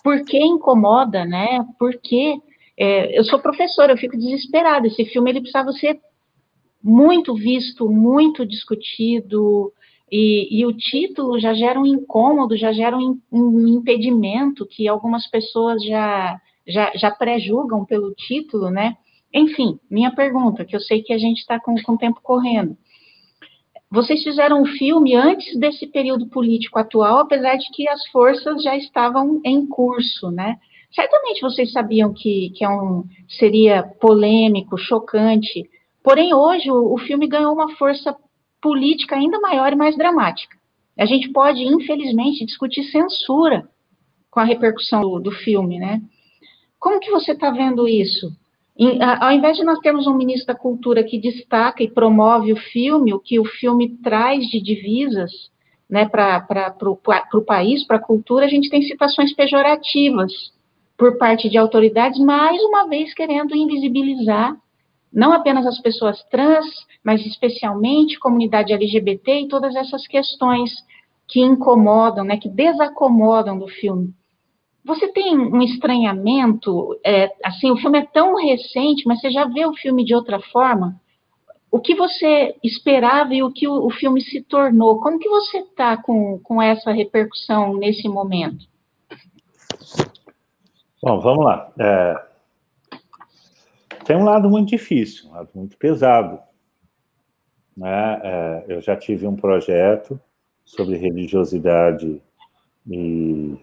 Por 0.05 0.23
que 0.27 0.39
incomoda, 0.39 1.25
né? 1.25 1.66
Porque 1.79 2.39
é, 2.78 3.18
eu 3.18 3.24
sou 3.24 3.40
professora, 3.40 3.92
eu 3.92 3.96
fico 3.96 4.16
desesperada. 4.16 4.86
Esse 4.86 5.05
filme 5.06 5.30
ele 5.30 5.40
precisava 5.40 5.72
ser 5.72 5.98
muito 6.82 7.34
visto, 7.34 7.88
muito 7.90 8.46
discutido, 8.46 9.72
e, 10.10 10.60
e, 10.60 10.64
o 10.64 10.72
título 10.72 11.38
já 11.38 11.52
gera 11.52 11.78
um 11.78 11.84
incômodo, 11.84 12.56
já 12.56 12.72
gera 12.72 12.96
um, 12.96 13.20
um 13.30 13.68
impedimento 13.68 14.64
que 14.64 14.88
algumas 14.88 15.28
pessoas 15.28 15.84
já, 15.84 16.40
já, 16.66 16.92
já 16.94 17.10
pré-julgam 17.10 17.84
pelo 17.84 18.14
título, 18.14 18.70
né? 18.70 18.96
Enfim, 19.34 19.78
minha 19.90 20.10
pergunta, 20.10 20.64
que 20.64 20.74
eu 20.74 20.80
sei 20.80 21.02
que 21.02 21.12
a 21.12 21.18
gente 21.18 21.40
está 21.40 21.60
com, 21.60 21.74
com 21.82 21.92
o 21.92 21.98
tempo 21.98 22.20
correndo. 22.22 22.76
Vocês 23.90 24.22
fizeram 24.22 24.62
um 24.62 24.66
filme 24.66 25.14
antes 25.14 25.59
desse 25.59 25.86
período 25.86 26.26
político 26.26 26.78
atual, 26.78 27.18
apesar 27.18 27.56
de 27.56 27.68
que 27.72 27.86
as 27.88 28.06
forças 28.09 28.62
já 28.62 28.76
estavam 28.76 29.40
em 29.44 29.66
curso, 29.66 30.30
né? 30.30 30.56
Certamente 30.90 31.43
vocês 31.43 31.70
sabiam 31.73 32.12
que, 32.12 32.51
que 32.51 32.65
é 32.65 32.69
um, 32.69 33.05
seria 33.28 33.82
polêmico, 34.01 34.78
chocante, 34.78 35.69
porém 36.02 36.35
hoje 36.35 36.70
o, 36.70 36.94
o 36.94 36.98
filme 36.98 37.27
ganhou 37.27 37.52
uma 37.52 37.74
força 37.77 38.16
política 38.60 39.16
ainda 39.16 39.39
maior 39.40 39.73
e 39.73 39.77
mais 39.77 39.97
dramática. 39.97 40.56
A 40.98 41.06
gente 41.06 41.28
pode, 41.31 41.62
infelizmente, 41.62 42.44
discutir 42.44 42.85
censura 42.85 43.69
com 44.31 44.40
a 44.40 44.44
repercussão 44.44 45.02
do, 45.02 45.20
do 45.20 45.31
filme, 45.31 45.78
né? 45.78 46.02
Como 46.78 47.01
que 47.01 47.10
você 47.10 47.32
está 47.32 47.51
vendo 47.51 47.86
isso? 47.86 48.32
Em, 48.77 48.98
ao 49.02 49.32
invés 49.32 49.56
de 49.56 49.65
nós 49.65 49.78
termos 49.81 50.06
um 50.06 50.16
ministro 50.16 50.47
da 50.47 50.55
Cultura 50.55 51.05
que 51.05 51.20
destaca 51.20 51.82
e 51.82 51.90
promove 51.90 52.52
o 52.52 52.56
filme, 52.56 53.12
o 53.12 53.20
que 53.20 53.39
o 53.39 53.44
filme 53.44 53.97
traz 53.98 54.47
de 54.48 54.60
divisas 54.60 55.31
né, 55.89 56.09
para 56.09 56.77
o 56.82 57.44
país, 57.44 57.85
para 57.86 57.97
a 57.97 58.02
cultura, 58.02 58.44
a 58.44 58.48
gente 58.48 58.69
tem 58.69 58.82
citações 58.82 59.35
pejorativas 59.35 60.32
por 60.99 61.16
parte 61.16 61.49
de 61.49 61.57
autoridades, 61.57 62.19
mais 62.19 62.61
uma 62.65 62.89
vez 62.89 63.15
querendo 63.15 63.55
invisibilizar 63.55 64.57
não 65.12 65.33
apenas 65.33 65.66
as 65.66 65.81
pessoas 65.81 66.23
trans, 66.25 66.66
mas 67.03 67.25
especialmente 67.25 68.19
comunidade 68.19 68.73
LGBT 68.73 69.41
e 69.41 69.49
todas 69.49 69.75
essas 69.75 70.07
questões 70.07 70.70
que 71.27 71.41
incomodam, 71.41 72.25
né, 72.25 72.37
que 72.37 72.49
desacomodam 72.49 73.59
do 73.59 73.69
filme. 73.69 74.12
Você 74.85 75.09
tem 75.09 75.39
um 75.39 75.62
estranhamento, 75.62 76.99
é, 77.05 77.31
assim, 77.45 77.70
o 77.70 77.77
filme 77.77 77.99
é 77.99 78.07
tão 78.07 78.35
recente, 78.37 79.07
mas 79.07 79.20
você 79.20 79.31
já 79.31 79.45
vê 79.45 79.66
o 79.66 79.75
filme 79.75 80.05
de 80.05 80.15
outra 80.15 80.41
forma? 80.41 80.99
O 81.70 81.79
que 81.79 81.95
você 81.95 82.57
esperava 82.65 83.35
e 83.35 83.43
o 83.43 83.53
que 83.53 83.69
o, 83.69 83.87
o 83.87 83.91
filme 83.91 84.23
se 84.23 84.43
tornou? 84.43 85.01
Como 85.01 85.19
que 85.19 85.29
você 85.29 85.59
está 85.59 85.97
com, 85.97 86.39
com 86.43 86.62
essa 86.62 86.91
repercussão 86.91 87.75
nesse 87.75 88.09
momento? 88.09 88.66
Bom, 91.01 91.20
vamos 91.20 91.45
lá. 91.45 91.73
É, 91.79 92.25
tem 94.05 94.16
um 94.16 94.25
lado 94.25 94.51
muito 94.51 94.70
difícil, 94.70 95.29
um 95.29 95.33
lado 95.33 95.49
muito 95.55 95.77
pesado. 95.77 96.41
Né? 97.77 98.20
É, 98.25 98.65
eu 98.66 98.81
já 98.81 98.97
tive 98.97 99.25
um 99.25 99.37
projeto 99.37 100.20
sobre 100.65 100.97
religiosidade 100.97 102.20
e 102.91 103.57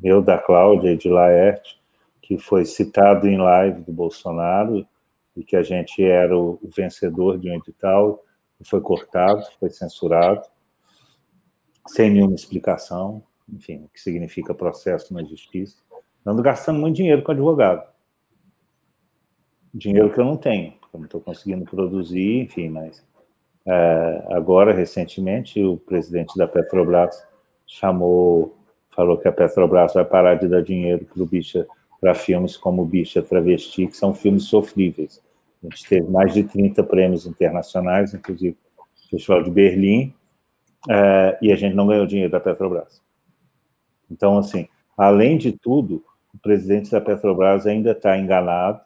meu 0.00 0.22
da 0.22 0.38
Cláudia 0.38 0.92
e 0.92 0.96
de 0.96 1.08
Laerte, 1.08 1.80
que 2.22 2.38
foi 2.38 2.64
citado 2.64 3.26
em 3.26 3.36
live 3.36 3.82
do 3.82 3.92
Bolsonaro 3.92 4.86
e 5.36 5.42
que 5.42 5.56
a 5.56 5.62
gente 5.64 6.04
era 6.04 6.38
o 6.38 6.60
vencedor 6.76 7.36
de 7.36 7.50
um 7.50 7.54
edital, 7.54 8.22
foi 8.64 8.80
cortado, 8.80 9.42
foi 9.58 9.70
censurado, 9.70 10.46
sem 11.88 12.10
nenhuma 12.10 12.34
explicação, 12.34 13.22
enfim, 13.48 13.84
o 13.84 13.88
que 13.88 14.00
significa 14.00 14.54
processo 14.54 15.12
na 15.12 15.22
justiça, 15.24 15.76
ando 16.26 16.42
gastando 16.42 16.80
muito 16.80 16.96
dinheiro 16.96 17.22
com 17.22 17.32
advogado. 17.32 17.86
Dinheiro 19.72 20.12
que 20.12 20.18
eu 20.18 20.24
não 20.24 20.36
tenho, 20.36 20.72
porque 20.72 20.96
eu 20.96 21.00
não 21.00 21.06
estou 21.06 21.20
conseguindo 21.20 21.64
produzir, 21.64 22.42
enfim, 22.42 22.68
mas 22.68 23.04
é, 23.66 24.26
agora, 24.30 24.72
recentemente, 24.72 25.62
o 25.62 25.76
presidente 25.76 26.36
da 26.36 26.46
Petrobras 26.46 27.22
chamou, 27.66 28.56
falou 28.90 29.18
que 29.18 29.28
a 29.28 29.32
Petrobras 29.32 29.92
vai 29.92 30.04
parar 30.04 30.36
de 30.36 30.48
dar 30.48 30.62
dinheiro 30.62 31.04
para 31.04 31.24
Bicha, 31.24 31.66
para 32.00 32.14
filmes 32.14 32.56
como 32.56 32.84
Bicha 32.84 33.22
Travesti, 33.22 33.86
que 33.86 33.96
são 33.96 34.14
filmes 34.14 34.44
sofríveis. 34.44 35.20
A 35.62 35.68
gente 35.68 35.88
teve 35.88 36.08
mais 36.08 36.32
de 36.32 36.44
30 36.44 36.82
prêmios 36.84 37.26
internacionais, 37.26 38.14
inclusive 38.14 38.56
o 38.78 39.10
Festival 39.10 39.42
de 39.42 39.50
Berlim, 39.50 40.14
é, 40.88 41.38
e 41.42 41.52
a 41.52 41.56
gente 41.56 41.74
não 41.74 41.86
ganhou 41.86 42.06
dinheiro 42.06 42.30
da 42.30 42.38
Petrobras. 42.38 43.02
Então, 44.08 44.38
assim, 44.38 44.68
além 44.96 45.36
de 45.36 45.50
tudo, 45.50 46.04
o 46.36 46.38
presidente 46.38 46.90
da 46.90 47.00
Petrobras 47.00 47.66
ainda 47.66 47.92
está 47.92 48.16
enganado, 48.18 48.80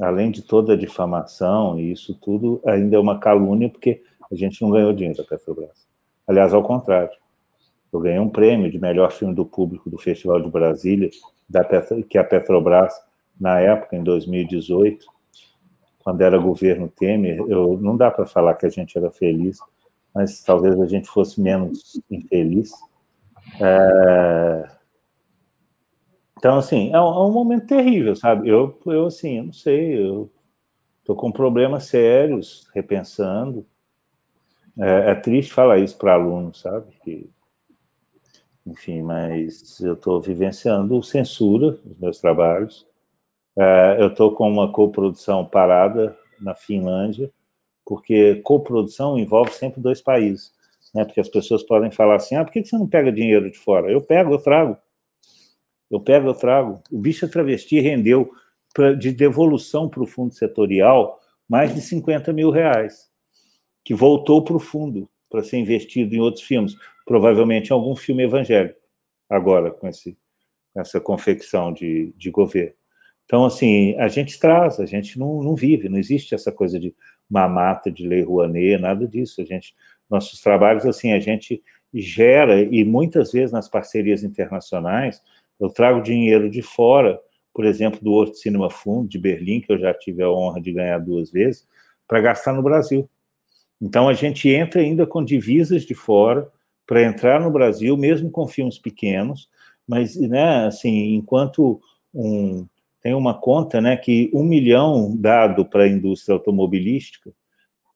além 0.00 0.30
de 0.30 0.40
toda 0.40 0.72
a 0.72 0.76
difamação, 0.76 1.78
e 1.78 1.92
isso 1.92 2.14
tudo 2.14 2.60
ainda 2.66 2.96
é 2.96 2.98
uma 2.98 3.18
calúnia, 3.20 3.68
porque 3.68 4.02
a 4.30 4.34
gente 4.34 4.62
não 4.62 4.70
ganhou 4.70 4.92
dinheiro 4.94 5.18
da 5.18 5.24
Petrobras. 5.24 5.86
Aliás, 6.26 6.54
ao 6.54 6.62
contrário. 6.62 7.10
Eu 7.92 8.00
ganhei 8.00 8.18
um 8.18 8.30
prêmio 8.30 8.70
de 8.70 8.78
melhor 8.78 9.12
filme 9.12 9.34
do 9.34 9.44
público 9.44 9.90
do 9.90 9.98
Festival 9.98 10.40
de 10.40 10.48
Brasília, 10.48 11.10
da 11.46 11.62
Petro, 11.62 12.02
que 12.02 12.16
a 12.16 12.24
Petrobras, 12.24 12.94
na 13.38 13.60
época, 13.60 13.94
em 13.94 14.02
2018, 14.02 15.04
quando 16.02 16.22
era 16.22 16.38
governo 16.38 16.88
Temer, 16.88 17.44
eu, 17.46 17.78
não 17.78 17.94
dá 17.94 18.10
para 18.10 18.24
falar 18.24 18.54
que 18.54 18.64
a 18.64 18.70
gente 18.70 18.96
era 18.96 19.10
feliz, 19.10 19.58
mas 20.14 20.42
talvez 20.42 20.80
a 20.80 20.86
gente 20.86 21.06
fosse 21.06 21.38
menos 21.38 22.00
infeliz. 22.10 22.72
É, 23.60 24.70
então, 26.42 26.58
assim, 26.58 26.90
é 26.92 27.00
um, 27.00 27.04
é 27.04 27.24
um, 27.24 27.30
momento 27.30 27.68
terrível, 27.68 28.16
sabe? 28.16 28.48
Eu, 28.48 28.76
eu 28.86 29.06
assim, 29.06 29.38
eu 29.38 29.44
não 29.44 29.52
sei, 29.52 30.04
eu 30.04 30.28
tô 31.04 31.14
com 31.14 31.30
problemas 31.30 31.84
sérios, 31.84 32.68
repensando. 32.74 33.64
É, 34.76 35.12
é 35.12 35.14
triste 35.14 35.52
falar 35.52 35.78
isso 35.78 35.96
para 35.96 36.14
alunos, 36.14 36.58
sabe? 36.62 36.86
Que, 37.04 37.30
enfim, 38.66 39.02
mas 39.02 39.78
eu 39.78 39.92
estou 39.92 40.20
vivenciando 40.20 41.00
censura 41.04 41.78
nos 41.84 41.96
meus 42.00 42.20
trabalhos. 42.20 42.88
É, 43.56 43.98
eu 44.00 44.08
estou 44.08 44.34
com 44.34 44.50
uma 44.50 44.72
coprodução 44.72 45.44
parada 45.44 46.18
na 46.40 46.56
Finlândia, 46.56 47.30
porque 47.86 48.40
coprodução 48.42 49.16
envolve 49.16 49.52
sempre 49.52 49.80
dois 49.80 50.02
países, 50.02 50.52
né? 50.92 51.04
Porque 51.04 51.20
as 51.20 51.28
pessoas 51.28 51.62
podem 51.62 51.92
falar 51.92 52.16
assim: 52.16 52.34
ah, 52.34 52.44
por 52.44 52.52
que 52.52 52.64
você 52.64 52.76
não 52.76 52.88
pega 52.88 53.12
dinheiro 53.12 53.48
de 53.48 53.58
fora? 53.58 53.92
Eu 53.92 54.00
pego, 54.02 54.34
eu 54.34 54.42
trago. 54.42 54.76
Eu 55.92 56.00
pego, 56.00 56.28
eu 56.28 56.34
trago. 56.34 56.82
O 56.90 56.98
bicho 56.98 57.28
travesti 57.28 57.78
rendeu 57.78 58.32
pra, 58.74 58.94
de 58.94 59.12
devolução 59.12 59.88
para 59.88 60.02
o 60.02 60.06
fundo 60.06 60.32
setorial 60.32 61.20
mais 61.48 61.74
de 61.74 61.82
50 61.82 62.32
mil 62.32 62.50
reais, 62.50 63.10
que 63.84 63.94
voltou 63.94 64.42
para 64.42 64.56
o 64.56 64.60
fundo 64.60 65.08
para 65.28 65.42
ser 65.42 65.58
investido 65.58 66.14
em 66.14 66.20
outros 66.20 66.44
filmes, 66.44 66.74
provavelmente 67.04 67.68
em 67.68 67.72
algum 67.72 67.94
filme 67.94 68.22
evangélico, 68.22 68.80
agora 69.28 69.70
com 69.70 69.86
esse, 69.86 70.16
essa 70.74 70.98
confecção 70.98 71.72
de, 71.72 72.12
de 72.16 72.30
governo. 72.30 72.74
Então, 73.24 73.44
assim, 73.44 73.94
a 73.96 74.08
gente 74.08 74.38
traz, 74.38 74.80
a 74.80 74.86
gente 74.86 75.18
não, 75.18 75.42
não 75.42 75.54
vive, 75.54 75.88
não 75.88 75.98
existe 75.98 76.34
essa 76.34 76.50
coisa 76.50 76.78
de 76.78 76.94
mamata, 77.28 77.90
de 77.90 78.06
lei 78.06 78.22
Rouanet, 78.22 78.80
nada 78.80 79.06
disso. 79.06 79.40
A 79.40 79.44
gente, 79.44 79.74
nossos 80.10 80.40
trabalhos, 80.40 80.84
assim, 80.84 81.12
a 81.12 81.20
gente 81.20 81.62
gera, 81.94 82.60
e 82.60 82.84
muitas 82.84 83.32
vezes 83.32 83.52
nas 83.52 83.68
parcerias 83.68 84.22
internacionais, 84.22 85.22
eu 85.62 85.70
trago 85.70 86.02
dinheiro 86.02 86.50
de 86.50 86.60
fora, 86.60 87.20
por 87.54 87.64
exemplo, 87.64 88.00
do 88.02 88.10
World 88.10 88.36
Cinema 88.36 88.68
Fund 88.68 89.08
de 89.08 89.18
Berlim, 89.18 89.60
que 89.60 89.72
eu 89.72 89.78
já 89.78 89.94
tive 89.94 90.22
a 90.22 90.30
honra 90.30 90.60
de 90.60 90.72
ganhar 90.72 90.98
duas 90.98 91.30
vezes, 91.30 91.66
para 92.08 92.20
gastar 92.20 92.52
no 92.52 92.62
Brasil. 92.62 93.08
Então 93.80 94.08
a 94.08 94.12
gente 94.12 94.48
entra 94.48 94.80
ainda 94.80 95.06
com 95.06 95.24
divisas 95.24 95.84
de 95.84 95.94
fora 95.94 96.50
para 96.84 97.04
entrar 97.04 97.40
no 97.40 97.50
Brasil, 97.50 97.96
mesmo 97.96 98.28
com 98.28 98.48
filmes 98.48 98.76
pequenos, 98.76 99.48
mas, 99.86 100.16
né, 100.16 100.66
assim, 100.66 101.14
enquanto 101.14 101.80
um, 102.12 102.66
tem 103.00 103.14
uma 103.14 103.34
conta, 103.34 103.80
né, 103.80 103.96
que 103.96 104.30
um 104.34 104.42
milhão 104.42 105.16
dado 105.16 105.64
para 105.64 105.84
a 105.84 105.88
indústria 105.88 106.34
automobilística, 106.34 107.32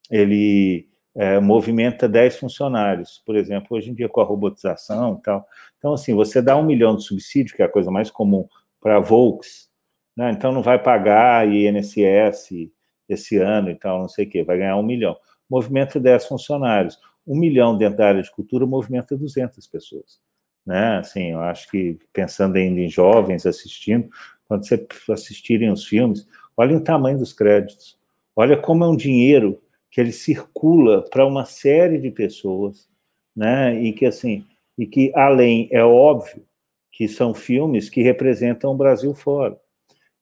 ele 0.08 0.86
é, 1.16 1.40
movimenta 1.40 2.06
10 2.06 2.36
funcionários, 2.36 3.22
por 3.24 3.36
exemplo, 3.36 3.76
hoje 3.76 3.90
em 3.90 3.94
dia 3.94 4.08
com 4.08 4.20
a 4.20 4.24
robotização 4.24 5.16
e 5.18 5.22
tal. 5.22 5.46
Então, 5.78 5.94
assim, 5.94 6.14
você 6.14 6.42
dá 6.42 6.56
um 6.56 6.64
milhão 6.64 6.94
de 6.94 7.04
subsídio, 7.04 7.56
que 7.56 7.62
é 7.62 7.64
a 7.64 7.70
coisa 7.70 7.90
mais 7.90 8.10
comum 8.10 8.46
para 8.80 9.00
Volks, 9.00 9.70
né? 10.14 10.30
então 10.30 10.52
não 10.52 10.62
vai 10.62 10.78
pagar 10.80 11.48
INSS 11.48 12.70
esse 13.08 13.38
ano 13.38 13.70
e 13.70 13.74
tal, 13.74 14.00
não 14.00 14.08
sei 14.08 14.26
o 14.26 14.28
quê, 14.28 14.44
vai 14.44 14.58
ganhar 14.58 14.76
um 14.76 14.82
milhão. 14.82 15.16
Movimenta 15.48 15.98
10 15.98 16.26
funcionários. 16.26 16.98
Um 17.26 17.38
milhão 17.38 17.76
dentro 17.76 17.98
da 17.98 18.08
área 18.08 18.22
de 18.22 18.30
cultura 18.30 18.66
movimenta 18.66 19.16
200 19.16 19.66
pessoas. 19.66 20.20
Né? 20.64 20.98
Assim, 20.98 21.32
eu 21.32 21.40
acho 21.40 21.70
que, 21.70 21.98
pensando 22.12 22.56
ainda 22.56 22.80
em 22.80 22.88
jovens 22.88 23.46
assistindo, 23.46 24.08
quando 24.46 24.66
você 24.66 24.86
assistirem 25.10 25.70
os 25.70 25.84
filmes, 25.84 26.26
olhem 26.56 26.76
o 26.76 26.84
tamanho 26.84 27.18
dos 27.18 27.32
créditos. 27.32 27.96
Olha 28.34 28.56
como 28.56 28.84
é 28.84 28.88
um 28.88 28.96
dinheiro 28.96 29.60
que 29.90 30.00
ele 30.00 30.12
circula 30.12 31.02
para 31.10 31.26
uma 31.26 31.44
série 31.44 31.98
de 31.98 32.10
pessoas, 32.10 32.88
né? 33.34 33.80
E 33.80 33.92
que 33.92 34.06
assim, 34.06 34.44
e 34.76 34.86
que 34.86 35.12
além 35.14 35.68
é 35.70 35.84
óbvio 35.84 36.44
que 36.92 37.08
são 37.08 37.34
filmes 37.34 37.88
que 37.90 38.02
representam 38.02 38.72
o 38.72 38.76
Brasil 38.76 39.14
fora, 39.14 39.58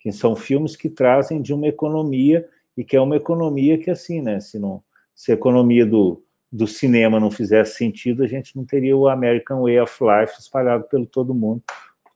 que 0.00 0.10
são 0.12 0.34
filmes 0.36 0.76
que 0.76 0.88
trazem 0.88 1.40
de 1.40 1.54
uma 1.54 1.66
economia 1.66 2.48
e 2.76 2.84
que 2.84 2.96
é 2.96 3.00
uma 3.00 3.16
economia 3.16 3.78
que 3.78 3.90
assim, 3.90 4.20
né? 4.20 4.40
Se 4.40 4.58
não, 4.58 4.82
se 5.14 5.30
a 5.32 5.34
economia 5.34 5.86
do 5.86 6.24
do 6.54 6.68
cinema 6.68 7.18
não 7.18 7.32
fizesse 7.32 7.76
sentido, 7.76 8.22
a 8.22 8.28
gente 8.28 8.56
não 8.56 8.64
teria 8.64 8.96
o 8.96 9.08
American 9.08 9.62
Way 9.62 9.80
of 9.80 9.98
Life 10.00 10.38
espalhado 10.38 10.84
pelo 10.84 11.04
todo 11.04 11.34
mundo, 11.34 11.60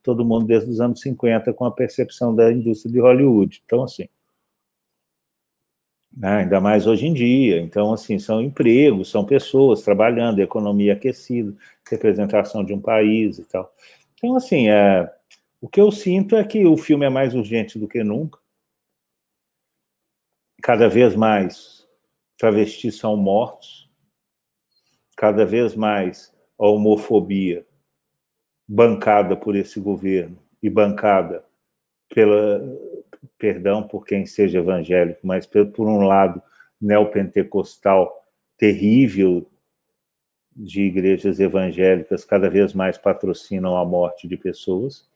todo 0.00 0.24
mundo 0.24 0.46
desde 0.46 0.70
os 0.70 0.80
anos 0.80 1.00
50 1.00 1.52
com 1.52 1.64
a 1.64 1.72
percepção 1.72 2.32
da 2.32 2.52
indústria 2.52 2.92
de 2.92 3.00
Hollywood. 3.00 3.60
Então 3.64 3.82
assim, 3.82 4.08
né? 6.18 6.38
ainda 6.38 6.60
mais 6.60 6.86
hoje 6.86 7.06
em 7.06 7.14
dia. 7.14 7.60
Então, 7.60 7.92
assim, 7.92 8.18
são 8.18 8.42
empregos, 8.42 9.10
são 9.10 9.24
pessoas 9.24 9.82
trabalhando, 9.82 10.40
economia 10.40 10.94
aquecida, 10.94 11.56
representação 11.88 12.64
de 12.64 12.74
um 12.74 12.80
país 12.80 13.38
e 13.38 13.44
tal. 13.44 13.72
Então, 14.14 14.34
assim, 14.36 14.68
é, 14.68 15.10
o 15.60 15.68
que 15.68 15.80
eu 15.80 15.92
sinto 15.92 16.36
é 16.36 16.44
que 16.44 16.66
o 16.66 16.76
filme 16.76 17.06
é 17.06 17.08
mais 17.08 17.34
urgente 17.34 17.78
do 17.78 17.88
que 17.88 18.02
nunca. 18.02 18.38
Cada 20.60 20.88
vez 20.88 21.14
mais 21.14 21.86
travestis 22.36 22.96
são 22.96 23.16
mortos, 23.16 23.88
cada 25.16 25.46
vez 25.46 25.74
mais 25.76 26.34
a 26.58 26.66
homofobia 26.66 27.64
bancada 28.68 29.36
por 29.36 29.54
esse 29.54 29.80
governo 29.80 30.38
e 30.62 30.68
bancada 30.68 31.44
pela, 32.12 32.60
perdão 33.38 33.82
por 33.82 34.04
quem 34.04 34.26
seja 34.26 34.58
evangélico, 34.58 35.20
mas 35.22 35.46
por 35.46 35.86
um 35.86 36.00
lado 36.00 36.42
neopentecostal 36.80 38.12
terrível 38.56 39.48
de 40.54 40.82
igrejas 40.82 41.38
evangélicas 41.38 42.24
cada 42.24 42.50
vez 42.50 42.74
mais 42.74 42.98
patrocinam 42.98 43.76
a 43.76 43.84
morte 43.84 44.26
de 44.26 44.36
pessoas, 44.36 45.08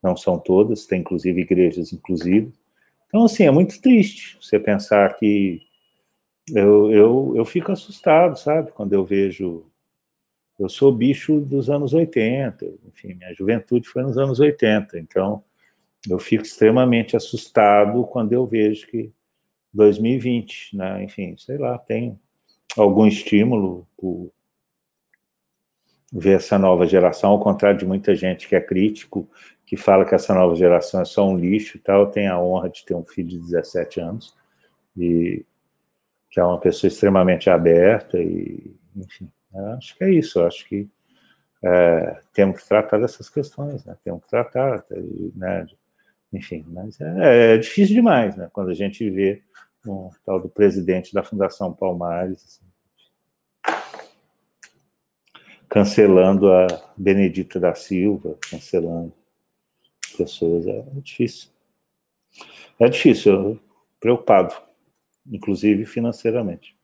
não 0.00 0.16
são 0.16 0.38
todas, 0.38 0.86
tem 0.86 1.00
inclusive 1.00 1.40
igrejas 1.40 1.92
inclusivas, 1.92 2.54
Então, 3.08 3.24
assim, 3.24 3.44
é 3.44 3.50
muito 3.50 3.80
triste 3.80 4.38
você 4.40 4.58
pensar 4.60 5.16
que 5.16 5.60
eu, 6.54 6.92
eu, 6.92 7.32
eu 7.36 7.44
fico 7.44 7.72
assustado, 7.72 8.38
sabe, 8.38 8.70
quando 8.72 8.92
eu 8.92 9.04
vejo. 9.04 9.64
Eu 10.58 10.68
sou 10.70 10.90
bicho 10.90 11.40
dos 11.40 11.68
anos 11.68 11.92
80, 11.92 12.64
enfim, 12.86 13.14
minha 13.14 13.34
juventude 13.34 13.86
foi 13.86 14.02
nos 14.02 14.16
anos 14.16 14.40
80, 14.40 14.98
então 14.98 15.44
eu 16.08 16.18
fico 16.18 16.44
extremamente 16.44 17.16
assustado 17.16 18.04
quando 18.04 18.32
eu 18.32 18.46
vejo 18.46 18.86
que 18.86 19.12
2020, 19.72 20.76
né, 20.76 21.02
enfim, 21.02 21.36
sei 21.36 21.58
lá, 21.58 21.78
tem 21.78 22.18
algum 22.76 23.06
estímulo 23.06 23.86
por 23.96 24.32
ver 26.12 26.36
essa 26.36 26.58
nova 26.58 26.86
geração, 26.86 27.30
ao 27.30 27.40
contrário 27.40 27.78
de 27.78 27.84
muita 27.84 28.14
gente 28.14 28.48
que 28.48 28.56
é 28.56 28.60
crítico, 28.60 29.28
que 29.66 29.76
fala 29.76 30.04
que 30.04 30.14
essa 30.14 30.32
nova 30.32 30.54
geração 30.54 31.00
é 31.00 31.04
só 31.04 31.28
um 31.28 31.36
lixo 31.36 31.76
e 31.76 31.80
tal, 31.80 32.02
eu 32.02 32.06
tenho 32.06 32.32
a 32.32 32.40
honra 32.40 32.70
de 32.70 32.84
ter 32.84 32.94
um 32.94 33.04
filho 33.04 33.28
de 33.28 33.38
17 33.38 34.00
anos, 34.00 34.34
e 34.96 35.44
que 36.30 36.40
é 36.40 36.44
uma 36.44 36.60
pessoa 36.60 36.88
extremamente 36.88 37.50
aberta 37.50 38.18
e, 38.18 38.74
enfim, 38.96 39.30
acho 39.76 39.96
que 39.96 40.04
é 40.04 40.10
isso, 40.10 40.40
acho 40.42 40.66
que 40.68 40.88
é, 41.62 42.20
temos 42.32 42.62
que 42.62 42.68
tratar 42.68 42.98
dessas 42.98 43.28
questões, 43.28 43.84
né? 43.84 43.96
Temos 44.04 44.22
que 44.22 44.30
tratar, 44.30 44.84
né? 45.34 45.66
Enfim, 46.32 46.64
mas 46.68 47.00
é, 47.00 47.54
é, 47.54 47.58
difícil 47.58 47.94
demais, 47.94 48.36
né? 48.36 48.48
Quando 48.52 48.70
a 48.70 48.74
gente 48.74 49.08
vê 49.08 49.42
um 49.86 50.10
tal 50.24 50.40
do 50.40 50.48
presidente 50.48 51.14
da 51.14 51.22
Fundação 51.22 51.72
Palmares 51.72 52.44
assim, 52.44 52.66
cancelando 55.68 56.52
a 56.52 56.66
Benedita 56.96 57.60
da 57.60 57.74
Silva, 57.74 58.36
cancelando 58.50 59.12
pessoas, 60.16 60.66
é 60.66 60.82
difícil. 61.00 61.50
É 62.78 62.88
difícil, 62.88 63.60
preocupado 64.00 64.66
inclusive 65.30 65.84
financeiramente. 65.84 66.76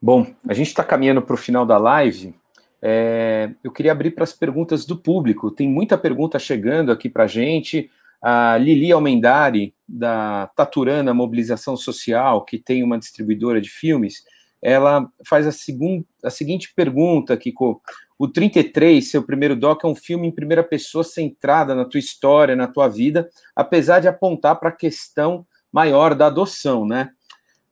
Bom, 0.00 0.34
a 0.48 0.54
gente 0.54 0.68
está 0.68 0.82
caminhando 0.82 1.20
para 1.20 1.34
o 1.34 1.38
final 1.38 1.66
da 1.66 1.76
live. 1.76 2.34
É, 2.82 3.50
eu 3.62 3.70
queria 3.70 3.92
abrir 3.92 4.12
para 4.12 4.24
as 4.24 4.32
perguntas 4.32 4.86
do 4.86 4.96
público. 4.96 5.50
Tem 5.50 5.68
muita 5.68 5.98
pergunta 5.98 6.38
chegando 6.38 6.90
aqui 6.90 7.08
para 7.08 7.24
a 7.24 7.28
gente. 7.28 7.90
A 8.22 8.56
Lili 8.58 8.92
Almendari, 8.92 9.74
da 9.88 10.46
Taturana 10.54 11.14
Mobilização 11.14 11.76
Social, 11.76 12.44
que 12.44 12.58
tem 12.58 12.82
uma 12.82 12.98
distribuidora 12.98 13.60
de 13.60 13.70
filmes, 13.70 14.22
ela 14.62 15.10
faz 15.26 15.46
a, 15.46 15.52
segun, 15.52 16.04
a 16.22 16.30
seguinte 16.30 16.72
pergunta, 16.74 17.36
Kiko. 17.36 17.80
O 18.18 18.28
33, 18.28 19.10
seu 19.10 19.22
primeiro 19.22 19.56
doc, 19.56 19.82
é 19.82 19.86
um 19.86 19.94
filme 19.94 20.28
em 20.28 20.30
primeira 20.30 20.62
pessoa 20.62 21.02
centrada 21.02 21.74
na 21.74 21.86
tua 21.86 21.98
história, 21.98 22.54
na 22.54 22.66
tua 22.66 22.86
vida, 22.86 23.30
apesar 23.56 24.00
de 24.00 24.08
apontar 24.08 24.60
para 24.60 24.68
a 24.68 24.76
questão 24.76 25.46
maior 25.72 26.14
da 26.14 26.26
adoção, 26.26 26.84
né? 26.86 27.10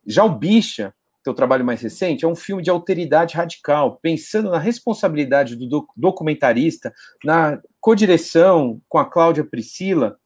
Já 0.06 0.24
o 0.24 0.30
Bicha, 0.30 0.94
teu 1.28 1.34
trabalho 1.34 1.64
mais 1.64 1.82
recente, 1.82 2.24
é 2.24 2.28
um 2.28 2.34
filme 2.34 2.62
de 2.62 2.70
alteridade 2.70 3.36
radical, 3.36 3.98
pensando 4.00 4.50
na 4.50 4.58
responsabilidade 4.58 5.56
do 5.56 5.86
documentarista, 5.94 6.92
na 7.22 7.60
codireção 7.80 8.80
com 8.88 8.98
a 8.98 9.04
Cláudia 9.04 9.44
Priscila 9.44 10.18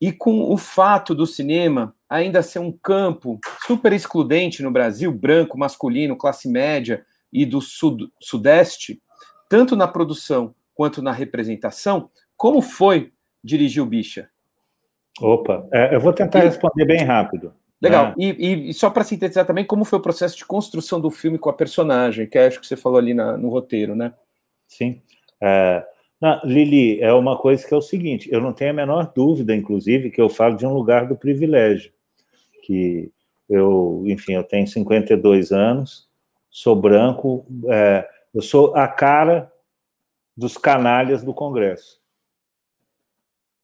e 0.00 0.10
com 0.10 0.50
o 0.50 0.56
fato 0.56 1.14
do 1.14 1.26
cinema 1.26 1.94
ainda 2.08 2.42
ser 2.42 2.60
um 2.60 2.72
campo 2.72 3.38
super 3.66 3.92
excludente 3.92 4.62
no 4.62 4.70
Brasil, 4.70 5.12
branco, 5.12 5.58
masculino, 5.58 6.16
classe 6.16 6.48
média 6.48 7.04
e 7.30 7.44
do 7.44 7.60
sud 7.60 8.10
sudeste, 8.18 9.02
tanto 9.48 9.76
na 9.76 9.86
produção 9.86 10.54
quanto 10.74 11.02
na 11.02 11.12
representação, 11.12 12.10
como 12.36 12.62
foi 12.62 13.12
dirigir 13.44 13.82
o 13.82 13.86
Bicha? 13.86 14.30
Opa, 15.20 15.68
é, 15.70 15.94
eu 15.94 16.00
vou 16.00 16.12
tentar 16.14 16.40
responder 16.40 16.86
bem 16.86 17.04
rápido. 17.04 17.52
Legal. 17.80 18.08
Né? 18.08 18.14
E, 18.18 18.70
e, 18.70 18.74
só 18.74 18.90
para 18.90 19.04
sintetizar 19.04 19.46
também, 19.46 19.64
como 19.64 19.84
foi 19.84 19.98
o 19.98 20.02
processo 20.02 20.36
de 20.36 20.44
construção 20.44 21.00
do 21.00 21.10
filme 21.10 21.38
com 21.38 21.48
a 21.48 21.54
personagem, 21.54 22.26
que 22.26 22.38
acho 22.38 22.60
que 22.60 22.66
você 22.66 22.76
falou 22.76 22.98
ali 22.98 23.14
na, 23.14 23.36
no 23.36 23.48
roteiro, 23.48 23.94
né? 23.94 24.12
Sim. 24.68 25.00
É, 25.40 25.84
não, 26.20 26.40
Lili, 26.44 27.00
é 27.00 27.12
uma 27.12 27.38
coisa 27.38 27.66
que 27.66 27.72
é 27.72 27.76
o 27.76 27.82
seguinte: 27.82 28.28
eu 28.30 28.40
não 28.40 28.52
tenho 28.52 28.70
a 28.70 28.74
menor 28.74 29.10
dúvida, 29.14 29.54
inclusive, 29.54 30.10
que 30.10 30.20
eu 30.20 30.28
falo 30.28 30.56
de 30.56 30.66
um 30.66 30.74
lugar 30.74 31.06
do 31.06 31.16
privilégio 31.16 31.92
que 32.70 33.10
eu, 33.48 34.04
enfim, 34.06 34.34
eu 34.34 34.44
tenho 34.44 34.66
52 34.66 35.50
anos, 35.50 36.08
sou 36.48 36.76
branco, 36.76 37.44
é, 37.68 38.08
eu 38.32 38.40
sou 38.40 38.76
a 38.76 38.86
cara 38.86 39.52
dos 40.36 40.56
canalhas 40.56 41.24
do 41.24 41.34
Congresso. 41.34 42.00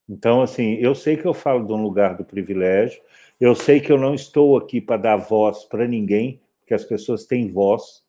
Então, 0.09 0.41
assim, 0.41 0.73
eu 0.73 0.93
sei 0.93 1.15
que 1.15 1.25
eu 1.25 1.33
falo 1.33 1.65
de 1.65 1.71
um 1.71 1.81
lugar 1.81 2.17
do 2.17 2.25
privilégio, 2.25 3.01
eu 3.39 3.55
sei 3.55 3.79
que 3.79 3.91
eu 3.91 3.97
não 3.97 4.13
estou 4.13 4.57
aqui 4.57 4.81
para 4.81 4.97
dar 4.97 5.17
voz 5.17 5.63
para 5.65 5.87
ninguém, 5.87 6.41
porque 6.59 6.73
as 6.73 6.83
pessoas 6.83 7.25
têm 7.25 7.51
voz. 7.51 8.03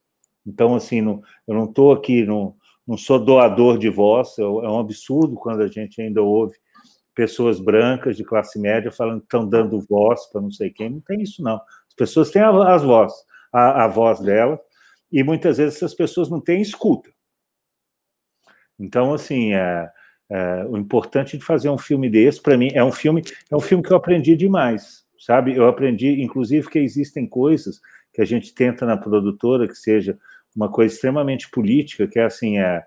Então, 0.46 0.74
assim, 0.74 1.00
não, 1.00 1.22
eu 1.46 1.54
não 1.54 1.64
estou 1.64 1.92
aqui, 1.92 2.24
não, 2.24 2.56
não 2.86 2.96
sou 2.96 3.18
doador 3.18 3.78
de 3.78 3.88
voz, 3.88 4.38
é, 4.38 4.42
é 4.42 4.46
um 4.46 4.78
absurdo 4.78 5.36
quando 5.36 5.62
a 5.62 5.68
gente 5.68 6.00
ainda 6.00 6.22
ouve 6.22 6.56
pessoas 7.14 7.58
brancas 7.58 8.16
de 8.16 8.22
classe 8.22 8.60
média 8.60 8.92
falando 8.92 9.18
que 9.18 9.26
estão 9.26 9.44
dando 9.44 9.80
voz 9.80 10.26
para 10.26 10.40
não 10.40 10.52
sei 10.52 10.70
quem. 10.70 10.88
Não 10.88 11.00
tem 11.00 11.20
isso, 11.20 11.42
não. 11.42 11.56
As 11.56 11.94
pessoas 11.96 12.30
têm 12.30 12.40
as 12.40 12.82
vozes, 12.84 13.18
a, 13.52 13.84
a 13.84 13.88
voz 13.88 14.20
dela, 14.20 14.58
e 15.10 15.24
muitas 15.24 15.58
vezes 15.58 15.76
essas 15.76 15.94
pessoas 15.94 16.30
não 16.30 16.40
têm 16.40 16.62
escuta. 16.62 17.10
Então, 18.78 19.12
assim, 19.12 19.52
é, 19.52 19.90
é, 20.30 20.64
o 20.66 20.76
importante 20.76 21.36
de 21.36 21.44
fazer 21.44 21.68
um 21.68 21.76
filme 21.76 22.08
desse, 22.08 22.40
para 22.40 22.56
mim, 22.56 22.70
é 22.72 22.84
um 22.84 22.92
filme, 22.92 23.22
é 23.50 23.56
um 23.56 23.60
filme 23.60 23.82
que 23.82 23.92
eu 23.92 23.96
aprendi 23.96 24.36
demais, 24.36 25.04
sabe? 25.18 25.54
Eu 25.56 25.66
aprendi, 25.68 26.22
inclusive, 26.22 26.68
que 26.68 26.78
existem 26.78 27.26
coisas 27.26 27.80
que 28.12 28.22
a 28.22 28.24
gente 28.24 28.54
tenta 28.54 28.86
na 28.86 28.96
produtora 28.96 29.68
que 29.68 29.74
seja 29.74 30.18
uma 30.54 30.70
coisa 30.70 30.94
extremamente 30.94 31.50
política, 31.50 32.06
que 32.06 32.18
é 32.18 32.24
assim, 32.24 32.58
é, 32.58 32.84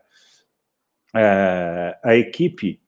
é 1.16 2.00
a 2.04 2.16
equipe 2.16 2.82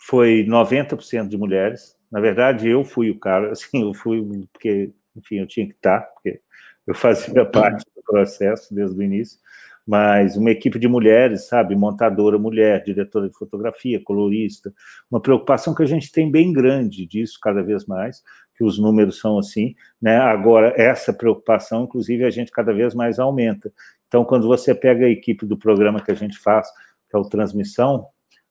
foi 0.00 0.44
90% 0.46 1.28
de 1.28 1.36
mulheres. 1.36 1.96
Na 2.10 2.20
verdade, 2.20 2.68
eu 2.68 2.84
fui 2.84 3.10
o 3.10 3.18
cara, 3.18 3.52
assim, 3.52 3.82
eu 3.82 3.94
fui 3.94 4.20
porque, 4.52 4.92
enfim, 5.14 5.36
eu 5.36 5.46
tinha 5.46 5.66
que 5.66 5.74
estar, 5.74 6.00
porque 6.00 6.40
eu 6.86 6.94
fazia 6.94 7.44
parte 7.44 7.84
do 7.94 8.02
processo 8.02 8.74
desde 8.74 8.98
o 8.98 9.02
início. 9.02 9.38
Mas 9.86 10.36
uma 10.36 10.50
equipe 10.50 10.78
de 10.78 10.86
mulheres, 10.86 11.48
sabe, 11.48 11.74
montadora 11.74 12.38
mulher, 12.38 12.84
diretora 12.84 13.28
de 13.28 13.36
fotografia, 13.36 14.00
colorista, 14.02 14.72
uma 15.10 15.20
preocupação 15.20 15.74
que 15.74 15.82
a 15.82 15.86
gente 15.86 16.12
tem 16.12 16.30
bem 16.30 16.52
grande 16.52 17.06
disso 17.06 17.38
cada 17.42 17.62
vez 17.62 17.86
mais, 17.86 18.22
que 18.60 18.64
os 18.64 18.78
números 18.78 19.18
são 19.18 19.38
assim, 19.38 19.74
né? 20.02 20.18
Agora 20.18 20.74
essa 20.76 21.14
preocupação, 21.14 21.84
inclusive, 21.84 22.26
a 22.26 22.30
gente 22.30 22.52
cada 22.52 22.74
vez 22.74 22.94
mais 22.94 23.18
aumenta. 23.18 23.72
Então, 24.06 24.22
quando 24.22 24.46
você 24.46 24.74
pega 24.74 25.06
a 25.06 25.08
equipe 25.08 25.46
do 25.46 25.56
programa 25.56 26.02
que 26.02 26.10
a 26.10 26.14
gente 26.14 26.38
faz, 26.38 26.70
que 27.08 27.16
é 27.16 27.18
o 27.18 27.24
Transmissão, 27.24 28.06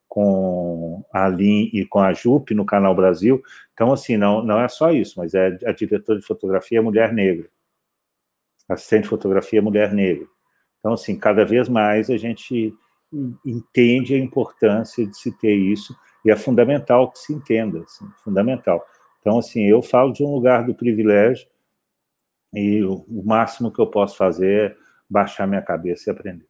com 0.07 1.05
a 1.13 1.27
Lin 1.27 1.69
e 1.71 1.85
com 1.85 1.99
a 1.99 2.11
Jupe 2.11 2.55
no 2.55 2.65
Canal 2.65 2.95
Brasil. 2.95 3.39
Então, 3.71 3.93
assim, 3.93 4.17
não, 4.17 4.43
não 4.43 4.59
é 4.59 4.67
só 4.67 4.91
isso, 4.91 5.19
mas 5.19 5.35
é 5.35 5.59
a 5.63 5.71
diretora 5.71 6.19
de 6.19 6.25
fotografia 6.25 6.79
é 6.79 6.81
mulher 6.81 7.13
negra. 7.13 7.47
Assistente 8.67 9.03
de 9.03 9.09
fotografia 9.09 9.59
é 9.59 9.61
mulher 9.61 9.93
negra. 9.93 10.25
Então, 10.79 10.93
assim, 10.93 11.19
cada 11.19 11.45
vez 11.45 11.69
mais 11.69 12.09
a 12.09 12.17
gente 12.17 12.73
entende 13.45 14.15
a 14.15 14.17
importância 14.17 15.05
de 15.05 15.15
se 15.15 15.31
ter 15.37 15.53
isso 15.53 15.95
e 16.25 16.31
é 16.31 16.35
fundamental 16.35 17.11
que 17.11 17.19
se 17.19 17.31
entenda, 17.31 17.83
assim, 17.83 18.09
fundamental. 18.23 18.83
Então, 19.19 19.37
assim, 19.37 19.63
eu 19.63 19.81
falo 19.81 20.11
de 20.13 20.23
um 20.23 20.33
lugar 20.33 20.65
do 20.65 20.73
privilégio 20.73 21.47
e 22.53 22.83
o, 22.83 23.05
máximo 23.23 23.71
que 23.71 23.79
eu 23.79 23.87
posso 23.87 24.17
fazer 24.17 24.71
é 24.71 24.75
baixar 25.09 25.47
minha 25.47 25.61
cabeça 25.61 26.09
e 26.09 26.11
aprender. 26.11 26.47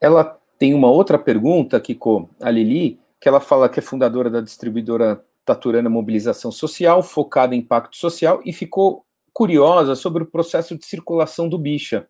Ela 0.00 0.40
tem 0.58 0.74
uma 0.74 0.90
outra 0.90 1.18
pergunta, 1.18 1.80
Kiko, 1.80 2.30
a 2.40 2.50
Lili, 2.50 3.00
que 3.20 3.28
ela 3.28 3.40
fala 3.40 3.68
que 3.68 3.78
é 3.78 3.82
fundadora 3.82 4.30
da 4.30 4.40
distribuidora 4.40 5.24
Taturana 5.44 5.90
Mobilização 5.90 6.50
Social, 6.50 7.02
focada 7.02 7.54
em 7.54 7.58
impacto 7.58 7.96
social, 7.96 8.40
e 8.44 8.52
ficou 8.52 9.04
curiosa 9.32 9.94
sobre 9.94 10.22
o 10.22 10.26
processo 10.26 10.76
de 10.76 10.84
circulação 10.84 11.48
do 11.48 11.58
Bicha. 11.58 12.08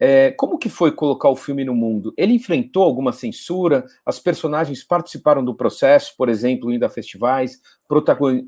É, 0.00 0.30
como 0.32 0.58
que 0.58 0.68
foi 0.68 0.92
colocar 0.92 1.28
o 1.28 1.36
filme 1.36 1.64
no 1.64 1.74
mundo? 1.74 2.14
Ele 2.16 2.32
enfrentou 2.32 2.84
alguma 2.84 3.12
censura? 3.12 3.84
As 4.06 4.20
personagens 4.20 4.84
participaram 4.84 5.44
do 5.44 5.54
processo, 5.54 6.14
por 6.16 6.28
exemplo, 6.28 6.72
indo 6.72 6.84
a 6.84 6.88
festivais, 6.88 7.60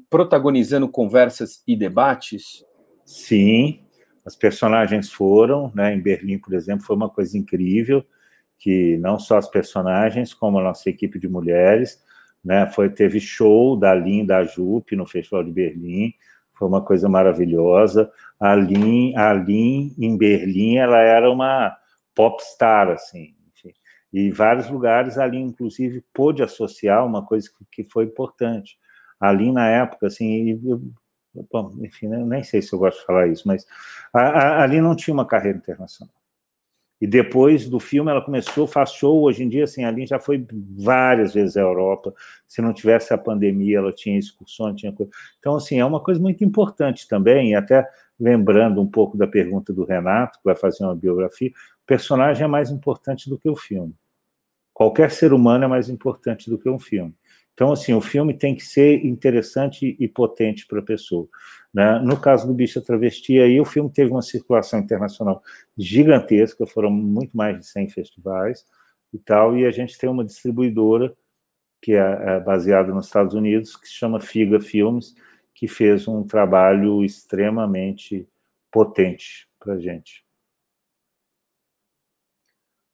protagonizando 0.08 0.88
conversas 0.88 1.62
e 1.66 1.76
debates? 1.76 2.64
Sim, 3.04 3.80
as 4.24 4.36
personagens 4.36 5.10
foram, 5.10 5.72
né? 5.74 5.94
Em 5.94 6.00
Berlim, 6.00 6.38
por 6.38 6.54
exemplo, 6.54 6.84
foi 6.84 6.94
uma 6.94 7.10
coisa 7.10 7.36
incrível 7.36 8.04
que 8.58 8.98
não 8.98 9.18
só 9.18 9.38
as 9.38 9.48
personagens, 9.48 10.34
como 10.34 10.58
a 10.58 10.62
nossa 10.62 10.88
equipe 10.88 11.18
de 11.18 11.26
mulheres, 11.26 12.00
né? 12.44 12.70
Foi 12.70 12.88
teve 12.90 13.18
show 13.18 13.76
da 13.76 13.92
Lin 13.94 14.24
da 14.24 14.44
Jupe 14.44 14.94
no 14.94 15.06
Festival 15.06 15.42
de 15.42 15.50
Berlim, 15.50 16.12
foi 16.60 16.68
uma 16.68 16.82
coisa 16.82 17.08
maravilhosa. 17.08 18.12
A 18.38 18.54
Lin, 18.54 19.16
a 19.16 19.32
Lin 19.32 19.94
em 19.98 20.16
Berlim, 20.16 20.76
ela 20.76 20.98
era 20.98 21.30
uma 21.30 21.74
popstar 22.14 22.90
assim. 22.90 23.34
E 24.12 24.30
vários 24.30 24.68
lugares 24.68 25.16
ali, 25.16 25.38
inclusive, 25.38 26.04
pôde 26.12 26.42
associar 26.42 27.06
uma 27.06 27.24
coisa 27.24 27.48
que, 27.72 27.82
foi 27.84 28.04
importante. 28.04 28.76
Ali 29.18 29.52
na 29.52 29.68
época, 29.68 30.08
assim, 30.08 30.60
eu, 30.64 30.82
bom, 31.50 31.72
enfim, 31.80 32.08
nem 32.08 32.42
sei 32.42 32.60
se 32.60 32.72
eu 32.72 32.78
gosto 32.78 32.98
de 33.00 33.06
falar 33.06 33.28
isso, 33.28 33.46
mas 33.46 33.64
a, 34.12 34.20
a, 34.20 34.62
ali 34.64 34.80
não 34.80 34.96
tinha 34.96 35.14
uma 35.14 35.26
carreira 35.26 35.58
internacional. 35.58 36.12
E 37.00 37.06
depois 37.06 37.68
do 37.68 37.80
filme 37.80 38.10
ela 38.10 38.20
começou, 38.20 38.66
faz 38.66 38.92
show, 38.92 39.22
hoje 39.22 39.42
em 39.42 39.48
dia, 39.48 39.64
assim, 39.64 39.84
a 39.84 39.90
Lin 39.90 40.06
já 40.06 40.18
foi 40.18 40.46
várias 40.76 41.32
vezes 41.32 41.56
à 41.56 41.60
Europa, 41.60 42.12
se 42.46 42.60
não 42.60 42.74
tivesse 42.74 43.14
a 43.14 43.18
pandemia, 43.18 43.78
ela 43.78 43.92
tinha 43.92 44.18
excursões, 44.18 44.76
tinha 44.76 44.92
coisa. 44.92 45.10
Então, 45.38 45.56
assim, 45.56 45.80
é 45.80 45.84
uma 45.84 46.00
coisa 46.00 46.20
muito 46.20 46.44
importante 46.44 47.08
também, 47.08 47.52
e 47.52 47.54
até 47.54 47.88
lembrando 48.18 48.82
um 48.82 48.86
pouco 48.86 49.16
da 49.16 49.26
pergunta 49.26 49.72
do 49.72 49.84
Renato, 49.84 50.38
que 50.38 50.44
vai 50.44 50.54
fazer 50.54 50.84
uma 50.84 50.94
biografia, 50.94 51.48
o 51.48 51.86
personagem 51.86 52.44
é 52.44 52.46
mais 52.46 52.70
importante 52.70 53.30
do 53.30 53.38
que 53.38 53.48
o 53.48 53.56
filme. 53.56 53.94
Qualquer 54.74 55.10
ser 55.10 55.32
humano 55.32 55.64
é 55.64 55.68
mais 55.68 55.88
importante 55.88 56.50
do 56.50 56.58
que 56.58 56.68
um 56.68 56.78
filme. 56.78 57.14
Então, 57.54 57.72
assim, 57.72 57.92
o 57.92 58.00
filme 58.00 58.32
tem 58.32 58.54
que 58.54 58.64
ser 58.64 59.04
interessante 59.04 59.96
e 59.98 60.08
potente 60.08 60.66
para 60.66 60.80
a 60.80 60.82
pessoa. 60.82 61.28
Né? 61.72 61.98
No 62.00 62.20
caso 62.20 62.46
do 62.46 62.54
Bicha 62.54 62.80
Travesti, 62.80 63.38
aí 63.38 63.60
o 63.60 63.64
filme 63.64 63.90
teve 63.90 64.10
uma 64.10 64.22
circulação 64.22 64.80
internacional 64.80 65.42
gigantesca, 65.78 66.66
foram 66.66 66.90
muito 66.90 67.36
mais 67.36 67.58
de 67.58 67.66
100 67.66 67.88
festivais 67.90 68.66
e 69.12 69.18
tal, 69.18 69.56
e 69.56 69.64
a 69.64 69.70
gente 69.70 69.96
tem 69.96 70.10
uma 70.10 70.24
distribuidora 70.24 71.14
que 71.80 71.92
é, 71.92 72.36
é 72.36 72.40
baseada 72.40 72.92
nos 72.92 73.06
Estados 73.06 73.34
Unidos, 73.34 73.76
que 73.76 73.86
se 73.86 73.94
chama 73.94 74.20
Figa 74.20 74.60
Filmes, 74.60 75.14
que 75.54 75.66
fez 75.66 76.06
um 76.08 76.24
trabalho 76.24 77.04
extremamente 77.04 78.28
potente 78.70 79.48
para 79.58 79.74
a 79.74 79.78
gente. 79.78 80.24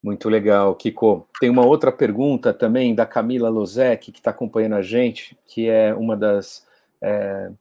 Muito 0.01 0.29
legal, 0.29 0.75
Kiko. 0.75 1.27
Tem 1.39 1.49
uma 1.49 1.65
outra 1.65 1.91
pergunta 1.91 2.53
também 2.53 2.95
da 2.95 3.05
Camila 3.05 3.49
Lozek, 3.49 4.11
que 4.11 4.19
está 4.19 4.31
acompanhando 4.31 4.75
a 4.75 4.81
gente, 4.81 5.37
que 5.45 5.67
é 5.67 5.93
uma 5.93 6.15
das 6.15 6.65
é, 7.01 7.51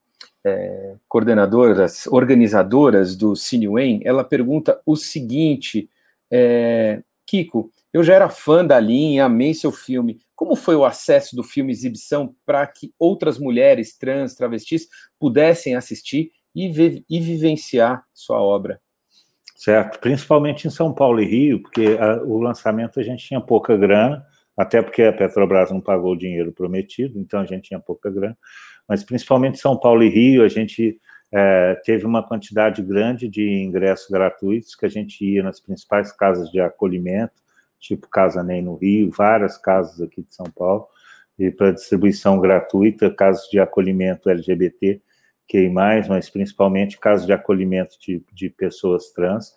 é, 0.44 0.94
coordenadoras, 1.08 2.06
organizadoras 2.06 3.16
do 3.16 3.34
Cinewen. 3.34 4.00
Ela 4.04 4.24
pergunta 4.24 4.80
o 4.84 4.96
seguinte: 4.96 5.88
é, 6.30 7.02
Kiko, 7.26 7.70
eu 7.92 8.02
já 8.02 8.14
era 8.14 8.28
fã 8.28 8.64
da 8.64 8.78
linha, 8.78 9.24
amei 9.24 9.54
seu 9.54 9.72
filme. 9.72 10.20
Como 10.34 10.54
foi 10.54 10.76
o 10.76 10.84
acesso 10.84 11.34
do 11.34 11.42
filme 11.42 11.72
exibição 11.72 12.34
para 12.44 12.66
que 12.66 12.92
outras 12.98 13.38
mulheres 13.38 13.96
trans, 13.96 14.34
travestis 14.34 14.88
pudessem 15.18 15.74
assistir 15.74 16.30
e, 16.54 16.68
vi 16.68 17.04
e 17.08 17.20
vivenciar 17.20 18.04
sua 18.12 18.40
obra? 18.40 18.80
certo? 19.56 19.98
Principalmente 19.98 20.68
em 20.68 20.70
São 20.70 20.92
Paulo 20.92 21.20
e 21.20 21.24
Rio, 21.24 21.62
porque 21.62 21.96
a, 21.98 22.22
o 22.22 22.38
lançamento 22.38 23.00
a 23.00 23.02
gente 23.02 23.26
tinha 23.26 23.40
pouca 23.40 23.76
grana, 23.76 24.24
até 24.56 24.80
porque 24.82 25.02
a 25.02 25.12
Petrobras 25.12 25.70
não 25.70 25.80
pagou 25.80 26.12
o 26.12 26.18
dinheiro 26.18 26.52
prometido, 26.52 27.18
então 27.18 27.40
a 27.40 27.46
gente 27.46 27.68
tinha 27.68 27.80
pouca 27.80 28.10
grana, 28.10 28.36
mas 28.88 29.04
principalmente 29.04 29.58
São 29.58 29.76
Paulo 29.76 30.02
e 30.02 30.08
Rio, 30.08 30.44
a 30.44 30.48
gente 30.48 31.00
é, 31.32 31.74
teve 31.84 32.06
uma 32.06 32.26
quantidade 32.26 32.82
grande 32.82 33.28
de 33.28 33.48
ingressos 33.62 34.08
gratuitos 34.10 34.74
que 34.74 34.86
a 34.86 34.88
gente 34.88 35.24
ia 35.24 35.42
nas 35.42 35.60
principais 35.60 36.12
casas 36.12 36.50
de 36.50 36.60
acolhimento, 36.60 37.34
tipo 37.78 38.08
Casa 38.08 38.42
Nem 38.42 38.62
no 38.62 38.76
Rio, 38.76 39.10
várias 39.10 39.58
casas 39.58 40.00
aqui 40.00 40.22
de 40.22 40.34
São 40.34 40.46
Paulo, 40.46 40.86
e 41.38 41.50
para 41.50 41.72
distribuição 41.72 42.40
gratuita, 42.40 43.10
casas 43.10 43.48
de 43.50 43.60
acolhimento 43.60 44.30
LGBT, 44.30 45.00
QI+, 45.48 45.68
mas 45.70 46.30
principalmente 46.30 46.98
casos 46.98 47.26
de 47.26 47.32
acolhimento 47.32 47.96
de, 48.00 48.24
de 48.32 48.48
pessoas 48.48 49.10
trans. 49.12 49.54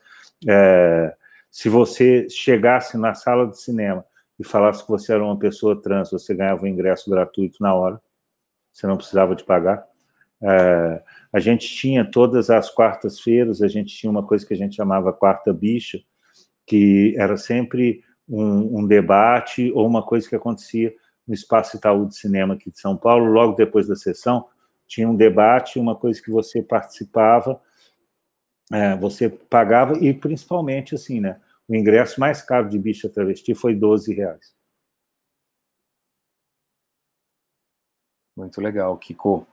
É, 0.47 1.13
se 1.49 1.69
você 1.69 2.27
chegasse 2.29 2.97
na 2.97 3.13
sala 3.13 3.47
de 3.47 3.59
cinema 3.59 4.05
e 4.39 4.43
falasse 4.43 4.83
que 4.83 4.89
você 4.89 5.13
era 5.13 5.23
uma 5.23 5.37
pessoa 5.37 5.81
trans, 5.81 6.11
você 6.11 6.35
ganhava 6.35 6.63
um 6.63 6.67
ingresso 6.67 7.09
gratuito 7.09 7.57
na 7.61 7.73
hora, 7.73 7.99
você 8.71 8.87
não 8.87 8.97
precisava 8.97 9.35
de 9.35 9.43
pagar. 9.43 9.85
É, 10.41 11.03
a 11.33 11.39
gente 11.39 11.67
tinha 11.67 12.09
todas 12.09 12.49
as 12.49 12.69
quartas-feiras, 12.69 13.61
a 13.61 13.67
gente 13.67 13.95
tinha 13.95 14.09
uma 14.09 14.25
coisa 14.25 14.45
que 14.45 14.53
a 14.53 14.57
gente 14.57 14.75
chamava 14.75 15.11
quarta 15.13 15.53
bicha, 15.53 15.99
que 16.65 17.13
era 17.17 17.35
sempre 17.35 18.03
um, 18.27 18.79
um, 18.79 18.87
debate 18.87 19.71
ou 19.73 19.85
uma 19.85 20.03
coisa 20.03 20.27
que 20.29 20.35
acontecia 20.35 20.93
no 21.27 21.33
Espaço 21.33 21.77
Itaú 21.77 22.07
de 22.07 22.15
Cinema 22.15 22.53
aqui 22.53 22.71
de 22.71 22.79
São 22.79 22.95
Paulo, 22.95 23.25
logo 23.25 23.55
depois 23.55 23.87
da 23.87 23.95
sessão, 23.95 24.45
tinha 24.87 25.07
um 25.07 25.15
debate, 25.15 25.77
uma 25.77 25.95
coisa 25.95 26.21
que 26.21 26.31
você 26.31 26.63
participava, 26.63 27.61
é, 28.71 28.95
você 28.95 29.29
pagava, 29.29 29.97
e 29.99 30.13
principalmente 30.13 30.95
assim, 30.95 31.19
né? 31.19 31.39
O 31.67 31.75
ingresso 31.75 32.19
mais 32.19 32.41
caro 32.41 32.67
de 32.67 32.79
bicha 32.79 33.07
travesti 33.07 33.53
foi 33.53 33.75
12 33.75 34.13
reais. 34.13 34.58
Muito 38.39 38.61
legal, 38.61 38.97
Kiko. 38.97 39.45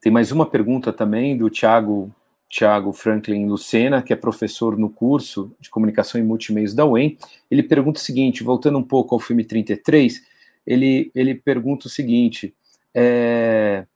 Tem 0.00 0.12
mais 0.12 0.32
uma 0.32 0.44
pergunta 0.44 0.92
também 0.92 1.36
do 1.36 1.48
Thiago, 1.48 2.12
Thiago 2.50 2.92
Franklin 2.92 3.46
Lucena, 3.46 4.02
que 4.02 4.12
é 4.12 4.16
professor 4.16 4.76
no 4.76 4.90
curso 4.90 5.54
de 5.60 5.70
comunicação 5.70 6.20
e 6.20 6.24
multimeios 6.24 6.74
da 6.74 6.84
UEM. 6.84 7.16
Ele 7.48 7.62
pergunta 7.62 8.00
o 8.00 8.02
seguinte, 8.02 8.42
voltando 8.42 8.78
um 8.78 8.82
pouco 8.82 9.14
ao 9.14 9.20
filme 9.20 9.44
33, 9.44 10.24
ele, 10.66 11.12
ele 11.14 11.36
pergunta 11.36 11.86
o 11.86 11.88
seguinte: 11.88 12.52
é, 12.92 13.86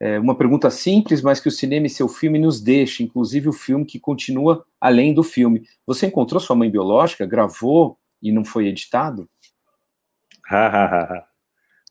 é 0.00 0.18
uma 0.18 0.34
pergunta 0.34 0.70
simples, 0.70 1.20
mas 1.20 1.38
que 1.38 1.48
o 1.48 1.52
cinema 1.52 1.86
e 1.86 1.90
seu 1.90 2.08
filme 2.08 2.38
nos 2.38 2.62
deixa, 2.62 3.02
inclusive 3.02 3.50
o 3.50 3.52
filme 3.52 3.84
que 3.84 4.00
continua 4.00 4.64
além 4.80 5.12
do 5.12 5.22
filme. 5.22 5.68
Você 5.86 6.06
encontrou 6.06 6.40
sua 6.40 6.56
mãe 6.56 6.70
biológica, 6.70 7.26
gravou 7.26 7.98
e 8.22 8.32
não 8.32 8.46
foi 8.46 8.66
editado? 8.66 9.28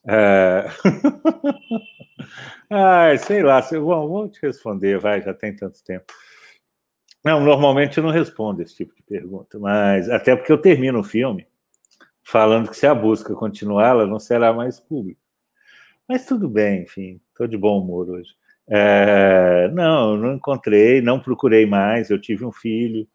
É... 0.07 0.65
Ai, 2.69 3.17
sei 3.17 3.43
lá, 3.43 3.61
vou, 3.61 4.07
vou 4.07 4.30
te 4.30 4.41
responder, 4.41 4.99
vai, 4.99 5.21
já 5.21 5.34
tem 5.34 5.55
tanto 5.55 5.84
tempo. 5.84 6.05
Não, 7.23 7.39
normalmente 7.39 7.97
eu 7.97 8.03
não 8.03 8.11
respondo 8.11 8.61
esse 8.61 8.75
tipo 8.75 8.93
de 8.95 9.03
pergunta, 9.03 9.57
mas 9.59 10.09
até 10.09 10.35
porque 10.35 10.51
eu 10.51 10.57
termino 10.57 10.99
o 10.99 11.03
filme 11.03 11.47
falando 12.23 12.69
que 12.69 12.77
se 12.77 12.88
a 12.88 12.95
busca 12.95 13.34
continuar, 13.35 13.89
ela 13.89 14.07
não 14.07 14.19
será 14.19 14.53
mais 14.53 14.80
pública. 14.80 15.19
Mas 16.07 16.25
tudo 16.25 16.49
bem, 16.49 16.84
enfim, 16.84 17.21
estou 17.30 17.47
de 17.47 17.57
bom 17.57 17.81
humor 17.81 18.09
hoje. 18.09 18.31
É, 18.67 19.69
não, 19.73 20.17
não 20.17 20.35
encontrei, 20.35 21.01
não 21.01 21.19
procurei 21.19 21.65
mais. 21.65 22.09
Eu 22.09 22.19
tive 22.19 22.45
um 22.45 22.51
filho, 22.51 23.07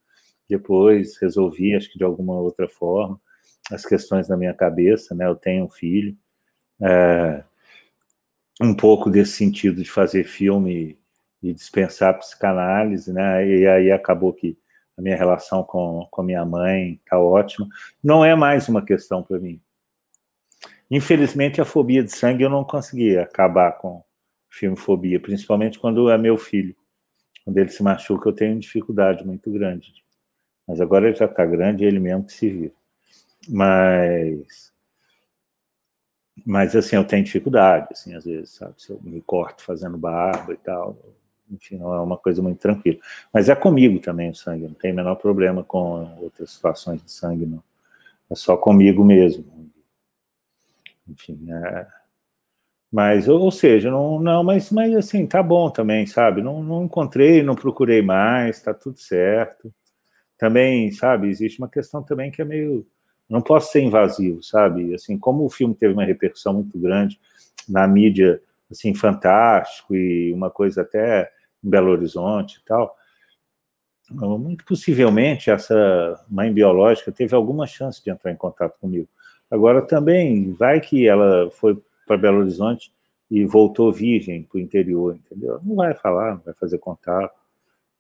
depois 0.49 1.19
resolvi, 1.21 1.75
acho 1.75 1.91
que 1.91 1.99
de 1.99 2.05
alguma 2.05 2.35
outra 2.35 2.69
forma, 2.69 3.21
as 3.71 3.85
questões 3.85 4.29
da 4.29 4.37
minha 4.37 4.55
cabeça, 4.55 5.15
né? 5.15 5.27
Eu 5.27 5.37
tenho 5.37 5.65
um 5.65 5.71
filho. 5.71 6.17
É, 6.83 7.43
um 8.61 8.75
pouco 8.75 9.11
desse 9.11 9.33
sentido 9.33 9.83
de 9.83 9.91
fazer 9.91 10.25
filme 10.25 10.99
e 11.43 11.53
dispensar 11.53 12.19
psicanálise, 12.19 13.13
né? 13.13 13.47
E 13.47 13.67
aí 13.67 13.93
acabou 13.93 14.33
que 14.33 14.59
a 14.97 15.03
minha 15.03 15.17
relação 15.17 15.63
com, 15.63 16.07
com 16.11 16.23
minha 16.23 16.45
mãe 16.45 17.01
está 17.05 17.19
ótima. 17.19 17.69
Não 18.03 18.25
é 18.25 18.35
mais 18.35 18.69
uma 18.69 18.85
questão 18.85 19.23
para 19.23 19.39
mim. 19.39 19.61
Infelizmente, 20.91 21.61
a 21.61 21.65
fobia 21.65 22.03
de 22.03 22.11
sangue 22.11 22.43
eu 22.43 22.51
não 22.51 22.65
consegui 22.65 23.17
acabar 23.17 23.73
com 23.73 24.03
filme 24.51 24.77
fobia, 24.77 25.21
principalmente 25.21 25.79
quando 25.79 26.11
é 26.11 26.19
meu 26.19 26.37
filho. 26.37 26.75
Quando 27.45 27.59
ele 27.59 27.69
se 27.69 27.83
machuca, 27.83 28.29
eu 28.29 28.33
tenho 28.33 28.59
dificuldade 28.59 29.25
muito 29.25 29.51
grande. 29.53 29.93
Mas 30.67 30.81
agora 30.81 31.07
ele 31.07 31.17
já 31.17 31.27
está 31.27 31.47
grande, 31.47 31.85
ele 31.85 32.01
mesmo 32.01 32.25
que 32.25 32.33
se 32.33 32.51
vira. 32.51 32.75
Mas, 33.49 34.73
mas 36.45 36.75
assim, 36.77 36.97
eu 36.97 37.05
tenho 37.05 37.25
dificuldade, 37.25 37.89
assim, 37.93 38.15
às 38.15 38.25
vezes, 38.25 38.51
sabe? 38.51 38.75
Se 38.77 38.91
eu 38.91 39.01
me 39.03 39.21
corto 39.21 39.63
fazendo 39.63 39.97
barba 39.99 40.53
e 40.53 40.57
tal, 40.57 40.97
enfim, 41.51 41.77
não 41.79 41.95
é 41.95 42.01
uma 42.01 42.19
coisa 42.19 42.43
muito 42.43 42.59
tranquila. 42.59 42.99
Mas 43.33 43.49
é 43.49 43.55
comigo 43.55 43.99
também 44.01 44.31
o 44.31 44.35
sangue, 44.35 44.67
não 44.67 44.75
tem 44.75 44.93
o 44.93 44.97
menor 44.97 45.17
problema 45.17 45.65
com 45.65 46.17
outras 46.21 46.51
situações 46.51 47.03
de 47.03 47.11
sangue, 47.11 47.47
não. 47.47 47.63
É 48.31 48.35
só 48.35 48.57
comigo 48.57 49.05
mesmo 49.05 49.59
enfim, 51.09 51.51
é... 51.51 51.87
mas, 52.93 53.29
ou, 53.29 53.51
seja, 53.51 53.91
não, 53.91 54.21
não, 54.21 54.45
mas, 54.45 54.71
mas 54.71 54.95
assim, 54.95 55.27
tá 55.27 55.43
bom 55.43 55.71
também, 55.71 56.07
sabe? 56.07 56.43
Não, 56.43 56.63
não 56.63 56.85
encontrei, 56.85 57.43
não 57.43 57.55
procurei 57.55 58.03
mais, 58.03 58.63
tá 58.63 58.75
tudo 58.75 58.99
certo. 58.99 59.73
Também, 60.39 60.91
sabe, 60.93 61.29
existe 61.29 61.59
uma 61.59 61.69
questão 61.69 62.03
também 62.03 62.31
que 62.31 62.43
é 62.43 62.45
meio, 62.45 62.87
não 63.29 63.41
posso 63.41 63.71
ser 63.73 63.83
invasivo, 63.83 64.43
sabe? 64.43 64.95
Assim, 64.95 65.19
como 65.19 65.45
o 65.45 65.51
filme 65.51 65.75
teve 65.75 65.93
uma 65.93 66.05
repercussão 66.05 66.55
muito 66.55 66.79
grande 66.79 67.21
na 67.69 67.87
mídia, 67.87 68.41
assim, 68.71 68.95
fantástico 68.95 69.95
e 69.95 70.33
uma 70.33 70.51
coisa 70.51 70.83
até 70.83 71.31
em 71.63 71.69
Belo 71.69 71.91
Horizonte 71.91 72.61
e 72.63 72.65
tal, 72.65 72.97
muito 74.11 74.65
possivelmente 74.65 75.51
essa 75.51 76.25
mãe 76.31 76.53
biológica 76.53 77.13
teve 77.13 77.35
alguma 77.35 77.67
chance 77.67 78.03
de 78.03 78.11
entrar 78.11 78.33
em 78.33 78.37
contato 78.37 78.79
comigo. 78.81 79.07
Agora 79.51 79.83
também, 79.83 80.53
vai 80.53 80.81
que 80.81 81.07
ela 81.07 81.51
foi 81.51 81.79
para 82.07 82.17
Belo 82.17 82.39
Horizonte 82.39 82.91
e 83.31 83.45
voltou 83.45 83.93
virgem 83.93 84.43
para 84.43 84.57
o 84.57 84.61
interior, 84.61 85.15
entendeu? 85.15 85.61
Não 85.63 85.77
vai 85.77 85.95
falar, 85.95 86.37
não 86.37 86.43
vai 86.43 86.55
fazer 86.55 86.79
contato. 86.79 87.35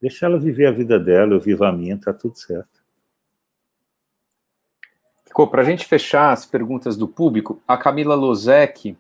Deixa 0.01 0.25
ela 0.25 0.39
viver 0.39 0.67
a 0.67 0.71
vida 0.71 0.99
dela, 0.99 1.35
eu 1.35 1.41
vivo 1.41 1.65
a 1.65 1.73
minha, 1.73 1.99
tá 1.99 2.13
tudo 2.15 2.39
certo. 2.39 2.78
Para 5.51 5.63
a 5.63 5.65
gente 5.65 5.85
fechar 5.85 6.33
as 6.33 6.45
perguntas 6.45 6.97
do 6.97 7.07
público, 7.07 7.63
a 7.67 7.77
Camila 7.77 8.15
Lozek, 8.15 8.97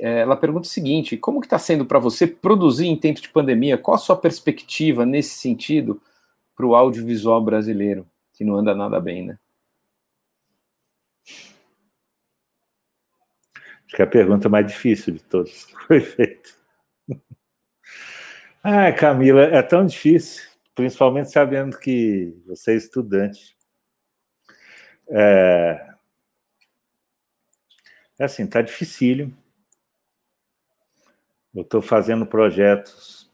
é, 0.00 0.20
ela 0.20 0.36
pergunta 0.36 0.66
o 0.66 0.70
seguinte: 0.70 1.16
como 1.16 1.40
que 1.40 1.46
está 1.46 1.58
sendo 1.58 1.84
para 1.84 1.98
você 1.98 2.26
produzir 2.26 2.86
em 2.86 2.96
tempo 2.96 3.20
de 3.20 3.28
pandemia? 3.28 3.78
Qual 3.78 3.94
a 3.94 3.98
sua 3.98 4.16
perspectiva 4.16 5.06
nesse 5.06 5.34
sentido 5.36 6.00
para 6.56 6.66
o 6.66 6.74
audiovisual 6.74 7.42
brasileiro, 7.42 8.04
que 8.34 8.44
não 8.44 8.56
anda 8.56 8.74
nada 8.74 9.00
bem, 9.00 9.26
né? 9.26 9.38
Acho 13.86 13.96
que 13.96 14.02
é 14.02 14.04
a 14.04 14.08
pergunta 14.08 14.48
mais 14.48 14.66
difícil 14.66 15.14
de 15.14 15.22
todas 15.22 15.64
que 15.64 15.86
foi 15.86 16.00
feita. 16.00 16.50
Ah, 18.60 18.92
Camila, 18.92 19.42
é 19.42 19.62
tão 19.62 19.86
difícil, 19.86 20.42
principalmente 20.74 21.30
sabendo 21.30 21.78
que 21.78 22.36
você 22.44 22.72
é 22.72 22.74
estudante. 22.74 23.56
É, 25.10 25.94
é 28.18 28.24
assim, 28.24 28.46
tá 28.46 28.60
dificílimo. 28.62 29.36
Eu 31.54 31.62
estou 31.62 31.80
fazendo 31.80 32.26
projetos 32.26 33.30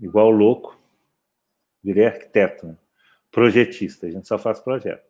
igual 0.00 0.30
louco. 0.30 0.78
Virei 1.82 2.06
arquiteto, 2.06 2.66
né? 2.66 2.76
projetista. 3.30 4.06
A 4.06 4.10
gente 4.10 4.26
só 4.26 4.38
faz 4.38 4.60
projeto. 4.60 5.04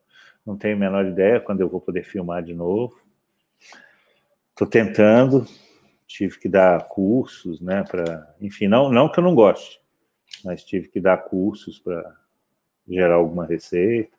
Não 0.44 0.56
tenho 0.56 0.76
a 0.76 0.78
menor 0.78 1.06
ideia 1.06 1.40
quando 1.40 1.60
eu 1.60 1.68
vou 1.68 1.80
poder 1.80 2.04
filmar 2.04 2.42
de 2.42 2.54
novo. 2.54 3.00
Estou 4.50 4.66
tentando, 4.66 5.46
tive 6.06 6.38
que 6.38 6.48
dar 6.48 6.88
cursos, 6.88 7.60
né? 7.60 7.84
Para, 7.84 8.34
enfim, 8.40 8.68
não, 8.68 8.90
não 8.90 9.10
que 9.10 9.18
eu 9.18 9.24
não 9.24 9.34
goste, 9.34 9.80
mas 10.44 10.64
tive 10.64 10.88
que 10.88 11.00
dar 11.00 11.18
cursos 11.18 11.78
para 11.78 12.16
gerar 12.88 13.14
alguma 13.14 13.44
receita. 13.44 14.15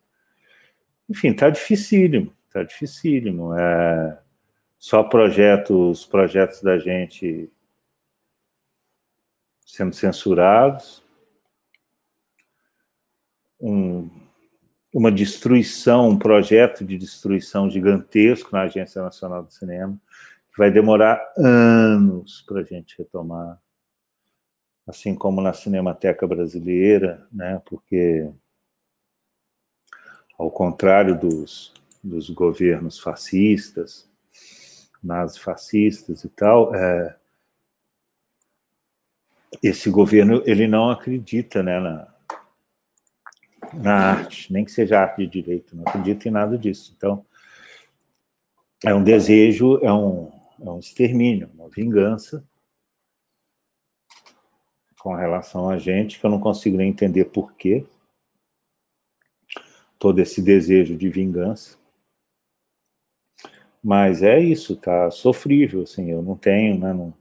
Enfim, 1.10 1.34
tá 1.34 1.50
dificílimo, 1.50 2.34
tá 2.52 2.64
dificílimo. 2.64 3.54
É, 3.54 4.20
só 4.78 5.04
projetos, 5.04 6.06
projetos 6.06 6.62
da 6.62 6.78
gente 6.78 7.50
sendo 9.66 9.94
censurados, 9.94 11.04
um, 13.60 14.10
uma 14.94 15.12
destruição, 15.12 16.10
um 16.10 16.18
projeto 16.18 16.86
de 16.86 16.98
destruição 16.98 17.70
gigantesco 17.70 18.50
na 18.52 18.62
Agência 18.64 19.02
Nacional 19.02 19.44
do 19.44 19.52
Cinema, 19.52 20.00
que 20.52 20.58
vai 20.58 20.72
demorar 20.72 21.22
anos 21.38 22.42
para 22.48 22.62
a 22.62 22.64
gente 22.64 22.98
retomar, 22.98 23.60
assim 24.88 25.14
como 25.14 25.42
na 25.42 25.54
Cinemateca 25.54 26.26
Brasileira, 26.26 27.28
né? 27.32 27.62
Porque 27.66 28.32
ao 30.38 30.52
contrário 30.52 31.18
dos, 31.18 31.74
dos 32.04 32.30
governos 32.30 33.00
fascistas, 33.00 34.08
nazifascistas 35.04 36.24
e 36.24 36.30
tal, 36.30 36.76
é, 36.76 37.16
esse 39.64 39.90
governo 39.90 40.44
ele 40.46 40.68
não 40.68 40.90
acredita 40.90 41.64
né, 41.64 41.80
na, 41.80 42.14
na 43.74 43.96
arte, 44.12 44.52
nem 44.52 44.64
que 44.64 44.72
seja 44.72 45.00
arte 45.00 45.26
de 45.26 45.42
direito, 45.42 45.76
não 45.76 45.84
acredita 45.88 46.28
em 46.28 46.32
nada 46.32 46.58
disso. 46.58 46.94
Então, 46.96 47.26
é 48.86 48.94
um 48.94 49.04
desejo, 49.04 49.80
é 49.82 49.92
um, 49.92 50.32
é 50.60 50.70
um 50.70 50.80
extermínio, 50.80 51.50
uma 51.56 51.70
vingança 51.70 52.44
com 55.00 55.16
relação 55.16 55.70
a 55.70 55.78
gente, 55.78 56.20
que 56.20 56.26
eu 56.26 56.30
não 56.30 56.40
consigo 56.40 56.78
nem 56.78 56.90
entender 56.90 57.26
por 57.26 57.54
quê. 57.54 57.86
Todo 60.00 60.20
esse 60.20 60.42
desejo 60.42 60.96
de 60.96 61.10
vingança. 61.10 61.78
Mas 63.84 64.22
é 64.24 64.40
isso, 64.40 64.76
tá 64.76 65.10
sofrível, 65.10 65.84
assim, 65.84 66.12
eu 66.12 66.22
não 66.22 66.36
tenho, 66.36 66.78
né, 66.78 66.92
não, 66.92 67.14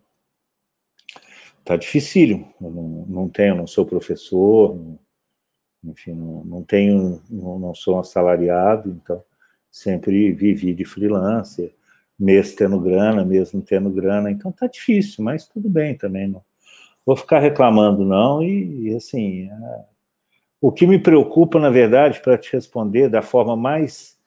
tá 1.64 1.76
dificílimo, 1.76 2.52
eu 2.60 2.70
não, 2.70 3.06
não 3.06 3.28
tenho, 3.28 3.54
não 3.54 3.66
sou 3.66 3.86
professor, 3.86 4.74
não, 4.74 4.98
enfim, 5.84 6.12
não, 6.12 6.44
não 6.44 6.62
tenho, 6.62 7.22
não, 7.30 7.58
não 7.58 7.74
sou 7.74 8.00
assalariado, 8.00 8.90
então 8.90 9.22
sempre 9.70 10.32
vivi 10.32 10.74
de 10.74 10.84
freelancer, 10.84 11.72
mês 12.18 12.54
tendo 12.54 12.80
grana, 12.80 13.24
mesmo 13.24 13.62
tendo 13.62 13.90
grana, 13.90 14.30
então 14.30 14.50
tá 14.50 14.66
difícil, 14.66 15.22
mas 15.22 15.46
tudo 15.46 15.68
bem 15.68 15.96
também, 15.96 16.26
não 16.26 16.42
vou 17.06 17.14
ficar 17.14 17.38
reclamando 17.38 18.04
não, 18.04 18.42
e, 18.42 18.88
e 18.88 18.96
assim, 18.96 19.48
é, 19.48 19.84
o 20.66 20.72
que 20.72 20.84
me 20.84 20.98
preocupa, 20.98 21.60
na 21.60 21.70
verdade, 21.70 22.20
para 22.20 22.36
te 22.36 22.52
responder 22.52 23.08
da 23.08 23.22
forma 23.22 23.54
mais, 23.54 24.18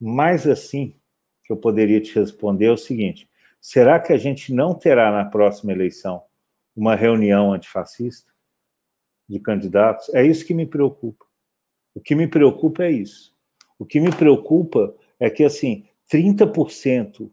mais 0.00 0.46
assim, 0.46 0.94
que 1.42 1.52
eu 1.52 1.56
poderia 1.56 2.00
te 2.00 2.16
responder 2.16 2.66
é 2.66 2.70
o 2.70 2.76
seguinte: 2.76 3.28
será 3.60 3.98
que 3.98 4.12
a 4.12 4.16
gente 4.16 4.54
não 4.54 4.72
terá 4.72 5.10
na 5.10 5.24
próxima 5.24 5.72
eleição 5.72 6.22
uma 6.76 6.94
reunião 6.94 7.52
antifascista 7.52 8.30
de 9.28 9.40
candidatos? 9.40 10.14
É 10.14 10.24
isso 10.24 10.46
que 10.46 10.54
me 10.54 10.64
preocupa. 10.64 11.26
O 11.92 12.00
que 12.00 12.14
me 12.14 12.28
preocupa 12.28 12.84
é 12.84 12.92
isso. 12.92 13.34
O 13.76 13.84
que 13.84 13.98
me 13.98 14.14
preocupa 14.14 14.94
é 15.18 15.28
que, 15.28 15.42
assim, 15.42 15.88
30% 16.08 17.32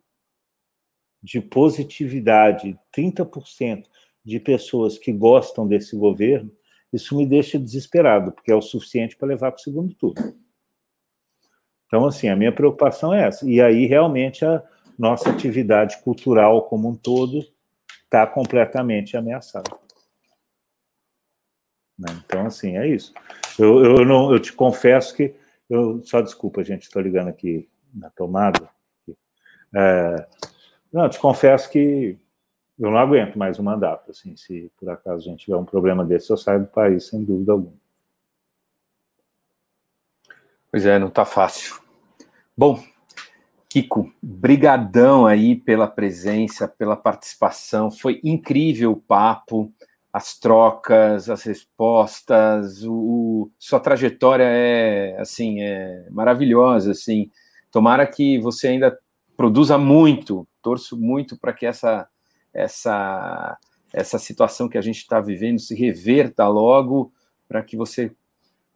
de 1.21 1.39
positividade, 1.41 2.75
30% 2.91 3.83
de 4.25 4.39
pessoas 4.39 4.97
que 4.97 5.13
gostam 5.13 5.67
desse 5.67 5.95
governo, 5.95 6.51
isso 6.91 7.17
me 7.17 7.25
deixa 7.25 7.59
desesperado, 7.59 8.31
porque 8.31 8.51
é 8.51 8.55
o 8.55 8.61
suficiente 8.61 9.15
para 9.15 9.27
levar 9.27 9.51
para 9.51 9.59
o 9.59 9.63
segundo 9.63 9.93
turno. 9.93 10.35
Então, 11.85 12.05
assim, 12.05 12.27
a 12.27 12.35
minha 12.35 12.51
preocupação 12.51 13.13
é 13.13 13.27
essa. 13.27 13.49
E 13.49 13.61
aí, 13.61 13.85
realmente, 13.85 14.45
a 14.45 14.63
nossa 14.97 15.29
atividade 15.29 16.01
cultural 16.01 16.63
como 16.67 16.89
um 16.89 16.95
todo 16.95 17.45
está 18.03 18.25
completamente 18.27 19.15
ameaçada. 19.15 19.69
Né? 21.97 22.09
Então, 22.25 22.45
assim, 22.45 22.77
é 22.77 22.87
isso. 22.87 23.13
Eu, 23.57 23.83
eu, 23.83 24.05
não, 24.05 24.31
eu 24.31 24.39
te 24.39 24.53
confesso 24.53 25.15
que. 25.15 25.33
Eu, 25.69 26.01
só 26.05 26.21
desculpa, 26.21 26.63
gente, 26.63 26.83
estou 26.83 27.01
ligando 27.01 27.27
aqui 27.27 27.69
na 27.93 28.09
tomada. 28.09 28.69
É, 29.75 30.27
não, 30.91 31.09
te 31.09 31.19
confesso 31.19 31.69
que 31.69 32.17
eu 32.79 32.91
não 32.91 32.97
aguento 32.97 33.37
mais 33.37 33.57
o 33.57 33.63
mandato. 33.63 34.11
Assim, 34.11 34.35
se 34.35 34.71
por 34.79 34.89
acaso 34.89 35.27
a 35.27 35.31
gente 35.31 35.45
tiver 35.45 35.57
um 35.57 35.65
problema 35.65 36.05
desse, 36.05 36.29
eu 36.29 36.37
saio 36.37 36.61
do 36.61 36.67
país, 36.67 37.07
sem 37.07 37.23
dúvida 37.23 37.51
alguma. 37.51 37.73
Pois 40.71 40.85
é, 40.85 40.99
não 40.99 41.07
está 41.07 41.25
fácil. 41.25 41.79
Bom, 42.55 42.83
Kiko, 43.69 44.11
brigadão 44.21 45.25
aí 45.25 45.55
pela 45.55 45.87
presença, 45.87 46.67
pela 46.67 46.95
participação. 46.95 47.89
Foi 47.89 48.19
incrível 48.23 48.91
o 48.91 48.97
papo, 48.97 49.73
as 50.11 50.37
trocas, 50.37 51.29
as 51.29 51.43
respostas. 51.43 52.83
O, 52.83 53.49
sua 53.57 53.79
trajetória 53.79 54.45
é 54.45 55.19
assim, 55.19 55.61
é 55.61 56.07
maravilhosa. 56.11 56.91
Assim, 56.91 57.31
tomara 57.71 58.05
que 58.05 58.39
você 58.39 58.69
ainda 58.69 58.97
produza 59.35 59.77
muito. 59.77 60.47
Torço 60.61 60.97
muito 60.97 61.37
para 61.37 61.53
que 61.53 61.65
essa 61.65 62.07
essa 62.57 63.57
essa 63.93 64.19
situação 64.19 64.67
que 64.67 64.77
a 64.77 64.81
gente 64.81 64.97
está 64.97 65.21
vivendo 65.21 65.59
se 65.59 65.73
reverta 65.73 66.47
logo, 66.47 67.11
para 67.47 67.63
que 67.63 67.77
você 67.77 68.11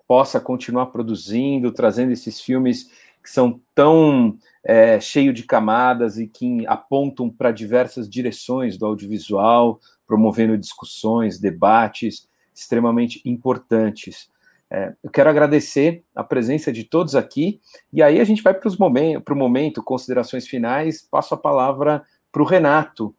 possa 0.08 0.40
continuar 0.40 0.88
produzindo, 0.88 1.72
trazendo 1.72 2.12
esses 2.12 2.40
filmes 2.40 2.90
que 3.22 3.30
são 3.30 3.62
tão 3.76 4.38
é, 4.64 5.00
cheios 5.00 5.36
de 5.36 5.44
camadas 5.44 6.18
e 6.18 6.28
que 6.28 6.66
apontam 6.66 7.30
para 7.30 7.52
diversas 7.52 8.10
direções 8.10 8.78
do 8.78 8.86
audiovisual, 8.86 9.80
promovendo 10.08 10.58
discussões, 10.58 11.40
debates 11.40 12.28
extremamente 12.54 13.22
importantes. 13.26 14.30
É, 14.70 14.94
eu 15.04 15.10
quero 15.10 15.30
agradecer 15.30 16.04
a 16.16 16.24
presença 16.24 16.72
de 16.72 16.84
todos 16.84 17.16
aqui, 17.16 17.60
e 17.92 18.02
aí 18.02 18.20
a 18.20 18.24
gente 18.24 18.42
vai 18.42 18.54
para 18.54 18.70
o 18.70 18.76
momento, 18.80 19.36
momento, 19.36 19.84
considerações 19.84 20.48
finais, 20.48 21.02
passo 21.02 21.34
a 21.34 21.38
palavra 21.38 22.04
para 22.32 22.42
o 22.42 22.46
Renato. 22.46 23.14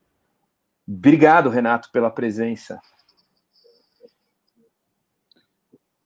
Obrigado, 0.94 1.48
Renato, 1.48 1.90
pela 1.90 2.10
presença. 2.10 2.78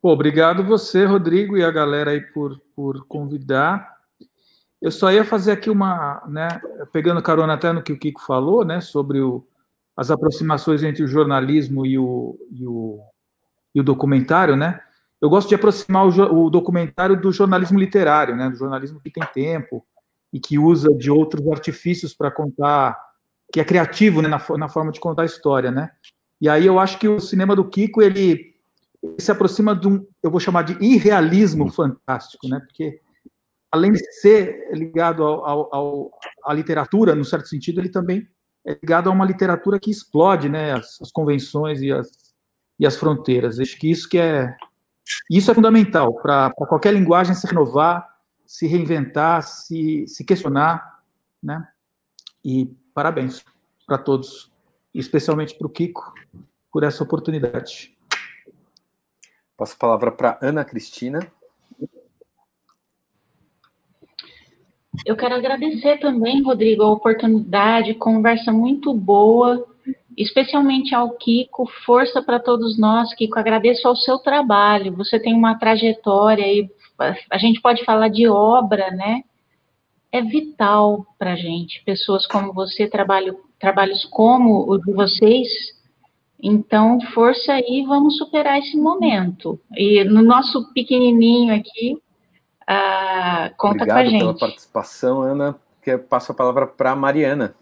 Obrigado 0.00 0.62
você, 0.62 1.04
Rodrigo, 1.04 1.56
e 1.56 1.64
a 1.64 1.70
galera 1.72 2.12
aí 2.12 2.20
por, 2.20 2.60
por 2.76 3.04
convidar. 3.06 3.96
Eu 4.80 4.92
só 4.92 5.10
ia 5.10 5.24
fazer 5.24 5.50
aqui 5.50 5.68
uma, 5.68 6.22
né, 6.28 6.46
pegando 6.92 7.20
carona 7.20 7.54
até 7.54 7.72
no 7.72 7.82
que 7.82 7.92
o 7.92 7.98
Kiko 7.98 8.20
falou, 8.20 8.64
né, 8.64 8.80
sobre 8.80 9.20
o, 9.20 9.44
as 9.96 10.08
aproximações 10.12 10.84
entre 10.84 11.02
o 11.02 11.08
jornalismo 11.08 11.84
e 11.84 11.98
o, 11.98 12.38
e 12.52 12.64
o, 12.64 13.00
e 13.74 13.80
o 13.80 13.84
documentário, 13.84 14.54
né? 14.54 14.80
Eu 15.20 15.28
gosto 15.28 15.48
de 15.48 15.56
aproximar 15.56 16.06
o, 16.06 16.44
o, 16.44 16.50
documentário 16.50 17.20
do 17.20 17.32
jornalismo 17.32 17.80
literário, 17.80 18.36
né, 18.36 18.48
do 18.48 18.56
jornalismo 18.56 19.00
que 19.00 19.10
tem 19.10 19.24
tempo 19.34 19.84
e 20.32 20.38
que 20.38 20.58
usa 20.58 20.94
de 20.94 21.10
outros 21.10 21.48
artifícios 21.48 22.14
para 22.14 22.30
contar, 22.30 22.96
que 23.52 23.60
é 23.60 23.64
criativo 23.64 24.20
né, 24.20 24.28
na, 24.28 24.42
na 24.58 24.68
forma 24.68 24.92
de 24.92 25.00
contar 25.00 25.22
a 25.22 25.26
história, 25.26 25.70
né? 25.70 25.90
E 26.40 26.48
aí 26.48 26.66
eu 26.66 26.78
acho 26.78 26.98
que 26.98 27.08
o 27.08 27.20
cinema 27.20 27.56
do 27.56 27.68
Kiko 27.68 28.02
ele 28.02 28.54
se 29.18 29.30
aproxima 29.30 29.74
de 29.74 29.88
um, 29.88 30.06
eu 30.22 30.30
vou 30.30 30.40
chamar 30.40 30.62
de 30.62 30.76
irrealismo 30.84 31.70
fantástico, 31.70 32.48
né? 32.48 32.60
Porque 32.60 33.00
além 33.70 33.92
de 33.92 33.98
ser 34.20 34.70
ligado 34.72 35.22
ao, 35.22 35.44
ao, 35.44 35.74
ao, 35.74 36.10
à 36.44 36.52
literatura, 36.52 37.14
no 37.14 37.24
certo 37.24 37.48
sentido, 37.48 37.80
ele 37.80 37.88
também 37.88 38.28
é 38.66 38.72
ligado 38.74 39.08
a 39.08 39.12
uma 39.12 39.24
literatura 39.24 39.78
que 39.78 39.90
explode 39.90 40.48
né, 40.48 40.72
as, 40.72 41.00
as 41.00 41.12
convenções 41.12 41.80
e 41.80 41.92
as, 41.92 42.08
e 42.78 42.86
as 42.86 42.96
fronteiras. 42.96 43.60
Acho 43.60 43.78
que 43.78 43.90
isso 43.90 44.08
que 44.08 44.18
é 44.18 44.54
isso 45.30 45.50
é 45.50 45.54
fundamental 45.54 46.14
para 46.14 46.50
qualquer 46.52 46.92
linguagem 46.92 47.34
se 47.34 47.46
renovar, 47.46 48.06
se 48.44 48.66
reinventar, 48.66 49.42
se, 49.42 50.04
se 50.08 50.24
questionar, 50.24 51.00
né? 51.42 51.66
E 52.44 52.74
parabéns 52.96 53.44
para 53.86 53.98
todos, 53.98 54.50
especialmente 54.94 55.54
para 55.54 55.66
o 55.66 55.70
Kiko, 55.70 56.14
por 56.72 56.82
essa 56.82 57.04
oportunidade. 57.04 57.94
Passo 59.54 59.74
a 59.74 59.78
palavra 59.78 60.10
para 60.10 60.38
Ana 60.40 60.64
Cristina. 60.64 61.20
Eu 65.04 65.14
quero 65.14 65.34
agradecer 65.34 65.98
também, 65.98 66.42
Rodrigo, 66.42 66.84
a 66.84 66.90
oportunidade, 66.90 67.92
conversa 67.96 68.50
muito 68.50 68.94
boa, 68.94 69.66
especialmente 70.16 70.94
ao 70.94 71.10
Kiko, 71.18 71.66
força 71.84 72.22
para 72.22 72.40
todos 72.40 72.78
nós, 72.78 73.14
Kiko, 73.14 73.38
agradeço 73.38 73.86
ao 73.86 73.94
seu 73.94 74.18
trabalho, 74.18 74.96
você 74.96 75.20
tem 75.20 75.34
uma 75.34 75.58
trajetória 75.58 76.46
e 76.50 76.70
a 77.30 77.36
gente 77.36 77.60
pode 77.60 77.84
falar 77.84 78.08
de 78.08 78.26
obra, 78.26 78.90
né? 78.90 79.22
É 80.16 80.22
vital 80.22 81.06
para 81.18 81.32
a 81.32 81.36
gente, 81.36 81.82
pessoas 81.84 82.26
como 82.26 82.52
você, 82.52 82.88
trabalho, 82.88 83.38
trabalhos 83.58 84.04
como 84.04 84.70
o 84.70 84.78
de 84.78 84.92
vocês, 84.92 85.76
então, 86.42 87.00
força 87.12 87.52
aí, 87.52 87.84
vamos 87.86 88.18
superar 88.18 88.58
esse 88.58 88.76
momento. 88.76 89.58
E 89.76 90.04
no 90.04 90.22
nosso 90.22 90.72
pequenininho 90.72 91.54
aqui, 91.54 92.00
ah, 92.66 93.50
conta 93.56 93.84
Obrigado 93.84 93.96
com 93.96 94.00
a 94.00 94.04
gente. 94.04 94.20
pela 94.20 94.38
participação, 94.38 95.22
Ana. 95.22 95.56
Que 95.82 95.96
passo 95.96 96.32
a 96.32 96.34
palavra 96.34 96.66
para 96.66 96.94
Mariana. 96.96 97.54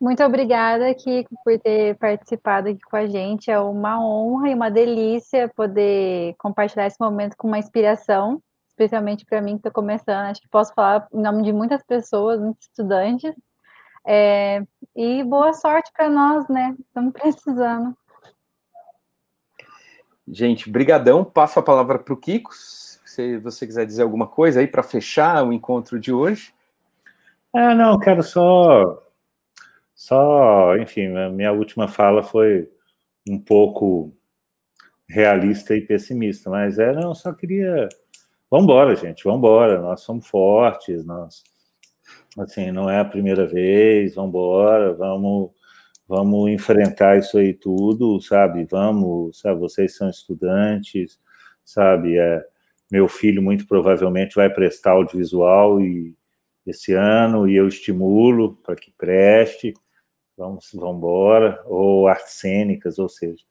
Muito 0.00 0.24
obrigada, 0.24 0.94
Kiko, 0.94 1.34
por 1.44 1.58
ter 1.58 1.94
participado 1.98 2.70
aqui 2.70 2.80
com 2.80 2.96
a 2.96 3.06
gente. 3.06 3.50
É 3.50 3.60
uma 3.60 4.02
honra 4.02 4.48
e 4.48 4.54
uma 4.54 4.70
delícia 4.70 5.46
poder 5.54 6.34
compartilhar 6.38 6.86
esse 6.86 6.98
momento 6.98 7.36
com 7.36 7.46
uma 7.46 7.58
inspiração, 7.58 8.42
especialmente 8.80 9.26
para 9.26 9.42
mim 9.42 9.52
que 9.52 9.58
estou 9.58 9.72
começando. 9.72 10.30
Acho 10.30 10.40
que 10.40 10.48
posso 10.48 10.72
falar 10.72 11.06
em 11.12 11.20
nome 11.20 11.42
de 11.42 11.52
muitas 11.52 11.82
pessoas, 11.82 12.40
muitos 12.40 12.66
estudantes. 12.66 13.34
É, 14.06 14.62
e 14.96 15.22
boa 15.22 15.52
sorte 15.52 15.92
para 15.94 16.08
nós, 16.08 16.48
né? 16.48 16.74
Estamos 16.80 17.12
precisando. 17.12 17.94
Gente, 20.26 20.70
brigadão. 20.70 21.24
Passo 21.24 21.58
a 21.58 21.62
palavra 21.62 21.98
para 21.98 22.14
o 22.14 22.16
Kiko, 22.16 22.54
se 22.54 23.36
você 23.38 23.66
quiser 23.66 23.84
dizer 23.84 24.02
alguma 24.02 24.26
coisa 24.26 24.60
aí 24.60 24.66
para 24.66 24.82
fechar 24.82 25.44
o 25.44 25.52
encontro 25.52 26.00
de 26.00 26.12
hoje. 26.12 26.54
Ah, 27.52 27.74
não, 27.74 27.98
quero 27.98 28.22
só, 28.22 29.02
só, 29.92 30.76
enfim, 30.76 31.08
minha 31.32 31.52
última 31.52 31.88
fala 31.88 32.22
foi 32.22 32.70
um 33.28 33.38
pouco 33.38 34.14
realista 35.08 35.74
e 35.74 35.80
pessimista, 35.80 36.48
mas 36.48 36.78
é, 36.78 36.92
não, 36.92 37.12
só 37.12 37.32
queria, 37.32 37.88
vamos 38.50 38.64
embora, 38.64 38.96
gente, 38.96 39.24
vamos 39.24 39.38
embora, 39.38 39.80
nós 39.80 40.00
somos 40.00 40.26
fortes, 40.26 41.04
nós 41.04 41.42
Assim, 42.38 42.70
não 42.70 42.88
é 42.88 43.00
a 43.00 43.04
primeira 43.04 43.46
vez, 43.46 44.14
vamos 44.14 44.30
embora, 44.30 44.94
vamos, 44.94 45.50
vamos 46.06 46.50
enfrentar 46.50 47.18
isso 47.18 47.38
aí 47.38 47.52
tudo, 47.52 48.20
sabe? 48.20 48.64
Vamos, 48.70 49.40
sabe? 49.40 49.60
Vocês 49.60 49.96
são 49.96 50.08
estudantes, 50.08 51.18
sabe? 51.64 52.18
É, 52.18 52.44
meu 52.90 53.08
filho 53.08 53.42
muito 53.42 53.66
provavelmente 53.66 54.36
vai 54.36 54.48
prestar 54.48 54.92
audiovisual 54.92 55.80
e 55.80 56.14
esse 56.66 56.92
ano 56.92 57.48
e 57.48 57.56
eu 57.56 57.66
estimulo 57.66 58.56
para 58.62 58.76
que 58.76 58.92
preste. 58.92 59.74
Vamos, 60.36 60.70
vamos 60.72 60.96
embora, 60.98 61.60
ou 61.66 62.08
artes 62.08 62.34
cênicas, 62.34 62.98
ou 62.98 63.08
seja, 63.08 63.42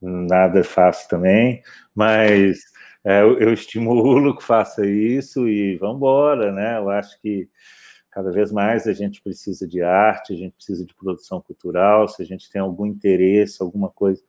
nada 0.00 0.64
fácil 0.64 1.08
também, 1.08 1.62
mas 1.94 2.60
é, 3.04 3.22
eu, 3.22 3.52
estimulo 3.52 4.36
que 4.36 4.44
faça 4.44 4.86
isso 4.86 5.48
e 5.48 5.76
vamos 5.76 5.96
embora, 5.96 6.52
né? 6.52 6.78
Eu 6.78 6.90
acho 6.90 7.20
que 7.20 7.48
Cada 8.10 8.32
vez 8.32 8.50
mais 8.50 8.88
a 8.88 8.92
gente 8.92 9.22
precisa 9.22 9.68
de 9.68 9.82
arte, 9.82 10.32
a 10.32 10.36
gente 10.36 10.54
precisa 10.54 10.84
de 10.84 10.92
produção 10.94 11.40
cultural. 11.40 12.08
Se 12.08 12.20
a 12.20 12.26
gente 12.26 12.50
tem 12.50 12.60
algum 12.60 12.84
interesse, 12.84 13.62
alguma 13.62 13.88
coisa 13.88 14.20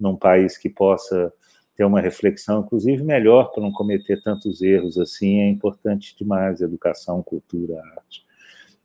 num 0.00 0.16
país 0.16 0.56
que 0.56 0.70
possa 0.70 1.32
ter 1.74 1.84
uma 1.84 2.00
reflexão, 2.00 2.60
inclusive 2.60 3.04
melhor 3.04 3.52
para 3.52 3.62
não 3.62 3.70
cometer 3.70 4.22
tantos 4.22 4.62
erros 4.62 4.98
assim, 4.98 5.40
é 5.40 5.48
importante 5.48 6.16
demais 6.16 6.62
educação, 6.62 7.22
cultura, 7.22 7.78
arte. 7.96 8.24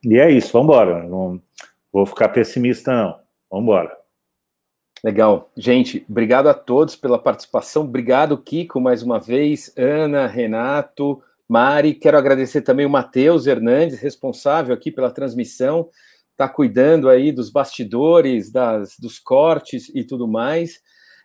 E 0.04 0.20
é 0.20 0.30
isso, 0.30 0.52
vamos 0.52 0.68
embora. 0.68 1.08
Não 1.08 1.42
vou 1.92 2.06
ficar 2.06 2.28
pessimista, 2.30 2.94
não. 2.94 3.20
Vamos 3.50 3.64
embora. 3.64 4.01
Legal. 5.04 5.52
Gente, 5.58 6.06
obrigado 6.08 6.48
a 6.48 6.54
todos 6.54 6.96
pela 6.96 7.18
participação. 7.18 7.84
Obrigado, 7.84 8.38
Kiko, 8.38 8.80
mais 8.80 9.02
uma 9.02 9.20
vez. 9.20 9.74
Ana, 9.76 10.28
Renato, 10.28 11.22
Mari, 11.52 11.96
quero 11.96 12.18
agradecer 12.18 12.62
também 12.62 12.86
o 12.86 12.90
Matheus 12.90 13.48
Hernandes, 13.48 14.00
responsável 14.00 14.74
aqui 14.74 14.92
pela 14.92 15.12
transmissão, 15.12 15.90
está 16.32 16.48
cuidando 16.48 17.10
aí 17.10 17.32
dos 17.32 17.50
bastidores, 17.50 18.52
das, 18.52 18.96
dos 18.98 19.20
cortes 19.20 19.90
e 19.94 20.04
tudo 20.04 20.28
mais. 20.28 20.80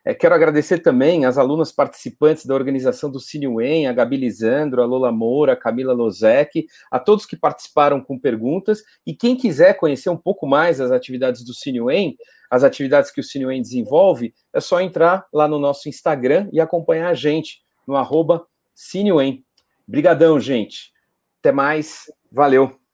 É, 0.08 0.14
quero 0.14 0.36
agradecer 0.36 0.78
também 0.78 1.24
as 1.24 1.36
alunas 1.36 1.72
participantes 1.72 2.46
da 2.46 2.54
organização 2.54 3.10
do 3.10 3.18
CineWen, 3.18 3.88
a 3.88 3.92
Gabi 3.92 4.16
Lisandro, 4.16 4.80
a 4.80 4.86
Lola 4.86 5.10
Moura, 5.10 5.54
a 5.54 5.56
Camila 5.56 5.92
Lozek, 5.92 6.68
a 6.92 7.00
todos 7.00 7.26
que 7.26 7.34
participaram 7.34 8.00
com 8.00 8.16
perguntas. 8.16 8.84
E 9.04 9.12
quem 9.12 9.36
quiser 9.36 9.74
conhecer 9.74 10.08
um 10.08 10.16
pouco 10.16 10.46
mais 10.46 10.80
as 10.80 10.92
atividades 10.92 11.44
do 11.44 11.52
CineWen, 11.52 12.16
as 12.48 12.62
atividades 12.62 13.10
que 13.10 13.20
o 13.20 13.24
CineWen 13.24 13.60
desenvolve, 13.60 14.32
é 14.54 14.60
só 14.60 14.80
entrar 14.80 15.26
lá 15.32 15.48
no 15.48 15.58
nosso 15.58 15.88
Instagram 15.88 16.48
e 16.52 16.60
acompanhar 16.60 17.08
a 17.08 17.14
gente 17.14 17.64
no 17.84 17.96
arroba 17.96 18.46
CineWen. 18.76 19.44
Brigadão, 19.88 20.38
gente. 20.38 20.92
Até 21.40 21.50
mais. 21.50 22.04
Valeu. 22.30 22.85